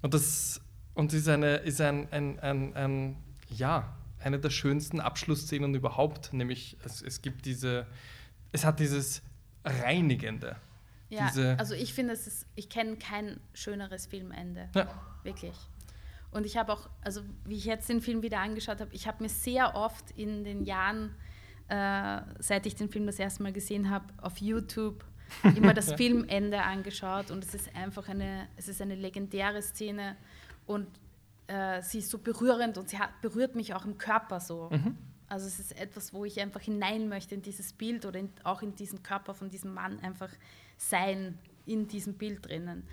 Und 0.03 0.15
das 0.15 0.61
und 0.95 1.13
ist, 1.13 1.29
eine, 1.29 1.57
ist 1.57 1.81
ein, 1.81 2.11
ein, 2.11 2.39
ein, 2.41 2.75
ein, 2.75 3.17
ja, 3.51 3.95
eine 4.19 4.39
der 4.39 4.51
schönsten 4.51 5.01
Abschlussszenen 5.01 5.75
überhaupt. 5.75 6.33
Nämlich, 6.33 6.79
es, 6.85 7.03
es 7.03 7.21
gibt 7.21 7.45
diese, 7.45 7.87
es 8.53 8.65
hat 8.65 8.81
dieses 8.81 9.23
Reinigende. 9.65 10.57
Ja, 11.09 11.31
also 11.57 11.75
ich 11.75 11.95
finde, 11.95 12.15
es 12.15 12.27
ist, 12.27 12.47
ich 12.57 12.69
kenne 12.69 12.97
kein 12.97 13.39
schöneres 13.55 14.07
Filmende. 14.07 14.69
Ja. 14.75 14.89
Wirklich. 15.23 15.55
Und 16.33 16.45
ich 16.45 16.57
habe 16.57 16.73
auch, 16.73 16.89
also 17.03 17.23
wie 17.45 17.57
ich 17.57 17.65
jetzt 17.65 17.89
den 17.89 18.01
Film 18.01 18.23
wieder 18.23 18.41
angeschaut 18.41 18.81
habe, 18.81 18.93
ich 18.93 19.07
habe 19.07 19.23
mir 19.23 19.29
sehr 19.29 19.75
oft 19.75 20.11
in 20.13 20.45
den 20.45 20.65
Jahren, 20.65 21.15
äh, 21.69 22.21
seit 22.41 22.67
ich 22.67 22.75
den 22.75 22.91
Film 22.91 23.07
das 23.07 23.19
erste 23.19 23.43
Mal 23.43 23.53
gesehen 23.53 23.89
habe, 23.89 24.07
auf 24.21 24.39
YouTube 24.39 25.05
immer 25.57 25.75
das 25.75 25.93
Filmende 25.95 26.63
angeschaut 26.63 27.31
und 27.31 27.45
es 27.45 27.55
ist 27.55 27.75
einfach 27.75 28.09
eine, 28.09 28.49
es 28.57 28.69
ist 28.69 28.83
eine 28.83 28.95
legendäre 28.97 29.63
Szene 29.63 30.17
und 30.67 30.89
äh, 31.47 31.81
sie 31.83 32.01
ist 32.01 32.11
so 32.11 32.19
berührend 32.19 32.79
und 32.79 32.89
sie 32.89 32.99
hat, 32.99 33.21
berührt 33.21 33.55
mich 33.55 33.75
auch 33.75 33.85
im 33.85 33.99
Körper 33.99 34.41
so. 34.41 34.69
Mhm. 34.71 34.97
Also 35.29 35.47
es 35.47 35.59
ist 35.59 35.79
etwas, 35.79 36.13
wo 36.13 36.25
ich 36.25 36.41
einfach 36.41 36.61
hinein 36.61 37.09
möchte 37.09 37.35
in 37.35 37.43
dieses 37.43 37.73
Bild 37.73 38.07
oder 38.07 38.21
in, 38.21 38.31
auch 38.45 38.63
in 38.63 38.75
diesen 38.75 39.03
Körper 39.03 39.35
von 39.35 39.51
diesem 39.51 39.75
Mann 39.75 39.99
einfach 40.01 40.31
sein 40.77 41.39
in 41.67 41.89
diesem 41.89 42.15
Bild 42.15 42.47
drinnen. 42.47 42.85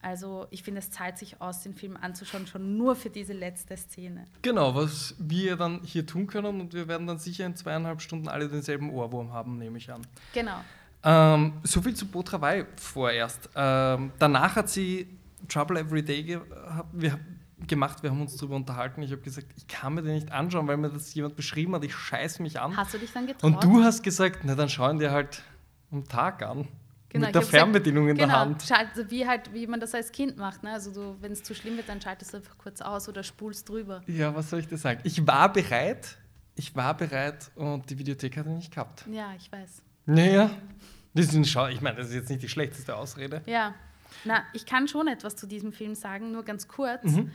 Also 0.00 0.46
ich 0.50 0.62
finde, 0.62 0.78
es 0.78 0.90
zahlt 0.90 1.18
sich 1.18 1.40
aus, 1.40 1.62
den 1.62 1.74
Film 1.74 1.96
anzuschauen, 2.00 2.46
schon 2.46 2.76
nur 2.76 2.94
für 2.94 3.10
diese 3.10 3.32
letzte 3.32 3.76
Szene. 3.76 4.26
Genau, 4.42 4.74
was 4.74 5.14
wir 5.18 5.56
dann 5.56 5.80
hier 5.82 6.06
tun 6.06 6.26
können 6.28 6.60
und 6.60 6.72
wir 6.72 6.86
werden 6.86 7.06
dann 7.06 7.18
sicher 7.18 7.46
in 7.46 7.56
zweieinhalb 7.56 8.00
Stunden 8.00 8.28
alle 8.28 8.48
denselben 8.48 8.90
Ohrwurm 8.90 9.32
haben, 9.32 9.58
nehme 9.58 9.78
ich 9.78 9.90
an. 9.92 10.02
Genau. 10.32 10.60
Ähm, 11.02 11.54
so 11.64 11.82
viel 11.82 11.94
zu 11.94 12.06
Botrawai 12.06 12.66
vorerst. 12.76 13.50
Ähm, 13.56 14.12
danach 14.18 14.56
hat 14.56 14.68
sie 14.68 15.08
Trouble 15.48 15.80
Every 15.80 16.02
Day 16.02 16.22
gehabt. 16.22 16.88
Wir, 16.92 17.18
gemacht, 17.66 18.02
wir 18.02 18.10
haben 18.10 18.20
uns 18.20 18.36
darüber 18.36 18.56
unterhalten. 18.56 19.02
Ich 19.02 19.10
habe 19.10 19.22
gesagt, 19.22 19.48
ich 19.56 19.66
kann 19.66 19.94
mir 19.94 20.02
den 20.02 20.14
nicht 20.14 20.30
anschauen, 20.32 20.66
weil 20.68 20.76
mir 20.76 20.90
das 20.90 21.12
jemand 21.14 21.36
beschrieben 21.36 21.74
hat, 21.74 21.84
ich 21.84 21.94
scheiß 21.94 22.38
mich 22.40 22.60
an. 22.60 22.76
Hast 22.76 22.94
du 22.94 22.98
dich 22.98 23.12
dann 23.12 23.26
getraut? 23.26 23.44
Und 23.44 23.64
du 23.64 23.82
hast 23.82 24.02
gesagt, 24.02 24.40
na 24.44 24.54
dann 24.54 24.68
schauen 24.68 24.98
dir 24.98 25.10
halt 25.10 25.42
am 25.90 26.06
Tag 26.06 26.42
an. 26.42 26.68
Genau, 27.10 27.26
mit 27.26 27.34
der 27.34 27.42
Fernbedienung 27.42 28.08
in 28.08 28.16
genau, 28.16 28.28
der 28.28 28.40
Hand. 28.40 28.62
schalt- 28.62 29.10
wie, 29.10 29.26
halt, 29.26 29.52
wie 29.54 29.66
man 29.66 29.80
das 29.80 29.94
als 29.94 30.12
Kind 30.12 30.36
macht. 30.36 30.62
Ne? 30.62 30.72
Also 30.72 31.16
wenn 31.20 31.32
es 31.32 31.42
zu 31.42 31.54
schlimm 31.54 31.76
wird, 31.78 31.88
dann 31.88 32.02
schaltest 32.02 32.34
du 32.34 32.36
einfach 32.36 32.58
kurz 32.58 32.82
aus 32.82 33.08
oder 33.08 33.22
spulst 33.22 33.66
drüber. 33.68 34.02
Ja, 34.06 34.34
was 34.34 34.50
soll 34.50 34.60
ich 34.60 34.68
dir 34.68 34.76
sagen? 34.76 35.00
Ich 35.04 35.26
war 35.26 35.50
bereit, 35.50 36.18
ich 36.54 36.76
war 36.76 36.94
bereit 36.94 37.50
und 37.54 37.88
die 37.88 37.98
Videothek 37.98 38.36
hat 38.36 38.44
ihn 38.44 38.56
nicht 38.56 38.74
gehabt. 38.74 39.06
Ja, 39.10 39.32
ich 39.38 39.50
weiß. 39.50 39.82
Naja, 40.04 40.50
das 41.14 41.26
ist 41.26 41.34
ein 41.34 41.46
Schau. 41.46 41.68
Ich 41.68 41.80
meine, 41.80 41.96
das 41.96 42.08
ist 42.08 42.14
jetzt 42.14 42.28
nicht 42.28 42.42
die 42.42 42.48
schlechteste 42.50 42.94
Ausrede. 42.94 43.40
Ja, 43.46 43.74
na, 44.24 44.44
ich 44.52 44.66
kann 44.66 44.88
schon 44.88 45.08
etwas 45.08 45.36
zu 45.36 45.46
diesem 45.46 45.72
Film 45.72 45.94
sagen, 45.94 46.32
nur 46.32 46.44
ganz 46.44 46.68
kurz. 46.68 47.04
Mhm. 47.04 47.30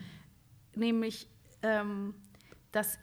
Nämlich, 0.76 1.28
ähm, 1.62 2.16
dass 2.72 3.00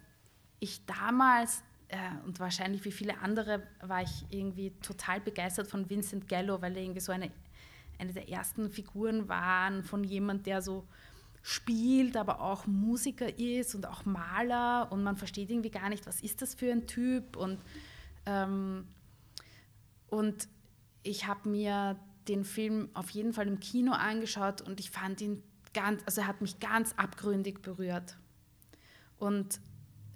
ich 0.59 0.85
damals 0.87 1.63
äh, 1.89 1.97
und 2.25 2.39
wahrscheinlich 2.39 2.85
wie 2.85 2.93
viele 2.93 3.19
andere 3.19 3.63
war 3.81 4.03
ich 4.03 4.27
irgendwie 4.31 4.71
total 4.83 5.21
begeistert 5.21 5.67
von 5.67 5.89
Vincent 5.91 6.29
Gallo, 6.29 6.61
weil 6.63 6.77
er 6.77 6.83
irgendwie 6.83 7.01
so 7.01 7.13
eine, 7.13 7.31
eine 7.99 8.13
der 8.13 8.29
ersten 8.29 8.71
Figuren 8.71 9.29
war 9.29 9.83
von 9.83 10.05
jemand, 10.05 10.47
der 10.47 10.63
so 10.63 10.87
spielt, 11.43 12.17
aber 12.17 12.41
auch 12.41 12.67
Musiker 12.67 13.39
ist 13.39 13.75
und 13.75 13.87
auch 13.87 14.05
Maler 14.05 14.93
und 14.93 15.03
man 15.03 15.17
versteht 15.17 15.51
irgendwie 15.51 15.71
gar 15.71 15.89
nicht, 15.89 16.07
was 16.07 16.21
ist 16.21 16.43
das 16.43 16.55
für 16.55 16.71
ein 16.71 16.87
Typ 16.87 17.37
und 17.37 17.59
ähm, 18.27 18.87
und 20.09 20.49
ich 21.03 21.27
habe 21.27 21.49
mir 21.49 21.97
den 22.31 22.45
Film 22.45 22.89
auf 22.95 23.11
jeden 23.11 23.33
Fall 23.33 23.49
im 23.49 23.61
Kino 23.61 23.93
angeschaut 23.93 24.61
und 24.63 24.81
ich 24.81 24.91
fand 24.91 25.21
ihn 25.21 25.43
ganz, 25.75 26.03
also 26.07 26.23
er 26.23 26.27
hat 26.27 26.41
mich 26.41 26.61
ganz 26.61 26.95
abgründig 26.97 27.61
berührt. 27.63 28.17
Und 29.19 29.61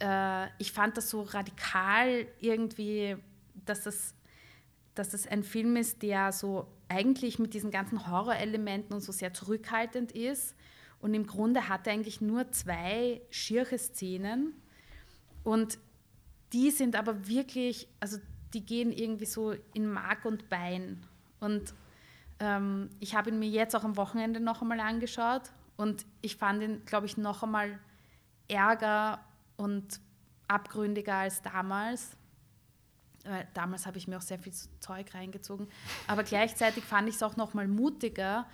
äh, 0.01 0.47
ich 0.59 0.73
fand 0.73 0.97
das 0.97 1.11
so 1.11 1.23
radikal 1.23 2.27
irgendwie, 2.41 3.17
dass 3.65 3.87
es, 3.87 4.15
dass 4.95 5.13
es 5.13 5.27
ein 5.27 5.43
Film 5.43 5.77
ist, 5.77 6.03
der 6.03 6.33
so 6.33 6.69
eigentlich 6.89 7.39
mit 7.39 7.55
diesen 7.55 7.71
ganzen 7.71 8.07
Horrorelementen 8.07 8.95
und 8.95 9.01
so 9.01 9.13
sehr 9.13 9.33
zurückhaltend 9.33 10.13
ist. 10.13 10.55
Und 11.01 11.15
im 11.15 11.27
Grunde 11.27 11.69
hat 11.69 11.87
er 11.87 11.93
eigentlich 11.93 12.21
nur 12.21 12.51
zwei 12.53 13.21
schiere 13.31 13.79
Szenen. 13.79 14.55
Und 15.43 15.79
die 16.53 16.71
sind 16.71 16.97
aber 16.97 17.27
wirklich, 17.27 17.89
also 18.01 18.19
die 18.55 18.65
gehen 18.65 18.93
irgendwie 18.93 19.27
so 19.27 19.55
in 19.75 19.91
Mark 19.91 20.25
und 20.25 20.49
Bein. 20.49 21.05
Und 21.41 21.75
ähm, 22.45 22.91
ich 23.01 23.15
habe 23.15 23.31
ihn 23.31 23.39
mir 23.39 23.49
jetzt 23.49 23.75
auch 23.75 23.85
am 23.85 23.97
Wochenende 23.97 24.39
noch 24.39 24.61
einmal 24.61 24.81
angeschaut 24.81 25.43
und 25.77 26.05
ich 26.21 26.37
fand 26.37 26.63
ihn, 26.63 26.85
glaube 26.85 27.07
ich, 27.07 27.17
noch 27.17 27.43
einmal 27.43 27.79
ärger 28.49 29.21
und 29.57 30.01
abgründiger 30.47 31.15
als 31.15 31.41
damals. 31.41 32.17
Äh, 33.25 33.47
damals 33.55 33.87
habe 33.87 33.97
ich 33.97 34.07
mir 34.07 34.19
auch 34.19 34.23
sehr 34.23 34.39
viel 34.39 34.53
Zeug 34.81 35.15
reingezogen. 35.15 35.69
Aber 36.07 36.23
gleichzeitig 36.23 36.85
fand 36.85 37.09
ich 37.09 37.15
es 37.15 37.23
auch 37.23 37.37
noch 37.37 37.55
mal 37.55 37.67
mutiger, 37.67 38.47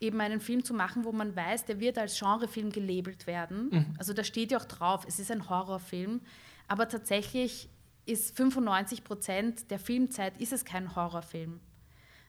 eben 0.00 0.20
einen 0.20 0.40
Film 0.40 0.64
zu 0.64 0.74
machen, 0.74 1.04
wo 1.04 1.12
man 1.12 1.34
weiß, 1.34 1.64
der 1.64 1.78
wird 1.80 1.98
als 1.98 2.18
Genrefilm 2.18 2.70
gelabelt 2.70 3.26
werden. 3.26 3.70
Also 3.98 4.12
da 4.12 4.24
steht 4.24 4.50
ja 4.50 4.58
auch 4.58 4.64
drauf, 4.64 5.04
es 5.06 5.18
ist 5.20 5.30
ein 5.30 5.48
Horrorfilm. 5.48 6.20
Aber 6.66 6.88
tatsächlich 6.88 7.68
ist 8.04 8.36
95 8.36 9.04
Prozent 9.04 9.70
der 9.70 9.78
Filmzeit 9.78 10.40
ist 10.40 10.52
es 10.52 10.64
kein 10.64 10.96
Horrorfilm. 10.96 11.60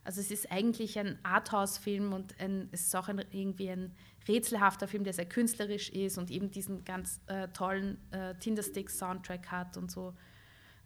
Also 0.09 0.21
es 0.21 0.31
ist 0.31 0.51
eigentlich 0.51 0.97
ein 0.97 1.19
Arthouse-Film 1.21 2.13
und 2.13 2.33
ein, 2.39 2.67
es 2.71 2.87
ist 2.87 2.95
auch 2.95 3.09
ein, 3.09 3.23
irgendwie 3.31 3.69
ein 3.69 3.93
rätselhafter 4.27 4.87
Film, 4.87 5.03
der 5.03 5.13
sehr 5.13 5.29
künstlerisch 5.29 5.89
ist 5.89 6.17
und 6.17 6.31
eben 6.31 6.49
diesen 6.49 6.83
ganz 6.83 7.21
äh, 7.27 7.47
tollen 7.49 7.99
äh, 8.09 8.33
Tindersticks-Soundtrack 8.33 9.51
hat 9.51 9.77
und 9.77 9.91
so. 9.91 10.15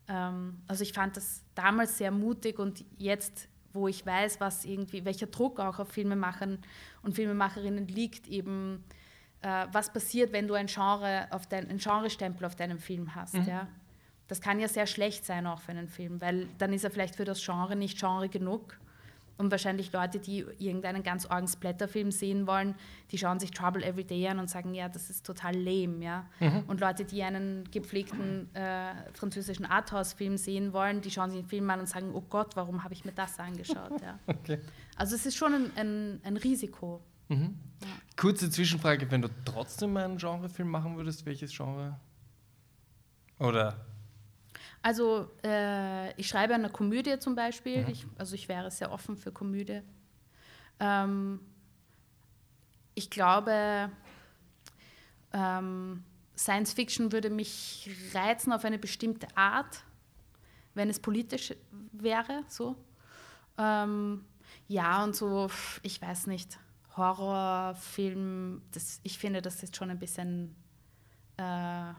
Ähm, 0.09 0.61
also 0.67 0.83
ich 0.83 0.91
fand 0.91 1.15
das 1.15 1.41
damals 1.55 1.97
sehr 1.97 2.11
mutig 2.11 2.59
und 2.59 2.83
jetzt, 2.97 3.47
wo 3.71 3.87
ich 3.87 4.05
weiß, 4.05 4.41
was 4.41 4.65
irgendwie, 4.65 5.05
welcher 5.05 5.27
Druck 5.27 5.61
auch 5.61 5.79
auf 5.79 5.87
Filmemachern 5.87 6.59
und 7.01 7.15
Filmemacherinnen 7.15 7.87
liegt, 7.87 8.27
eben 8.27 8.83
äh, 9.39 9.67
was 9.71 9.93
passiert, 9.93 10.33
wenn 10.33 10.49
du 10.49 10.53
ein 10.55 10.67
Genre 10.67 11.27
auf 11.29 11.47
dein, 11.47 11.69
ein 11.69 11.77
Genrestempel 11.77 12.45
auf 12.45 12.57
deinem 12.57 12.77
Film 12.77 13.15
hast, 13.15 13.35
ja. 13.35 13.69
Das 14.27 14.41
kann 14.41 14.59
ja 14.59 14.67
sehr 14.67 14.87
schlecht 14.87 15.25
sein 15.25 15.47
auch 15.47 15.61
für 15.61 15.71
einen 15.71 15.87
Film, 15.87 16.19
weil 16.19 16.47
dann 16.57 16.73
ist 16.73 16.83
er 16.83 16.91
vielleicht 16.91 17.15
für 17.15 17.25
das 17.25 17.41
Genre 17.41 17.75
nicht 17.77 17.97
Genre 17.97 18.27
genug. 18.27 18.79
Und 19.37 19.49
wahrscheinlich 19.51 19.91
Leute, 19.91 20.19
die 20.19 20.45
irgendeinen 20.59 21.01
ganz 21.01 21.25
argen 21.25 21.47
Splatterfilm 21.47 22.11
sehen 22.11 22.45
wollen, 22.45 22.75
die 23.11 23.17
schauen 23.17 23.39
sich 23.39 23.51
Trouble 23.51 23.83
Every 23.83 24.03
Day 24.03 24.27
an 24.27 24.39
und 24.39 24.49
sagen, 24.49 24.73
ja, 24.75 24.89
das 24.89 25.09
ist 25.09 25.25
total 25.25 25.55
lame, 25.55 26.03
ja. 26.03 26.29
Und 26.67 26.79
Leute, 26.79 27.03
die 27.03 27.23
einen 27.23 27.63
gepflegten 27.71 28.53
äh, 28.55 28.93
französischen 29.13 29.65
Arthouse-Film 29.65 30.37
sehen 30.37 30.71
wollen, 30.71 31.01
die 31.01 31.09
schauen 31.09 31.31
sich 31.31 31.41
den 31.41 31.47
Film 31.47 31.69
an 31.69 31.79
und 31.79 31.89
sagen, 31.89 32.11
oh 32.13 32.21
Gott, 32.21 32.55
warum 32.55 32.83
habe 32.83 32.93
ich 32.93 33.05
mir 33.05 33.11
das 33.11 33.39
angeschaut, 33.39 34.01
ja. 34.01 34.19
Okay. 34.27 34.59
Also 34.95 35.15
es 35.15 35.25
ist 35.25 35.35
schon 35.35 35.53
ein, 35.53 35.71
ein, 35.75 36.21
ein 36.23 36.37
Risiko. 36.37 37.01
Kurze 38.15 38.49
Zwischenfrage, 38.49 39.09
wenn 39.09 39.21
du 39.21 39.29
trotzdem 39.45 39.97
einen 39.97 40.17
Genrefilm 40.17 40.69
machen 40.69 40.95
würdest, 40.97 41.25
welches 41.25 41.55
Genre? 41.55 41.99
Oder 43.39 43.85
Also 44.83 45.31
äh, 45.45 46.13
ich 46.19 46.27
schreibe 46.27 46.53
eine 46.53 46.69
Komödie 46.69 47.17
zum 47.17 47.35
Beispiel, 47.35 47.87
ich, 47.89 48.05
also 48.17 48.35
ich 48.35 48.49
wäre 48.49 48.69
sehr 48.69 48.91
offen 48.91 49.15
für 49.15 49.31
Komödie. 49.31 49.81
Ähm, 50.81 51.39
ich 52.93 53.09
glaube, 53.09 53.89
ähm, 55.31 56.03
Science 56.35 56.73
Fiction 56.73 57.13
würde 57.13 57.29
mich 57.29 57.89
reizen 58.13 58.51
auf 58.51 58.65
eine 58.65 58.77
bestimmte 58.77 59.25
Art, 59.37 59.85
wenn 60.73 60.89
es 60.89 60.99
politisch 60.99 61.53
wäre, 61.93 62.43
so. 62.49 62.75
Ähm, 63.57 64.25
ja, 64.67 65.01
und 65.03 65.15
so, 65.15 65.49
ich 65.81 66.01
weiß 66.01 66.27
nicht, 66.27 66.59
Horrorfilm, 66.97 68.61
das, 68.71 68.99
ich 69.03 69.17
finde, 69.17 69.41
das 69.41 69.63
ist 69.63 69.77
schon 69.77 69.89
ein 69.89 69.99
bisschen 69.99 70.55
äh, 71.37 71.93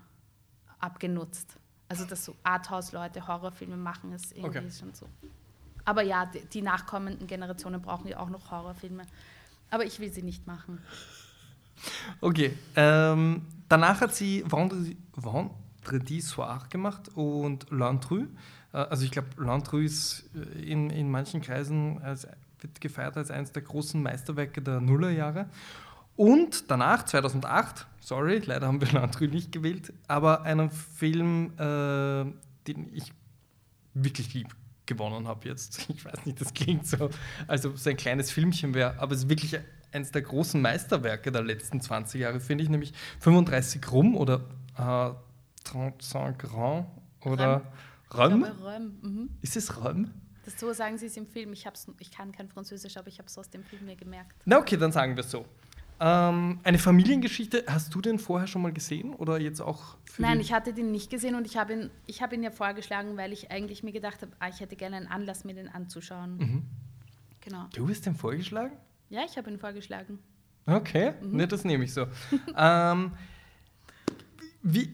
abgenutzt. 0.79 1.59
Also, 1.95 2.09
dass 2.11 2.25
so 2.25 2.35
Arthouse-Leute 2.43 3.27
Horrorfilme 3.27 3.77
machen, 3.77 4.13
ist 4.13 4.33
irgendwie 4.33 4.59
Okay. 4.59 4.71
schon 4.71 4.93
so. 4.95 5.07
Aber 5.85 6.03
ja, 6.03 6.27
die, 6.27 6.45
die 6.47 6.63
nachkommenden 6.63 7.27
Generationen 7.27 7.81
brauchen 7.81 8.09
ja 8.09 8.19
auch 8.19 8.31
noch 8.31 8.51
Horrorfilme. 8.51 9.03
Aber 9.71 9.85
ich 9.85 10.01
will 10.01 10.11
sie 10.13 10.23
nicht 10.23 10.47
machen. 10.47 10.81
Okay, 12.21 12.57
ähm, 12.77 13.43
danach 13.69 14.01
hat 14.01 14.15
sie 14.15 14.45
Vendredi, 14.47 14.97
Vendredi 15.15 16.21
Soir 16.21 16.63
gemacht 16.71 17.11
und 17.15 17.67
L'Intrus. 17.71 18.27
Äh, 18.73 18.79
also 18.79 19.05
ich 19.05 19.11
glaube, 19.11 19.29
L'Intrus 19.39 19.85
ist 19.85 20.31
äh, 20.35 20.63
in, 20.63 20.91
in 20.91 21.11
manchen 21.11 21.43
Kreisen 21.43 22.01
als, 22.03 22.27
wird 22.61 22.81
gefeiert 22.81 23.17
als 23.17 23.31
eines 23.31 23.53
der 23.53 23.63
großen 23.63 24.03
Meisterwerke 24.03 24.63
der 24.63 24.81
Nullerjahre. 24.81 25.47
Und 26.17 26.71
danach, 26.71 27.05
2008, 27.05 27.87
sorry, 28.01 28.43
leider 28.45 28.67
haben 28.67 28.81
wir 28.81 28.89
L'Intrus 28.89 29.29
nicht 29.29 29.53
gewählt, 29.53 29.93
aber 30.07 30.43
einen 30.43 30.71
Film, 30.71 31.53
äh, 31.59 32.25
den 32.67 32.93
ich 32.93 33.13
wirklich 33.95 34.35
lieb 34.35 34.55
gewonnen 34.87 35.27
habe 35.27 35.49
jetzt. 35.49 35.87
Ich 35.89 36.05
weiß 36.05 36.27
nicht, 36.27 36.41
das 36.41 36.55
klingt 36.55 36.87
so, 36.87 37.11
als 37.47 37.67
ob 37.67 37.75
es 37.75 37.87
ein 37.87 37.97
kleines 37.97 38.31
Filmchen 38.31 38.75
wäre, 38.75 38.99
aber 38.99 39.13
es 39.13 39.25
ist 39.25 39.29
wirklich 39.29 39.59
eines 39.93 40.11
der 40.11 40.23
großen 40.23 40.61
Meisterwerke 40.61 41.31
der 41.33 41.43
letzten 41.43 41.81
20 41.81 42.21
Jahre, 42.21 42.41
finde 42.41 42.65
ich, 42.65 42.71
nämlich 42.71 42.93
35 43.21 43.93
Rum 43.93 44.17
oder 44.17 44.45
äh, 44.77 45.11
35 45.69 46.39
Grand 46.39 46.87
oder 47.21 47.63
Röm. 48.13 48.47
Mhm. 49.03 49.31
Ist 49.41 49.57
es 49.57 49.83
Röm? 49.83 50.11
Das 50.45 50.61
so 50.61 50.73
sagen 50.73 50.99
sie 50.99 51.07
es 51.07 51.17
im 51.17 51.27
Film. 51.27 51.53
Ich, 51.53 51.67
hab's, 51.67 51.87
ich 51.99 52.11
kann 52.11 52.33
kein 52.33 52.49
Französisch, 52.49 52.97
aber 52.97 53.09
ich 53.09 53.19
habe 53.19 53.29
es 53.29 53.39
aus 53.39 53.49
dem 53.49 53.65
Film 53.65 53.87
mir 53.87 53.97
gemerkt. 53.97 54.43
Na 54.45 54.59
okay, 54.59 54.77
dann 54.77 54.93
sagen 54.93 55.17
wir 55.17 55.25
es 55.25 55.31
so. 55.31 55.47
Ähm, 56.01 56.59
eine 56.65 56.79
Familiengeschichte, 56.79 57.65
hast 57.69 57.95
du 57.95 58.01
den 58.01 58.19
vorher 58.19 58.49
schon 58.49 58.63
mal 58.63 58.73
gesehen 58.73 59.15
oder 59.15 59.39
jetzt 59.39 59.61
auch 59.61 59.97
Nein, 60.19 60.41
ich 60.41 60.53
hatte 60.53 60.73
den 60.73 60.91
nicht 60.91 61.11
gesehen 61.11 61.35
und 61.35 61.47
ich 61.47 61.57
habe 61.57 61.73
ihn, 61.73 61.91
ich 62.07 62.21
habe 62.21 62.35
ihn 62.35 62.43
ja 62.43 62.51
vorgeschlagen, 62.51 63.17
weil 63.17 63.33
ich 63.33 63.51
eigentlich 63.51 63.83
mir 63.83 63.93
gedacht 63.93 64.23
habe, 64.23 64.33
ah, 64.39 64.49
ich 64.49 64.61
hätte 64.61 64.77
gerne 64.77 64.97
einen 64.97 65.07
Anlass, 65.07 65.45
mir 65.45 65.55
den 65.55 65.69
anzuschauen. 65.69 66.37
Mhm. 66.39 66.63
Genau. 67.41 67.67
Du 67.75 67.89
hast 67.89 68.07
den 68.07 68.15
vorgeschlagen? 68.15 68.73
Ja, 69.09 69.23
ich 69.25 69.37
habe 69.37 69.51
ihn 69.51 69.59
vorgeschlagen. 69.59 70.19
Okay, 70.67 71.13
ne, 71.23 71.47
das 71.47 71.65
nehme 71.65 71.85
ich 71.85 71.93
so. 71.93 72.07
ähm, 72.57 73.13
wie 74.63 74.93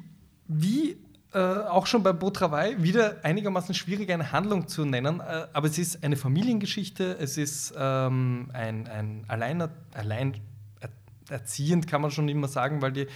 wie 0.49 0.99
äh, 1.33 1.39
auch 1.39 1.87
schon 1.87 2.03
bei 2.03 2.13
Travail 2.13 2.83
wieder 2.83 3.25
einigermaßen 3.25 3.73
schwierig, 3.75 4.11
eine 4.11 4.33
Handlung 4.33 4.67
zu 4.67 4.85
nennen, 4.85 5.21
äh, 5.21 5.47
aber 5.53 5.69
es 5.69 5.79
ist 5.79 6.03
eine 6.03 6.17
Familiengeschichte, 6.17 7.17
es 7.21 7.39
ist 7.39 7.73
ähm, 7.79 8.51
ein, 8.53 8.89
ein 8.89 9.25
alleiner, 9.29 9.71
allein 9.95 10.35
erziehend, 11.31 11.87
kann 11.87 12.01
man 12.01 12.11
schon 12.11 12.29
immer 12.29 12.49
sagen, 12.49 12.83
weil 12.83 12.93
die 12.93 13.07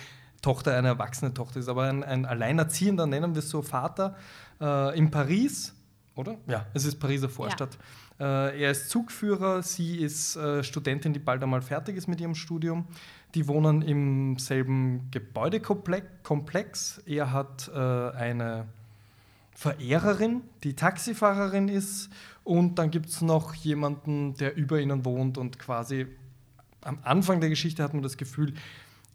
Tochter 0.42 0.76
eine 0.76 0.88
erwachsene 0.88 1.32
Tochter 1.32 1.60
ist, 1.60 1.68
aber 1.68 1.84
ein, 1.84 2.02
ein 2.02 2.26
alleinerziehender, 2.26 3.06
nennen 3.06 3.34
wir 3.34 3.38
es 3.40 3.50
so, 3.50 3.62
Vater 3.62 4.16
äh, 4.60 4.96
in 4.96 5.10
Paris, 5.10 5.74
oder? 6.16 6.36
Ja, 6.46 6.66
es 6.74 6.84
ist 6.84 7.00
Pariser 7.00 7.28
Vorstadt. 7.28 7.78
Äh, 8.20 8.62
er 8.62 8.70
ist 8.70 8.90
Zugführer, 8.90 9.62
sie 9.62 9.96
ist 9.96 10.36
äh, 10.36 10.62
Studentin, 10.62 11.12
die 11.12 11.18
bald 11.18 11.42
einmal 11.42 11.62
fertig 11.62 11.96
ist 11.96 12.06
mit 12.06 12.20
ihrem 12.20 12.34
Studium. 12.34 12.86
die 13.34 13.48
wohnen 13.48 13.82
im 13.82 14.38
selben 14.38 15.10
Gebäudekomplex. 15.10 17.02
Er 17.06 17.32
hat 17.32 17.68
äh, 17.74 17.78
eine 17.78 18.66
Verehrerin, 19.52 20.42
die 20.62 20.74
Taxifahrerin 20.74 21.68
ist. 21.68 22.10
Und 22.44 22.78
dann 22.78 22.90
gibt 22.90 23.08
es 23.08 23.22
noch 23.22 23.54
jemanden, 23.54 24.34
der 24.34 24.56
über 24.56 24.78
ihnen 24.80 25.04
wohnt 25.04 25.38
und 25.38 25.58
quasi 25.58 26.06
am 26.84 26.98
Anfang 27.02 27.40
der 27.40 27.50
Geschichte 27.50 27.82
hat 27.82 27.94
man 27.94 28.02
das 28.02 28.16
Gefühl, 28.16 28.54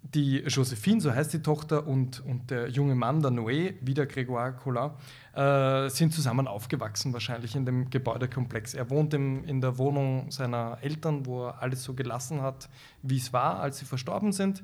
die 0.01 0.37
Josephine, 0.39 1.01
so 1.01 1.13
heißt 1.13 1.33
die 1.33 1.41
Tochter, 1.41 1.85
und, 1.85 2.25
und 2.25 2.51
der 2.51 2.69
junge 2.69 2.95
Mann, 2.95 3.21
der 3.21 3.31
Noé, 3.31 3.75
wieder 3.81 4.03
Grégoire 4.03 4.53
Collin, 4.53 4.91
äh, 5.35 5.89
sind 5.89 6.13
zusammen 6.13 6.47
aufgewachsen, 6.47 7.13
wahrscheinlich 7.13 7.55
in 7.55 7.65
dem 7.65 7.89
Gebäudekomplex. 7.89 8.73
Er 8.73 8.89
wohnt 8.89 9.13
im, 9.13 9.43
in 9.43 9.61
der 9.61 9.77
Wohnung 9.77 10.31
seiner 10.31 10.77
Eltern, 10.81 11.25
wo 11.25 11.47
er 11.47 11.61
alles 11.61 11.83
so 11.83 11.93
gelassen 11.93 12.41
hat, 12.41 12.69
wie 13.01 13.17
es 13.17 13.33
war, 13.33 13.59
als 13.59 13.79
sie 13.79 13.85
verstorben 13.85 14.31
sind. 14.31 14.63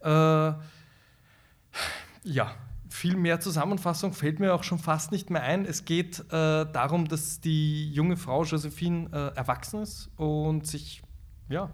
Äh, 0.00 0.08
ja, 2.24 2.54
viel 2.88 3.16
mehr 3.16 3.40
Zusammenfassung 3.40 4.12
fällt 4.12 4.40
mir 4.40 4.54
auch 4.54 4.64
schon 4.64 4.78
fast 4.78 5.12
nicht 5.12 5.30
mehr 5.30 5.42
ein. 5.42 5.64
Es 5.64 5.84
geht 5.84 6.20
äh, 6.20 6.22
darum, 6.30 7.06
dass 7.06 7.40
die 7.40 7.92
junge 7.92 8.16
Frau 8.16 8.44
Josephine 8.44 9.08
äh, 9.12 9.36
erwachsen 9.36 9.82
ist 9.82 10.10
und 10.16 10.66
sich 10.66 11.02
ja, 11.48 11.70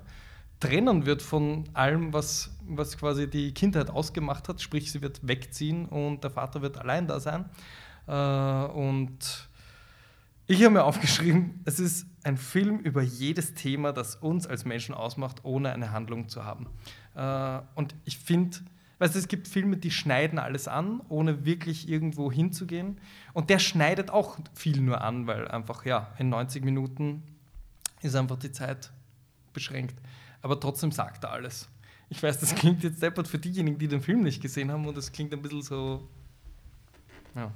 trennen 0.65 1.05
wird 1.05 1.21
von 1.21 1.65
allem, 1.75 2.13
was, 2.15 2.51
was 2.67 2.97
quasi 2.97 3.29
die 3.29 3.53
Kindheit 3.53 3.91
ausgemacht 3.91 4.49
hat. 4.49 4.63
Sprich, 4.63 4.91
sie 4.91 5.03
wird 5.03 5.27
wegziehen 5.27 5.87
und 5.87 6.25
der 6.25 6.31
Vater 6.31 6.63
wird 6.63 6.79
allein 6.79 7.07
da 7.07 7.21
sein. 7.21 7.45
Äh, 8.07 8.13
und 8.73 9.49
ich 10.47 10.63
habe 10.63 10.71
mir 10.71 10.85
aufgeschrieben, 10.85 11.61
es 11.67 11.81
ist 11.81 12.07
ein 12.23 12.39
Film 12.39 12.79
über 12.79 13.03
jedes 13.03 13.53
Thema, 13.53 13.93
das 13.93 14.17
uns 14.17 14.47
als 14.47 14.65
Menschen 14.65 14.95
ausmacht, 14.95 15.45
ohne 15.45 15.71
eine 15.73 15.93
Handlung 15.93 16.29
zu 16.29 16.45
haben. 16.47 16.67
Äh, 17.15 17.61
und 17.75 17.95
ich 18.07 18.19
finde, 18.19 18.57
weißt 19.01 19.15
du, 19.15 19.19
es 19.19 19.29
gibt 19.29 19.49
Filme, 19.49 19.77
die 19.77 19.91
schneiden 19.91 20.39
alles 20.39 20.67
an, 20.67 21.03
ohne 21.11 21.45
wirklich 21.45 21.91
irgendwo 21.91 22.33
hinzugehen. 22.33 22.99
Und 23.35 23.51
der 23.51 23.59
schneidet 23.59 24.11
auch 24.11 24.39
viel 24.55 24.81
nur 24.81 25.03
an, 25.03 25.27
weil 25.27 25.47
einfach, 25.47 25.85
ja, 25.85 26.15
in 26.19 26.31
90 26.31 26.65
Minuten 26.65 27.23
ist 28.01 28.17
einfach 28.17 28.39
die 28.39 28.53
Zeit 28.53 28.93
beschränkt 29.53 30.01
aber 30.45 30.61
trotzdem 30.61 30.93
sagt 30.93 31.25
er 31.25 31.33
alles. 31.33 31.71
Ich 32.11 32.23
weiß, 32.23 32.39
das 32.39 32.55
klingt 32.55 32.85
jetzt 32.85 33.01
deppert 33.03 33.27
für 33.27 33.39
diejenigen, 33.39 33.79
die 33.79 33.89
den 33.89 34.03
Film 34.03 34.23
nicht 34.23 34.43
gesehen 34.43 34.71
haben 34.71 34.87
und 34.87 34.95
das 34.95 35.11
klingt 35.11 35.33
ein 35.33 35.41
bisschen 35.41 35.63
so. 35.63 36.07
Ja. 37.35 37.51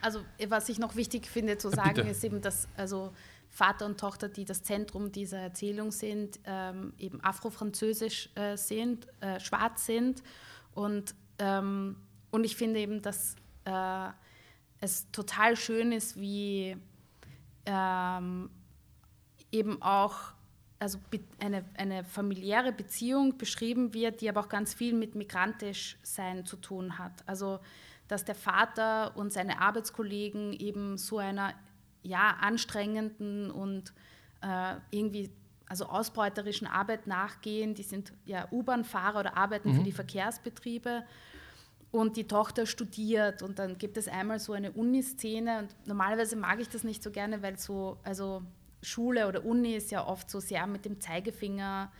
Also, 0.00 0.20
was 0.48 0.70
ich 0.70 0.78
noch 0.78 0.96
wichtig 0.96 1.26
finde 1.26 1.58
zu 1.58 1.68
sagen, 1.68 1.96
Bitte. 1.96 2.08
ist 2.08 2.24
eben, 2.24 2.40
dass 2.40 2.66
also 2.78 3.12
Vater 3.50 3.84
und 3.84 4.00
Tochter, 4.00 4.30
die 4.30 4.46
das 4.46 4.62
Zentrum 4.62 5.12
dieser 5.12 5.38
Erzählung 5.38 5.92
sind, 5.92 6.40
ähm, 6.46 6.94
eben 6.98 7.22
afrofranzösisch 7.22 8.30
äh, 8.36 8.56
sind, 8.56 9.06
äh, 9.20 9.38
schwarz 9.38 9.84
sind. 9.84 10.22
Und, 10.72 11.14
ähm, 11.38 11.96
und 12.30 12.44
ich 12.44 12.56
finde 12.56 12.80
eben, 12.80 13.02
dass 13.02 13.36
äh, 13.66 14.08
es 14.80 15.10
total 15.12 15.56
schön 15.56 15.92
ist, 15.92 16.18
wie 16.18 16.74
ähm, 17.66 18.48
eben 19.52 19.82
auch 19.82 20.33
also 20.84 20.98
eine, 21.40 21.64
eine 21.78 22.04
familiäre 22.04 22.70
Beziehung 22.70 23.38
beschrieben 23.38 23.94
wird, 23.94 24.20
die 24.20 24.28
aber 24.28 24.40
auch 24.40 24.50
ganz 24.50 24.74
viel 24.74 24.92
mit 24.92 25.14
migrantisch 25.14 25.96
sein 26.02 26.44
zu 26.44 26.56
tun 26.56 26.98
hat. 26.98 27.26
Also 27.26 27.60
dass 28.06 28.26
der 28.26 28.34
Vater 28.34 29.16
und 29.16 29.32
seine 29.32 29.62
Arbeitskollegen 29.62 30.52
eben 30.52 30.98
so 30.98 31.16
einer 31.16 31.54
ja, 32.02 32.36
anstrengenden 32.38 33.50
und 33.50 33.94
äh, 34.42 34.74
irgendwie 34.90 35.30
also 35.66 35.86
ausbeuterischen 35.86 36.66
Arbeit 36.66 37.06
nachgehen. 37.06 37.74
Die 37.74 37.82
sind 37.82 38.12
ja 38.26 38.46
U-Bahn-Fahrer 38.52 39.20
oder 39.20 39.38
arbeiten 39.38 39.70
mhm. 39.70 39.76
für 39.76 39.82
die 39.84 39.92
Verkehrsbetriebe. 39.92 41.02
Und 41.92 42.18
die 42.18 42.26
Tochter 42.26 42.66
studiert 42.66 43.42
und 43.42 43.58
dann 43.58 43.78
gibt 43.78 43.96
es 43.96 44.06
einmal 44.06 44.38
so 44.38 44.52
eine 44.52 44.72
Uniszene 44.72 45.60
und 45.60 45.86
normalerweise 45.86 46.36
mag 46.36 46.60
ich 46.60 46.68
das 46.68 46.82
nicht 46.82 47.02
so 47.02 47.10
gerne, 47.10 47.40
weil 47.40 47.56
so, 47.56 47.98
also 48.02 48.42
Schule 48.84 49.28
oder 49.28 49.44
Uni 49.44 49.74
ist 49.74 49.90
ja 49.90 50.06
oft 50.06 50.30
so 50.30 50.40
sehr 50.40 50.66
mit 50.66 50.84
dem 50.84 51.00
Zeigefinger, 51.00 51.90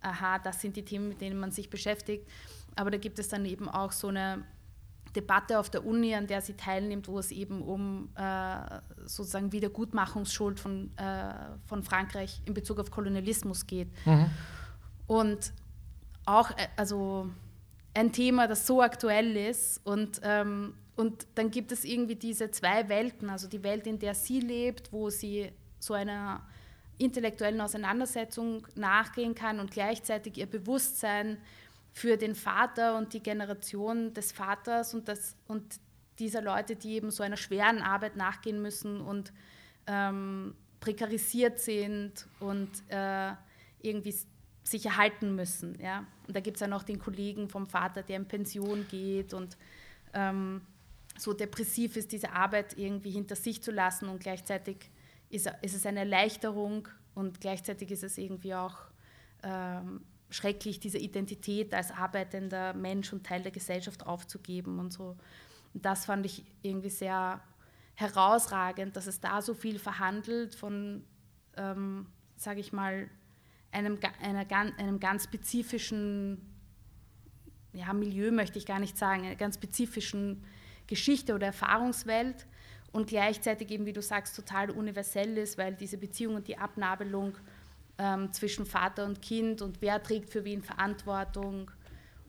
aha, 0.00 0.38
das 0.38 0.60
sind 0.60 0.76
die 0.76 0.84
Themen, 0.84 1.08
mit 1.08 1.20
denen 1.20 1.38
man 1.38 1.50
sich 1.50 1.70
beschäftigt. 1.70 2.28
Aber 2.76 2.90
da 2.90 2.98
gibt 2.98 3.18
es 3.18 3.28
dann 3.28 3.44
eben 3.44 3.68
auch 3.68 3.92
so 3.92 4.08
eine 4.08 4.44
Debatte 5.14 5.58
auf 5.58 5.70
der 5.70 5.86
Uni, 5.86 6.14
an 6.14 6.26
der 6.26 6.40
sie 6.40 6.54
teilnimmt, 6.54 7.08
wo 7.08 7.18
es 7.18 7.30
eben 7.30 7.62
um 7.62 8.10
äh, 8.16 8.80
sozusagen 9.04 9.52
Wiedergutmachungsschuld 9.52 10.58
von, 10.58 10.96
äh, 10.96 11.34
von 11.66 11.82
Frankreich 11.82 12.42
in 12.44 12.54
Bezug 12.54 12.80
auf 12.80 12.90
Kolonialismus 12.90 13.66
geht. 13.66 13.88
Mhm. 14.04 14.26
Und 15.06 15.52
auch 16.26 16.50
äh, 16.52 16.68
also 16.76 17.30
ein 17.94 18.12
Thema, 18.12 18.48
das 18.48 18.66
so 18.66 18.82
aktuell 18.82 19.36
ist. 19.36 19.80
Und, 19.84 20.20
ähm, 20.24 20.74
und 20.96 21.26
dann 21.36 21.50
gibt 21.50 21.72
es 21.72 21.84
irgendwie 21.84 22.16
diese 22.16 22.50
zwei 22.50 22.88
Welten, 22.88 23.30
also 23.30 23.48
die 23.48 23.62
Welt, 23.62 23.86
in 23.86 23.98
der 23.98 24.14
sie 24.14 24.40
lebt, 24.40 24.92
wo 24.92 25.10
sie 25.10 25.52
so 25.84 25.94
einer 25.94 26.42
intellektuellen 26.98 27.60
Auseinandersetzung 27.60 28.66
nachgehen 28.74 29.34
kann 29.34 29.60
und 29.60 29.70
gleichzeitig 29.70 30.38
ihr 30.38 30.46
Bewusstsein 30.46 31.38
für 31.92 32.16
den 32.16 32.34
Vater 32.34 32.96
und 32.96 33.12
die 33.12 33.22
Generation 33.22 34.14
des 34.14 34.32
Vaters 34.32 34.94
und, 34.94 35.08
das, 35.08 35.36
und 35.46 35.80
dieser 36.18 36.42
Leute, 36.42 36.76
die 36.76 36.94
eben 36.94 37.10
so 37.10 37.22
einer 37.22 37.36
schweren 37.36 37.82
Arbeit 37.82 38.16
nachgehen 38.16 38.62
müssen 38.62 39.00
und 39.00 39.32
ähm, 39.86 40.54
prekarisiert 40.80 41.58
sind 41.58 42.26
und 42.40 42.70
äh, 42.88 43.32
irgendwie 43.80 44.14
sich 44.64 44.86
erhalten 44.86 45.34
müssen. 45.34 45.78
Ja? 45.80 46.06
Und 46.26 46.34
da 46.34 46.40
gibt 46.40 46.56
es 46.56 46.60
ja 46.60 46.66
noch 46.66 46.82
den 46.82 46.98
Kollegen 46.98 47.48
vom 47.48 47.66
Vater, 47.66 48.02
der 48.02 48.16
in 48.16 48.26
Pension 48.26 48.86
geht 48.88 49.34
und 49.34 49.56
ähm, 50.14 50.62
so 51.16 51.32
depressiv 51.32 51.96
ist, 51.96 52.12
diese 52.12 52.32
Arbeit 52.32 52.76
irgendwie 52.76 53.10
hinter 53.10 53.36
sich 53.36 53.62
zu 53.62 53.70
lassen 53.70 54.08
und 54.08 54.20
gleichzeitig 54.20 54.90
ist, 55.34 55.52
ist 55.62 55.74
es 55.74 55.86
eine 55.86 56.00
Erleichterung 56.00 56.88
und 57.14 57.40
gleichzeitig 57.40 57.90
ist 57.90 58.04
es 58.04 58.18
irgendwie 58.18 58.54
auch 58.54 58.76
ähm, 59.42 60.00
schrecklich, 60.30 60.80
diese 60.80 60.98
Identität 60.98 61.74
als 61.74 61.90
arbeitender 61.90 62.74
Mensch 62.74 63.12
und 63.12 63.24
Teil 63.26 63.42
der 63.42 63.52
Gesellschaft 63.52 64.06
aufzugeben 64.06 64.78
und 64.78 64.92
so. 64.92 65.16
Und 65.74 65.84
das 65.84 66.06
fand 66.06 66.24
ich 66.26 66.44
irgendwie 66.62 66.90
sehr 66.90 67.40
herausragend, 67.94 68.96
dass 68.96 69.06
es 69.06 69.20
da 69.20 69.42
so 69.42 69.54
viel 69.54 69.78
verhandelt 69.78 70.54
von, 70.54 71.04
ähm, 71.56 72.06
sage 72.36 72.60
ich 72.60 72.72
mal, 72.72 73.08
einem, 73.70 73.98
einer, 74.20 74.46
einem 74.50 75.00
ganz 75.00 75.24
spezifischen 75.24 76.54
ja, 77.72 77.92
Milieu, 77.92 78.30
möchte 78.30 78.58
ich 78.58 78.66
gar 78.66 78.78
nicht 78.78 78.96
sagen, 78.96 79.24
einer 79.24 79.34
ganz 79.34 79.56
spezifischen 79.56 80.44
Geschichte 80.86 81.34
oder 81.34 81.48
Erfahrungswelt 81.48 82.46
und 82.94 83.08
gleichzeitig 83.08 83.72
eben, 83.72 83.86
wie 83.86 83.92
du 83.92 84.00
sagst, 84.00 84.36
total 84.36 84.70
universell 84.70 85.36
ist, 85.36 85.58
weil 85.58 85.74
diese 85.74 85.98
Beziehung 85.98 86.36
und 86.36 86.46
die 86.46 86.56
Abnabelung 86.56 87.36
ähm, 87.98 88.32
zwischen 88.32 88.66
Vater 88.66 89.04
und 89.04 89.20
Kind 89.20 89.62
und 89.62 89.82
wer 89.82 90.00
trägt 90.00 90.30
für 90.30 90.44
wen 90.44 90.62
Verantwortung 90.62 91.72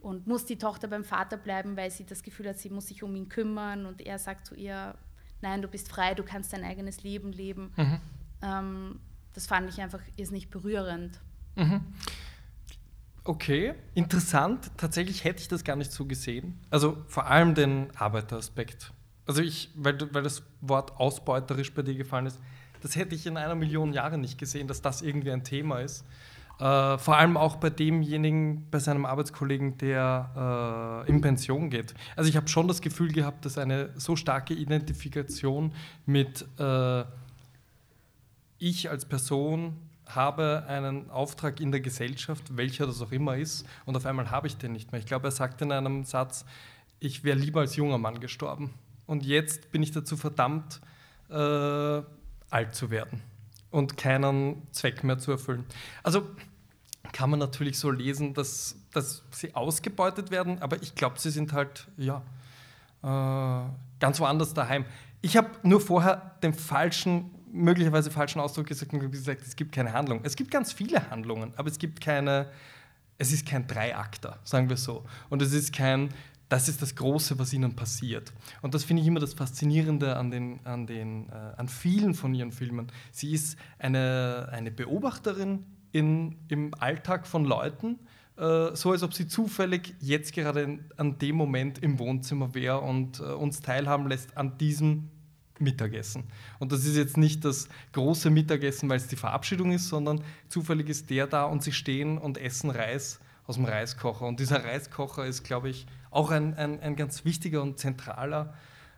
und 0.01 0.25
muss 0.25 0.45
die 0.45 0.57
Tochter 0.57 0.87
beim 0.87 1.03
Vater 1.03 1.37
bleiben, 1.37 1.77
weil 1.77 1.91
sie 1.91 2.03
das 2.03 2.23
Gefühl 2.23 2.49
hat, 2.49 2.57
sie 2.57 2.71
muss 2.71 2.87
sich 2.87 3.03
um 3.03 3.15
ihn 3.15 3.29
kümmern 3.29 3.85
und 3.85 4.01
er 4.01 4.17
sagt 4.17 4.47
zu 4.47 4.55
ihr, 4.55 4.95
nein, 5.39 5.61
du 5.61 5.67
bist 5.67 5.87
frei, 5.87 6.15
du 6.15 6.23
kannst 6.23 6.51
dein 6.51 6.63
eigenes 6.63 7.03
Leben 7.03 7.31
leben. 7.31 7.71
Mhm. 7.77 7.99
Ähm, 8.41 8.99
das 9.33 9.45
fand 9.45 9.69
ich 9.69 9.79
einfach 9.79 10.01
ist 10.17 10.31
nicht 10.31 10.49
berührend. 10.49 11.19
Mhm. 11.55 11.81
Okay, 13.23 13.75
interessant. 13.93 14.71
Tatsächlich 14.77 15.23
hätte 15.23 15.41
ich 15.41 15.47
das 15.47 15.63
gar 15.63 15.75
nicht 15.75 15.91
so 15.91 16.05
gesehen. 16.05 16.59
Also 16.71 17.03
vor 17.07 17.27
allem 17.27 17.53
den 17.53 17.95
Arbeiteraspekt 17.95 18.94
also 19.27 19.41
ich, 19.41 19.69
weil, 19.75 19.97
weil 20.13 20.23
das 20.23 20.43
Wort 20.61 20.97
ausbeuterisch 20.99 21.73
bei 21.73 21.81
dir 21.81 21.95
gefallen 21.95 22.27
ist, 22.27 22.39
das 22.81 22.95
hätte 22.95 23.15
ich 23.15 23.25
in 23.25 23.37
einer 23.37 23.55
Million 23.55 23.93
Jahre 23.93 24.17
nicht 24.17 24.37
gesehen, 24.37 24.67
dass 24.67 24.81
das 24.81 25.01
irgendwie 25.01 25.31
ein 25.31 25.43
Thema 25.43 25.79
ist. 25.79 26.05
Äh, 26.59 26.97
vor 26.97 27.17
allem 27.17 27.35
auch 27.35 27.57
bei 27.57 27.69
demjenigen, 27.69 28.69
bei 28.69 28.79
seinem 28.79 29.05
Arbeitskollegen, 29.05 29.77
der 29.77 31.03
äh, 31.05 31.09
in 31.09 31.19
Pension 31.19 31.69
geht. 31.69 31.93
Also 32.15 32.29
ich 32.29 32.37
habe 32.37 32.47
schon 32.47 32.67
das 32.67 32.81
Gefühl 32.81 33.11
gehabt, 33.11 33.43
dass 33.45 33.57
eine 33.57 33.89
so 33.95 34.15
starke 34.15 34.53
Identifikation 34.53 35.73
mit 36.05 36.45
äh, 36.59 37.03
ich 38.57 38.89
als 38.89 39.05
Person 39.05 39.75
habe 40.05 40.63
einen 40.67 41.09
Auftrag 41.09 41.59
in 41.59 41.71
der 41.71 41.81
Gesellschaft, 41.81 42.55
welcher 42.55 42.85
das 42.85 43.01
auch 43.01 43.11
immer 43.11 43.35
ist, 43.35 43.65
und 43.85 43.97
auf 43.97 44.05
einmal 44.05 44.29
habe 44.31 44.47
ich 44.47 44.55
den 44.55 44.71
nicht 44.71 44.91
mehr. 44.91 44.99
Ich 44.99 45.07
glaube, 45.07 45.27
er 45.27 45.31
sagt 45.31 45.61
in 45.61 45.71
einem 45.71 46.03
Satz, 46.03 46.45
ich 46.99 47.23
wäre 47.23 47.37
lieber 47.37 47.61
als 47.61 47.75
junger 47.75 47.97
Mann 47.97 48.19
gestorben 48.19 48.73
und 49.05 49.25
jetzt 49.25 49.71
bin 49.71 49.83
ich 49.83 49.91
dazu 49.91 50.17
verdammt, 50.17 50.81
äh, 51.29 51.35
alt 51.35 52.73
zu 52.75 52.89
werden 52.89 53.21
und 53.71 53.97
keinen 53.97 54.61
Zweck 54.71 55.03
mehr 55.03 55.17
zu 55.17 55.31
erfüllen. 55.31 55.65
Also 56.03 56.25
kann 57.11 57.29
man 57.29 57.39
natürlich 57.39 57.79
so 57.79 57.91
lesen, 57.91 58.33
dass, 58.33 58.75
dass 58.93 59.23
sie 59.31 59.53
ausgebeutet 59.55 60.31
werden, 60.31 60.61
aber 60.61 60.81
ich 60.81 60.95
glaube, 60.95 61.19
sie 61.19 61.29
sind 61.29 61.53
halt, 61.53 61.87
ja, 61.97 62.21
äh, 63.03 63.69
ganz 63.99 64.19
woanders 64.19 64.53
daheim. 64.53 64.85
Ich 65.21 65.37
habe 65.37 65.49
nur 65.63 65.81
vorher 65.81 66.35
den 66.43 66.53
falschen, 66.53 67.31
möglicherweise 67.51 68.11
falschen 68.11 68.39
Ausdruck 68.39 68.67
gesagt 68.67 68.93
und 68.93 69.11
gesagt, 69.11 69.41
es 69.41 69.55
gibt 69.55 69.71
keine 69.71 69.93
Handlung. 69.93 70.19
Es 70.23 70.35
gibt 70.35 70.51
ganz 70.51 70.73
viele 70.73 71.09
Handlungen, 71.09 71.53
aber 71.55 71.69
es 71.69 71.79
gibt 71.79 72.01
keine 72.01 72.51
es 73.17 73.31
ist 73.31 73.47
kein 73.47 73.67
Dreiakter, 73.67 74.39
sagen 74.43 74.69
wir 74.69 74.77
so. 74.77 75.05
Und 75.29 75.41
es 75.41 75.53
ist 75.53 75.73
kein, 75.73 76.09
das 76.49 76.69
ist 76.69 76.81
das 76.81 76.95
Große, 76.95 77.39
was 77.39 77.53
ihnen 77.53 77.75
passiert. 77.75 78.33
Und 78.61 78.73
das 78.73 78.83
finde 78.83 79.01
ich 79.01 79.07
immer 79.07 79.19
das 79.19 79.33
Faszinierende 79.33 80.15
an, 80.15 80.31
den, 80.31 80.59
an, 80.63 80.85
den, 80.85 81.29
äh, 81.29 81.33
an 81.57 81.67
vielen 81.67 82.13
von 82.13 82.33
ihren 82.33 82.51
Filmen. 82.51 82.91
Sie 83.11 83.31
ist 83.33 83.57
eine, 83.79 84.49
eine 84.51 84.71
Beobachterin 84.71 85.65
in, 85.91 86.35
im 86.47 86.73
Alltag 86.75 87.25
von 87.25 87.45
Leuten, 87.45 87.99
äh, 88.37 88.75
so 88.75 88.91
als 88.91 89.01
ob 89.01 89.13
sie 89.13 89.27
zufällig 89.27 89.95
jetzt 89.99 90.33
gerade 90.33 90.61
in, 90.61 90.85
an 90.97 91.17
dem 91.17 91.35
Moment 91.35 91.79
im 91.79 91.99
Wohnzimmer 91.99 92.53
wäre 92.53 92.81
und 92.81 93.19
äh, 93.19 93.23
uns 93.23 93.61
teilhaben 93.61 94.07
lässt 94.07 94.37
an 94.37 94.57
diesem 94.57 95.09
Mittagessen. 95.57 96.25
Und 96.59 96.71
das 96.71 96.85
ist 96.85 96.97
jetzt 96.97 97.17
nicht 97.17 97.45
das 97.45 97.69
große 97.93 98.29
Mittagessen, 98.29 98.89
weil 98.89 98.97
es 98.97 99.07
die 99.07 99.15
Verabschiedung 99.15 99.71
ist, 99.71 99.87
sondern 99.87 100.21
zufällig 100.49 100.89
ist 100.89 101.09
der 101.09 101.27
da 101.27 101.45
und 101.45 101.63
sie 101.63 101.71
stehen 101.71 102.17
und 102.17 102.37
essen 102.37 102.69
Reis 102.69 103.19
aus 103.47 103.55
dem 103.55 103.65
Reiskocher. 103.65 104.25
Und 104.25 104.39
dieser 104.39 104.63
Reiskocher 104.63 105.25
ist, 105.25 105.43
glaube 105.43 105.69
ich, 105.69 105.85
auch 106.15 106.31
ein, 106.31 106.53
ein, 106.55 106.79
ein 106.79 106.95
ganz 106.95 107.25
wichtiger 107.25 107.61
und 107.61 107.77
zentraler 107.77 108.53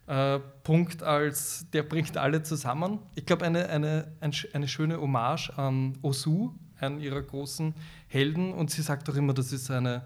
äh, 0.07 0.39
Punkt, 0.63 1.03
als 1.03 1.69
der 1.71 1.83
bringt 1.83 2.15
alle 2.15 2.43
zusammen. 2.43 2.99
Ich 3.15 3.25
glaube, 3.25 3.45
eine, 3.45 3.67
eine, 3.69 4.11
ein, 4.21 4.31
eine 4.53 4.67
schöne 4.67 4.99
Hommage 5.01 5.49
an 5.57 5.97
Osu, 6.01 6.53
einen 6.79 6.99
ihrer 6.99 7.21
großen 7.21 7.73
Helden. 8.07 8.53
Und 8.53 8.71
sie 8.71 8.81
sagt 8.81 9.09
auch 9.09 9.15
immer, 9.15 9.33
das 9.33 9.51
ist 9.51 9.69
eine, 9.69 10.03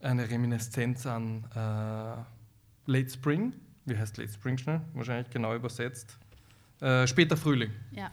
eine 0.00 0.30
Reminiszenz 0.30 1.06
an 1.06 1.44
äh, 1.54 2.90
Late 2.90 3.10
Spring. 3.10 3.52
Wie 3.84 3.98
heißt 3.98 4.16
Late 4.16 4.32
Spring 4.32 4.56
schnell? 4.56 4.80
Wahrscheinlich 4.94 5.28
genau 5.30 5.54
übersetzt. 5.54 6.16
Äh, 6.80 7.06
später 7.06 7.36
Frühling. 7.36 7.70
Ja. 7.90 8.10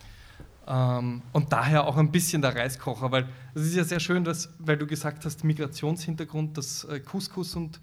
Ähm, 0.68 1.22
und 1.32 1.52
daher 1.54 1.86
auch 1.86 1.98
ein 1.98 2.12
bisschen 2.12 2.42
der 2.42 2.56
Reiskocher, 2.56 3.12
weil 3.12 3.28
es 3.54 3.64
ist 3.64 3.76
ja 3.76 3.84
sehr 3.84 4.00
schön, 4.00 4.24
dass, 4.24 4.50
weil 4.60 4.78
du 4.78 4.86
gesagt 4.86 5.26
hast, 5.26 5.44
Migrationshintergrund, 5.44 6.58
dass 6.58 6.84
äh, 6.84 7.00
Couscous 7.00 7.56
und 7.56 7.80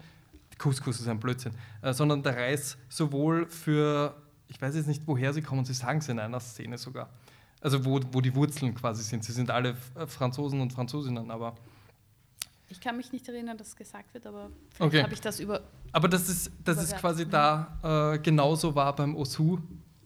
Couscous 0.59 0.99
ist 0.99 1.07
ein 1.07 1.19
Blödsinn, 1.19 1.53
äh, 1.81 1.93
sondern 1.93 2.21
der 2.21 2.37
Reis 2.37 2.77
sowohl 2.89 3.47
für, 3.47 4.15
ich 4.47 4.61
weiß 4.61 4.75
jetzt 4.75 4.87
nicht, 4.87 5.01
woher 5.07 5.33
sie 5.33 5.41
kommen, 5.41 5.65
sie 5.65 5.73
sagen 5.73 5.99
es 5.99 6.09
in 6.09 6.19
einer 6.19 6.39
Szene 6.39 6.77
sogar, 6.77 7.09
also 7.61 7.83
wo, 7.83 7.99
wo 8.11 8.21
die 8.21 8.35
Wurzeln 8.35 8.75
quasi 8.75 9.01
sind. 9.01 9.23
Sie 9.23 9.31
sind 9.31 9.49
alle 9.49 9.75
äh, 9.95 10.05
Franzosen 10.05 10.61
und 10.61 10.71
Franzosinnen, 10.71 11.31
aber. 11.31 11.55
Ich 12.71 12.79
kann 12.79 12.97
mich 12.97 13.11
nicht 13.11 13.27
erinnern, 13.27 13.57
dass 13.57 13.69
es 13.69 13.75
gesagt 13.75 14.13
wird, 14.13 14.27
aber 14.27 14.51
vielleicht 14.73 14.93
Okay. 14.93 15.03
habe 15.03 15.13
ich 15.13 15.21
das 15.21 15.39
über. 15.39 15.61
Aber 15.91 16.07
das 16.07 16.29
ist, 16.29 16.51
das 16.63 16.83
ist 16.83 16.95
quasi 16.97 17.27
da 17.27 18.13
äh, 18.13 18.19
genauso 18.19 18.75
war 18.75 18.95
beim 18.95 19.15
Osu, 19.15 19.57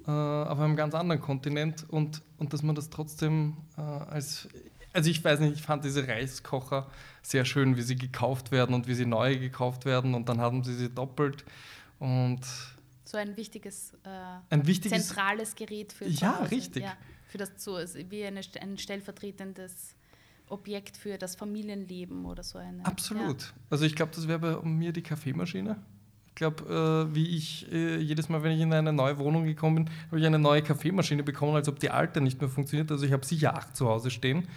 äh, 0.07 0.11
auf 0.11 0.59
einem 0.59 0.75
ganz 0.75 0.93
anderen 0.95 1.21
Kontinent 1.21 1.85
und, 1.89 2.21
und 2.37 2.53
dass 2.53 2.63
man 2.63 2.75
das 2.75 2.89
trotzdem 2.89 3.57
äh, 3.77 3.81
als. 3.81 4.47
Also 4.93 5.09
ich 5.09 5.23
weiß 5.23 5.39
nicht, 5.39 5.53
ich 5.55 5.61
fand 5.61 5.83
diese 5.83 6.07
Reiskocher 6.07 6.87
sehr 7.23 7.45
schön, 7.45 7.75
wie 7.77 7.81
sie 7.81 7.95
gekauft 7.95 8.51
werden 8.51 8.75
und 8.75 8.87
wie 8.87 8.93
sie 8.93 9.05
neu 9.05 9.37
gekauft 9.37 9.85
werden 9.85 10.13
und 10.13 10.29
dann 10.29 10.39
haben 10.39 10.63
sie 10.63 10.75
sie 10.75 10.89
doppelt 10.89 11.43
und 11.99 12.39
So 13.05 13.17
ein 13.17 13.35
wichtiges, 13.35 13.93
äh, 14.03 14.09
ein 14.49 14.67
wichtiges. 14.67 15.07
zentrales 15.07 15.55
Gerät 15.55 15.93
für 15.93 16.05
Ja, 16.07 16.39
Hause. 16.41 16.51
richtig. 16.51 16.83
Ja, 16.83 16.93
für 17.27 17.37
das 17.39 17.51
so 17.57 17.77
wie 18.09 18.23
eine, 18.25 18.41
ein 18.61 18.77
stellvertretendes 18.77 19.95
Objekt 20.49 20.97
für 20.97 21.17
das 21.17 21.35
Familienleben 21.35 22.25
oder 22.25 22.43
so 22.43 22.59
eine. 22.59 22.85
Absolut. 22.85 23.53
Also 23.69 23.85
ich 23.85 23.95
glaube, 23.95 24.11
das 24.15 24.27
wäre 24.27 24.39
bei 24.39 24.61
mir 24.67 24.91
die 24.93 25.01
Kaffeemaschine. 25.01 25.77
Ich 26.27 26.35
glaube, 26.35 27.07
äh, 27.11 27.15
wie 27.15 27.35
ich 27.37 27.71
äh, 27.71 27.97
jedes 27.97 28.27
Mal, 28.27 28.43
wenn 28.43 28.51
ich 28.51 28.59
in 28.61 28.73
eine 28.73 28.91
neue 28.91 29.17
Wohnung 29.19 29.45
gekommen 29.45 29.85
bin, 29.85 29.89
habe 30.07 30.19
ich 30.19 30.25
eine 30.25 30.39
neue 30.39 30.61
Kaffeemaschine 30.61 31.23
bekommen, 31.23 31.55
als 31.55 31.67
ob 31.69 31.79
die 31.79 31.89
alte 31.91 32.21
nicht 32.21 32.41
mehr 32.41 32.49
funktioniert. 32.49 32.91
Also 32.91 33.05
ich 33.05 33.11
habe 33.13 33.25
sicher 33.25 33.55
acht 33.55 33.75
zu 33.77 33.87
Hause 33.87 34.11
stehen. 34.11 34.47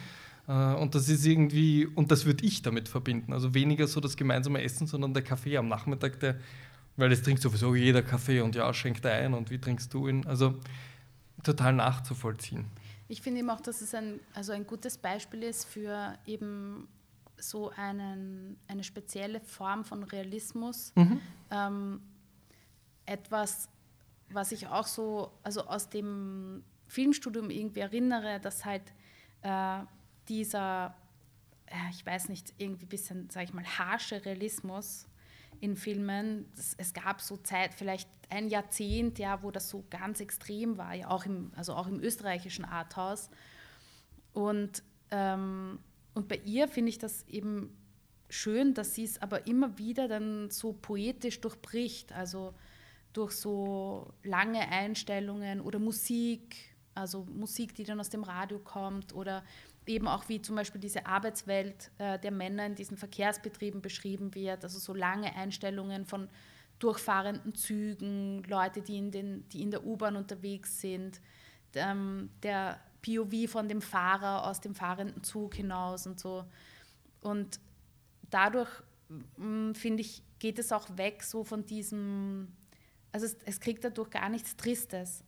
Äh, 0.47 0.73
und 0.75 0.95
das 0.95 1.09
ist 1.09 1.25
irgendwie, 1.25 1.85
und 1.85 2.11
das 2.11 2.25
würde 2.25 2.45
ich 2.45 2.61
damit 2.61 2.87
verbinden. 2.87 3.33
Also 3.33 3.53
weniger 3.53 3.87
so 3.87 3.99
das 3.99 4.15
gemeinsame 4.17 4.61
Essen, 4.61 4.87
sondern 4.87 5.13
der 5.13 5.23
Kaffee 5.23 5.57
am 5.57 5.67
Nachmittag, 5.67 6.19
der, 6.19 6.39
weil 6.95 7.09
das 7.09 7.21
trinkt 7.21 7.41
sowieso 7.41 7.75
jeder 7.75 8.01
Kaffee 8.01 8.41
und 8.41 8.55
ja, 8.55 8.73
schenkt 8.73 9.05
er 9.05 9.13
ein 9.13 9.33
und 9.33 9.51
wie 9.51 9.59
trinkst 9.59 9.93
du 9.93 10.07
ihn? 10.07 10.25
Also 10.25 10.55
total 11.43 11.73
nachzuvollziehen. 11.73 12.65
Ich 13.09 13.21
finde 13.21 13.39
eben 13.39 13.49
auch, 13.49 13.61
dass 13.61 13.81
es 13.81 13.93
ein, 13.93 14.19
also 14.33 14.51
ein 14.51 14.65
gutes 14.65 14.97
Beispiel 14.97 15.43
ist 15.43 15.65
für 15.65 16.17
eben 16.25 16.87
so 17.37 17.71
einen, 17.75 18.57
eine 18.67 18.83
spezielle 18.83 19.39
Form 19.39 19.85
von 19.85 20.03
Realismus. 20.03 20.91
Ähm, 21.51 22.01
etwas, 23.05 23.69
was 24.31 24.51
ich 24.51 24.67
auch 24.67 24.87
so, 24.87 25.31
also 25.43 25.65
aus 25.67 25.89
dem 25.89 26.63
Filmstudium 26.87 27.49
irgendwie 27.49 27.79
erinnere, 27.81 28.39
dass 28.41 28.65
halt 28.65 28.83
äh, 29.43 29.79
dieser, 30.29 30.95
ich 31.91 32.05
weiß 32.05 32.29
nicht, 32.29 32.53
irgendwie 32.57 32.85
ein 32.85 32.89
bisschen, 32.89 33.29
sage 33.29 33.45
ich 33.45 33.53
mal, 33.53 33.65
harsche 33.65 34.23
Realismus 34.25 35.07
in 35.59 35.75
Filmen. 35.75 36.45
Es 36.77 36.93
gab 36.93 37.21
so 37.21 37.37
Zeit, 37.37 37.73
vielleicht 37.73 38.09
ein 38.29 38.49
Jahrzehnt, 38.49 39.19
ja, 39.19 39.41
wo 39.43 39.51
das 39.51 39.69
so 39.69 39.85
ganz 39.89 40.19
extrem 40.19 40.77
war, 40.77 40.93
ja, 40.93 41.09
auch 41.09 41.25
im, 41.25 41.51
also 41.55 41.73
auch 41.73 41.87
im 41.87 41.99
österreichischen 41.99 42.65
Arthouse. 42.65 43.29
Und, 44.33 44.83
ähm, 45.11 45.79
und 46.13 46.27
bei 46.27 46.39
ihr 46.45 46.67
finde 46.67 46.89
ich 46.89 46.97
das 46.97 47.27
eben 47.27 47.75
schön, 48.29 48.73
dass 48.73 48.95
sie 48.95 49.03
es 49.03 49.21
aber 49.21 49.47
immer 49.47 49.77
wieder 49.77 50.07
dann 50.07 50.49
so 50.51 50.73
poetisch 50.73 51.39
durchbricht, 51.41 52.11
also 52.11 52.53
durch 53.13 53.31
so 53.31 54.13
lange 54.23 54.67
Einstellungen 54.69 55.61
oder 55.61 55.79
Musik, 55.79 56.55
also 56.93 57.25
Musik, 57.25 57.73
die 57.75 57.83
dann 57.83 57.99
aus 57.99 58.09
dem 58.09 58.23
Radio 58.23 58.59
kommt 58.59 59.13
oder 59.13 59.43
eben 59.87 60.07
auch 60.07 60.27
wie 60.29 60.41
zum 60.41 60.55
Beispiel 60.55 60.81
diese 60.81 61.05
Arbeitswelt 61.05 61.91
äh, 61.97 62.19
der 62.19 62.31
Männer 62.31 62.65
in 62.65 62.75
diesen 62.75 62.97
Verkehrsbetrieben 62.97 63.81
beschrieben 63.81 64.35
wird, 64.35 64.63
also 64.63 64.79
so 64.79 64.93
lange 64.93 65.35
Einstellungen 65.35 66.05
von 66.05 66.29
durchfahrenden 66.79 67.55
Zügen, 67.55 68.43
Leute, 68.43 68.81
die 68.81 68.97
in, 68.97 69.11
den, 69.11 69.49
die 69.49 69.61
in 69.61 69.71
der 69.71 69.85
U-Bahn 69.85 70.15
unterwegs 70.15 70.79
sind, 70.79 71.21
ähm, 71.73 72.29
der 72.43 72.79
POV 73.01 73.49
von 73.49 73.67
dem 73.67 73.81
Fahrer 73.81 74.45
aus 74.47 74.61
dem 74.61 74.75
fahrenden 74.75 75.23
Zug 75.23 75.55
hinaus 75.55 76.05
und 76.05 76.19
so. 76.19 76.45
Und 77.21 77.59
dadurch, 78.29 78.69
mh, 79.37 79.73
finde 79.73 80.01
ich, 80.01 80.21
geht 80.39 80.59
es 80.59 80.71
auch 80.71 80.85
weg 80.97 81.23
so 81.23 81.43
von 81.43 81.65
diesem, 81.65 82.51
also 83.11 83.25
es, 83.25 83.37
es 83.45 83.59
kriegt 83.59 83.83
dadurch 83.83 84.09
gar 84.09 84.29
nichts 84.29 84.55
Tristes. 84.55 85.23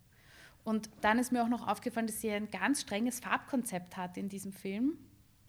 Und 0.69 0.91
dann 1.01 1.17
ist 1.17 1.31
mir 1.31 1.41
auch 1.43 1.47
noch 1.49 1.67
aufgefallen, 1.67 2.05
dass 2.05 2.21
sie 2.21 2.29
ein 2.29 2.51
ganz 2.51 2.81
strenges 2.81 3.21
Farbkonzept 3.21 3.97
hat 3.97 4.17
in 4.17 4.29
diesem 4.29 4.51
Film. 4.51 4.99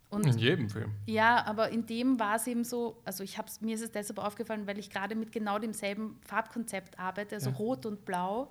Und 0.08 0.24
In 0.24 0.38
jedem 0.38 0.70
Film. 0.70 0.92
ja, 1.04 1.44
aber 1.44 1.68
in 1.68 1.84
dem 1.84 2.18
war 2.18 2.36
es 2.36 2.46
eben 2.46 2.64
so, 2.64 3.02
also 3.04 3.22
ich 3.22 3.36
hab's, 3.36 3.60
mir 3.60 3.74
ist 3.74 3.82
es 3.82 3.92
deshalb 3.92 4.18
aufgefallen, 4.18 4.66
weil 4.66 4.78
ich 4.78 4.88
gerade 4.88 5.14
mit 5.14 5.30
genau 5.30 5.58
demselben 5.58 6.18
Farbkonzept 6.24 6.98
arbeite, 6.98 7.34
also 7.34 7.50
Ja. 7.50 7.56
Rot 7.56 7.84
und 7.84 8.06
Blau. 8.06 8.50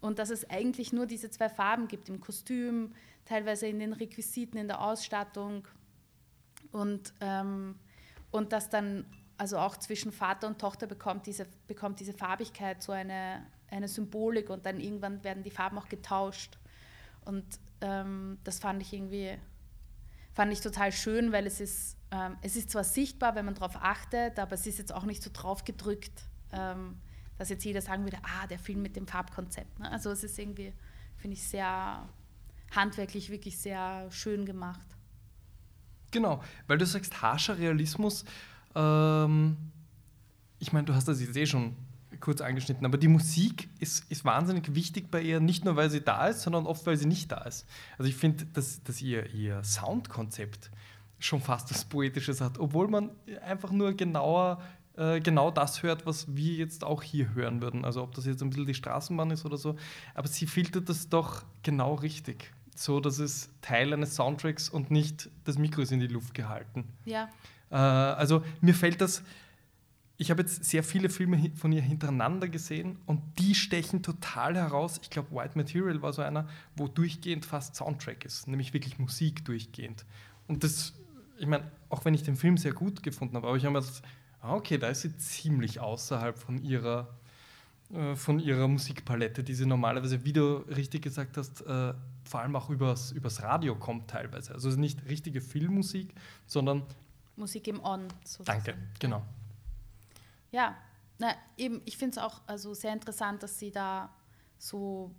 Und 0.00 0.18
dass 0.18 0.30
es 0.30 0.50
eigentlich 0.50 0.92
nur 0.92 1.06
diese 1.06 1.30
zwei 1.30 1.48
Farben 1.48 1.86
gibt, 1.86 2.08
im 2.08 2.18
Kostüm, 2.20 2.92
teilweise 3.24 3.68
in 3.68 3.78
den 3.78 3.92
Requisiten, 3.92 4.58
in 4.58 4.66
der 4.66 4.82
Ausstattung. 4.82 5.68
Und, 6.72 7.14
ähm, 7.20 7.76
und 8.32 8.52
dass 8.52 8.68
dann, 8.68 9.06
also 9.38 9.58
auch 9.58 9.76
zwischen 9.76 10.10
Vater 10.10 10.48
und 10.48 10.58
Tochter 10.60 10.88
bekommt 10.88 11.28
diese, 11.28 11.46
bekommt 11.68 12.00
diese 12.00 12.12
Farbigkeit 12.12 12.82
so 12.82 12.90
eine, 12.90 13.46
eine 13.70 13.88
Symbolik 13.88 14.50
und 14.50 14.66
dann 14.66 14.80
irgendwann 14.80 15.22
werden 15.24 15.42
die 15.42 15.50
Farben 15.50 15.78
auch 15.78 15.88
getauscht. 15.88 16.58
Und 17.24 17.44
ähm, 17.80 18.38
das 18.44 18.58
fand 18.58 18.82
ich 18.82 18.92
irgendwie, 18.92 19.36
fand 20.32 20.52
ich 20.52 20.60
total 20.60 20.92
schön, 20.92 21.32
weil 21.32 21.46
es 21.46 21.60
ist, 21.60 21.96
ähm, 22.10 22.36
es 22.42 22.56
ist 22.56 22.70
zwar 22.70 22.84
sichtbar, 22.84 23.34
wenn 23.34 23.44
man 23.44 23.54
darauf 23.54 23.76
achtet, 23.76 24.38
aber 24.38 24.52
es 24.52 24.66
ist 24.66 24.78
jetzt 24.78 24.94
auch 24.94 25.04
nicht 25.04 25.22
so 25.22 25.30
drauf 25.32 25.64
gedrückt, 25.64 26.22
ähm, 26.52 26.96
dass 27.38 27.48
jetzt 27.48 27.64
jeder 27.64 27.82
sagen 27.82 28.04
würde, 28.04 28.18
ah, 28.22 28.46
der 28.46 28.58
Film 28.58 28.82
mit 28.82 28.96
dem 28.96 29.06
Farbkonzept. 29.06 29.78
Ne? 29.80 29.90
Also 29.90 30.10
es 30.10 30.24
ist 30.24 30.38
irgendwie, 30.38 30.72
finde 31.16 31.34
ich, 31.34 31.42
sehr 31.42 32.08
handwerklich, 32.74 33.30
wirklich 33.30 33.58
sehr 33.58 34.10
schön 34.10 34.46
gemacht. 34.46 34.86
Genau, 36.12 36.42
weil 36.66 36.78
du 36.78 36.86
sagst 36.86 37.20
harscher 37.20 37.58
Realismus. 37.58 38.24
Ähm, 38.74 39.56
ich 40.58 40.72
meine, 40.72 40.86
du 40.86 40.94
hast 40.94 41.08
das 41.08 41.20
jetzt 41.20 41.36
eh 41.36 41.46
schon 41.46 41.76
kurz 42.20 42.40
angeschnitten, 42.40 42.84
aber 42.84 42.98
die 42.98 43.08
Musik 43.08 43.68
ist, 43.78 44.10
ist 44.10 44.24
wahnsinnig 44.24 44.74
wichtig 44.74 45.10
bei 45.10 45.20
ihr, 45.20 45.40
nicht 45.40 45.64
nur 45.64 45.76
weil 45.76 45.90
sie 45.90 46.00
da 46.00 46.28
ist, 46.28 46.42
sondern 46.42 46.66
oft 46.66 46.86
weil 46.86 46.96
sie 46.96 47.06
nicht 47.06 47.30
da 47.32 47.38
ist. 47.42 47.66
Also 47.98 48.08
ich 48.08 48.16
finde, 48.16 48.46
dass, 48.46 48.82
dass 48.82 49.00
ihr, 49.02 49.32
ihr 49.34 49.62
Soundkonzept 49.62 50.70
schon 51.18 51.40
fast 51.40 51.70
was 51.70 51.84
Poetisches 51.84 52.40
hat, 52.40 52.58
obwohl 52.58 52.88
man 52.88 53.10
einfach 53.42 53.70
nur 53.70 53.94
genauer 53.94 54.60
äh, 54.96 55.20
genau 55.20 55.50
das 55.50 55.82
hört, 55.82 56.06
was 56.06 56.34
wir 56.34 56.54
jetzt 56.54 56.84
auch 56.84 57.02
hier 57.02 57.34
hören 57.34 57.60
würden. 57.60 57.84
Also 57.84 58.02
ob 58.02 58.14
das 58.14 58.26
jetzt 58.26 58.42
ein 58.42 58.50
bisschen 58.50 58.66
die 58.66 58.74
Straßenbahn 58.74 59.30
ist 59.30 59.44
oder 59.44 59.56
so, 59.56 59.76
aber 60.14 60.28
sie 60.28 60.46
filtert 60.46 60.88
das 60.88 61.08
doch 61.08 61.42
genau 61.62 61.94
richtig. 61.94 62.52
So, 62.74 63.00
dass 63.00 63.18
es 63.18 63.48
Teil 63.62 63.92
eines 63.94 64.14
Soundtracks 64.14 64.68
und 64.68 64.90
nicht 64.90 65.30
das 65.44 65.56
Mikro 65.56 65.80
ist 65.80 65.92
in 65.92 66.00
die 66.00 66.06
Luft 66.08 66.34
gehalten. 66.34 66.84
Ja, 67.04 67.28
Äh, 67.70 67.76
also 67.76 68.42
mir 68.60 68.74
fällt 68.74 69.00
das, 69.00 69.22
ich 70.18 70.30
habe 70.30 70.42
jetzt 70.42 70.64
sehr 70.64 70.82
viele 70.82 71.10
Filme 71.10 71.50
von 71.54 71.72
ihr 71.72 71.82
hintereinander 71.82 72.48
gesehen 72.48 72.98
und 73.06 73.20
die 73.38 73.54
stechen 73.54 74.02
total 74.02 74.56
heraus. 74.56 74.98
Ich 75.02 75.10
glaube, 75.10 75.34
White 75.34 75.58
Material 75.58 76.00
war 76.02 76.12
so 76.12 76.22
einer, 76.22 76.48
wo 76.74 76.88
durchgehend 76.88 77.44
fast 77.44 77.76
Soundtrack 77.76 78.24
ist, 78.24 78.48
nämlich 78.48 78.72
wirklich 78.72 78.98
Musik 78.98 79.44
durchgehend. 79.44 80.06
Und 80.48 80.64
das 80.64 80.94
ich 81.38 81.46
meine, 81.46 81.70
auch 81.88 82.04
wenn 82.04 82.14
ich 82.14 82.22
den 82.22 82.36
Film 82.36 82.56
sehr 82.56 82.72
gut 82.72 83.02
gefunden 83.02 83.36
habe, 83.36 83.48
aber 83.48 83.56
ich 83.56 83.64
habe 83.64 83.74
mir 83.74 83.80
gedacht, 83.80 84.02
ah, 84.40 84.54
okay, 84.54 84.78
da 84.78 84.88
ist 84.88 85.02
sie 85.02 85.16
ziemlich 85.16 85.80
außerhalb 85.80 86.38
von 86.38 86.62
ihrer, 86.62 87.08
äh, 87.92 88.14
von 88.14 88.38
ihrer 88.38 88.68
Musikpalette, 88.68 89.44
die 89.44 89.54
sie 89.54 89.66
normalerweise, 89.66 90.24
wie 90.24 90.32
du 90.32 90.56
richtig 90.68 91.02
gesagt 91.02 91.36
hast, 91.36 91.62
äh, 91.62 91.94
vor 92.24 92.40
allem 92.40 92.56
auch 92.56 92.70
übers, 92.70 93.12
übers 93.12 93.42
Radio 93.42 93.76
kommt 93.76 94.08
teilweise. 94.08 94.52
Also 94.52 94.70
nicht 94.70 95.06
richtige 95.08 95.40
Filmmusik, 95.40 96.14
sondern 96.46 96.82
Musik 97.36 97.68
im 97.68 97.84
On. 97.84 98.08
Sozusagen. 98.24 98.64
Danke, 98.64 98.80
genau. 98.98 99.22
Ja, 100.50 100.76
na, 101.18 101.34
eben, 101.56 101.82
ich 101.84 101.96
finde 101.96 102.18
es 102.18 102.24
auch 102.24 102.42
also 102.46 102.74
sehr 102.74 102.92
interessant, 102.92 103.42
dass 103.42 103.58
sie 103.58 103.70
da 103.70 104.10
so, 104.58 105.14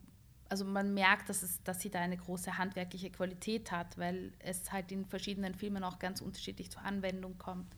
also 0.50 0.66
man 0.66 0.94
merkt, 0.94 1.30
dass, 1.30 1.44
es, 1.44 1.64
dass 1.64 1.82
sie 1.82 1.90
da 1.90 2.00
eine 2.00 2.18
große 2.18 2.58
handwerkliche 2.58 3.10
Qualität 3.10 3.72
hat, 3.72 3.98
weil 3.98 4.34
es 4.40 4.72
halt 4.72 4.92
in 4.92 5.06
verschiedenen 5.06 5.56
Filmen 5.56 5.84
auch 5.84 6.00
ganz 6.00 6.22
unterschiedlich 6.22 6.72
zur 6.72 6.84
Anwendung 6.84 7.38
kommt. 7.38 7.76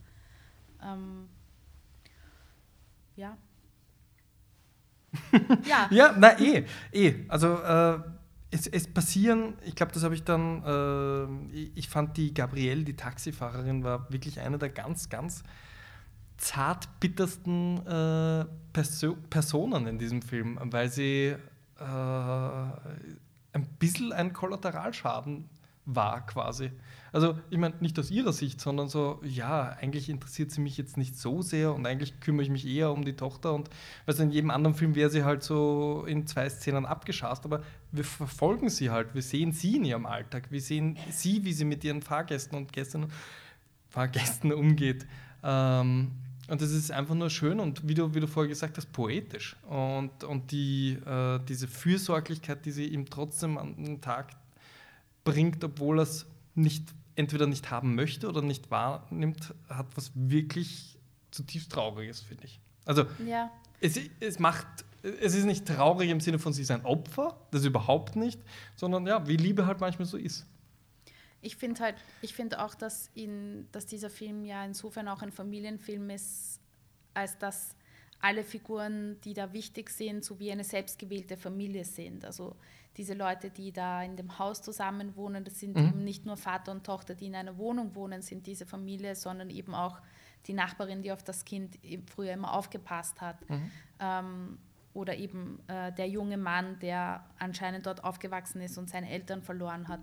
Ähm, 0.84 1.30
ja. 3.15 3.38
ja. 5.65 5.88
ja, 5.91 6.15
na 6.17 6.39
eh, 6.39 6.65
eh. 6.91 7.26
Also 7.30 7.55
äh, 7.61 7.99
es, 8.51 8.67
es, 8.67 8.91
passieren, 8.91 9.55
ich 9.63 9.76
glaube, 9.76 9.91
das 9.91 10.03
habe 10.03 10.15
ich 10.15 10.23
dann, 10.23 10.63
äh, 10.63 11.69
ich 11.76 11.89
fand 11.89 12.17
die 12.17 12.34
Gabrielle, 12.34 12.84
die 12.84 12.95
Taxifahrerin, 12.95 13.84
war 13.84 14.11
wirklich 14.11 14.39
eine 14.39 14.57
der 14.57 14.69
ganz, 14.69 15.09
ganz 15.09 15.43
zartbittersten 16.39 17.85
äh, 17.85 18.45
Perso 18.73 19.17
Personen 19.29 19.87
in 19.87 19.99
diesem 19.99 20.21
Film, 20.21 20.59
weil 20.61 20.89
sie 20.89 21.35
äh, 21.79 21.83
ein 23.53 23.65
bisschen 23.77 24.13
ein 24.13 24.33
Kollateralschaden 24.33 25.49
war 25.85 26.25
quasi. 26.25 26.71
Also 27.11 27.39
ich 27.49 27.57
meine, 27.57 27.73
nicht 27.79 27.97
aus 27.97 28.11
ihrer 28.11 28.31
Sicht, 28.31 28.61
sondern 28.61 28.87
so, 28.87 29.19
ja, 29.23 29.75
eigentlich 29.81 30.09
interessiert 30.09 30.51
sie 30.51 30.61
mich 30.61 30.77
jetzt 30.77 30.97
nicht 30.97 31.17
so 31.17 31.41
sehr 31.41 31.73
und 31.73 31.85
eigentlich 31.87 32.19
kümmere 32.19 32.43
ich 32.43 32.51
mich 32.51 32.67
eher 32.67 32.91
um 32.91 33.03
die 33.03 33.15
Tochter 33.15 33.53
und 33.53 33.69
weißt 34.05 34.19
in 34.19 34.29
jedem 34.29 34.51
anderen 34.51 34.75
Film 34.75 34.93
wäre 34.93 35.09
sie 35.09 35.23
halt 35.23 35.41
so 35.41 36.05
in 36.07 36.27
zwei 36.27 36.47
Szenen 36.47 36.85
abgeschast, 36.85 37.45
aber 37.45 37.63
wir 37.91 38.03
verfolgen 38.03 38.69
sie 38.69 38.91
halt, 38.91 39.15
wir 39.15 39.23
sehen 39.23 39.51
sie 39.51 39.77
in 39.77 39.85
ihrem 39.85 40.05
Alltag, 40.05 40.51
wir 40.51 40.61
sehen 40.61 40.97
sie, 41.09 41.43
wie 41.43 41.53
sie 41.53 41.65
mit 41.65 41.83
ihren 41.83 42.03
Fahrgästen 42.03 42.55
und 42.55 42.71
Gästen, 42.71 43.07
Fahrgästen 43.89 44.53
umgeht. 44.53 45.07
Ähm, 45.41 46.11
und 46.49 46.61
das 46.61 46.71
ist 46.71 46.91
einfach 46.91 47.15
nur 47.15 47.30
schön 47.30 47.59
und 47.59 47.88
wie 47.88 47.93
du, 47.93 48.13
wie 48.15 48.19
du 48.19 48.27
vorher 48.27 48.49
gesagt 48.49 48.77
hast, 48.77 48.91
poetisch. 48.91 49.55
Und, 49.67 50.23
und 50.23 50.51
die, 50.51 50.97
äh, 51.05 51.39
diese 51.47 51.67
Fürsorglichkeit, 51.67 52.65
die 52.65 52.71
sie 52.71 52.88
ihm 52.88 53.09
trotzdem 53.09 53.57
an 53.57 53.76
den 53.76 54.01
Tag 54.01 54.31
bringt, 55.23 55.63
obwohl 55.63 55.99
er 55.99 56.03
es 56.03 56.26
nicht, 56.55 56.84
entweder 57.15 57.45
nicht 57.45 57.69
haben 57.69 57.93
möchte 57.93 58.27
oder 58.27 58.41
nicht 58.41 58.71
wahrnimmt, 58.71 59.53
hat 59.69 59.88
was 59.95 60.11
wirklich 60.15 60.97
zutiefst 61.30 61.71
Trauriges, 61.71 62.21
finde 62.21 62.45
ich. 62.45 62.59
Also 62.85 63.05
ja. 63.27 63.51
es, 63.80 63.99
es 64.19 64.39
macht, 64.39 64.67
es 65.03 65.35
ist 65.35 65.45
nicht 65.45 65.67
traurig 65.67 66.09
im 66.09 66.19
Sinne 66.19 66.39
von, 66.39 66.51
sie 66.51 66.63
ist 66.63 66.71
ein 66.71 66.84
Opfer, 66.84 67.38
das 67.51 67.63
überhaupt 67.63 68.15
nicht, 68.15 68.39
sondern 68.76 69.05
ja, 69.05 69.27
wie 69.27 69.38
Liebe 69.38 69.67
halt 69.67 69.80
manchmal 69.80 70.07
so 70.07 70.17
ist. 70.17 70.47
Ich 71.41 71.55
finde 71.55 71.81
halt, 71.81 71.95
ich 72.21 72.33
finde 72.33 72.63
auch, 72.63 72.75
dass, 72.75 73.09
ihn, 73.15 73.67
dass 73.71 73.85
dieser 73.85 74.09
Film 74.09 74.45
ja 74.45 74.65
insofern 74.65 75.07
auch 75.07 75.21
ein 75.21 75.31
Familienfilm 75.31 76.09
ist, 76.09 76.59
als 77.13 77.37
dass 77.37 77.75
alle 78.21 78.43
Figuren, 78.43 79.19
die 79.21 79.33
da 79.33 79.53
wichtig 79.53 79.89
sind, 79.89 80.25
so 80.25 80.39
wie 80.39 80.51
eine 80.51 80.63
selbstgewählte 80.63 81.37
Familie 81.37 81.85
sind. 81.85 82.25
Also 82.25 82.55
diese 82.97 83.13
Leute, 83.13 83.49
die 83.49 83.71
da 83.71 84.03
in 84.03 84.17
dem 84.17 84.39
Haus 84.39 84.61
zusammen 84.61 85.15
wohnen, 85.15 85.45
das 85.45 85.59
sind 85.59 85.77
mhm. 85.77 85.87
eben 85.87 86.03
nicht 86.03 86.25
nur 86.25 86.35
Vater 86.35 86.71
und 86.73 86.85
Tochter, 86.85 87.15
die 87.15 87.27
in 87.27 87.35
einer 87.35 87.57
Wohnung 87.57 87.95
wohnen, 87.95 88.21
sind 88.21 88.45
diese 88.45 88.65
Familie, 88.65 89.15
sondern 89.15 89.49
eben 89.49 89.73
auch 89.73 90.01
die 90.47 90.53
Nachbarin, 90.53 91.01
die 91.01 91.11
auf 91.11 91.23
das 91.23 91.45
Kind 91.45 91.79
früher 92.13 92.33
immer 92.33 92.53
aufgepasst 92.53 93.21
hat. 93.21 93.49
Mhm. 93.49 93.71
Ähm, 93.99 94.57
oder 94.93 95.15
eben 95.15 95.59
äh, 95.67 95.93
der 95.93 96.09
junge 96.09 96.37
Mann, 96.37 96.77
der 96.79 97.25
anscheinend 97.37 97.85
dort 97.85 98.03
aufgewachsen 98.03 98.61
ist 98.61 98.77
und 98.77 98.89
seine 98.89 99.09
Eltern 99.09 99.43
verloren 99.43 99.87
hat. 99.87 100.01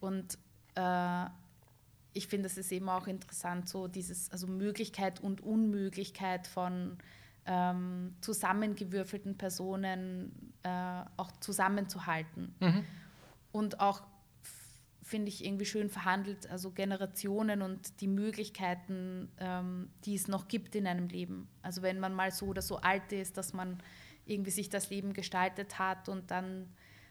Und 0.00 0.38
äh, 0.74 1.26
ich 2.14 2.28
finde, 2.28 2.46
es 2.46 2.56
ist 2.56 2.72
eben 2.72 2.88
auch 2.88 3.06
interessant, 3.06 3.68
so 3.68 3.88
dieses, 3.88 4.30
also 4.30 4.46
Möglichkeit 4.46 5.20
und 5.20 5.40
Unmöglichkeit 5.40 6.46
von 6.46 6.96
ähm, 7.46 8.14
zusammengewürfelten 8.20 9.36
Personen 9.36 10.52
äh, 10.62 11.02
auch 11.16 11.32
zusammenzuhalten. 11.40 12.54
Mhm. 12.60 12.84
Und 13.52 13.80
auch, 13.80 14.02
finde 15.02 15.28
ich, 15.28 15.44
irgendwie 15.44 15.66
schön 15.66 15.90
verhandelt, 15.90 16.48
also 16.48 16.70
Generationen 16.70 17.60
und 17.62 18.00
die 18.00 18.08
Möglichkeiten, 18.08 19.30
ähm, 19.38 19.90
die 20.04 20.14
es 20.14 20.28
noch 20.28 20.48
gibt 20.48 20.74
in 20.74 20.86
einem 20.86 21.08
Leben. 21.08 21.48
Also 21.62 21.82
wenn 21.82 22.00
man 22.00 22.14
mal 22.14 22.30
so 22.30 22.46
oder 22.46 22.62
so 22.62 22.78
alt 22.78 23.12
ist, 23.12 23.36
dass 23.36 23.52
man 23.52 23.82
irgendwie 24.24 24.50
sich 24.50 24.70
das 24.70 24.88
Leben 24.88 25.12
gestaltet 25.12 25.78
hat 25.78 26.08
und 26.08 26.30
dann 26.30 26.68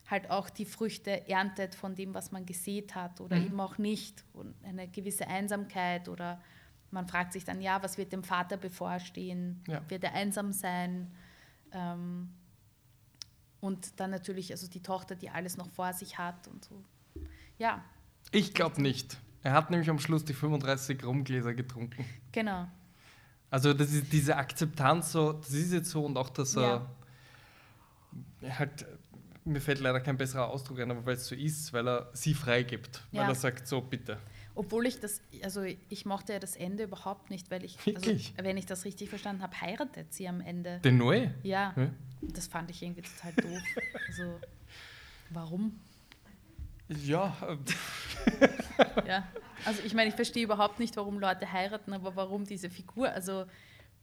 halt 0.09 0.29
auch 0.29 0.49
die 0.49 0.65
Früchte 0.65 1.27
erntet 1.29 1.75
von 1.75 1.95
dem, 1.95 2.13
was 2.13 2.31
man 2.31 2.45
gesät 2.45 2.95
hat 2.95 3.21
oder 3.21 3.37
mhm. 3.37 3.45
eben 3.45 3.59
auch 3.59 3.77
nicht. 3.77 4.23
Und 4.33 4.53
eine 4.63 4.87
gewisse 4.87 5.27
Einsamkeit 5.27 6.09
oder 6.09 6.41
man 6.91 7.07
fragt 7.07 7.33
sich 7.33 7.43
dann, 7.43 7.61
ja, 7.61 7.81
was 7.81 7.97
wird 7.97 8.11
dem 8.13 8.23
Vater 8.23 8.57
bevorstehen? 8.57 9.63
Ja. 9.67 9.81
Wird 9.89 10.03
er 10.03 10.13
einsam 10.13 10.51
sein? 10.51 11.11
Ähm, 11.71 12.29
und 13.59 13.99
dann 13.99 14.11
natürlich 14.11 14.51
also 14.51 14.67
die 14.67 14.83
Tochter, 14.83 15.15
die 15.15 15.29
alles 15.29 15.57
noch 15.57 15.69
vor 15.69 15.93
sich 15.93 16.17
hat 16.17 16.47
und 16.47 16.65
so. 16.65 16.83
Ja. 17.57 17.83
Ich 18.31 18.53
glaube 18.53 18.81
nicht. 18.81 19.17
Er 19.41 19.53
hat 19.53 19.71
nämlich 19.71 19.89
am 19.89 19.99
Schluss 19.99 20.23
die 20.25 20.33
35 20.33 21.03
Rumgläser 21.03 21.53
getrunken. 21.53 22.05
Genau. 22.31 22.67
Also 23.49 23.73
das 23.73 23.91
ist 23.91 24.11
diese 24.11 24.35
Akzeptanz 24.35 25.11
so, 25.11 25.33
das 25.33 25.51
ist 25.51 25.71
jetzt 25.71 25.91
so 25.91 26.03
und 26.05 26.17
auch, 26.17 26.29
dass 26.29 26.55
er 26.55 26.87
ja. 28.41 28.57
halt 28.57 28.85
mir 29.45 29.61
fällt 29.61 29.79
leider 29.79 29.99
kein 29.99 30.17
besserer 30.17 30.47
Ausdruck 30.47 30.79
ein, 30.79 30.91
aber 30.91 31.05
weil 31.05 31.15
es 31.15 31.27
so 31.27 31.35
ist, 31.35 31.73
weil 31.73 31.87
er 31.87 32.09
sie 32.13 32.33
freigibt. 32.33 33.03
Ja. 33.11 33.21
Weil 33.21 33.29
er 33.29 33.35
sagt, 33.35 33.67
so 33.67 33.81
bitte. 33.81 34.17
Obwohl 34.55 34.85
ich 34.85 34.99
das, 34.99 35.21
also 35.43 35.63
ich 35.63 36.05
mochte 36.05 36.33
ja 36.33 36.39
das 36.39 36.55
Ende 36.55 36.83
überhaupt 36.83 37.31
nicht, 37.31 37.49
weil 37.49 37.63
ich, 37.65 37.77
also, 37.95 38.11
wenn 38.37 38.57
ich 38.57 38.67
das 38.67 38.85
richtig 38.85 39.09
verstanden 39.09 39.41
habe, 39.41 39.59
heiratet 39.59 40.13
sie 40.13 40.27
am 40.27 40.41
Ende. 40.41 40.79
Den 40.79 41.01
Noé? 41.01 41.31
Ja. 41.41 41.73
ja. 41.75 41.89
Das 42.21 42.47
fand 42.47 42.69
ich 42.69 42.83
irgendwie 42.83 43.01
total 43.01 43.33
doof. 43.33 43.61
also, 44.07 44.39
warum? 45.31 45.79
Ja. 46.87 47.35
ja. 49.07 49.27
Also 49.65 49.81
ich 49.83 49.93
meine, 49.93 50.09
ich 50.09 50.15
verstehe 50.15 50.43
überhaupt 50.43 50.79
nicht, 50.79 50.95
warum 50.97 51.19
Leute 51.19 51.51
heiraten, 51.51 51.93
aber 51.93 52.15
warum 52.15 52.45
diese 52.45 52.69
Figur, 52.69 53.09
also 53.09 53.45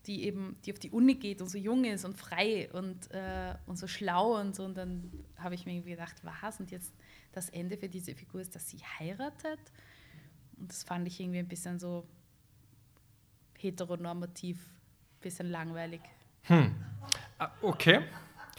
die 0.07 0.25
eben, 0.25 0.57
die 0.65 0.73
auf 0.73 0.79
die 0.79 0.91
Uni 0.91 1.15
geht 1.15 1.43
und 1.43 1.49
so 1.49 1.59
jung 1.59 1.85
ist 1.85 2.05
und 2.05 2.17
frei 2.17 2.71
und, 2.73 3.11
äh, 3.11 3.55
und 3.67 3.79
so 3.79 3.87
schlau 3.87 4.41
und 4.41 4.57
so. 4.57 4.65
Und 4.65 4.77
dann 4.77 5.11
habe 5.37 5.55
ich 5.55 5.67
mir 5.67 5.73
irgendwie 5.73 5.91
gedacht, 5.91 6.17
was? 6.23 6.59
Und 6.59 6.71
jetzt 6.71 6.95
das 7.33 7.51
Ende 7.51 7.77
für 7.77 7.89
diese 7.89 8.15
Figur 8.15 8.41
ist, 8.41 8.55
dass 8.55 8.69
sie 8.69 8.79
heiratet. 8.79 9.61
Und 10.57 10.71
das 10.71 10.85
fand 10.85 11.07
ich 11.07 11.21
irgendwie 11.21 11.39
ein 11.39 11.49
bisschen 11.49 11.79
so 11.79 12.07
heteronormativ, 13.59 14.59
ein 14.59 15.21
bisschen 15.21 15.51
langweilig. 15.51 16.01
Hm. 16.43 16.75
Ah, 17.39 17.51
okay. 17.63 18.03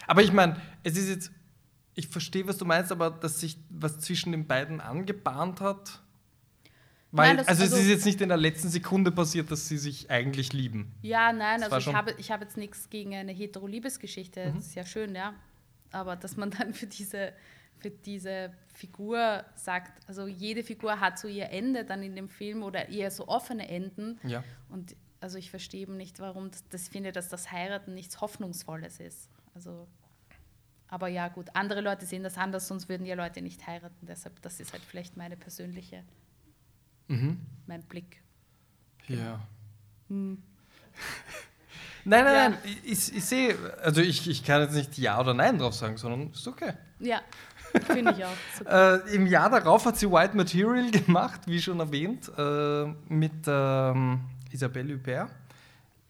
Aber 0.07 0.21
ich 0.21 0.31
meine, 0.31 0.61
es 0.83 0.97
ist 0.97 1.09
jetzt, 1.09 1.31
ich 1.95 2.07
verstehe, 2.07 2.47
was 2.47 2.57
du 2.57 2.65
meinst, 2.65 2.91
aber 2.91 3.09
dass 3.09 3.39
sich 3.39 3.57
was 3.69 3.99
zwischen 3.99 4.31
den 4.31 4.47
beiden 4.47 4.79
angebahnt 4.79 5.59
hat, 5.61 6.01
weil, 7.11 7.35
nein, 7.35 7.39
also, 7.39 7.63
also, 7.63 7.75
es 7.75 7.81
ist 7.83 7.89
jetzt 7.89 8.05
nicht 8.05 8.21
in 8.21 8.29
der 8.29 8.37
letzten 8.37 8.69
Sekunde 8.69 9.11
passiert, 9.11 9.51
dass 9.51 9.67
sie 9.67 9.77
sich 9.77 10.09
eigentlich 10.09 10.53
lieben. 10.53 10.93
Ja, 11.01 11.33
nein, 11.33 11.59
das 11.59 11.71
also 11.71 11.89
ich 11.89 11.95
habe, 11.95 12.15
ich 12.17 12.31
habe 12.31 12.45
jetzt 12.45 12.57
nichts 12.57 12.89
gegen 12.89 13.13
eine 13.13 13.33
hetero-Liebesgeschichte, 13.33 14.47
mhm. 14.47 14.55
das 14.55 14.67
ist 14.67 14.75
ja 14.75 14.85
schön, 14.85 15.13
ja. 15.13 15.33
Aber 15.91 16.15
dass 16.15 16.37
man 16.37 16.51
dann 16.51 16.73
für 16.73 16.87
diese, 16.87 17.33
für 17.79 17.89
diese 17.89 18.53
Figur 18.73 19.43
sagt, 19.55 19.91
also 20.07 20.25
jede 20.25 20.63
Figur 20.63 21.01
hat 21.01 21.19
so 21.19 21.27
ihr 21.27 21.49
Ende 21.49 21.83
dann 21.83 22.01
in 22.01 22.15
dem 22.15 22.29
Film 22.29 22.63
oder 22.63 22.87
eher 22.87 23.11
so 23.11 23.27
offene 23.27 23.67
Enden. 23.67 24.17
Ja. 24.23 24.43
Und 24.69 24.95
also 25.19 25.37
ich 25.37 25.49
verstehe 25.49 25.81
eben 25.81 25.97
nicht, 25.97 26.19
warum 26.19 26.49
das, 26.49 26.63
das 26.69 26.87
finde, 26.87 27.11
dass 27.11 27.27
das 27.27 27.51
Heiraten 27.51 27.93
nichts 27.93 28.21
Hoffnungsvolles 28.21 29.01
ist. 29.01 29.29
Also 29.53 29.87
aber 30.87 31.07
ja, 31.07 31.29
gut, 31.29 31.47
andere 31.53 31.79
Leute 31.79 32.05
sehen 32.05 32.21
das 32.21 32.37
anders, 32.37 32.67
sonst 32.67 32.89
würden 32.89 33.05
ja 33.05 33.15
Leute 33.15 33.41
nicht 33.41 33.65
heiraten. 33.65 34.05
Deshalb, 34.05 34.41
das 34.41 34.59
ist 34.59 34.73
halt 34.73 34.83
vielleicht 34.83 35.15
meine 35.15 35.37
persönliche 35.37 36.03
mhm. 37.11 37.37
mein 37.67 37.83
Blick. 37.83 38.21
Ja. 39.07 39.39
Hm. 40.07 40.41
nein, 42.05 42.23
nein, 42.23 42.33
ja. 42.33 42.49
nein, 42.49 42.57
ich, 42.83 43.15
ich 43.15 43.25
sehe, 43.25 43.55
also 43.81 44.01
ich, 44.01 44.29
ich 44.29 44.43
kann 44.43 44.61
jetzt 44.61 44.75
nicht 44.75 44.97
Ja 44.97 45.19
oder 45.19 45.33
Nein 45.33 45.57
drauf 45.57 45.73
sagen, 45.73 45.97
sondern 45.97 46.31
ist 46.31 46.47
okay. 46.47 46.73
Ja, 46.99 47.21
finde 47.85 48.15
ich 48.17 48.25
auch. 48.25 48.65
äh, 48.71 49.15
Im 49.15 49.25
Jahr 49.27 49.49
darauf 49.49 49.85
hat 49.85 49.97
sie 49.97 50.09
White 50.09 50.35
Material 50.35 50.91
gemacht, 50.91 51.41
wie 51.45 51.61
schon 51.61 51.79
erwähnt, 51.79 52.31
äh, 52.37 52.85
mit 53.07 53.31
ähm, 53.47 54.21
Isabelle 54.51 54.93
Hubert 54.93 55.31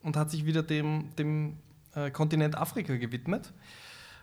und 0.03 0.18
hat 0.18 0.32
sich 0.32 0.45
wieder 0.45 0.64
dem, 0.64 1.15
dem 1.15 1.57
äh, 1.95 2.11
Kontinent 2.11 2.57
Afrika 2.57 2.95
gewidmet. 2.95 3.52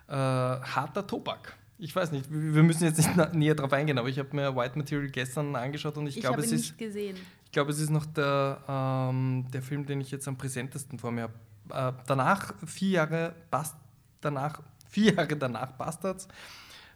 Äh, 0.09 0.12
harter 0.12 1.06
Tobak. 1.06 1.56
Ich 1.78 1.94
weiß 1.94 2.12
nicht, 2.12 2.26
wir 2.30 2.62
müssen 2.62 2.84
jetzt 2.84 2.98
nicht 2.98 3.34
näher 3.34 3.55
drauf 3.55 3.72
eingehen, 3.72 3.98
aber 3.98 4.09
ich 4.09 4.18
habe 4.18 4.34
mir 4.34 4.55
White 4.55 4.76
Material 4.76 5.09
gestern 5.09 5.55
angeschaut 5.55 5.96
und 5.96 6.06
ich, 6.06 6.16
Ich 6.16 6.22
glaube, 6.22 6.40
es 6.40 6.50
ist, 6.50 6.76
gesehen. 6.76 7.16
ich 7.44 7.52
glaube, 7.52 7.70
es 7.70 7.78
ist 7.78 7.90
noch 7.90 8.06
der, 8.06 8.59
ähm, 8.68 9.46
der 9.52 9.62
Film, 9.62 9.86
den 9.86 10.00
ich 10.00 10.10
jetzt 10.10 10.26
am 10.26 10.36
präsentesten 10.36 10.98
vor 10.98 11.12
mir 11.12 11.22
habe. 11.22 11.34
Äh, 11.70 12.02
danach 12.06 12.55
vier 12.66 12.90
Jahre 12.90 13.34
Bast 13.50 13.76
danach 14.20 14.60
vier 14.88 15.14
Jahre 15.14 15.36
danach 15.36 15.72
Bastards, 15.72 16.28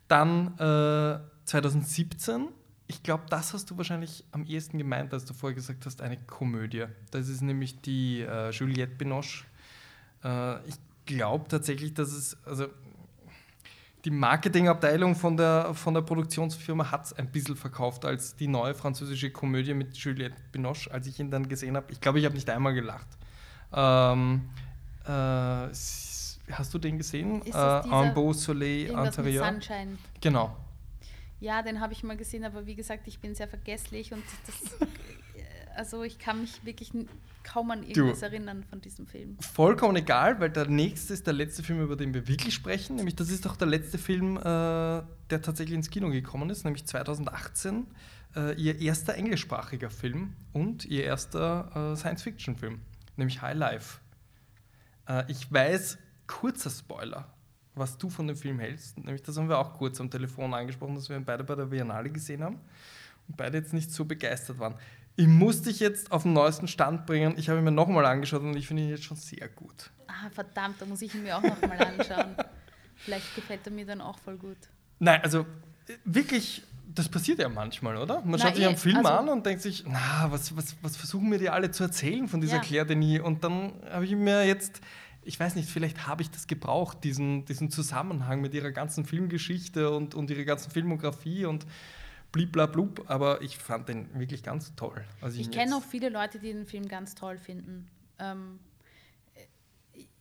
dann 0.08 0.58
äh, 0.58 1.20
2017. 1.44 2.48
Ich 2.88 3.02
glaube, 3.02 3.24
das 3.30 3.54
hast 3.54 3.70
du 3.70 3.76
wahrscheinlich 3.76 4.24
am 4.32 4.44
ehesten 4.44 4.78
gemeint, 4.78 5.12
als 5.14 5.24
du 5.24 5.32
vorher 5.34 5.54
gesagt 5.54 5.86
hast, 5.86 6.02
eine 6.02 6.18
Komödie. 6.18 6.86
Das 7.10 7.28
ist 7.28 7.40
nämlich 7.40 7.80
die 7.80 8.20
äh, 8.20 8.50
Juliette 8.50 8.94
Binoche. 8.96 9.44
Äh, 10.24 10.66
ich 10.68 10.74
glaube 11.06 11.48
tatsächlich, 11.48 11.94
dass 11.94 12.12
es, 12.12 12.36
also 12.44 12.66
die 14.04 14.10
Marketingabteilung 14.10 15.14
von 15.14 15.36
der, 15.36 15.74
von 15.74 15.94
der 15.94 16.00
Produktionsfirma 16.02 16.90
hat 16.90 17.04
es 17.06 17.12
ein 17.12 17.30
bisschen 17.30 17.56
verkauft 17.56 18.04
als 18.04 18.34
die 18.34 18.48
neue 18.48 18.74
französische 18.74 19.30
Komödie 19.30 19.74
mit 19.74 19.96
Juliette 19.96 20.34
Binoche, 20.50 20.90
als 20.90 21.06
ich 21.06 21.20
ihn 21.20 21.30
dann 21.30 21.48
gesehen 21.48 21.76
habe. 21.76 21.92
Ich 21.92 22.00
glaube, 22.00 22.18
ich 22.18 22.24
habe 22.24 22.34
nicht 22.34 22.50
einmal 22.50 22.74
gelacht. 22.74 23.06
Ähm, 23.72 24.42
äh, 25.04 25.08
hast 25.08 26.74
du 26.74 26.78
den 26.78 26.98
gesehen? 26.98 27.42
Ist 27.42 27.54
Äh, 27.54 27.82
Un 27.88 28.12
beau 28.14 28.32
soleil 28.32 28.90
intérieur. 28.90 29.44
Sunshine. 29.46 29.98
Genau. 30.20 30.56
Ja, 31.40 31.62
den 31.62 31.80
habe 31.80 31.92
ich 31.92 32.02
mal 32.04 32.16
gesehen, 32.16 32.44
aber 32.44 32.66
wie 32.66 32.74
gesagt, 32.74 33.06
ich 33.08 33.18
bin 33.18 33.34
sehr 33.34 33.48
vergesslich 33.48 34.12
und 34.12 34.22
das, 34.46 34.88
also 35.76 36.02
ich 36.02 36.18
kann 36.18 36.40
mich 36.40 36.64
wirklich 36.64 36.92
kaum 37.42 37.70
an 37.70 37.82
irgendwas 37.82 38.22
erinnern 38.22 38.64
von 38.68 38.80
diesem 38.80 39.06
Film. 39.06 39.36
Vollkommen 39.40 39.96
egal, 39.96 40.40
weil 40.40 40.50
der 40.50 40.68
nächste 40.68 41.14
ist 41.14 41.26
der 41.26 41.34
letzte 41.34 41.62
Film, 41.62 41.82
über 41.82 41.96
den 41.96 42.14
wir 42.14 42.28
wirklich 42.28 42.54
sprechen. 42.54 42.96
Nämlich, 42.96 43.16
das 43.16 43.30
ist 43.30 43.46
auch 43.46 43.56
der 43.56 43.68
letzte 43.68 43.98
Film, 43.98 44.36
äh, 44.36 44.40
der 44.42 45.42
tatsächlich 45.42 45.74
ins 45.74 45.90
Kino 45.90 46.10
gekommen 46.10 46.50
ist, 46.50 46.64
nämlich 46.64 46.86
2018. 46.86 47.86
Äh, 48.34 48.54
ihr 48.54 48.80
erster 48.80 49.14
englischsprachiger 49.14 49.90
Film 49.90 50.34
und 50.52 50.84
ihr 50.86 51.04
erster 51.04 51.92
äh, 51.92 51.96
Science-Fiction-Film, 51.96 52.80
nämlich 53.16 53.42
High 53.42 53.56
Life. 53.56 54.00
Äh, 55.06 55.24
ich 55.28 55.52
weiß, 55.52 55.98
kurzer 56.26 56.70
Spoiler, 56.70 57.26
was 57.74 57.98
du 57.98 58.08
von 58.08 58.26
dem 58.26 58.36
Film 58.36 58.58
hältst. 58.58 58.98
Nämlich, 58.98 59.22
das 59.22 59.36
haben 59.36 59.48
wir 59.48 59.58
auch 59.58 59.74
kurz 59.74 60.00
am 60.00 60.10
Telefon 60.10 60.54
angesprochen, 60.54 60.94
dass 60.94 61.10
wir 61.10 61.16
ihn 61.16 61.24
beide 61.24 61.44
bei 61.44 61.54
der 61.54 61.66
Biennale 61.66 62.08
gesehen 62.10 62.42
haben 62.42 62.58
und 63.28 63.36
beide 63.36 63.58
jetzt 63.58 63.74
nicht 63.74 63.90
so 63.90 64.04
begeistert 64.04 64.58
waren. 64.58 64.74
Ich 65.16 65.26
muss 65.26 65.62
dich 65.62 65.80
jetzt 65.80 66.10
auf 66.10 66.22
den 66.22 66.32
neuesten 66.32 66.68
Stand 66.68 67.06
bringen. 67.06 67.34
Ich 67.36 67.48
habe 67.48 67.58
ihn 67.58 67.64
mir 67.64 67.70
nochmal 67.70 68.06
angeschaut 68.06 68.42
und 68.42 68.56
ich 68.56 68.66
finde 68.66 68.84
ihn 68.84 68.88
jetzt 68.88 69.04
schon 69.04 69.16
sehr 69.16 69.48
gut. 69.48 69.90
Ah, 70.06 70.30
verdammt, 70.30 70.80
da 70.80 70.86
muss 70.86 71.02
ich 71.02 71.14
ihn 71.14 71.22
mir 71.22 71.36
auch 71.36 71.42
noch 71.42 71.60
mal 71.60 71.78
anschauen. 71.78 72.34
Vielleicht 72.96 73.34
gefällt 73.34 73.60
er 73.66 73.72
mir 73.72 73.84
dann 73.86 74.00
auch 74.00 74.18
voll 74.18 74.36
gut. 74.36 74.56
Nein, 74.98 75.20
also 75.22 75.40
äh, 75.40 75.94
wirklich, 76.04 76.62
das 76.94 77.08
passiert 77.08 77.40
ja 77.40 77.48
manchmal, 77.48 77.96
oder? 77.96 78.20
Man 78.20 78.32
Na, 78.32 78.38
schaut 78.38 78.54
sich 78.54 78.64
eh, 78.64 78.68
einen 78.68 78.76
Film 78.76 78.98
also- 78.98 79.08
an 79.10 79.28
und 79.28 79.44
denkt 79.44 79.60
sich, 79.62 79.84
na, 79.86 80.28
was, 80.30 80.56
was, 80.56 80.76
was 80.82 80.96
versuchen 80.96 81.28
mir 81.28 81.38
die 81.38 81.50
alle 81.50 81.70
zu 81.70 81.82
erzählen 81.82 82.28
von 82.28 82.40
dieser 82.40 82.56
Ja. 82.56 82.62
Claire 82.62 82.86
Denis? 82.86 83.20
Und 83.20 83.44
dann 83.44 83.72
habe 83.90 84.04
ich 84.06 84.12
mir 84.14 84.46
jetzt, 84.46 84.80
ich 85.22 85.38
weiß 85.38 85.56
nicht, 85.56 85.68
vielleicht 85.68 86.06
habe 86.06 86.22
ich 86.22 86.30
das 86.30 86.46
gebraucht, 86.46 87.04
diesen, 87.04 87.44
diesen 87.44 87.70
Zusammenhang 87.70 88.40
mit 88.40 88.54
ihrer 88.54 88.70
ganzen 88.70 89.04
Filmgeschichte 89.04 89.90
und, 89.90 90.14
und 90.14 90.30
ihrer 90.30 90.44
ganzen 90.44 90.70
Filmografie 90.70 91.44
und 91.44 91.66
bliblablub, 92.32 93.04
aber 93.10 93.42
ich 93.42 93.58
fand 93.58 93.88
den 93.88 94.18
wirklich 94.18 94.42
ganz 94.42 94.74
toll. 94.74 95.04
als 95.20 95.34
Ich 95.36 95.46
ihn 95.46 95.50
kenne 95.52 95.76
auch 95.76 95.82
viele 95.82 96.08
Leute, 96.08 96.38
die 96.38 96.52
den 96.52 96.66
Film 96.66 96.88
ganz 96.88 97.14
toll 97.14 97.36
finden. 97.38 97.88
Ähm, 98.18 98.58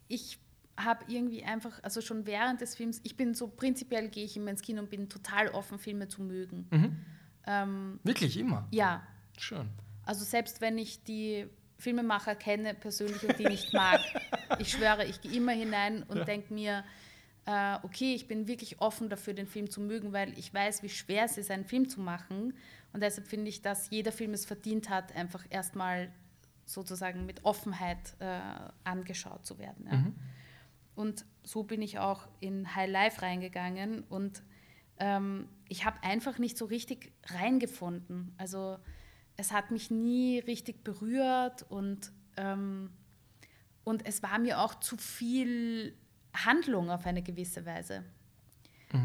ich 0.08 0.40
habe 0.78 1.06
irgendwie 1.08 1.44
einfach, 1.44 1.82
also 1.84 2.02
schon 2.02 2.26
während 2.26 2.62
des 2.62 2.76
Films, 2.76 3.00
ich 3.04 3.16
bin 3.18 3.34
so 3.34 3.48
prinzipiell 3.48 4.10
gehe 4.10 4.26
ich 4.26 4.36
immer 4.36 4.52
ins 4.52 4.62
Kino 4.62 4.82
und 4.82 4.90
bin 4.90 5.10
total 5.10 5.50
offen, 5.50 5.80
Filme 5.80 6.08
zu 6.08 6.22
mögen. 6.22 6.68
Mhm. 6.72 6.98
Ähm, 7.46 8.00
Wirklich 8.04 8.38
immer. 8.38 8.68
ja, 8.72 9.06
Schön. 9.38 9.70
also 10.06 10.24
selbst 10.24 10.62
wenn 10.62 10.78
ich 10.78 11.04
die 11.04 11.48
Filmemacher 11.78 12.36
kenne 12.36 12.74
persönlich 12.74 13.24
und 13.28 13.40
die 13.40 13.46
nicht 13.46 13.74
mag, 13.74 14.00
ich 14.60 14.72
schwöre, 14.72 15.06
ich 15.06 15.22
gehe 15.22 15.32
immer 15.34 15.52
hinein 15.52 16.04
und 16.04 16.18
Ja. 16.18 16.24
denke 16.26 16.54
mir, 16.54 16.84
äh, 17.52 17.80
okay, 17.84 18.16
ich 18.16 18.28
bin 18.28 18.48
wirklich 18.48 18.80
offen 18.80 19.10
dafür, 19.10 19.34
den 19.34 19.46
Film 19.46 19.70
zu 19.70 19.82
mögen, 19.82 20.14
weil 20.14 20.38
ich 20.40 20.54
weiß, 20.54 20.84
wie 20.84 20.90
schwer 20.90 21.26
es 21.26 21.38
ist, 21.38 21.52
einen 21.52 21.66
Film 21.66 21.90
zu 21.90 22.00
machen. 22.00 22.54
Und 22.94 23.04
deshalb 23.04 23.28
finde 23.28 23.50
ich, 23.50 23.62
dass 23.62 23.90
jeder 23.90 24.14
Film 24.14 24.34
es 24.34 24.46
verdient 24.46 24.90
hat, 24.90 25.14
einfach 25.16 25.46
erstmal 25.50 26.14
sozusagen 26.66 27.26
mit 27.26 27.44
Offenheit 27.44 28.16
äh, 28.20 28.40
angeschaut 28.86 29.46
zu 29.46 29.60
werden. 29.60 29.86
Ja. 29.86 29.98
Mhm. 29.98 30.16
Und 30.96 31.26
so 31.44 31.64
bin 31.64 31.82
ich 31.82 32.00
auch 32.00 32.28
in 32.40 32.74
High 32.74 32.90
Life 32.90 33.22
reingegangen 33.22 34.04
und 34.04 34.44
ähm, 35.00 35.50
ich 35.68 35.84
habe 35.84 36.02
einfach 36.04 36.38
nicht 36.38 36.58
so 36.58 36.66
richtig 36.66 37.12
reingefunden. 37.26 38.34
Also 38.38 38.78
es 39.36 39.52
hat 39.52 39.72
mich 39.72 39.92
nie 39.92 40.40
richtig 40.40 40.84
berührt 40.84 41.64
und, 41.70 42.12
ähm, 42.38 42.92
und 43.84 44.06
es 44.06 44.22
war 44.24 44.38
mir 44.40 44.60
auch 44.62 44.76
zu 44.76 44.96
viel 44.96 45.98
Handlung 46.34 46.90
auf 46.90 47.06
eine 47.06 47.22
gewisse 47.22 47.66
Weise. 47.66 48.04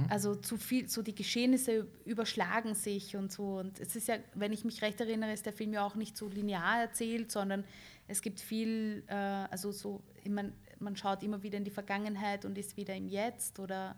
Also 0.08 0.34
zu 0.34 0.56
viel, 0.56 0.88
so 0.88 1.02
die 1.02 1.14
Geschehnisse 1.14 1.86
überschlagen 2.04 2.74
sich 2.74 3.14
und 3.14 3.30
so. 3.30 3.58
Und 3.58 3.78
es 3.78 3.94
ist 3.94 4.08
ja, 4.08 4.16
wenn 4.34 4.52
ich 4.52 4.64
mich 4.64 4.82
recht 4.82 5.00
erinnere, 5.00 5.32
ist 5.32 5.46
der 5.46 5.52
Film 5.52 5.72
ja 5.72 5.84
auch 5.84 5.94
nicht 5.94 6.16
so 6.16 6.28
linear 6.28 6.80
erzählt, 6.80 7.30
sondern 7.30 7.64
es 8.08 8.20
gibt 8.20 8.40
viel, 8.40 9.04
äh, 9.06 9.14
also 9.14 9.70
so, 9.70 10.02
man, 10.28 10.52
man 10.80 10.96
schaut 10.96 11.22
immer 11.22 11.42
wieder 11.44 11.58
in 11.58 11.64
die 11.64 11.70
Vergangenheit 11.70 12.44
und 12.44 12.58
ist 12.58 12.76
wieder 12.76 12.96
im 12.96 13.06
Jetzt 13.08 13.60
oder 13.60 13.96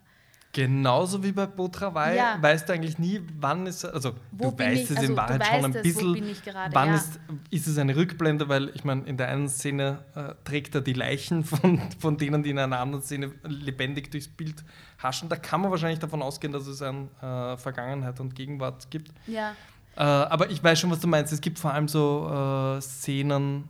Genauso 0.51 1.23
wie 1.23 1.31
bei 1.31 1.45
Beautravai 1.45 2.15
Ja. 2.15 2.37
weißt 2.41 2.67
du 2.67 2.73
eigentlich 2.73 2.97
nie, 2.97 3.21
wann 3.39 3.67
ist 3.67 3.85
also 3.85 4.13
Wo 4.31 4.49
du 4.49 4.57
weißt 4.57 4.81
ich? 4.83 4.89
es 4.89 4.97
Also, 4.97 5.11
in 5.11 5.17
Wahrheit 5.17 5.45
schon 5.45 5.65
ein 5.65 5.75
es, 5.75 5.81
bisschen, 5.83 6.13
bin 6.13 6.27
ich 6.29 6.43
gerade, 6.43 6.73
wann 6.73 6.89
ja. 6.89 6.95
ist, 6.95 7.19
ist 7.51 7.67
es 7.67 7.77
eine 7.77 7.95
Rückblende, 7.95 8.49
weil 8.49 8.69
ich 8.73 8.83
meine, 8.83 9.03
in 9.03 9.15
der 9.17 9.27
einen 9.27 9.47
Szene 9.47 9.99
äh, 10.15 10.33
trägt 10.43 10.73
er 10.73 10.81
die 10.81 10.93
Leichen 10.93 11.43
von, 11.43 11.79
von 11.99 12.17
denen, 12.17 12.41
die 12.41 12.49
in 12.49 12.57
einer 12.57 12.79
anderen 12.79 13.03
Szene 13.03 13.31
lebendig 13.43 14.09
durchs 14.09 14.27
Bild 14.27 14.63
haschen. 14.97 15.29
Da 15.29 15.35
kann 15.35 15.61
man 15.61 15.69
wahrscheinlich 15.69 15.99
davon 15.99 16.23
ausgehen, 16.23 16.51
dass 16.51 16.65
es 16.65 16.81
eine 16.81 17.09
äh, 17.21 17.55
Vergangenheit 17.57 18.19
und 18.19 18.35
Gegenwart 18.35 18.89
gibt. 18.89 19.11
ja. 19.27 19.53
Äh, 19.95 20.03
aber 20.03 20.49
ich 20.49 20.63
weiß 20.63 20.79
schon, 20.79 20.91
was 20.91 20.99
du 20.99 21.07
meinst. 21.07 21.33
Es 21.33 21.41
gibt 21.41 21.59
vor 21.59 21.73
allem 21.73 21.87
so 21.89 22.75
äh, 22.77 22.79
Szenen. 22.81 23.67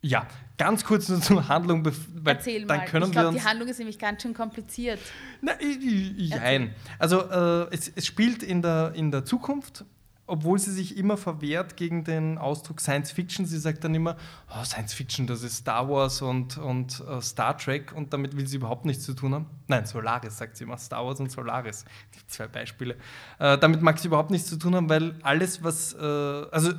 Ja, 0.00 0.26
ganz 0.56 0.84
kurz 0.84 1.08
nur 1.08 1.20
zur 1.20 1.48
Handlung, 1.48 1.84
weil 1.84 2.36
Erzähl 2.36 2.66
dann 2.66 2.78
mal. 2.78 2.84
ich 2.84 3.12
glaube, 3.12 3.32
die 3.32 3.42
Handlung 3.42 3.68
ist 3.68 3.78
nämlich 3.78 3.98
ganz 3.98 4.22
schön 4.22 4.34
kompliziert. 4.34 5.00
na, 5.40 5.52
jein. 5.60 6.74
Also 6.98 7.22
äh, 7.22 7.74
es, 7.74 7.90
es 7.94 8.06
spielt 8.06 8.42
in 8.42 8.62
der, 8.62 8.92
in 8.94 9.10
der 9.10 9.24
Zukunft, 9.24 9.84
obwohl 10.28 10.58
sie 10.58 10.70
sich 10.72 10.96
immer 10.96 11.16
verwehrt 11.16 11.76
gegen 11.76 12.04
den 12.04 12.38
Ausdruck 12.38 12.80
Science 12.80 13.10
Fiction. 13.10 13.44
Sie 13.44 13.58
sagt 13.58 13.82
dann 13.82 13.94
immer, 13.94 14.16
oh, 14.50 14.62
Science 14.62 14.94
Fiction, 14.94 15.26
das 15.26 15.42
ist 15.42 15.56
Star 15.56 15.88
Wars 15.88 16.22
und, 16.22 16.58
und 16.58 17.02
äh, 17.08 17.20
Star 17.20 17.56
Trek 17.56 17.92
und 17.92 18.12
damit 18.12 18.36
will 18.36 18.46
sie 18.46 18.56
überhaupt 18.56 18.84
nichts 18.84 19.04
zu 19.04 19.14
tun 19.14 19.34
haben. 19.34 19.46
Nein, 19.66 19.86
Solaris 19.86 20.36
sagt 20.36 20.56
sie 20.56 20.64
immer, 20.64 20.78
Star 20.78 21.04
Wars 21.04 21.18
und 21.18 21.32
Solaris. 21.32 21.84
Die 22.14 22.24
zwei 22.28 22.46
Beispiele. 22.46 22.94
Äh, 23.38 23.58
damit 23.58 23.82
mag 23.82 23.98
sie 23.98 24.08
überhaupt 24.08 24.30
nichts 24.30 24.48
zu 24.48 24.58
tun 24.58 24.76
haben, 24.76 24.88
weil 24.88 25.14
alles, 25.22 25.64
was, 25.64 25.94
äh, 25.94 25.98
also 25.98 26.72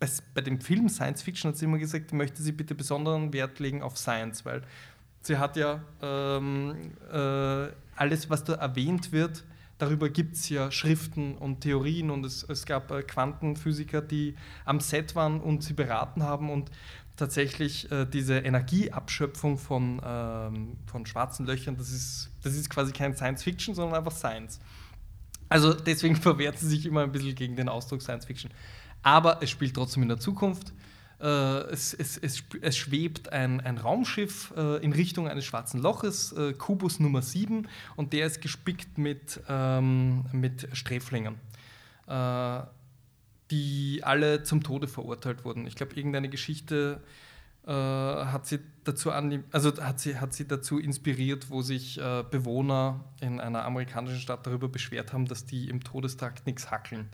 bei, 0.00 0.08
bei 0.34 0.40
dem 0.40 0.60
Film 0.60 0.88
Science 0.88 1.22
Fiction 1.22 1.50
hat 1.50 1.58
sie 1.58 1.66
immer 1.66 1.78
gesagt, 1.78 2.12
möchte 2.12 2.42
sie 2.42 2.52
bitte 2.52 2.74
besonderen 2.74 3.32
Wert 3.32 3.60
legen 3.60 3.82
auf 3.82 3.96
Science, 3.96 4.44
weil 4.44 4.62
sie 5.22 5.38
hat 5.38 5.56
ja 5.56 5.82
ähm, 6.02 6.92
äh, 7.12 7.68
alles, 7.94 8.30
was 8.30 8.42
da 8.42 8.54
erwähnt 8.54 9.12
wird, 9.12 9.44
darüber 9.78 10.08
gibt 10.08 10.36
es 10.36 10.48
ja 10.48 10.70
Schriften 10.70 11.36
und 11.36 11.60
Theorien 11.60 12.10
und 12.10 12.24
es, 12.24 12.42
es 12.48 12.64
gab 12.64 12.90
äh, 12.90 13.02
Quantenphysiker, 13.02 14.00
die 14.00 14.34
am 14.64 14.80
Set 14.80 15.14
waren 15.14 15.40
und 15.40 15.62
sie 15.62 15.74
beraten 15.74 16.22
haben 16.22 16.50
und 16.50 16.70
tatsächlich 17.16 17.90
äh, 17.92 18.06
diese 18.06 18.38
Energieabschöpfung 18.38 19.58
von, 19.58 20.00
ähm, 20.02 20.76
von 20.86 21.04
schwarzen 21.04 21.44
Löchern, 21.44 21.76
das 21.76 21.90
ist, 21.90 22.30
das 22.42 22.54
ist 22.54 22.70
quasi 22.70 22.92
kein 22.92 23.14
Science 23.14 23.42
Fiction, 23.42 23.74
sondern 23.74 23.98
einfach 23.98 24.16
Science. 24.16 24.60
Also 25.50 25.74
deswegen 25.74 26.16
verwehrt 26.16 26.58
sie 26.58 26.68
sich 26.68 26.86
immer 26.86 27.02
ein 27.02 27.12
bisschen 27.12 27.34
gegen 27.34 27.56
den 27.56 27.68
Ausdruck 27.68 28.00
Science 28.00 28.24
Fiction. 28.24 28.50
Aber 29.02 29.42
es 29.42 29.50
spielt 29.50 29.74
trotzdem 29.74 30.02
in 30.02 30.08
der 30.08 30.18
Zukunft. 30.18 30.72
Äh, 31.20 31.26
es, 31.26 31.92
es, 31.92 32.16
es, 32.16 32.42
es 32.60 32.76
schwebt 32.76 33.32
ein, 33.32 33.60
ein 33.60 33.78
Raumschiff 33.78 34.54
äh, 34.56 34.82
in 34.82 34.92
Richtung 34.92 35.28
eines 35.28 35.44
schwarzen 35.44 35.80
Loches, 35.80 36.32
äh, 36.32 36.54
Kubus 36.54 36.98
Nummer 36.98 37.22
7, 37.22 37.68
und 37.96 38.12
der 38.12 38.26
ist 38.26 38.40
gespickt 38.40 38.96
mit, 38.96 39.40
ähm, 39.48 40.24
mit 40.32 40.68
Sträflingen, 40.72 41.34
äh, 42.06 42.60
die 43.50 44.00
alle 44.02 44.44
zum 44.44 44.62
Tode 44.62 44.88
verurteilt 44.88 45.44
wurden. 45.44 45.66
Ich 45.66 45.74
glaube, 45.74 45.94
irgendeine 45.94 46.30
Geschichte 46.30 47.02
äh, 47.66 47.72
hat 47.72 48.46
sie 48.46 48.60
dazu 48.84 49.10
also 49.10 49.76
hat 49.82 50.00
sie, 50.00 50.18
hat 50.18 50.32
sie 50.32 50.48
dazu 50.48 50.78
inspiriert, 50.78 51.50
wo 51.50 51.60
sich 51.60 52.00
äh, 52.00 52.24
Bewohner 52.30 53.04
in 53.20 53.40
einer 53.40 53.64
amerikanischen 53.64 54.20
Stadt 54.20 54.46
darüber 54.46 54.68
beschwert 54.68 55.12
haben, 55.12 55.26
dass 55.26 55.44
die 55.44 55.68
im 55.68 55.84
Todestrakt 55.84 56.46
nichts 56.46 56.70
hackeln. 56.70 57.10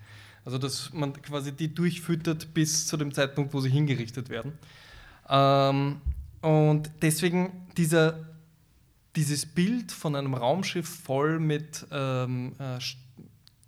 Also 0.47 0.59
dass 0.59 0.93
man 0.93 1.13
quasi 1.23 1.53
die 1.53 1.75
durchfüttert 1.75 2.55
bis 2.55 2.87
zu 2.87 2.97
dem 2.97 3.13
Zeitpunkt, 3.13 3.53
wo 3.53 3.61
sie 3.61 3.69
hingerichtet 3.69 4.31
werden. 4.31 4.53
Ähm, 5.29 6.01
und 6.41 6.89
deswegen 7.03 7.67
dieser, 7.77 8.27
dieses 9.17 9.45
Bild 9.45 9.91
von 9.91 10.15
einem 10.15 10.35
Raumschiff 10.35 10.89
voll 10.89 11.41
mit 11.41 11.85
ähm, 11.91 12.53
äh, 12.61 12.79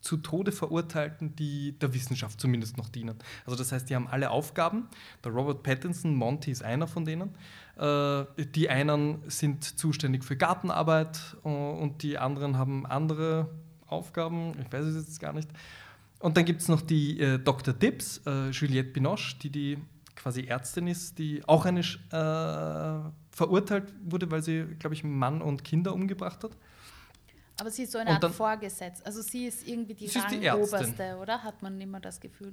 zu 0.01 0.19
Tode 0.19 0.53
Verurteilten, 0.53 1.35
die 1.35 1.73
der 1.81 1.93
Wissenschaft 1.93 2.41
zumindest 2.41 2.79
noch 2.79 2.89
dienen. 2.89 3.17
Also 3.45 3.59
das 3.59 3.73
heißt, 3.73 3.91
die 3.91 3.97
haben 3.97 4.07
alle 4.07 4.31
Aufgaben. 4.31 4.87
Der 5.25 5.33
Robert 5.33 5.65
Pattinson, 5.65 6.15
Monty 6.15 6.53
ist 6.53 6.63
einer 6.63 6.87
von 6.87 7.05
denen. 7.05 7.35
Äh, 7.77 8.25
die 8.55 8.71
einen 8.71 9.19
sind 9.27 9.65
zuständig 9.65 10.25
für 10.25 10.37
Gartenarbeit 10.37 11.37
äh, 11.45 11.49
und 11.49 12.05
die 12.05 12.19
anderen 12.19 12.57
haben 12.57 12.87
andere 12.87 13.51
Aufgaben. 13.89 14.53
Ich 14.61 14.73
weiß 14.73 14.85
es 14.85 15.09
jetzt 15.09 15.21
gar 15.21 15.33
nicht. 15.33 15.49
Und 16.19 16.37
dann 16.37 16.45
gibt 16.45 16.61
es 16.61 16.69
noch 16.69 16.83
die 16.83 17.21
äh, 17.21 17.39
Dr. 17.39 17.73
Dibbs, 17.75 18.21
äh, 18.27 18.51
Juliette 18.51 18.91
Binoche, 18.91 19.37
die 19.41 19.51
die 19.51 19.79
quasi 20.17 20.47
Ärztin 20.47 20.89
ist, 20.89 21.19
die 21.19 21.43
auch 21.47 21.65
eine 21.65 21.81
äh, 21.81 23.11
verurteilt 23.31 23.95
wurde, 24.03 24.31
weil 24.31 24.43
sie, 24.43 24.65
glaube 24.79 24.95
ich, 24.95 25.05
Mann 25.05 25.41
und 25.41 25.63
Kinder 25.63 25.95
umgebracht 25.95 26.43
hat. 26.43 26.51
Aber 27.61 27.71
sie 27.71 27.85
ist 27.85 27.93
so 27.93 27.99
eine 27.99 28.11
Art 28.11 28.35
Vorgesetzt. 28.35 29.05
Also 29.07 29.23
sie 29.23 29.47
ist 29.47 29.67
irgendwie 29.67 29.95
die 29.95 30.07
Rangoberste, 30.07 31.17
oder? 31.21 31.43
Hat 31.43 31.63
man 31.63 31.81
immer 31.81 32.01
das 32.01 32.21
Gefühl? 32.21 32.53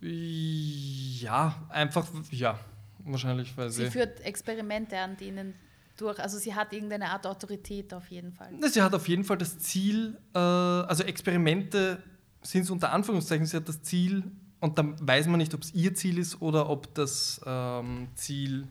Ja, 0.00 1.54
einfach, 1.68 2.06
ja, 2.30 2.58
wahrscheinlich, 3.04 3.56
weil 3.56 3.70
sie. 3.70 3.84
Sie 3.84 3.90
führt 3.90 4.20
Experimente 4.20 4.98
an 4.98 5.16
denen 5.16 5.54
durch. 5.96 6.18
Also 6.18 6.38
sie 6.38 6.54
hat 6.54 6.72
irgendeine 6.72 7.10
Art 7.10 7.26
Autorität 7.26 7.94
auf 7.94 8.08
jeden 8.08 8.32
Fall. 8.32 8.50
Sie 8.68 8.82
hat 8.82 8.94
auf 8.94 9.08
jeden 9.08 9.24
Fall 9.24 9.38
das 9.38 9.58
Ziel, 9.60 10.18
äh, 10.34 10.38
also 10.38 11.04
Experimente 11.04 12.02
sind 12.44 12.62
es 12.62 12.70
unter 12.70 12.92
Anführungszeichen, 12.92 13.46
sie 13.46 13.56
hat 13.56 13.68
das 13.68 13.82
Ziel, 13.82 14.24
und 14.64 14.78
dann 14.78 14.96
weiß 15.06 15.26
man 15.26 15.36
nicht, 15.36 15.52
ob 15.52 15.62
es 15.62 15.74
ihr 15.74 15.94
Ziel 15.94 16.16
ist 16.16 16.40
oder 16.40 16.70
ob 16.70 16.94
das 16.94 17.38
ähm, 17.44 18.08
Ziel 18.14 18.66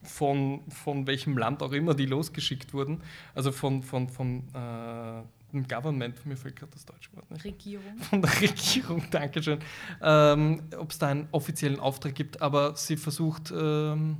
von, 0.00 0.60
von 0.68 1.08
welchem 1.08 1.36
Land 1.36 1.60
auch 1.60 1.72
immer 1.72 1.94
die 1.94 2.06
losgeschickt 2.06 2.72
wurden. 2.72 3.02
Also 3.34 3.50
von, 3.50 3.82
von, 3.82 4.08
von 4.08 4.44
äh, 4.54 5.22
dem 5.52 5.66
Government, 5.66 6.24
mir 6.24 6.36
fällt 6.36 6.54
gerade 6.54 6.70
das 6.72 6.84
deutsche 6.84 7.12
Wort 7.16 7.28
nicht. 7.32 7.44
Regierung. 7.44 7.98
Von 7.98 8.22
der 8.22 8.40
Regierung, 8.40 9.02
danke 9.10 9.42
schön. 9.42 9.58
Ähm, 10.00 10.62
Ob 10.78 10.92
es 10.92 10.98
da 10.98 11.08
einen 11.08 11.26
offiziellen 11.32 11.80
Auftrag 11.80 12.14
gibt, 12.14 12.40
aber 12.40 12.76
sie 12.76 12.96
versucht, 12.96 13.52
ähm, 13.56 14.18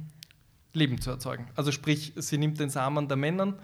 Leben 0.72 1.00
zu 1.00 1.10
erzeugen. 1.10 1.46
Also 1.54 1.70
sprich, 1.70 2.12
sie 2.16 2.38
nimmt 2.38 2.58
den 2.58 2.70
Samen 2.70 3.06
der 3.06 3.16
Männern 3.16 3.54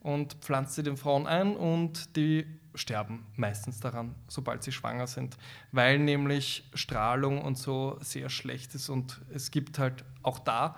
und 0.00 0.34
pflanzt 0.34 0.74
sie 0.74 0.84
den 0.84 0.96
Frauen 0.96 1.26
ein 1.26 1.56
und 1.56 2.14
die 2.14 2.46
sterben 2.78 3.26
meistens 3.36 3.80
daran, 3.80 4.14
sobald 4.28 4.62
sie 4.62 4.72
schwanger 4.72 5.06
sind, 5.06 5.36
weil 5.72 5.98
nämlich 5.98 6.68
Strahlung 6.74 7.42
und 7.42 7.58
so 7.58 7.98
sehr 8.00 8.28
schlecht 8.30 8.74
ist 8.74 8.88
und 8.88 9.20
es 9.32 9.50
gibt 9.50 9.78
halt 9.78 10.04
auch 10.22 10.38
da 10.38 10.76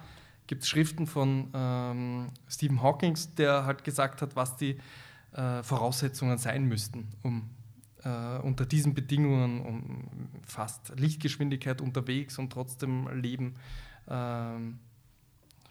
gibt 0.50 0.66
Schriften 0.66 1.06
von 1.06 1.48
ähm, 1.54 2.32
Stephen 2.48 2.82
Hawking, 2.82 3.16
der 3.38 3.66
halt 3.66 3.84
gesagt 3.84 4.20
hat, 4.20 4.34
was 4.34 4.56
die 4.56 4.78
äh, 5.32 5.62
Voraussetzungen 5.62 6.38
sein 6.38 6.64
müssten, 6.64 7.06
um 7.22 7.50
äh, 8.02 8.38
unter 8.38 8.66
diesen 8.66 8.92
Bedingungen 8.92 9.60
um 9.60 10.08
fast 10.44 10.92
Lichtgeschwindigkeit 10.98 11.80
unterwegs 11.80 12.36
und 12.36 12.52
trotzdem 12.52 13.06
Leben, 13.16 13.54
ähm, 14.08 14.80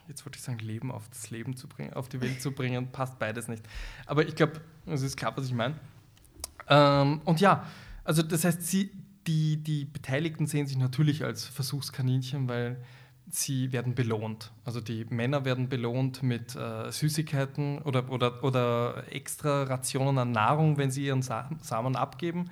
jetzt 0.07 0.25
wollte 0.25 0.37
ich 0.37 0.43
sagen, 0.43 0.59
Leben 0.59 0.93
auf 0.93 1.09
das 1.09 1.29
Leben 1.29 1.57
zu 1.57 1.67
bringen, 1.67 1.91
auf 1.93 2.07
die 2.07 2.21
Welt 2.21 2.41
zu 2.41 2.53
bringen, 2.53 2.89
passt 2.89 3.19
beides 3.19 3.49
nicht. 3.49 3.63
Aber 4.05 4.25
ich 4.25 4.35
glaube, 4.35 4.61
es 4.85 5.01
ist 5.01 5.17
klar, 5.17 5.35
was 5.35 5.45
ich 5.45 5.53
meine. 5.53 5.75
Ähm, 6.69 7.21
und 7.25 7.41
ja, 7.41 7.65
also 8.03 8.21
das 8.21 8.45
heißt, 8.45 8.65
sie, 8.65 8.91
die, 9.27 9.57
die 9.57 9.85
Beteiligten 9.85 10.47
sehen 10.47 10.67
sich 10.67 10.77
natürlich 10.77 11.23
als 11.23 11.45
Versuchskaninchen, 11.45 12.47
weil 12.47 12.77
sie 13.29 13.71
werden 13.71 13.93
belohnt. 13.95 14.51
Also 14.65 14.81
die 14.81 15.05
Männer 15.09 15.45
werden 15.45 15.69
belohnt 15.69 16.23
mit 16.23 16.55
äh, 16.55 16.91
Süßigkeiten 16.91 17.79
oder, 17.79 18.09
oder, 18.11 18.43
oder 18.43 19.03
extra 19.11 19.63
Rationen 19.63 20.17
an 20.17 20.31
Nahrung, 20.31 20.77
wenn 20.77 20.91
sie 20.91 21.05
ihren 21.05 21.21
Sa 21.21 21.49
Samen 21.61 21.95
abgeben. 21.95 22.49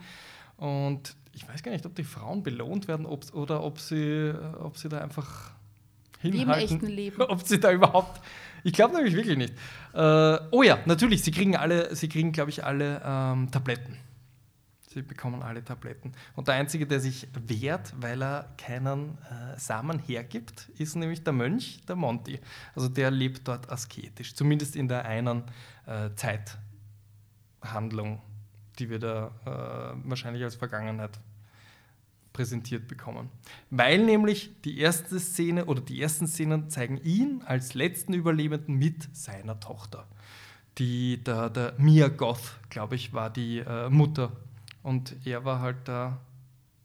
Und 0.58 1.16
ich 1.34 1.48
weiß 1.48 1.64
gar 1.64 1.72
nicht, 1.72 1.86
ob 1.86 1.96
die 1.96 2.04
Frauen 2.04 2.44
belohnt 2.44 2.88
werden 2.88 3.06
ob, 3.06 3.34
oder 3.34 3.64
ob 3.64 3.80
sie, 3.80 4.34
ob 4.60 4.78
sie 4.78 4.90
da 4.90 5.00
einfach 5.00 5.52
hinhalten. 6.20 6.48
Wie 6.48 6.54
im 6.54 6.60
echten 6.60 6.88
Leben. 6.88 7.22
Ob 7.28 7.42
sie 7.44 7.60
da 7.60 7.72
überhaupt... 7.72 8.22
Ich 8.64 8.74
glaube 8.74 8.96
nämlich 8.96 9.16
wirklich 9.16 9.38
nicht. 9.38 9.54
Äh, 9.94 10.38
oh 10.52 10.64
ja, 10.64 10.80
natürlich, 10.86 11.24
sie 11.24 11.32
kriegen 11.32 11.56
alle, 11.56 11.96
sie 11.96 12.10
kriegen, 12.10 12.32
glaube 12.32 12.50
ich, 12.50 12.64
alle 12.66 13.02
ähm, 13.06 13.52
Tabletten. 13.52 13.98
Sie 14.88 15.02
bekommen 15.02 15.44
alle 15.44 15.64
Tabletten. 15.64 16.14
Und 16.36 16.48
der 16.48 16.56
Einzige, 16.56 16.88
der 16.88 17.02
sich 17.02 17.28
wehrt, 17.34 17.94
weil 18.00 18.24
er 18.24 18.54
keinen 18.58 19.18
äh, 19.18 19.60
Samen 19.60 20.00
hergibt, 20.00 20.70
ist 20.78 20.96
nämlich 20.96 21.24
der 21.24 21.34
Mönch, 21.34 21.82
der 21.88 21.98
Monty. 21.98 22.40
Also 22.74 22.88
der 22.88 23.12
lebt 23.12 23.48
dort 23.48 23.70
asketisch, 23.70 24.34
zumindest 24.34 24.78
in 24.78 24.88
der 24.88 25.04
einen 25.04 25.44
äh, 25.86 26.10
Zeithandlung, 26.16 28.22
die 28.80 28.90
wir 28.90 29.00
da 29.00 29.32
äh, 29.46 30.10
wahrscheinlich 30.10 30.44
als 30.44 30.56
Vergangenheit 30.56 31.20
präsentiert 32.32 32.88
bekommen. 32.88 33.30
Weil 33.70 34.06
nämlich 34.06 34.62
die 34.62 34.80
erste 34.80 35.20
Szene 35.20 35.66
oder 35.66 35.82
die 35.82 36.02
ersten 36.02 36.28
Szenen 36.28 36.70
zeigen 36.70 36.98
ihn 37.04 37.44
als 37.46 37.74
letzten 37.74 38.14
Überlebenden 38.14 38.76
mit 38.76 39.14
seiner 39.14 39.60
Tochter. 39.60 40.08
Die, 40.78 41.22
der, 41.24 41.50
der 41.50 41.74
Mia 41.78 42.08
Goth, 42.08 42.58
glaube 42.70 42.96
ich, 42.96 43.12
war 43.12 43.32
die 43.32 43.60
äh, 43.60 43.90
Mutter 43.90 44.32
und 44.88 45.16
er 45.26 45.44
war 45.44 45.60
halt 45.60 45.86
der 45.90 46.18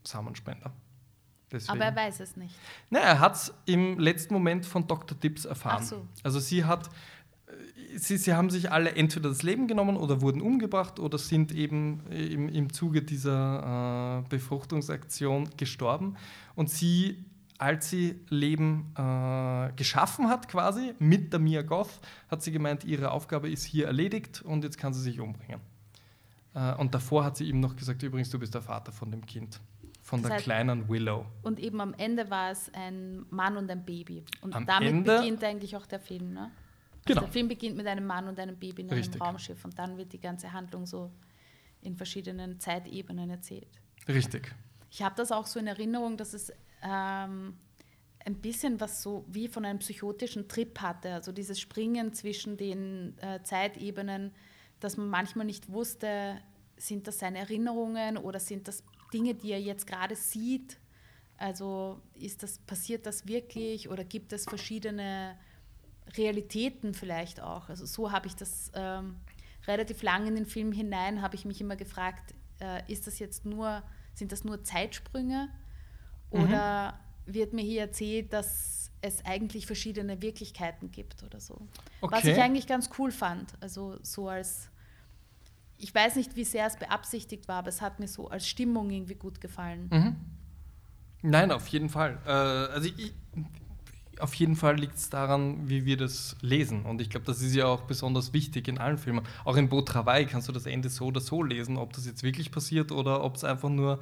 Samenspender. 0.04 0.72
Deswegen. 1.52 1.78
Aber 1.80 1.84
er 1.84 1.94
weiß 1.94 2.18
es 2.18 2.36
nicht. 2.36 2.52
Nein, 2.90 3.02
er 3.04 3.20
hat 3.20 3.36
es 3.36 3.54
im 3.64 4.00
letzten 4.00 4.34
Moment 4.34 4.66
von 4.66 4.88
Dr. 4.88 5.16
Dips 5.16 5.44
erfahren. 5.44 5.84
So. 5.84 6.08
Also 6.24 6.40
sie 6.40 6.64
hat, 6.64 6.90
äh, 7.46 7.98
sie, 7.98 8.16
sie 8.16 8.34
haben 8.34 8.50
sich 8.50 8.72
alle 8.72 8.96
entweder 8.96 9.28
das 9.28 9.44
Leben 9.44 9.68
genommen 9.68 9.96
oder 9.96 10.20
wurden 10.20 10.40
umgebracht 10.40 10.98
oder 10.98 11.16
sind 11.16 11.52
eben 11.52 12.04
im, 12.10 12.48
im 12.48 12.72
Zuge 12.72 13.02
dieser 13.02 14.24
äh, 14.24 14.28
Befruchtungsaktion 14.28 15.50
gestorben. 15.56 16.16
Und 16.56 16.70
sie, 16.70 17.24
als 17.58 17.88
sie 17.88 18.18
Leben 18.30 18.92
äh, 18.96 19.72
geschaffen 19.76 20.28
hat, 20.28 20.48
quasi 20.48 20.94
mit 20.98 21.32
der 21.32 21.38
Mia 21.38 21.62
Goth, 21.62 22.00
hat 22.28 22.42
sie 22.42 22.50
gemeint, 22.50 22.82
ihre 22.82 23.12
Aufgabe 23.12 23.48
ist 23.48 23.64
hier 23.64 23.86
erledigt 23.86 24.42
und 24.42 24.64
jetzt 24.64 24.76
kann 24.76 24.92
sie 24.92 25.02
sich 25.02 25.20
umbringen. 25.20 25.60
Äh, 26.54 26.74
und 26.74 26.94
davor 26.94 27.24
hat 27.24 27.36
sie 27.36 27.44
ihm 27.48 27.60
noch 27.60 27.76
gesagt, 27.76 28.02
übrigens, 28.02 28.30
du 28.30 28.38
bist 28.38 28.54
der 28.54 28.62
Vater 28.62 28.92
von 28.92 29.10
dem 29.10 29.24
Kind, 29.24 29.60
von 30.02 30.20
das 30.20 30.28
der 30.28 30.36
heißt, 30.36 30.44
kleinen 30.44 30.88
Willow. 30.88 31.26
Und 31.42 31.58
eben 31.58 31.80
am 31.80 31.94
Ende 31.94 32.28
war 32.30 32.50
es 32.50 32.70
ein 32.74 33.24
Mann 33.30 33.56
und 33.56 33.70
ein 33.70 33.84
Baby. 33.84 34.24
Und 34.40 34.54
am 34.54 34.66
damit 34.66 34.88
Ende, 34.88 35.18
beginnt 35.18 35.44
eigentlich 35.44 35.76
auch 35.76 35.86
der 35.86 36.00
Film. 36.00 36.32
Ne? 36.32 36.40
Also 36.42 36.50
genau. 37.06 37.20
Der 37.22 37.30
Film 37.30 37.48
beginnt 37.48 37.76
mit 37.76 37.86
einem 37.86 38.06
Mann 38.06 38.28
und 38.28 38.38
einem 38.38 38.56
Baby 38.56 38.82
in 38.82 38.88
einem 38.88 38.98
Richtig. 38.98 39.20
Raumschiff 39.20 39.64
und 39.64 39.78
dann 39.78 39.96
wird 39.96 40.12
die 40.12 40.20
ganze 40.20 40.52
Handlung 40.52 40.86
so 40.86 41.10
in 41.80 41.96
verschiedenen 41.96 42.60
Zeitebenen 42.60 43.30
erzählt. 43.30 43.80
Richtig. 44.06 44.54
Ich 44.90 45.02
habe 45.02 45.14
das 45.16 45.32
auch 45.32 45.46
so 45.46 45.58
in 45.58 45.66
Erinnerung, 45.66 46.16
dass 46.16 46.34
es 46.34 46.52
ähm, 46.82 47.54
ein 48.24 48.34
bisschen 48.36 48.80
was 48.80 49.02
so 49.02 49.24
wie 49.28 49.48
von 49.48 49.64
einem 49.64 49.78
psychotischen 49.78 50.48
Trip 50.48 50.80
hatte. 50.80 51.14
Also 51.14 51.32
dieses 51.32 51.60
Springen 51.60 52.12
zwischen 52.12 52.56
den 52.56 53.18
äh, 53.18 53.42
Zeitebenen 53.42 54.32
dass 54.84 54.96
man 54.96 55.08
manchmal 55.08 55.46
nicht 55.46 55.70
wusste, 55.72 56.40
sind 56.76 57.06
das 57.06 57.18
seine 57.18 57.38
Erinnerungen 57.38 58.16
oder 58.16 58.40
sind 58.40 58.68
das 58.68 58.84
Dinge, 59.12 59.34
die 59.34 59.52
er 59.52 59.60
jetzt 59.60 59.86
gerade 59.86 60.16
sieht? 60.16 60.78
Also 61.38 62.00
ist 62.14 62.42
das, 62.42 62.58
passiert 62.58 63.06
das 63.06 63.26
wirklich 63.26 63.88
oder 63.88 64.04
gibt 64.04 64.32
es 64.32 64.44
verschiedene 64.44 65.36
Realitäten 66.16 66.94
vielleicht 66.94 67.40
auch? 67.40 67.68
Also 67.68 67.86
so 67.86 68.12
habe 68.12 68.26
ich 68.26 68.34
das 68.34 68.70
ähm, 68.74 69.16
relativ 69.66 70.02
lang 70.02 70.26
in 70.26 70.34
den 70.34 70.46
Film 70.46 70.72
hinein, 70.72 71.22
habe 71.22 71.36
ich 71.36 71.44
mich 71.44 71.60
immer 71.60 71.76
gefragt, 71.76 72.34
äh, 72.60 72.82
ist 72.90 73.06
das 73.06 73.18
jetzt 73.18 73.44
nur, 73.44 73.82
sind 74.14 74.32
das 74.32 74.44
nur 74.44 74.64
Zeitsprünge 74.64 75.48
mhm. 76.32 76.40
oder 76.40 76.98
wird 77.26 77.52
mir 77.52 77.62
hier 77.62 77.82
erzählt, 77.82 78.32
dass 78.32 78.90
es 79.00 79.24
eigentlich 79.24 79.66
verschiedene 79.66 80.22
Wirklichkeiten 80.22 80.90
gibt 80.92 81.22
oder 81.24 81.40
so. 81.40 81.54
Okay. 82.00 82.14
Was 82.14 82.24
ich 82.24 82.40
eigentlich 82.40 82.66
ganz 82.66 82.90
cool 82.98 83.10
fand. 83.10 83.52
Also 83.60 83.98
so 84.02 84.28
als 84.28 84.70
ich 85.82 85.92
weiß 85.92 86.16
nicht, 86.16 86.36
wie 86.36 86.44
sehr 86.44 86.66
es 86.66 86.76
beabsichtigt 86.76 87.48
war, 87.48 87.56
aber 87.56 87.68
es 87.68 87.82
hat 87.82 87.98
mir 87.98 88.06
so 88.06 88.28
als 88.28 88.46
Stimmung 88.46 88.88
irgendwie 88.90 89.16
gut 89.16 89.40
gefallen. 89.40 89.88
Mhm. 89.90 90.16
Nein, 91.22 91.50
auf 91.50 91.66
jeden 91.68 91.88
Fall. 91.88 92.18
Äh, 92.24 92.30
also 92.30 92.88
ich, 92.88 93.12
auf 94.20 94.34
jeden 94.34 94.54
Fall 94.54 94.76
liegt 94.76 94.94
es 94.94 95.10
daran, 95.10 95.68
wie 95.68 95.84
wir 95.84 95.96
das 95.96 96.36
lesen. 96.40 96.84
Und 96.84 97.00
ich 97.00 97.10
glaube, 97.10 97.26
das 97.26 97.42
ist 97.42 97.54
ja 97.54 97.66
auch 97.66 97.82
besonders 97.82 98.32
wichtig 98.32 98.68
in 98.68 98.78
allen 98.78 98.96
Filmen. 98.96 99.24
Auch 99.44 99.56
in 99.56 99.68
Beau 99.68 99.80
Travail 99.80 100.26
kannst 100.26 100.48
du 100.48 100.52
das 100.52 100.66
Ende 100.66 100.88
so 100.88 101.06
oder 101.06 101.20
so 101.20 101.42
lesen, 101.42 101.76
ob 101.76 101.92
das 101.94 102.06
jetzt 102.06 102.22
wirklich 102.22 102.52
passiert 102.52 102.92
oder 102.92 103.24
ob 103.24 103.34
es 103.34 103.42
einfach 103.42 103.68
nur 103.68 103.98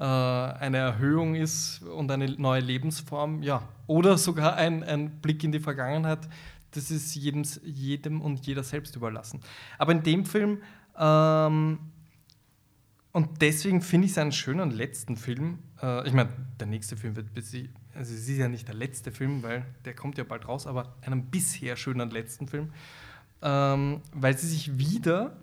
äh, 0.00 0.02
eine 0.02 0.78
Erhöhung 0.78 1.36
ist 1.36 1.82
und 1.82 2.10
eine 2.10 2.28
neue 2.28 2.60
Lebensform. 2.60 3.44
Ja. 3.44 3.62
Oder 3.86 4.18
sogar 4.18 4.56
ein, 4.56 4.82
ein 4.82 5.20
Blick 5.20 5.44
in 5.44 5.52
die 5.52 5.60
Vergangenheit. 5.60 6.28
Das 6.72 6.90
ist 6.90 7.14
jedem, 7.14 7.44
jedem 7.64 8.20
und 8.20 8.46
jeder 8.46 8.64
selbst 8.64 8.96
überlassen. 8.96 9.40
Aber 9.78 9.92
in 9.92 10.02
dem 10.02 10.24
Film 10.24 10.58
ähm, 11.00 11.78
und 13.12 13.42
deswegen 13.42 13.82
finde 13.82 14.04
ich 14.06 14.12
es 14.12 14.18
einen 14.18 14.32
schönen 14.32 14.70
letzten 14.70 15.16
Film. 15.16 15.58
Äh, 15.82 16.06
ich 16.06 16.12
meine, 16.12 16.30
der 16.60 16.68
nächste 16.68 16.96
Film 16.96 17.16
wird 17.16 17.34
bis 17.34 17.52
also 17.94 18.14
es 18.14 18.28
ist 18.28 18.38
ja 18.38 18.48
nicht 18.48 18.68
der 18.68 18.76
letzte 18.76 19.10
Film, 19.10 19.42
weil 19.42 19.64
der 19.84 19.94
kommt 19.94 20.16
ja 20.16 20.24
bald 20.24 20.46
raus, 20.46 20.66
aber 20.66 20.94
einen 21.02 21.30
bisher 21.30 21.76
schönen 21.76 22.10
letzten 22.10 22.46
Film. 22.46 22.72
ähm, 23.42 24.02
weil 24.12 24.36
sie 24.36 24.46
sich 24.48 24.78
wieder 24.78 25.36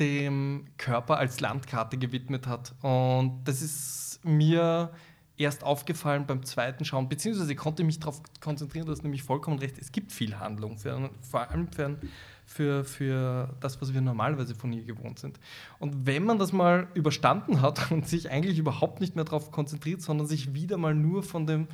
dem 0.00 0.66
Körper 0.78 1.18
als 1.18 1.40
Landkarte 1.40 1.98
gewidmet 1.98 2.46
hat. 2.46 2.74
Und 2.82 3.42
das 3.44 3.62
ist 3.62 4.20
mir 4.24 4.90
erst 5.36 5.64
aufgefallen 5.64 6.26
beim 6.26 6.44
zweiten 6.44 6.84
Schauen, 6.84 7.08
beziehungsweise 7.08 7.52
ich 7.52 7.58
konnte 7.58 7.84
mich 7.84 8.00
darauf 8.00 8.22
konzentrieren, 8.40 8.86
du 8.86 8.92
hast 8.92 9.02
nämlich 9.02 9.22
vollkommen 9.22 9.58
recht, 9.58 9.78
es 9.78 9.92
gibt 9.92 10.12
viel 10.12 10.38
Handlung, 10.38 10.78
für, 10.78 11.10
vor 11.20 11.50
allem 11.50 11.68
für, 11.68 11.98
für, 12.46 12.84
für 12.84 13.54
das, 13.60 13.80
was 13.80 13.94
wir 13.94 14.00
normalerweise 14.00 14.54
von 14.54 14.72
ihr 14.72 14.84
gewohnt 14.84 15.18
sind. 15.18 15.38
Und 15.78 16.06
wenn 16.06 16.24
man 16.24 16.38
das 16.38 16.52
mal 16.52 16.88
überstanden 16.94 17.62
hat 17.62 17.90
und 17.90 18.08
sich 18.08 18.30
eigentlich 18.30 18.58
überhaupt 18.58 19.00
nicht 19.00 19.16
mehr 19.16 19.24
darauf 19.24 19.50
konzentriert, 19.50 20.02
sondern 20.02 20.26
sich 20.26 20.54
wieder 20.54 20.76
mal 20.76 20.94
nur 20.94 21.22
von 21.22 21.46
dem 21.46 21.68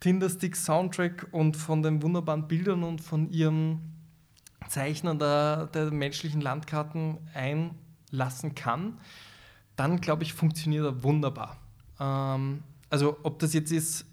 Tinderstick-Soundtrack 0.00 1.28
und 1.32 1.56
von 1.56 1.82
den 1.82 2.02
wunderbaren 2.02 2.48
Bildern 2.48 2.82
und 2.82 3.00
von 3.00 3.30
ihrem 3.30 3.80
Zeichnen 4.68 5.18
der, 5.18 5.66
der 5.66 5.90
menschlichen 5.90 6.40
Landkarten 6.40 7.18
einlassen 7.34 8.54
kann, 8.54 8.98
dann 9.76 10.00
glaube 10.00 10.22
ich, 10.22 10.32
funktioniert 10.32 10.84
er 10.84 11.02
wunderbar. 11.02 11.56
Ähm, 12.00 12.62
also 12.90 13.16
ob 13.22 13.38
das 13.38 13.52
jetzt 13.52 13.72
ist, 13.72 14.06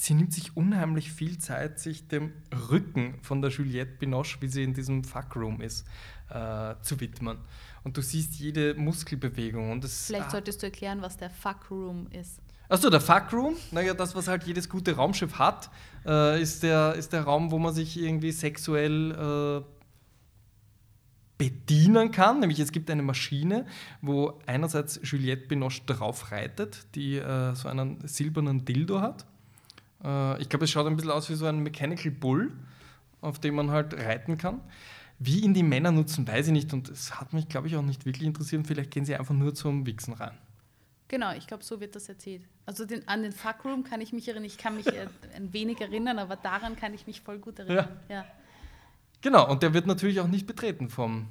sie 0.00 0.14
nimmt 0.14 0.32
sich 0.32 0.56
unheimlich 0.56 1.12
viel 1.12 1.38
Zeit, 1.38 1.78
sich 1.78 2.08
dem 2.08 2.32
Rücken 2.70 3.18
von 3.20 3.42
der 3.42 3.50
Juliette 3.50 3.92
Binoche, 3.98 4.38
wie 4.40 4.48
sie 4.48 4.62
in 4.62 4.72
diesem 4.72 5.04
Fuckroom 5.04 5.60
ist, 5.60 5.86
äh, 6.30 6.74
zu 6.80 6.98
widmen. 7.00 7.36
Und 7.84 7.98
du 7.98 8.00
siehst 8.00 8.34
jede 8.36 8.74
Muskelbewegung. 8.74 9.70
Und 9.70 9.84
das, 9.84 10.06
Vielleicht 10.06 10.30
solltest 10.30 10.62
du 10.62 10.66
erklären, 10.66 11.02
was 11.02 11.18
der 11.18 11.28
Fuckroom 11.28 12.06
ist. 12.12 12.40
Achso, 12.70 12.88
der 12.88 13.00
Fuckroom, 13.00 13.56
naja, 13.72 13.92
das, 13.92 14.14
was 14.14 14.26
halt 14.26 14.44
jedes 14.44 14.70
gute 14.70 14.96
Raumschiff 14.96 15.38
hat, 15.38 15.70
äh, 16.06 16.40
ist, 16.40 16.62
der, 16.62 16.94
ist 16.94 17.12
der 17.12 17.24
Raum, 17.24 17.50
wo 17.50 17.58
man 17.58 17.74
sich 17.74 18.00
irgendwie 18.00 18.32
sexuell 18.32 19.10
äh, 19.10 19.64
bedienen 21.36 22.10
kann. 22.10 22.40
Nämlich 22.40 22.58
es 22.60 22.72
gibt 22.72 22.90
eine 22.90 23.02
Maschine, 23.02 23.66
wo 24.00 24.40
einerseits 24.46 24.98
Juliette 25.02 25.46
Binoche 25.46 25.82
drauf 25.84 26.30
reitet, 26.30 26.86
die 26.94 27.16
äh, 27.16 27.54
so 27.54 27.68
einen 27.68 28.06
silbernen 28.06 28.64
Dildo 28.64 29.02
hat. 29.02 29.26
Äh, 30.04 30.40
ich 30.40 30.48
glaube, 30.48 30.64
es 30.64 30.70
schaut 30.70 30.86
ein 30.86 30.96
bisschen 30.96 31.10
aus 31.10 31.28
wie 31.30 31.34
so 31.34 31.46
ein 31.46 31.60
Mechanical 31.60 32.10
Bull, 32.10 32.52
auf 33.20 33.38
dem 33.38 33.54
man 33.54 33.70
halt 33.70 33.94
reiten 33.94 34.38
kann. 34.38 34.60
Wie 35.18 35.40
ihn 35.40 35.52
die 35.52 35.62
Männer 35.62 35.92
nutzen, 35.92 36.26
weiß 36.26 36.46
ich 36.46 36.52
nicht. 36.52 36.72
Und 36.72 36.88
es 36.88 37.20
hat 37.20 37.32
mich, 37.32 37.48
glaube 37.48 37.68
ich, 37.68 37.76
auch 37.76 37.82
nicht 37.82 38.06
wirklich 38.06 38.26
interessiert. 38.26 38.66
Vielleicht 38.66 38.90
gehen 38.90 39.04
sie 39.04 39.14
einfach 39.14 39.34
nur 39.34 39.54
zum 39.54 39.84
Wichsen 39.84 40.14
rein. 40.14 40.36
Genau, 41.08 41.32
ich 41.32 41.46
glaube, 41.46 41.64
so 41.64 41.80
wird 41.80 41.96
das 41.96 42.08
erzählt. 42.08 42.42
Also 42.66 42.86
den, 42.86 43.06
an 43.08 43.22
den 43.22 43.32
Fuckroom 43.32 43.82
kann 43.82 44.00
ich 44.00 44.12
mich 44.12 44.28
erinnern. 44.28 44.44
Ich 44.44 44.58
kann 44.58 44.76
mich 44.76 44.86
äh, 44.86 45.08
ein 45.34 45.52
wenig 45.52 45.80
erinnern, 45.80 46.18
aber 46.20 46.36
daran 46.36 46.76
kann 46.76 46.94
ich 46.94 47.06
mich 47.06 47.20
voll 47.20 47.38
gut 47.38 47.58
erinnern. 47.58 47.88
Ja. 48.08 48.16
ja. 48.16 48.24
Genau, 49.20 49.50
und 49.50 49.62
der 49.62 49.74
wird 49.74 49.86
natürlich 49.86 50.20
auch 50.20 50.28
nicht 50.28 50.46
betreten 50.46 50.88
vom 50.88 51.26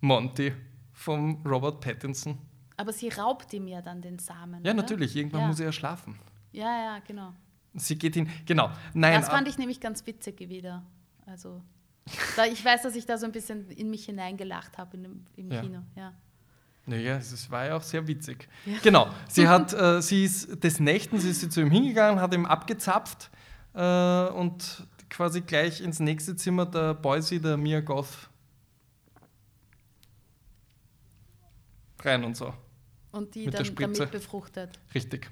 Monty, 0.00 0.52
vom 0.92 1.46
Robert 1.46 1.80
Pattinson. 1.80 2.38
Aber 2.78 2.94
sie 2.94 3.10
raubt 3.10 3.52
ihm 3.52 3.68
ja 3.68 3.82
dann 3.82 4.00
den 4.00 4.18
Samen. 4.18 4.64
Ja, 4.64 4.72
oder? 4.72 4.74
natürlich. 4.74 5.14
Irgendwann 5.14 5.42
ja. 5.42 5.46
muss 5.48 5.60
er 5.60 5.66
ja 5.66 5.72
schlafen. 5.72 6.18
Ja, 6.52 6.64
ja, 6.64 6.98
genau. 7.06 7.34
Sie 7.74 7.96
geht 7.96 8.14
hin. 8.14 8.28
Genau. 8.46 8.70
Nein, 8.94 9.20
das 9.20 9.28
fand 9.28 9.48
ich 9.48 9.58
nämlich 9.58 9.80
ganz 9.80 10.06
witzig 10.06 10.40
wieder. 10.40 10.82
Also, 11.26 11.62
da, 12.36 12.46
ich 12.46 12.64
weiß, 12.64 12.82
dass 12.82 12.96
ich 12.96 13.06
da 13.06 13.18
so 13.18 13.26
ein 13.26 13.32
bisschen 13.32 13.70
in 13.70 13.90
mich 13.90 14.06
hineingelacht 14.06 14.78
habe 14.78 14.96
im, 14.96 15.24
im 15.36 15.50
ja. 15.50 15.60
Kino. 15.60 15.80
Ja. 15.94 16.12
Naja, 16.86 17.16
es 17.18 17.50
war 17.50 17.66
ja 17.66 17.76
auch 17.76 17.82
sehr 17.82 18.06
witzig. 18.08 18.48
Ja. 18.66 18.78
Genau. 18.82 19.10
Sie 19.28 19.46
hat, 19.48 19.72
äh, 19.72 20.02
sie 20.02 20.24
ist 20.24 20.62
des 20.62 20.80
Nächtens 20.80 21.24
ist 21.24 21.40
sie 21.40 21.48
zu 21.48 21.60
ihm 21.60 21.70
hingegangen, 21.70 22.20
hat 22.20 22.34
ihm 22.34 22.46
abgezapft 22.46 23.30
äh, 23.74 24.26
und 24.28 24.86
quasi 25.08 25.42
gleich 25.42 25.80
ins 25.80 26.00
nächste 26.00 26.34
Zimmer 26.36 26.66
der 26.66 26.94
Boise, 26.94 27.40
der 27.40 27.56
Mia 27.56 27.80
Goth, 27.80 28.28
rein 32.02 32.24
und 32.24 32.36
so. 32.36 32.52
Und 33.12 33.34
die 33.34 33.46
dann 33.46 33.74
damit 33.74 34.10
befruchtet. 34.10 34.78
Richtig. 34.94 35.30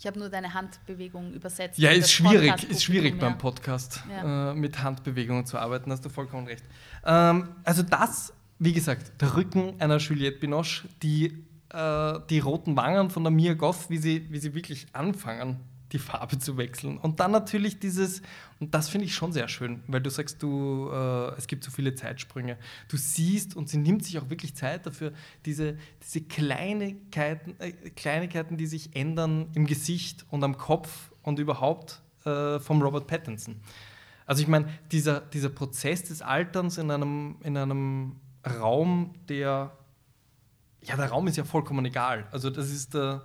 Ich 0.00 0.06
habe 0.06 0.18
nur 0.18 0.30
deine 0.30 0.54
Handbewegung 0.54 1.34
übersetzt. 1.34 1.78
Ja, 1.78 1.90
ist 1.90 2.10
schwierig, 2.10 2.64
ist 2.70 2.82
schwierig 2.82 3.18
beim 3.18 3.36
Podcast 3.36 4.02
ja. 4.10 4.52
äh, 4.52 4.54
mit 4.54 4.82
Handbewegungen 4.82 5.44
zu 5.44 5.58
arbeiten, 5.58 5.92
hast 5.92 6.02
du 6.02 6.08
vollkommen 6.08 6.46
recht. 6.46 6.64
Ähm, 7.04 7.50
also 7.64 7.82
das, 7.82 8.32
wie 8.58 8.72
gesagt, 8.72 9.20
der 9.20 9.36
Rücken 9.36 9.74
einer 9.78 9.98
Juliette 9.98 10.38
Binoche, 10.38 10.88
die, 11.02 11.44
äh, 11.68 12.18
die 12.30 12.38
roten 12.38 12.76
Wangen 12.76 13.10
von 13.10 13.24
der 13.24 13.30
Mia 13.30 13.52
Goth, 13.52 13.90
wie 13.90 13.98
sie, 13.98 14.26
wie 14.30 14.38
sie 14.38 14.54
wirklich 14.54 14.86
anfangen 14.94 15.60
die 15.92 15.98
Farbe 15.98 16.38
zu 16.38 16.56
wechseln. 16.56 16.98
Und 16.98 17.20
dann 17.20 17.30
natürlich 17.32 17.80
dieses, 17.80 18.22
und 18.60 18.74
das 18.74 18.88
finde 18.88 19.06
ich 19.06 19.14
schon 19.14 19.32
sehr 19.32 19.48
schön, 19.48 19.82
weil 19.86 20.00
du 20.00 20.10
sagst, 20.10 20.42
du, 20.42 20.88
äh, 20.92 21.36
es 21.36 21.46
gibt 21.46 21.64
so 21.64 21.70
viele 21.70 21.94
Zeitsprünge. 21.94 22.56
Du 22.88 22.96
siehst 22.96 23.56
und 23.56 23.68
sie 23.68 23.78
nimmt 23.78 24.04
sich 24.04 24.18
auch 24.18 24.30
wirklich 24.30 24.54
Zeit 24.54 24.86
dafür, 24.86 25.12
diese, 25.46 25.76
diese 26.02 26.22
Kleinigkeiten, 26.22 27.54
äh, 27.58 27.72
Kleinigkeiten, 27.72 28.56
die 28.56 28.66
sich 28.66 28.94
ändern 28.94 29.48
im 29.54 29.66
Gesicht 29.66 30.24
und 30.30 30.44
am 30.44 30.56
Kopf 30.56 31.10
und 31.22 31.38
überhaupt 31.38 32.00
äh, 32.24 32.58
vom 32.60 32.82
Robert 32.82 33.06
Pattinson. 33.06 33.56
Also 34.26 34.42
ich 34.42 34.48
meine, 34.48 34.68
dieser, 34.92 35.20
dieser 35.20 35.48
Prozess 35.48 36.04
des 36.04 36.22
Alterns 36.22 36.78
in 36.78 36.90
einem, 36.90 37.36
in 37.42 37.56
einem 37.56 38.16
Raum, 38.46 39.14
der, 39.28 39.76
ja, 40.82 40.96
der 40.96 41.08
Raum 41.08 41.26
ist 41.26 41.36
ja 41.36 41.44
vollkommen 41.44 41.84
egal. 41.84 42.28
Also 42.30 42.48
das 42.48 42.70
ist 42.70 42.94
der 42.94 43.22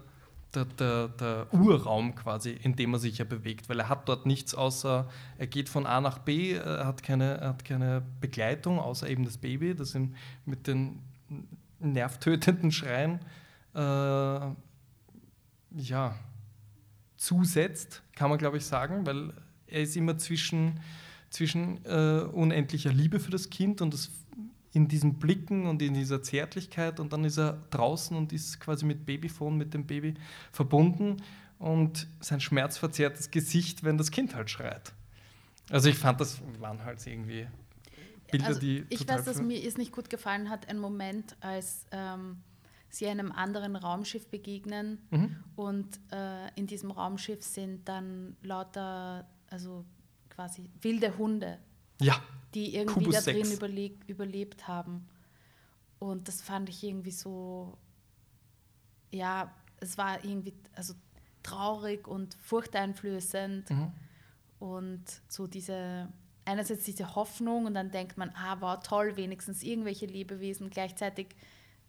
der, 0.54 0.66
der, 0.66 1.08
der, 1.10 1.54
Urraum 1.54 2.16
quasi, 2.16 2.52
in 2.52 2.76
dem 2.76 2.94
er 2.94 3.00
sich 3.00 3.18
ja 3.18 3.26
bewegt, 3.26 3.68
weil 3.68 3.80
er 3.80 3.90
hat 3.90 4.08
dort 4.08 4.26
nichts 4.26 4.56
außer, 4.56 5.10
er 5.38 5.48
geht 5.48 5.70
von 5.70 5.86
A 5.86 6.00
nach 6.00 6.20
B, 6.20 6.54
er 6.54 6.86
hat 6.86 7.04
keine, 7.04 7.36
er 7.38 7.50
hat 7.50 7.66
keine 7.66 8.04
Begleitung, 8.22 8.80
außer 8.80 9.10
eben 9.10 9.26
das 9.26 9.38
Baby, 9.38 9.76
das 9.76 9.96
ihm 9.96 10.16
mit 10.46 10.68
den 10.68 11.00
nervtötenden 11.80 12.72
Schreien 12.72 13.20
äh, 13.74 13.80
ja, 15.78 16.16
zusetzt, 17.18 18.02
kann 18.14 18.30
man 18.30 18.40
glaube 18.40 18.58
ich 18.58 18.66
sagen, 18.66 19.06
weil 19.06 19.34
er 19.68 19.82
ist 19.82 19.98
immer 19.98 20.18
zwischen, 20.18 20.80
zwischen 21.30 21.84
äh, 21.86 22.22
unendlicher 22.32 22.94
Liebe 22.94 23.20
für 23.20 23.32
das 23.32 23.50
Kind 23.50 23.82
und 23.82 23.94
das 23.94 24.10
in 24.76 24.88
diesen 24.88 25.16
Blicken 25.16 25.68
und 25.68 25.82
in 25.82 25.94
dieser 25.94 26.22
Zärtlichkeit 26.22 27.00
und 27.00 27.14
dann 27.14 27.24
ist 27.24 27.38
er 27.38 27.64
draußen 27.70 28.16
und 28.16 28.34
ist 28.34 28.60
quasi 28.60 28.86
mit 28.86 29.06
Babyphone, 29.06 29.58
mit 29.58 29.74
dem 29.74 29.88
Baby 29.88 30.16
verbunden 30.52 31.18
und 31.60 32.08
sein 32.20 32.42
schmerzverzerrtes 32.42 33.32
Gesicht, 33.32 33.84
wenn 33.84 33.98
das 33.98 34.12
Kind 34.12 34.36
halt 34.36 34.50
schreit. 34.50 34.94
Also 35.70 35.90
ich 35.90 35.98
fand, 35.98 36.20
das 36.20 36.42
waren 36.60 36.84
halt 36.84 37.06
irgendwie 37.08 37.48
Bilder, 38.32 38.48
also 38.48 38.60
die. 38.60 38.86
Ich 38.90 39.08
weiß, 39.08 39.24
dass 39.24 39.42
mir 39.42 39.64
es 39.66 39.78
nicht 39.78 39.92
gut 39.92 40.10
gefallen 40.10 40.50
hat, 40.50 40.68
ein 40.68 40.78
Moment, 40.78 41.38
als 41.40 41.86
ähm, 41.92 42.38
sie 42.90 43.08
einem 43.08 43.32
anderen 43.32 43.76
Raumschiff 43.76 44.28
begegnen 44.28 45.00
mhm. 45.10 45.38
und 45.56 46.00
äh, 46.12 46.50
in 46.56 46.68
diesem 46.68 46.92
Raumschiff 46.92 47.44
sind 47.44 47.88
dann 47.88 48.36
lauter, 48.42 49.28
also 49.50 49.86
quasi 50.30 50.70
wilde 50.82 51.18
Hunde. 51.18 51.60
Ja 52.00 52.22
die 52.56 52.76
irgendwie 52.76 53.06
Kubus 53.06 53.26
da 53.26 53.32
drin 53.32 53.52
überlebt, 53.52 54.10
überlebt 54.10 54.68
haben. 54.68 55.08
Und 56.00 56.28
das 56.28 56.42
fand 56.42 56.70
ich 56.70 56.84
irgendwie 56.84 57.12
so, 57.12 57.78
ja, 59.12 59.54
es 59.82 59.98
war 59.98 60.24
irgendwie 60.24 60.54
also 60.74 60.94
traurig 61.44 62.08
und 62.08 62.36
furchteinflößend. 62.42 63.70
Mhm. 63.70 63.92
Und 64.60 65.04
so 65.28 65.48
diese, 65.48 66.08
einerseits 66.46 66.86
diese 66.86 67.16
Hoffnung 67.16 67.66
und 67.66 67.74
dann 67.74 67.92
denkt 67.92 68.18
man, 68.18 68.32
ah, 68.36 68.58
wow, 68.62 68.80
toll, 68.82 69.18
wenigstens 69.18 69.62
irgendwelche 69.62 70.06
Lebewesen. 70.06 70.70
Gleichzeitig 70.70 71.28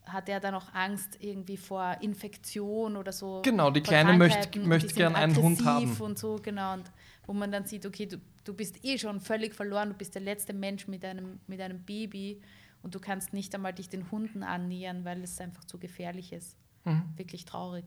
hat 0.05 0.29
er 0.29 0.41
dann 0.41 0.55
auch 0.55 0.73
Angst 0.75 1.19
irgendwie 1.21 1.57
vor 1.57 1.97
Infektion 2.01 2.97
oder 2.97 3.13
so. 3.13 3.43
Genau, 3.43 3.71
die 3.71 3.83
Kleine 3.83 4.15
möchte, 4.15 4.59
möchte 4.61 4.95
gerne 4.95 5.17
einen 5.17 5.37
Hund 5.37 5.65
haben. 5.65 5.97
Und 5.97 6.19
so, 6.19 6.39
genau. 6.43 6.75
Und 6.75 6.91
wo 7.27 7.33
man 7.33 7.51
dann 7.51 7.67
sieht, 7.67 7.87
okay, 7.87 8.07
du, 8.07 8.19
du 8.47 8.55
bist 8.55 8.85
eh 8.85 8.99
schon 8.99 9.21
völlig 9.21 9.55
verloren, 9.55 9.91
du 9.91 9.95
bist 9.95 10.15
der 10.15 10.23
letzte 10.23 10.53
Mensch 10.53 10.87
mit 10.89 11.05
einem, 11.05 11.41
mit 11.47 11.61
einem 11.61 11.85
Baby 11.85 12.41
und 12.83 12.95
du 12.95 13.01
kannst 13.01 13.33
nicht 13.33 13.55
einmal 13.55 13.73
dich 13.73 13.89
den 13.89 14.11
Hunden 14.11 14.43
annähern, 14.43 15.05
weil 15.05 15.23
es 15.23 15.41
einfach 15.41 15.65
zu 15.65 15.79
gefährlich 15.79 16.33
ist. 16.33 16.57
Mhm. 16.85 17.05
Wirklich 17.17 17.45
traurig. 17.45 17.85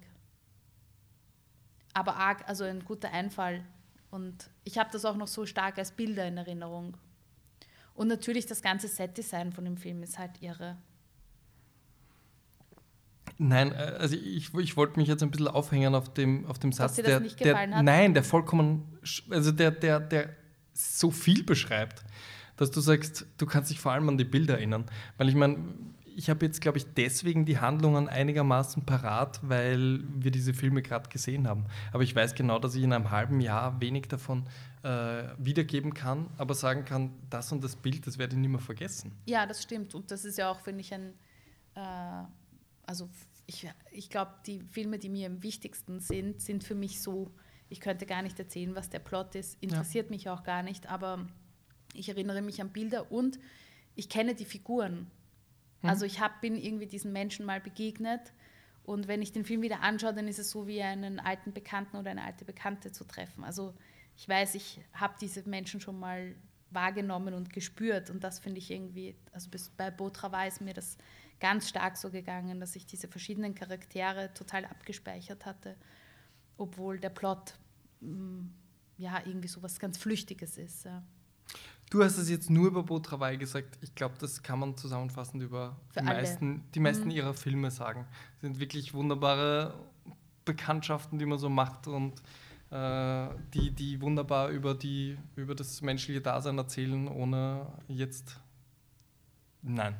Aber 1.94 2.18
arg, 2.18 2.48
also 2.48 2.66
ein 2.66 2.84
guter 2.84 3.12
Einfall. 3.12 3.64
Und 4.12 4.50
ich 4.64 4.78
habe 4.78 4.90
das 4.92 5.06
auch 5.06 5.16
noch 5.16 5.28
so 5.28 5.46
stark 5.46 5.78
als 5.78 5.92
Bilder 5.92 6.28
in 6.28 6.38
Erinnerung. 6.38 6.98
Und 7.94 8.08
natürlich 8.08 8.46
das 8.46 8.62
ganze 8.62 8.88
Setdesign 8.88 9.52
von 9.52 9.66
dem 9.66 9.78
Film 9.78 10.04
ist 10.04 10.20
halt 10.20 10.42
irre. 10.42 10.78
Nein, 13.38 13.72
äh, 13.72 13.96
also 13.98 14.16
ich, 14.16 14.54
ich 14.54 14.76
wollte 14.76 15.00
mich 15.00 15.08
jetzt 15.08 15.24
ein 15.24 15.32
bisschen 15.32 15.48
aufhängen 15.48 15.96
auf 15.96 16.14
dem, 16.14 16.46
auf 16.46 16.60
dem 16.60 16.72
Satz, 16.72 16.98
Dass 16.98 17.06
dir 17.06 17.12
das 17.12 17.22
nicht 17.22 17.38
gefallen 17.38 17.72
der, 17.72 17.80
hat? 17.80 17.86
nein, 17.86 18.14
der 18.14 18.24
vollkommen, 18.24 19.00
also 19.30 19.52
der, 19.52 19.72
der, 19.72 20.00
der 20.02 20.36
so 20.80 21.12
viel 21.12 21.44
beschreibt, 21.44 22.04
dass 22.58 22.72
du 22.72 22.82
sagst, 22.82 23.26
du 23.38 23.46
kannst 23.46 23.72
dich 23.72 23.80
vor 23.80 23.92
allem 23.92 24.10
an 24.10 24.18
die 24.18 24.26
Bilder 24.26 24.56
erinnern. 24.56 24.86
Weil 25.18 25.30
ich 25.30 25.36
meine, 25.36 25.58
ich 26.16 26.30
habe 26.30 26.46
jetzt, 26.46 26.60
glaube 26.60 26.78
ich, 26.78 26.86
deswegen 26.96 27.46
die 27.46 27.60
Handlungen 27.60 28.10
einigermaßen 28.10 28.86
parat, 28.86 29.40
weil 29.42 30.02
wir 30.14 30.32
diese 30.32 30.54
Filme 30.54 30.82
gerade 30.82 31.10
gesehen 31.10 31.48
haben. 31.48 31.66
Aber 31.94 32.04
ich 32.04 32.14
weiß 32.14 32.36
genau, 32.36 32.60
dass 32.60 32.76
ich 32.76 32.84
in 32.84 32.92
einem 32.92 33.10
halben 33.12 33.40
Jahr 33.40 33.80
wenig 33.80 34.08
davon 34.10 34.46
äh, 34.84 35.24
wiedergeben 35.38 35.94
kann, 35.94 36.30
aber 36.38 36.56
sagen 36.56 36.84
kann, 36.84 37.12
das 37.30 37.52
und 37.52 37.64
das 37.64 37.76
Bild, 37.76 38.06
das 38.06 38.18
werde 38.18 38.36
ich 38.36 38.40
nicht 38.40 38.50
mehr 38.50 38.60
vergessen. 38.60 39.14
Ja, 39.26 39.46
das 39.46 39.64
stimmt. 39.64 39.96
Und 39.96 40.12
das 40.12 40.26
ist 40.26 40.38
ja 40.38 40.52
auch, 40.52 40.60
finde 40.60 40.82
ich, 40.82 40.94
ein, 40.94 41.14
äh, 41.76 41.82
also 42.86 43.10
ich, 43.46 43.68
ich 43.92 44.10
glaube, 44.10 44.32
die 44.46 44.62
Filme, 44.72 45.00
die 45.00 45.10
mir 45.10 45.28
am 45.28 45.42
wichtigsten 45.42 46.00
sind, 46.00 46.42
sind 46.42 46.64
für 46.64 46.76
mich 46.76 47.02
so, 47.02 47.32
ich 47.70 47.80
könnte 47.80 48.06
gar 48.06 48.22
nicht 48.22 48.40
erzählen, 48.40 48.76
was 48.76 48.90
der 48.90 49.00
Plot 49.00 49.36
ist, 49.36 49.62
interessiert 49.62 50.08
ja. 50.08 50.12
mich 50.12 50.30
auch 50.30 50.44
gar 50.44 50.64
nicht, 50.64 50.90
aber 50.90 51.28
ich 51.94 52.10
erinnere 52.10 52.42
mich 52.42 52.62
an 52.62 52.70
Bilder 52.70 53.12
und 53.12 53.40
ich 53.96 54.10
kenne 54.10 54.36
die 54.36 54.46
Figuren. 54.46 55.10
Mhm. 55.82 55.90
Also 55.90 56.06
ich 56.06 56.20
hab, 56.20 56.42
bin 56.42 56.56
irgendwie 56.56 56.88
diesen 56.88 57.14
Menschen 57.14 57.46
mal 57.46 57.62
begegnet 57.62 58.34
und 58.84 59.08
wenn 59.08 59.22
ich 59.22 59.32
den 59.32 59.46
Film 59.46 59.62
wieder 59.62 59.82
anschaue, 59.82 60.14
dann 60.14 60.28
ist 60.28 60.40
es 60.40 60.50
so 60.50 60.68
wie 60.68 60.82
einen 60.82 61.20
alten 61.20 61.54
Bekannten 61.54 61.98
oder 61.98 62.12
eine 62.12 62.24
alte 62.24 62.44
Bekannte 62.44 62.92
zu 62.92 63.04
treffen. 63.04 63.44
Also 63.44 63.76
ich 64.18 64.28
weiß, 64.28 64.56
ich 64.56 64.82
habe 64.94 65.16
diese 65.22 65.48
Menschen 65.48 65.80
schon 65.80 66.00
mal 66.00 66.36
wahrgenommen 66.72 67.34
und 67.34 67.52
gespürt 67.54 68.10
und 68.10 68.24
das 68.24 68.40
finde 68.40 68.60
ich 68.60 68.72
irgendwie, 68.72 69.16
also 69.32 69.50
bis 69.50 69.70
bei 69.70 69.90
Botra 69.92 70.32
war 70.32 70.46
es 70.46 70.60
mir 70.62 70.74
das 70.74 70.98
ganz 71.40 71.70
stark 71.70 71.98
so 71.98 72.10
gegangen, 72.10 72.60
dass 72.60 72.76
ich 72.76 72.86
diese 72.86 73.08
verschiedenen 73.08 73.56
Charaktere 73.56 74.34
total 74.34 74.66
abgespeichert 74.66 75.46
hatte, 75.46 75.76
obwohl 76.60 77.00
der 77.00 77.10
Plot 77.10 77.56
mm, 78.02 78.48
ja 78.98 79.22
irgendwie 79.26 79.48
so 79.48 79.64
was 79.64 79.80
ganz 79.80 79.98
Flüchtiges 79.98 80.58
ist. 80.58 80.86
Ja. 80.86 81.04
Du 81.90 82.04
hast 82.04 82.18
es 82.18 82.30
jetzt 82.30 82.50
nur 82.50 82.68
über 82.68 82.84
Botrawai 82.84 83.36
gesagt. 83.38 83.80
Ich 83.82 83.96
glaube, 83.96 84.16
das 84.20 84.44
kann 84.44 84.60
man 84.60 84.78
zusammenfassend 84.78 85.42
über 85.42 85.78
die 85.98 86.04
meisten, 86.04 86.64
die 86.76 86.80
meisten 86.80 87.06
mhm. 87.06 87.12
ihrer 87.12 87.34
Filme 87.34 87.72
sagen. 87.72 88.06
Das 88.34 88.42
sind 88.42 88.60
wirklich 88.60 88.94
wunderbare 88.94 89.74
Bekanntschaften, 90.46 91.18
die 91.18 91.26
man 91.26 91.40
so 91.40 91.50
macht 91.50 91.88
und 91.88 92.22
äh, 92.70 93.28
die, 93.54 93.72
die 93.72 94.00
wunderbar 94.02 94.50
über, 94.50 94.76
die, 94.76 95.18
über 95.36 95.56
das 95.56 95.82
menschliche 95.82 96.22
Dasein 96.22 96.58
erzählen, 96.58 97.08
ohne 97.08 97.66
jetzt. 97.88 98.40
Nein, 99.64 99.96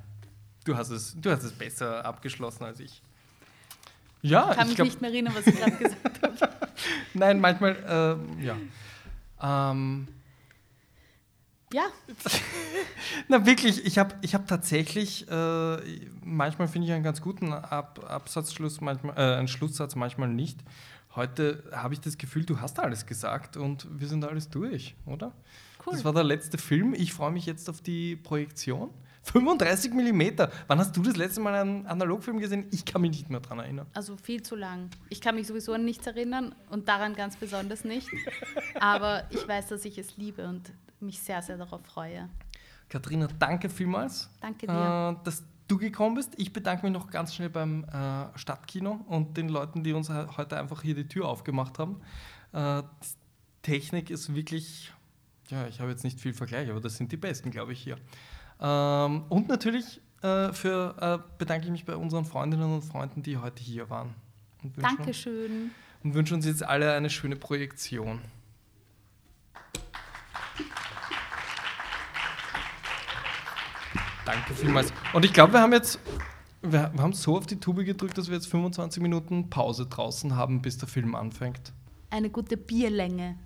du 0.64 0.78
hast 0.78 0.92
es, 0.92 1.20
du 1.20 1.32
hast 1.32 1.44
es 1.44 1.54
besser 1.54 2.06
abgeschlossen 2.06 2.66
als 2.66 2.80
ich. 2.80 3.02
Ja, 4.22 4.52
ich 4.52 4.58
kann 4.58 4.64
ich 4.64 4.68
mich 4.68 4.76
glaub, 4.76 4.88
nicht 4.88 5.02
mehr 5.02 5.12
erinnern, 5.12 5.34
was 5.36 5.48
ich 5.48 5.56
gerade 5.58 5.72
gesagt 5.72 6.22
habe. 6.22 6.50
Nein, 7.14 7.40
manchmal, 7.40 7.76
äh, 8.40 8.46
ja. 8.46 9.72
Ähm, 9.72 10.08
ja. 11.72 11.84
Na 13.28 13.46
wirklich, 13.46 13.86
ich 13.86 13.98
habe 13.98 14.16
ich 14.22 14.34
hab 14.34 14.48
tatsächlich, 14.48 15.30
äh, 15.30 15.78
manchmal 16.24 16.68
finde 16.68 16.88
ich 16.88 16.94
einen 16.94 17.04
ganz 17.04 17.22
guten 17.22 17.54
Ab 17.54 18.04
Absatzschluss, 18.10 18.82
manchmal, 18.82 19.16
äh, 19.18 19.38
einen 19.38 19.48
Schlusssatz, 19.48 19.96
manchmal 19.96 20.30
nicht. 20.30 20.60
Heute 21.16 21.64
habe 21.72 21.94
ich 21.94 22.02
das 22.02 22.18
Gefühl, 22.18 22.46
du 22.46 22.60
hast 22.60 22.80
alles 22.80 23.06
gesagt 23.06 23.58
und 23.58 23.88
wir 23.90 24.08
sind 24.08 24.24
alles 24.26 24.50
durch, 24.50 24.96
oder? 25.06 25.32
Cool. 25.86 25.94
Das 25.94 26.06
war 26.06 26.14
der 26.14 26.24
letzte 26.24 26.58
Film. 26.58 26.94
Ich 26.94 27.14
freue 27.14 27.32
mich 27.32 27.46
jetzt 27.46 27.70
auf 27.70 27.82
die 27.82 28.16
Projektion. 28.16 28.90
35 29.24 29.94
mm. 29.94 30.22
Wann 30.68 30.80
hast 30.80 30.96
du 30.96 31.02
das 31.04 31.16
letzte 31.16 31.42
Mal 31.42 31.56
einen 31.56 31.86
Analogfilm 31.86 32.40
gesehen? 32.40 32.68
Ich 32.72 32.86
kann 32.86 33.02
mich 33.02 33.12
nicht 33.12 33.30
mehr 33.30 33.40
daran 33.40 33.60
erinnern. 33.60 33.88
Also 33.94 34.18
viel 34.18 34.42
zu 34.42 34.56
lang. 34.56 34.90
Ich 35.10 35.22
kann 35.22 35.36
mich 35.36 35.48
sowieso 35.48 35.74
an 35.74 35.86
nichts 35.86 36.08
erinnern 36.08 36.56
und 36.70 36.88
daran 36.88 37.16
ganz 37.16 37.36
besonders 37.36 37.84
nicht. 37.84 38.10
Aber 38.80 39.24
ich 39.30 39.48
weiß, 39.48 39.68
dass 39.68 39.86
ich 39.86 39.98
es 39.98 40.18
liebe 40.18 40.48
und 40.48 40.72
mich 41.00 41.20
sehr, 41.20 41.42
sehr 41.42 41.58
darauf 41.58 41.82
freue. 41.86 42.30
Katharina, 42.90 43.28
danke 43.38 43.70
vielmals. 43.70 44.30
Danke 44.42 44.68
dir. 44.68 45.18
Äh, 45.20 45.24
dass 45.24 45.44
du 45.68 45.78
gekommen 45.78 46.16
bist. 46.16 46.34
Ich 46.38 46.52
bedanke 46.52 46.86
mich 46.86 46.94
noch 46.94 47.10
ganz 47.10 47.34
schnell 47.34 47.50
beim 47.50 47.84
äh, 47.86 48.38
Stadtkino 48.38 49.06
und 49.08 49.38
den 49.38 49.50
Leuten, 49.50 49.84
die 49.84 49.94
uns 49.94 50.10
heute 50.10 50.58
einfach 50.58 50.82
hier 50.82 50.96
die 50.96 51.08
Tür 51.08 51.28
aufgemacht 51.28 51.78
haben. 51.80 52.02
Äh, 52.52 52.84
Technik 53.62 54.10
ist 54.10 54.34
wirklich, 54.34 54.92
ja, 55.50 55.68
ich 55.68 55.80
habe 55.80 55.92
jetzt 55.92 56.04
nicht 56.04 56.20
viel 56.20 56.34
Vergleich, 56.34 56.70
aber 56.70 56.82
das 56.82 56.98
sind 56.98 57.12
die 57.12 57.18
Besten, 57.18 57.52
glaube 57.52 57.74
ich, 57.74 57.82
hier. 57.82 57.98
Ähm, 58.62 59.24
und 59.30 59.48
natürlich 59.48 60.02
äh, 60.22 60.52
für, 60.52 60.96
äh, 61.00 61.38
bedanke 61.38 61.66
ich 61.66 61.72
mich 61.72 61.86
bei 61.86 61.96
unseren 61.96 62.26
Freundinnen 62.26 62.74
und 62.74 62.82
Freunden, 62.82 63.24
die 63.24 63.38
heute 63.38 63.64
hier 63.64 63.90
waren. 63.90 64.14
Und 64.64 64.82
Dankeschön. 64.82 65.72
Und 66.04 66.14
wünsche 66.14 66.34
uns 66.34 66.46
jetzt 66.46 66.64
alle 66.64 66.94
eine 66.94 67.10
schöne 67.10 67.36
Projektion. 67.36 68.20
Danke 74.26 74.54
vielmals. 74.54 74.94
Und 75.14 75.26
ich 75.26 75.34
glaube, 75.34 75.54
wir 75.54 75.62
haben 75.62 75.74
jetzt, 75.74 76.00
wir 76.62 76.92
haben 76.98 77.14
so 77.14 77.38
auf 77.38 77.48
die 77.48 77.60
Tube 77.60 77.84
gedrückt, 77.84 78.18
dass 78.18 78.28
wir 78.28 78.36
jetzt 78.36 78.48
25 78.48 79.02
Minuten 79.02 79.50
Pause 79.50 79.88
draußen 79.88 80.36
haben, 80.36 80.62
bis 80.62 80.78
der 80.78 80.88
Film 80.88 81.16
anfängt. 81.16 81.74
Eine 82.12 82.30
gute 82.30 82.56
Bierlänge. 82.56 83.38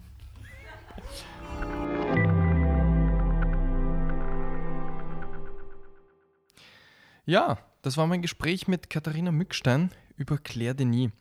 Ja, 7.26 7.58
das 7.82 7.96
war 7.96 8.06
mein 8.06 8.22
Gespräch 8.22 8.68
mit 8.68 8.90
Katharina 8.90 9.32
Mückstein 9.32 9.92
über 10.18 10.38
Claire 10.38 10.76
Denis. 10.76 11.12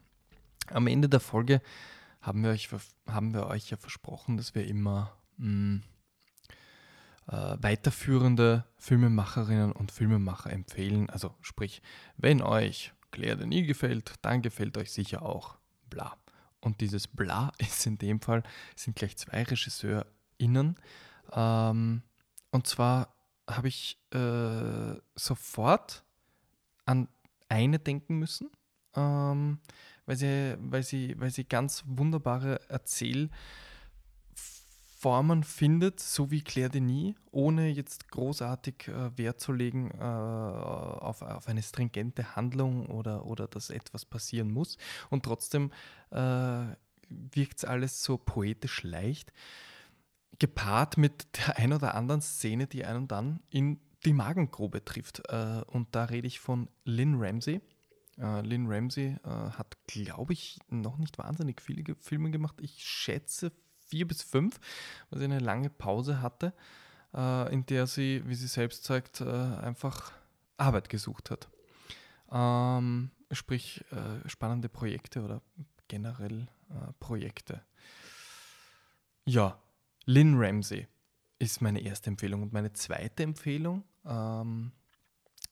Am 0.66 0.88
Ende 0.88 1.08
der 1.08 1.20
Folge 1.20 1.62
haben 2.20 2.42
wir 2.42 2.50
euch, 2.50 2.68
haben 3.06 3.32
wir 3.32 3.46
euch 3.46 3.70
ja 3.70 3.76
versprochen, 3.76 4.36
dass 4.36 4.56
wir 4.56 4.66
immer 4.66 5.16
mh, 5.36 5.46
mm, 5.46 5.82
äh, 7.28 7.56
weiterführende 7.62 8.64
Filmemacherinnen 8.78 9.70
und 9.70 9.92
Filmemacher 9.92 10.52
empfehlen. 10.52 11.08
Also 11.08 11.36
sprich, 11.40 11.82
wenn 12.16 12.42
euch 12.42 12.92
Claire 13.12 13.36
Denis 13.36 13.68
gefällt, 13.68 14.14
dann 14.22 14.42
gefällt 14.42 14.76
euch 14.78 14.90
sicher 14.90 15.22
auch 15.22 15.56
Bla. 15.88 16.16
Und 16.58 16.80
dieses 16.80 17.06
Bla 17.06 17.52
ist 17.58 17.86
in 17.86 17.98
dem 17.98 18.20
Fall, 18.20 18.42
sind 18.74 18.96
gleich 18.96 19.16
zwei 19.16 19.44
RegisseurInnen. 19.44 20.80
Ähm, 21.30 22.02
und 22.50 22.66
zwar 22.66 23.14
habe 23.48 23.69
ich 23.69 23.98
äh, 24.12 24.94
sofort 25.14 26.05
an 26.85 27.09
eine 27.48 27.78
denken 27.78 28.19
müssen, 28.19 28.51
ähm, 28.94 29.59
weil, 30.06 30.16
sie, 30.16 30.56
weil, 30.59 30.82
sie, 30.82 31.14
weil 31.19 31.31
sie 31.31 31.44
ganz 31.44 31.85
wunderbare 31.86 32.60
Erzählformen 32.69 35.44
findet, 35.44 36.01
so 36.01 36.31
wie 36.31 36.43
Claire 36.43 36.70
Denis, 36.70 37.14
ohne 37.31 37.69
jetzt 37.69 38.10
großartig 38.10 38.89
äh, 38.89 39.16
Wert 39.19 39.40
zu 39.40 39.52
legen 39.52 39.90
äh, 39.90 40.02
auf, 40.02 41.23
auf 41.23 41.48
eine 41.48 41.62
stringente 41.62 42.36
Handlung 42.36 42.86
oder, 42.86 43.27
oder 43.27 43.48
dass 43.48 43.70
etwas 43.70 44.05
passieren 44.05 44.51
muss. 44.51 44.78
Und 45.10 45.24
trotzdem 45.24 45.70
äh, 46.10 46.64
wirkt 47.09 47.59
es 47.59 47.64
alles 47.64 48.02
so 48.02 48.16
poetisch 48.16 48.82
leicht 48.82 49.32
gepaart 50.38 50.96
mit 50.96 51.26
der 51.36 51.56
ein 51.59 51.72
oder 51.72 51.94
anderen 51.94 52.22
Szene, 52.22 52.66
die 52.66 52.84
einen 52.84 53.09
dann 53.09 53.40
in 53.50 53.80
die 54.04 54.12
Magengrube 54.12 54.84
trifft. 54.84 55.22
Äh, 55.28 55.62
und 55.66 55.94
da 55.94 56.04
rede 56.04 56.26
ich 56.26 56.40
von 56.40 56.68
Lynn 56.84 57.16
Ramsey. 57.16 57.60
Äh, 58.18 58.40
Lynn 58.42 58.66
Ramsey 58.66 59.16
äh, 59.24 59.28
hat, 59.28 59.76
glaube 59.86 60.32
ich, 60.32 60.59
noch 60.68 60.98
nicht 60.98 61.18
wahnsinnig 61.18 61.60
viele 61.60 61.94
Filme 61.96 62.30
gemacht. 62.30 62.56
Ich 62.60 62.84
schätze 62.84 63.52
vier 63.86 64.06
bis 64.06 64.22
fünf, 64.22 64.59
weil 65.10 65.18
sie 65.18 65.26
eine 65.26 65.38
lange 65.38 65.68
Pause 65.68 66.22
hatte, 66.22 66.54
in 67.14 67.66
der 67.66 67.86
sie, 67.86 68.22
wie 68.24 68.34
sie 68.34 68.46
selbst 68.46 68.84
sagt, 68.84 69.20
einfach 69.20 70.12
Arbeit 70.56 70.88
gesucht 70.88 71.30
hat. 71.30 71.50
Ähm, 72.30 73.10
sprich, 73.30 73.84
spannende 74.24 74.70
Projekte 74.70 75.22
oder 75.22 75.42
generell 75.88 76.48
Projekte. 77.00 77.60
Ja, 79.26 79.59
Lynn 80.06 80.34
Ramsey 80.36 80.88
ist 81.38 81.60
meine 81.60 81.80
erste 81.80 82.10
Empfehlung. 82.10 82.42
Und 82.42 82.52
meine 82.52 82.72
zweite 82.72 83.22
Empfehlung, 83.22 83.84
ähm, 84.04 84.72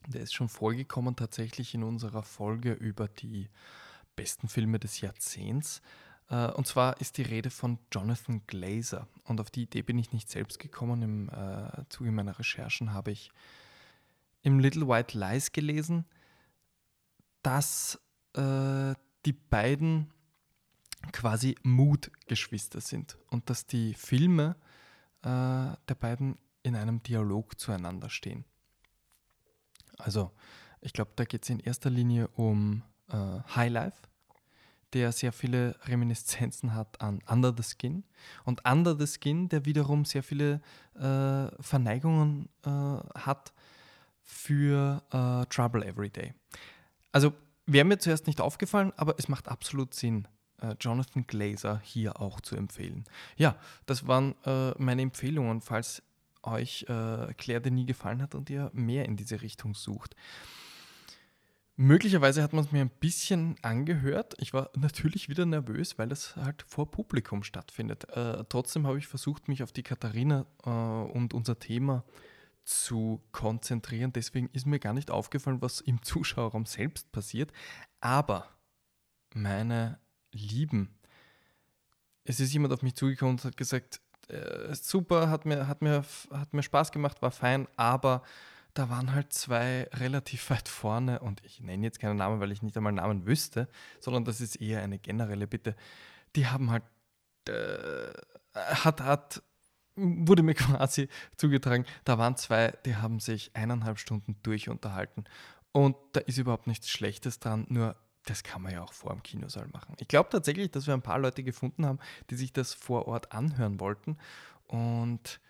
der 0.07 0.23
ist 0.23 0.35
schon 0.35 0.49
vorgekommen 0.49 1.17
tatsächlich 1.17 1.75
in 1.75 1.83
unserer 1.83 2.23
Folge 2.23 2.73
über 2.73 3.09
die 3.09 3.49
besten 4.17 4.49
Filme 4.49 4.79
des 4.79 5.01
Jahrzehnts. 5.01 5.83
Äh, 6.29 6.51
und 6.53 6.67
zwar 6.67 7.01
ist 7.01 7.19
die 7.19 7.23
Rede 7.23 7.51
von 7.51 7.79
Jonathan 7.93 8.43
Glazer. 8.47 9.09
Und 9.25 9.41
auf 9.41 9.51
die 9.51 9.63
Idee 9.63 9.83
bin 9.83 9.99
ich 9.99 10.13
nicht 10.13 10.31
selbst 10.31 10.59
gekommen. 10.59 11.03
Im 11.03 11.29
äh, 11.29 11.85
Zuge 11.89 12.13
meiner 12.13 12.39
Recherchen 12.39 12.93
habe 12.93 13.11
ich 13.11 13.31
im 14.43 14.59
Little 14.59 14.89
White 14.89 15.19
Lies 15.19 15.53
gelesen, 15.53 16.07
dass 17.43 18.01
äh, 18.35 18.95
die 19.27 19.33
beiden 19.33 20.13
quasi 21.13 21.57
Mood-Geschwister 21.63 22.81
sind 22.81 23.17
und 23.31 23.51
dass 23.51 23.67
die 23.67 23.95
Filme 23.95 24.57
äh, 25.23 25.27
der 25.27 25.95
beiden 25.99 26.39
in 26.63 26.77
einem 26.77 27.03
Dialog 27.03 27.59
zueinander 27.59 28.11
stehen. 28.11 28.45
Also, 29.99 30.31
ich 30.81 30.93
glaube, 30.93 31.13
da 31.17 31.25
geht 31.25 31.43
es 31.43 31.51
in 31.51 31.61
erster 31.61 31.91
Linie 31.91 32.29
um 32.29 32.83
äh, 33.09 33.17
High 33.55 33.73
Life, 33.73 33.99
der 34.93 35.13
sehr 35.13 35.33
viele 35.33 35.77
Reminiszenzen 35.85 36.75
hat 36.75 37.01
an 37.01 37.23
Under 37.29 37.55
the 37.57 37.63
Skin 37.63 38.05
und 38.45 38.69
Under 38.69 38.97
the 38.99 39.07
Skin, 39.07 39.49
der 39.49 39.65
wiederum 39.65 40.05
sehr 40.05 40.23
viele 40.23 40.61
äh, 40.95 41.63
Verneigungen 41.63 42.49
äh, 42.65 42.71
hat 42.71 43.53
für 44.23 45.03
äh, 45.11 45.47
Trouble 45.47 45.85
Every 45.85 46.11
Day. 46.11 46.35
Also 47.13 47.33
wäre 47.67 47.85
mir 47.85 47.99
zuerst 47.99 48.27
nicht 48.27 48.41
aufgefallen, 48.41 48.93
aber 48.97 49.15
es 49.19 49.29
macht 49.29 49.49
absolut 49.49 49.95
Sinn, 49.95 50.27
äh, 50.63 50.75
Jonathan 50.81 51.27
Glazer 51.27 51.81
hier 51.83 52.21
auch 52.21 52.41
zu 52.41 52.57
empfehlen. 52.57 53.05
Ja, 53.37 53.57
das 53.87 54.07
waren 54.07 54.35
äh, 54.45 54.73
meine 54.79 55.03
Empfehlungen, 55.03 55.61
falls 55.61 56.03
euch 56.43 56.85
äh, 56.89 57.33
Claire 57.35 57.61
Denis 57.61 57.87
gefallen 57.87 58.23
hat 58.23 58.35
und 58.35 58.51
ihr 58.51 58.71
mehr 58.73 59.05
in 59.05 59.17
diese 59.17 59.43
Richtung 59.43 59.75
sucht. 59.75 60.17
Möglicherweise 61.77 62.43
hat 62.43 62.53
man 62.53 62.65
es 62.65 62.73
mir 62.73 62.83
ein 62.83 62.91
bisschen 62.91 63.57
angehört. 63.63 64.35
Ich 64.39 64.53
war 64.53 64.69
natürlich 64.77 65.31
wieder 65.31 65.47
nervös, 65.47 65.99
weil 65.99 66.09
das 66.09 66.37
halt 66.37 66.63
vor 66.69 66.91
Publikum 66.91 67.43
stattfindet. 67.43 68.07
Äh, 68.11 68.45
trotzdem 68.51 68.87
habe 68.87 68.99
ich 68.99 69.07
versucht, 69.07 69.49
mich 69.49 69.63
auf 69.63 69.73
die 69.73 69.83
Katharina 69.83 70.45
äh, 70.67 70.69
und 70.69 71.33
unser 71.33 71.59
Thema 71.59 72.05
zu 72.65 73.23
konzentrieren. 73.33 74.13
Deswegen 74.13 74.51
ist 74.53 74.67
mir 74.67 74.79
gar 74.79 74.93
nicht 74.93 75.11
aufgefallen, 75.11 75.63
was 75.63 75.81
im 75.81 76.03
Zuschauerraum 76.03 76.67
selbst 76.67 77.13
passiert. 77.13 77.51
Aber, 78.01 78.49
meine 79.33 79.99
Lieben, 80.33 80.95
es 82.25 82.41
ist 82.41 82.53
jemand 82.53 82.73
auf 82.73 82.83
mich 82.83 82.95
zugekommen 82.95 83.37
und 83.37 83.45
hat 83.45 83.57
gesagt, 83.57 84.01
äh, 84.29 84.75
super, 84.75 85.29
hat 85.29 85.47
mir, 85.47 85.67
hat, 85.67 85.83
mir, 85.83 86.05
hat 86.31 86.53
mir 86.53 86.63
Spaß 86.63 86.93
gemacht, 86.93 87.23
war 87.23 87.31
fein, 87.31 87.67
aber 87.77 88.23
da 88.75 88.89
waren 88.89 89.13
halt 89.13 89.33
zwei 89.33 89.89
relativ 89.95 90.51
weit 90.51 90.69
vorne 90.69 91.19
und 91.21 91.45
ich 91.45 91.61
nenne 91.61 91.85
jetzt 91.85 91.99
keinen 91.99 92.17
Namen, 92.17 92.41
weil 92.41 92.53
ich 92.53 92.63
nicht 92.63 92.77
einmal 92.77 92.93
Namen 92.93 93.27
wüsste, 93.27 93.69
sondern 93.99 94.25
das 94.25 94.41
ist 94.41 94.57
eher 94.57 94.83
eine 94.83 94.99
generelle 94.99 95.47
Bitte. 95.47 95.75
Die 96.37 96.47
haben 96.47 96.71
halt, 96.71 96.85
äh, 97.49 98.13
hat, 98.55 99.01
hat, 99.01 99.43
wurde 99.97 100.43
mir 100.43 100.55
quasi 100.55 101.09
zugetragen, 101.37 101.85
da 102.05 102.19
waren 102.19 102.37
zwei, 102.37 102.73
die 102.87 102.97
haben 102.97 103.19
sich 103.19 103.51
eineinhalb 103.57 103.99
Stunden 103.99 104.37
durch 104.43 104.69
unterhalten 104.69 105.25
und 105.73 105.97
da 106.13 106.21
ist 106.21 106.39
überhaupt 106.39 106.69
nichts 106.69 106.89
Schlechtes 106.89 107.41
dran, 107.41 107.67
nur 107.69 107.97
das 108.27 108.43
kann 108.43 108.63
man 108.63 108.73
ja 108.73 108.83
auch 108.83 108.93
vor 108.93 109.13
dem 109.13 109.23
Kinosaal 109.23 109.69
machen. 109.69 109.97
Ich 109.99 110.09
glaube 110.09 110.29
tatsächlich, 110.31 110.71
dass 110.71 110.87
wir 110.87 110.95
ein 110.95 111.03
paar 111.03 111.19
Leute 111.19 111.43
gefunden 111.43 111.87
haben, 111.87 111.99
die 112.29 112.37
sich 112.37 112.53
das 112.53 112.75
vor 112.75 113.09
Ort 113.09 113.33
anhören 113.33 113.81
wollten 113.81 114.19
und 114.67 115.41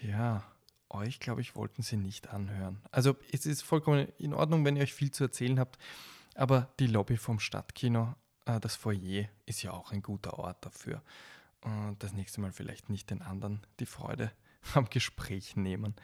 ja, 0.00 0.42
euch, 0.90 1.20
glaube 1.20 1.40
ich, 1.40 1.56
wollten 1.56 1.82
sie 1.82 1.96
nicht 1.96 2.28
anhören. 2.28 2.80
Also 2.90 3.16
es 3.32 3.46
ist 3.46 3.62
vollkommen 3.62 4.08
in 4.18 4.32
Ordnung, 4.32 4.64
wenn 4.64 4.76
ihr 4.76 4.82
euch 4.82 4.94
viel 4.94 5.10
zu 5.10 5.24
erzählen 5.24 5.58
habt, 5.58 5.78
aber 6.34 6.72
die 6.78 6.86
Lobby 6.86 7.16
vom 7.16 7.40
Stadtkino, 7.40 8.14
äh, 8.46 8.60
das 8.60 8.76
Foyer, 8.76 9.28
ist 9.46 9.62
ja 9.62 9.72
auch 9.72 9.92
ein 9.92 10.02
guter 10.02 10.38
Ort 10.38 10.64
dafür. 10.64 11.02
Und 11.60 12.02
das 12.02 12.12
nächste 12.12 12.40
Mal 12.40 12.52
vielleicht 12.52 12.90
nicht 12.90 13.10
den 13.10 13.22
anderen 13.22 13.66
die 13.80 13.86
Freude 13.86 14.32
am 14.74 14.88
Gespräch 14.90 15.56
nehmen. 15.56 15.94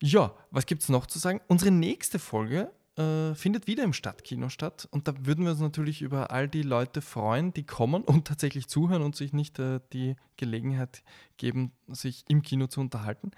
Ja, 0.00 0.34
was 0.50 0.66
gibt 0.66 0.82
es 0.82 0.88
noch 0.88 1.06
zu 1.06 1.18
sagen? 1.18 1.40
Unsere 1.48 1.72
nächste 1.72 2.18
Folge 2.18 2.70
äh, 2.98 3.34
findet 3.36 3.68
wieder 3.68 3.84
im 3.84 3.92
Stadtkino 3.92 4.48
statt. 4.48 4.88
Und 4.90 5.06
da 5.06 5.14
würden 5.24 5.44
wir 5.44 5.52
uns 5.52 5.60
natürlich 5.60 6.02
über 6.02 6.32
all 6.32 6.48
die 6.48 6.62
Leute 6.62 7.00
freuen, 7.00 7.54
die 7.54 7.64
kommen 7.64 8.02
und 8.02 8.26
tatsächlich 8.26 8.66
zuhören 8.66 9.02
und 9.02 9.14
sich 9.14 9.32
nicht 9.32 9.58
äh, 9.58 9.80
die 9.92 10.16
Gelegenheit 10.36 11.04
geben, 11.36 11.72
sich 11.86 12.24
im 12.28 12.42
Kino 12.42 12.66
zu 12.66 12.80
unterhalten. 12.80 13.30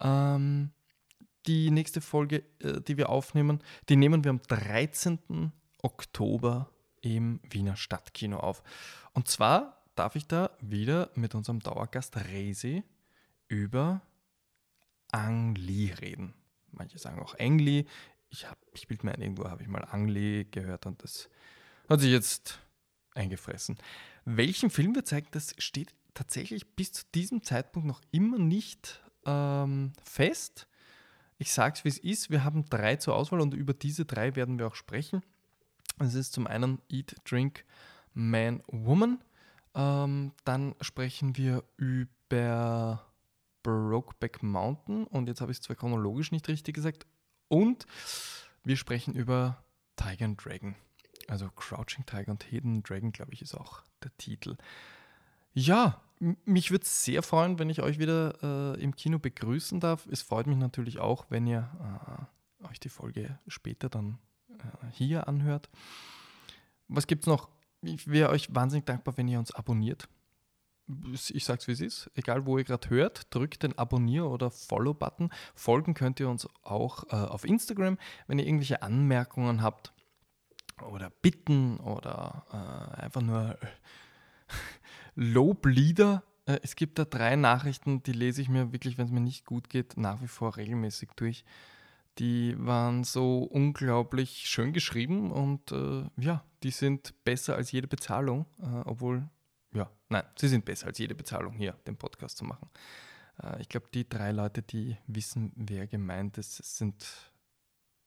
Ähm, 0.00 0.70
die 1.46 1.70
nächste 1.70 2.00
Folge, 2.00 2.44
äh, 2.60 2.80
die 2.80 2.96
wir 2.96 3.08
aufnehmen, 3.08 3.62
die 3.88 3.96
nehmen 3.96 4.22
wir 4.22 4.30
am 4.30 4.42
13. 4.42 5.52
Oktober 5.82 6.70
im 7.00 7.40
Wiener 7.50 7.76
Stadtkino 7.76 8.38
auf. 8.38 8.62
Und 9.12 9.26
zwar 9.26 9.82
darf 9.96 10.14
ich 10.14 10.26
da 10.26 10.50
wieder 10.60 11.10
mit 11.14 11.34
unserem 11.34 11.60
Dauergast 11.60 12.16
Resi 12.16 12.84
über 13.48 14.02
Angli 15.10 15.92
reden. 16.00 16.34
Manche 16.70 16.98
sagen 16.98 17.20
auch 17.20 17.34
Engli. 17.34 17.86
Ich, 18.30 18.46
ich 18.72 18.88
bilde 18.88 19.06
mir 19.06 19.12
ein, 19.12 19.22
irgendwo 19.22 19.48
habe 19.48 19.62
ich 19.62 19.68
mal 19.68 19.84
Angli 19.84 20.46
gehört 20.50 20.86
und 20.86 21.02
das 21.02 21.28
hat 21.88 22.00
sich 22.00 22.10
jetzt 22.10 22.60
eingefressen. 23.14 23.76
Welchen 24.24 24.70
Film 24.70 24.94
wir 24.94 25.04
zeigen, 25.04 25.28
das 25.32 25.54
steht 25.58 25.92
tatsächlich 26.14 26.74
bis 26.76 26.92
zu 26.92 27.04
diesem 27.14 27.42
Zeitpunkt 27.42 27.86
noch 27.86 28.00
immer 28.10 28.38
nicht 28.38 29.02
ähm, 29.26 29.92
fest. 30.02 30.68
Ich 31.38 31.52
sage 31.52 31.74
es, 31.76 31.84
wie 31.84 31.88
es 31.88 31.98
ist. 31.98 32.30
Wir 32.30 32.44
haben 32.44 32.64
drei 32.66 32.96
zur 32.96 33.16
Auswahl 33.16 33.40
und 33.40 33.54
über 33.54 33.74
diese 33.74 34.04
drei 34.04 34.36
werden 34.36 34.58
wir 34.58 34.66
auch 34.66 34.74
sprechen. 34.74 35.22
Es 35.98 36.14
ist 36.14 36.32
zum 36.32 36.46
einen 36.46 36.80
Eat, 36.88 37.16
Drink, 37.24 37.64
Man, 38.14 38.62
Woman. 38.68 39.22
Ähm, 39.74 40.32
dann 40.44 40.74
sprechen 40.80 41.36
wir 41.36 41.64
über 41.76 43.06
Brokeback 43.62 44.42
Mountain 44.42 45.04
und 45.04 45.28
jetzt 45.28 45.40
habe 45.40 45.52
ich 45.52 45.58
es 45.58 45.62
zwar 45.62 45.76
chronologisch 45.76 46.32
nicht 46.32 46.48
richtig 46.48 46.74
gesagt. 46.74 47.06
Und 47.50 47.84
wir 48.62 48.76
sprechen 48.76 49.14
über 49.14 49.64
Tiger 49.96 50.24
and 50.24 50.42
Dragon. 50.42 50.76
Also 51.26 51.50
Crouching 51.50 52.06
Tiger 52.06 52.30
und 52.30 52.44
Hidden 52.44 52.84
Dragon, 52.84 53.10
glaube 53.10 53.32
ich, 53.32 53.42
ist 53.42 53.56
auch 53.56 53.82
der 54.02 54.16
Titel. 54.18 54.56
Ja, 55.52 56.00
mich 56.44 56.70
würde 56.70 56.84
es 56.84 57.04
sehr 57.04 57.24
freuen, 57.24 57.58
wenn 57.58 57.68
ich 57.68 57.82
euch 57.82 57.98
wieder 57.98 58.76
äh, 58.76 58.80
im 58.80 58.94
Kino 58.94 59.18
begrüßen 59.18 59.80
darf. 59.80 60.06
Es 60.06 60.22
freut 60.22 60.46
mich 60.46 60.58
natürlich 60.58 61.00
auch, 61.00 61.26
wenn 61.28 61.46
ihr 61.48 61.68
äh, 62.62 62.66
euch 62.68 62.78
die 62.78 62.88
Folge 62.88 63.38
später 63.48 63.88
dann 63.88 64.18
äh, 64.48 64.86
hier 64.92 65.26
anhört. 65.26 65.70
Was 66.86 67.08
gibt 67.08 67.24
es 67.24 67.26
noch? 67.26 67.48
Ich 67.82 68.06
wäre 68.06 68.30
euch 68.30 68.54
wahnsinnig 68.54 68.86
dankbar, 68.86 69.16
wenn 69.16 69.26
ihr 69.26 69.40
uns 69.40 69.52
abonniert. 69.52 70.08
Ich 71.12 71.44
sag's 71.44 71.68
wie 71.68 71.72
es 71.72 71.80
ist. 71.80 72.10
Egal 72.14 72.46
wo 72.46 72.58
ihr 72.58 72.64
gerade 72.64 72.90
hört, 72.90 73.34
drückt 73.34 73.62
den 73.62 73.76
Abonnier- 73.78 74.28
oder 74.28 74.50
Follow-Button. 74.50 75.30
Folgen 75.54 75.94
könnt 75.94 76.20
ihr 76.20 76.28
uns 76.28 76.48
auch 76.62 77.04
äh, 77.10 77.16
auf 77.16 77.44
Instagram. 77.44 77.98
Wenn 78.26 78.38
ihr 78.38 78.46
irgendwelche 78.46 78.82
Anmerkungen 78.82 79.62
habt 79.62 79.92
oder 80.82 81.10
Bitten 81.10 81.78
oder 81.78 82.46
äh, 82.52 83.02
einfach 83.02 83.22
nur 83.22 83.58
Loblieder. 85.14 86.22
Äh, 86.46 86.60
es 86.62 86.76
gibt 86.76 86.98
da 86.98 87.04
drei 87.04 87.36
Nachrichten, 87.36 88.02
die 88.02 88.12
lese 88.12 88.42
ich 88.42 88.48
mir 88.48 88.72
wirklich, 88.72 88.98
wenn 88.98 89.06
es 89.06 89.12
mir 89.12 89.20
nicht 89.20 89.44
gut 89.46 89.68
geht, 89.68 89.96
nach 89.96 90.20
wie 90.22 90.28
vor 90.28 90.56
regelmäßig 90.56 91.10
durch. 91.16 91.44
Die 92.18 92.54
waren 92.58 93.04
so 93.04 93.42
unglaublich 93.42 94.44
schön 94.46 94.72
geschrieben 94.72 95.30
und 95.30 95.72
äh, 95.72 96.04
ja, 96.16 96.44
die 96.62 96.70
sind 96.70 97.14
besser 97.24 97.54
als 97.54 97.72
jede 97.72 97.86
Bezahlung, 97.86 98.46
äh, 98.60 98.80
obwohl, 98.84 99.28
ja, 99.74 99.90
nein, 100.08 100.24
sie 100.36 100.48
sind 100.48 100.64
besser 100.64 100.86
als 100.86 100.98
jede 100.98 101.14
Bezahlung 101.14 101.54
hier, 101.54 101.72
den 101.86 101.96
Podcast 101.96 102.38
zu 102.38 102.44
machen. 102.44 102.70
Äh, 103.42 103.60
ich 103.60 103.68
glaube, 103.68 103.88
die 103.92 104.08
drei 104.08 104.32
Leute, 104.32 104.62
die 104.62 104.96
wissen, 105.06 105.52
wer 105.56 105.86
gemeint 105.86 106.38
ist, 106.38 106.56
sind, 106.56 107.32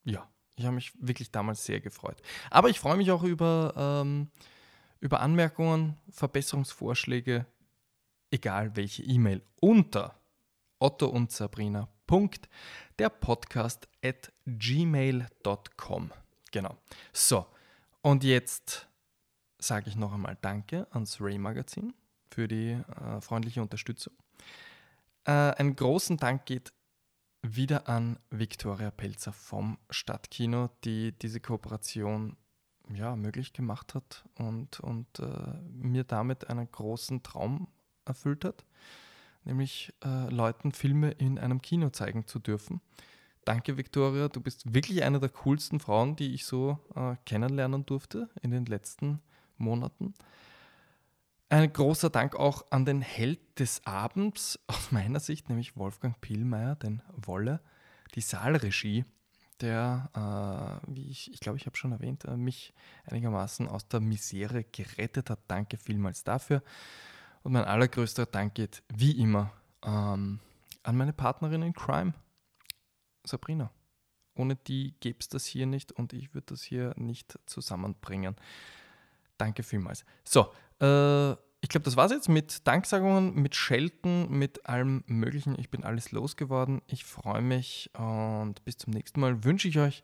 ja, 0.04 0.30
ich 0.56 0.66
habe 0.66 0.76
mich 0.76 0.94
wirklich 1.00 1.32
damals 1.32 1.66
sehr 1.66 1.82
gefreut. 1.82 2.22
Aber 2.52 2.70
ich 2.70 2.80
freue 2.80 2.98
mich 2.98 3.12
auch 3.12 3.24
über 3.24 3.74
ähm, 3.76 4.30
über 5.04 5.20
Anmerkungen, 5.20 5.98
Verbesserungsvorschläge, 6.08 7.46
egal 8.32 8.78
welche 8.78 9.04
E-Mail, 9.04 9.44
unter 9.60 10.18
Otto 10.80 11.08
und 11.08 11.30
Sabrina. 11.30 11.90
Der 13.00 13.10
Podcast 13.10 13.90
at 14.06 14.32
gmail.com. 14.46 16.12
Genau. 16.52 16.78
So, 17.12 17.48
und 18.02 18.24
jetzt 18.24 18.88
sage 19.64 19.90
ich 19.90 19.96
noch 19.96 20.14
einmal 20.14 20.38
Danke 20.42 20.88
ans 20.92 21.22
Ray 21.22 21.38
Magazin 21.38 21.94
für 22.30 22.48
die 22.48 22.72
äh, 22.72 23.22
freundliche 23.22 23.62
Unterstützung. 23.62 24.14
Äh, 25.26 25.32
einen 25.32 25.76
großen 25.76 26.18
Dank 26.18 26.46
geht 26.46 26.74
wieder 27.42 27.88
an 27.88 28.20
Viktoria 28.30 28.92
Pelzer 28.92 29.34
vom 29.34 29.78
Stadtkino, 29.90 30.70
die 30.84 31.12
diese 31.12 31.40
Kooperation 31.40 32.38
ja, 32.94 33.16
möglich 33.16 33.54
gemacht 33.54 33.96
hat 33.96 34.26
und, 34.36 34.80
und 34.80 35.20
äh, 35.20 35.60
mir 35.72 36.04
damit 36.04 36.50
einen 36.50 36.70
großen 36.70 37.24
Traum 37.24 37.68
erfüllt 38.06 38.46
hat, 38.46 38.66
nämlich 39.46 39.94
äh, 40.04 40.30
Leuten 40.30 40.72
Filme 40.72 41.12
in 41.12 41.40
einem 41.40 41.62
Kino 41.62 41.90
zeigen 41.90 42.28
zu 42.28 42.40
dürfen. 42.40 42.82
Danke, 43.46 43.78
Victoria, 43.78 44.30
du 44.30 44.40
bist 44.40 44.74
wirklich 44.74 45.04
eine 45.04 45.20
der 45.20 45.30
coolsten 45.30 45.80
Frauen, 45.80 46.16
die 46.16 46.34
ich 46.34 46.46
so 46.46 46.80
äh, 46.96 47.16
kennenlernen 47.26 47.86
durfte 47.86 48.30
in 48.42 48.52
den 48.52 48.66
letzten 48.66 49.22
Monaten. 49.58 50.14
Ein 51.50 51.72
großer 51.72 52.10
Dank 52.10 52.36
auch 52.36 52.66
an 52.72 52.86
den 52.86 53.02
Held 53.02 53.60
des 53.60 53.86
Abends 53.86 54.60
aus 54.68 54.92
meiner 54.92 55.20
Sicht, 55.20 55.50
nämlich 55.50 55.78
Wolfgang 55.78 56.20
Pielmeier, 56.20 56.76
den 56.76 57.02
Wolle, 57.16 57.62
die 58.16 58.22
Saalregie 58.22 59.06
der, 59.64 60.82
äh, 60.86 60.94
wie 60.94 61.10
ich, 61.10 61.32
ich 61.32 61.40
glaube, 61.40 61.58
ich 61.58 61.66
habe 61.66 61.78
schon 61.78 61.94
erwähnt, 61.94 62.26
äh, 62.26 62.36
mich 62.36 62.74
einigermaßen 63.06 63.68
aus 63.68 63.88
der 63.88 64.02
Misere 64.02 64.64
gerettet 64.66 65.30
hat. 65.30 65.40
Danke 65.48 65.78
vielmals 65.78 66.24
dafür. 66.24 66.62
Und 67.44 67.54
mein 67.54 67.64
allergrößter 67.64 68.26
Dank 68.26 68.56
geht 68.56 68.84
wie 68.90 69.12
immer 69.20 69.52
ähm, 69.84 70.40
an 70.84 70.98
meine 70.98 71.14
Partnerin 71.14 71.62
in 71.62 71.74
Crime, 71.74 72.14
Sabrina. 73.26 73.72
Ohne 74.36 74.56
die 74.56 74.96
gäbe 75.00 75.20
es 75.20 75.30
das 75.30 75.46
hier 75.46 75.66
nicht 75.66 75.92
und 75.92 76.14
ich 76.14 76.34
würde 76.34 76.48
das 76.48 76.64
hier 76.64 76.94
nicht 76.98 77.40
zusammenbringen. 77.46 78.36
Danke 79.38 79.64
vielmals. 79.64 80.06
So, 80.24 80.52
äh, 80.82 81.32
ich 81.62 81.70
glaube, 81.70 81.86
das 81.86 81.96
war's 81.96 82.12
jetzt 82.12 82.28
mit 82.28 82.68
Danksagungen, 82.68 83.36
mit 83.36 83.56
Schelten, 83.56 84.30
mit 84.30 84.66
allem 84.66 85.04
Möglichen. 85.08 85.58
Ich 85.58 85.70
bin 85.70 85.86
alles 85.86 86.12
losgeworden. 86.12 86.82
Ich 86.88 87.06
freue 87.06 87.42
mich 87.42 87.90
und 87.98 88.64
bis 88.66 88.78
zum 88.78 88.92
nächsten 88.92 89.22
Mal 89.22 89.46
wünsche 89.46 89.70
ich 89.70 89.80
euch 89.80 90.04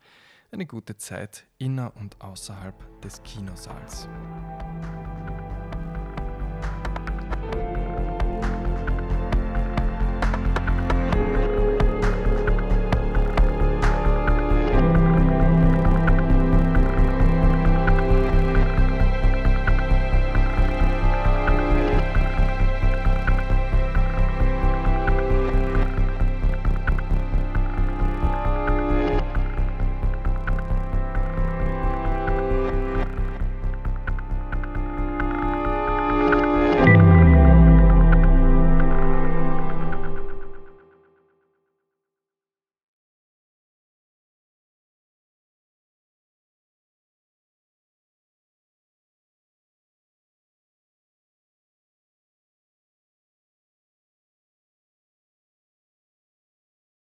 eine 0.52 0.66
gute 0.66 0.96
Zeit 0.96 1.46
inner 1.58 1.94
und 1.98 2.22
außerhalb 2.22 3.02
des 3.02 3.22
Kinosaals. 3.24 4.08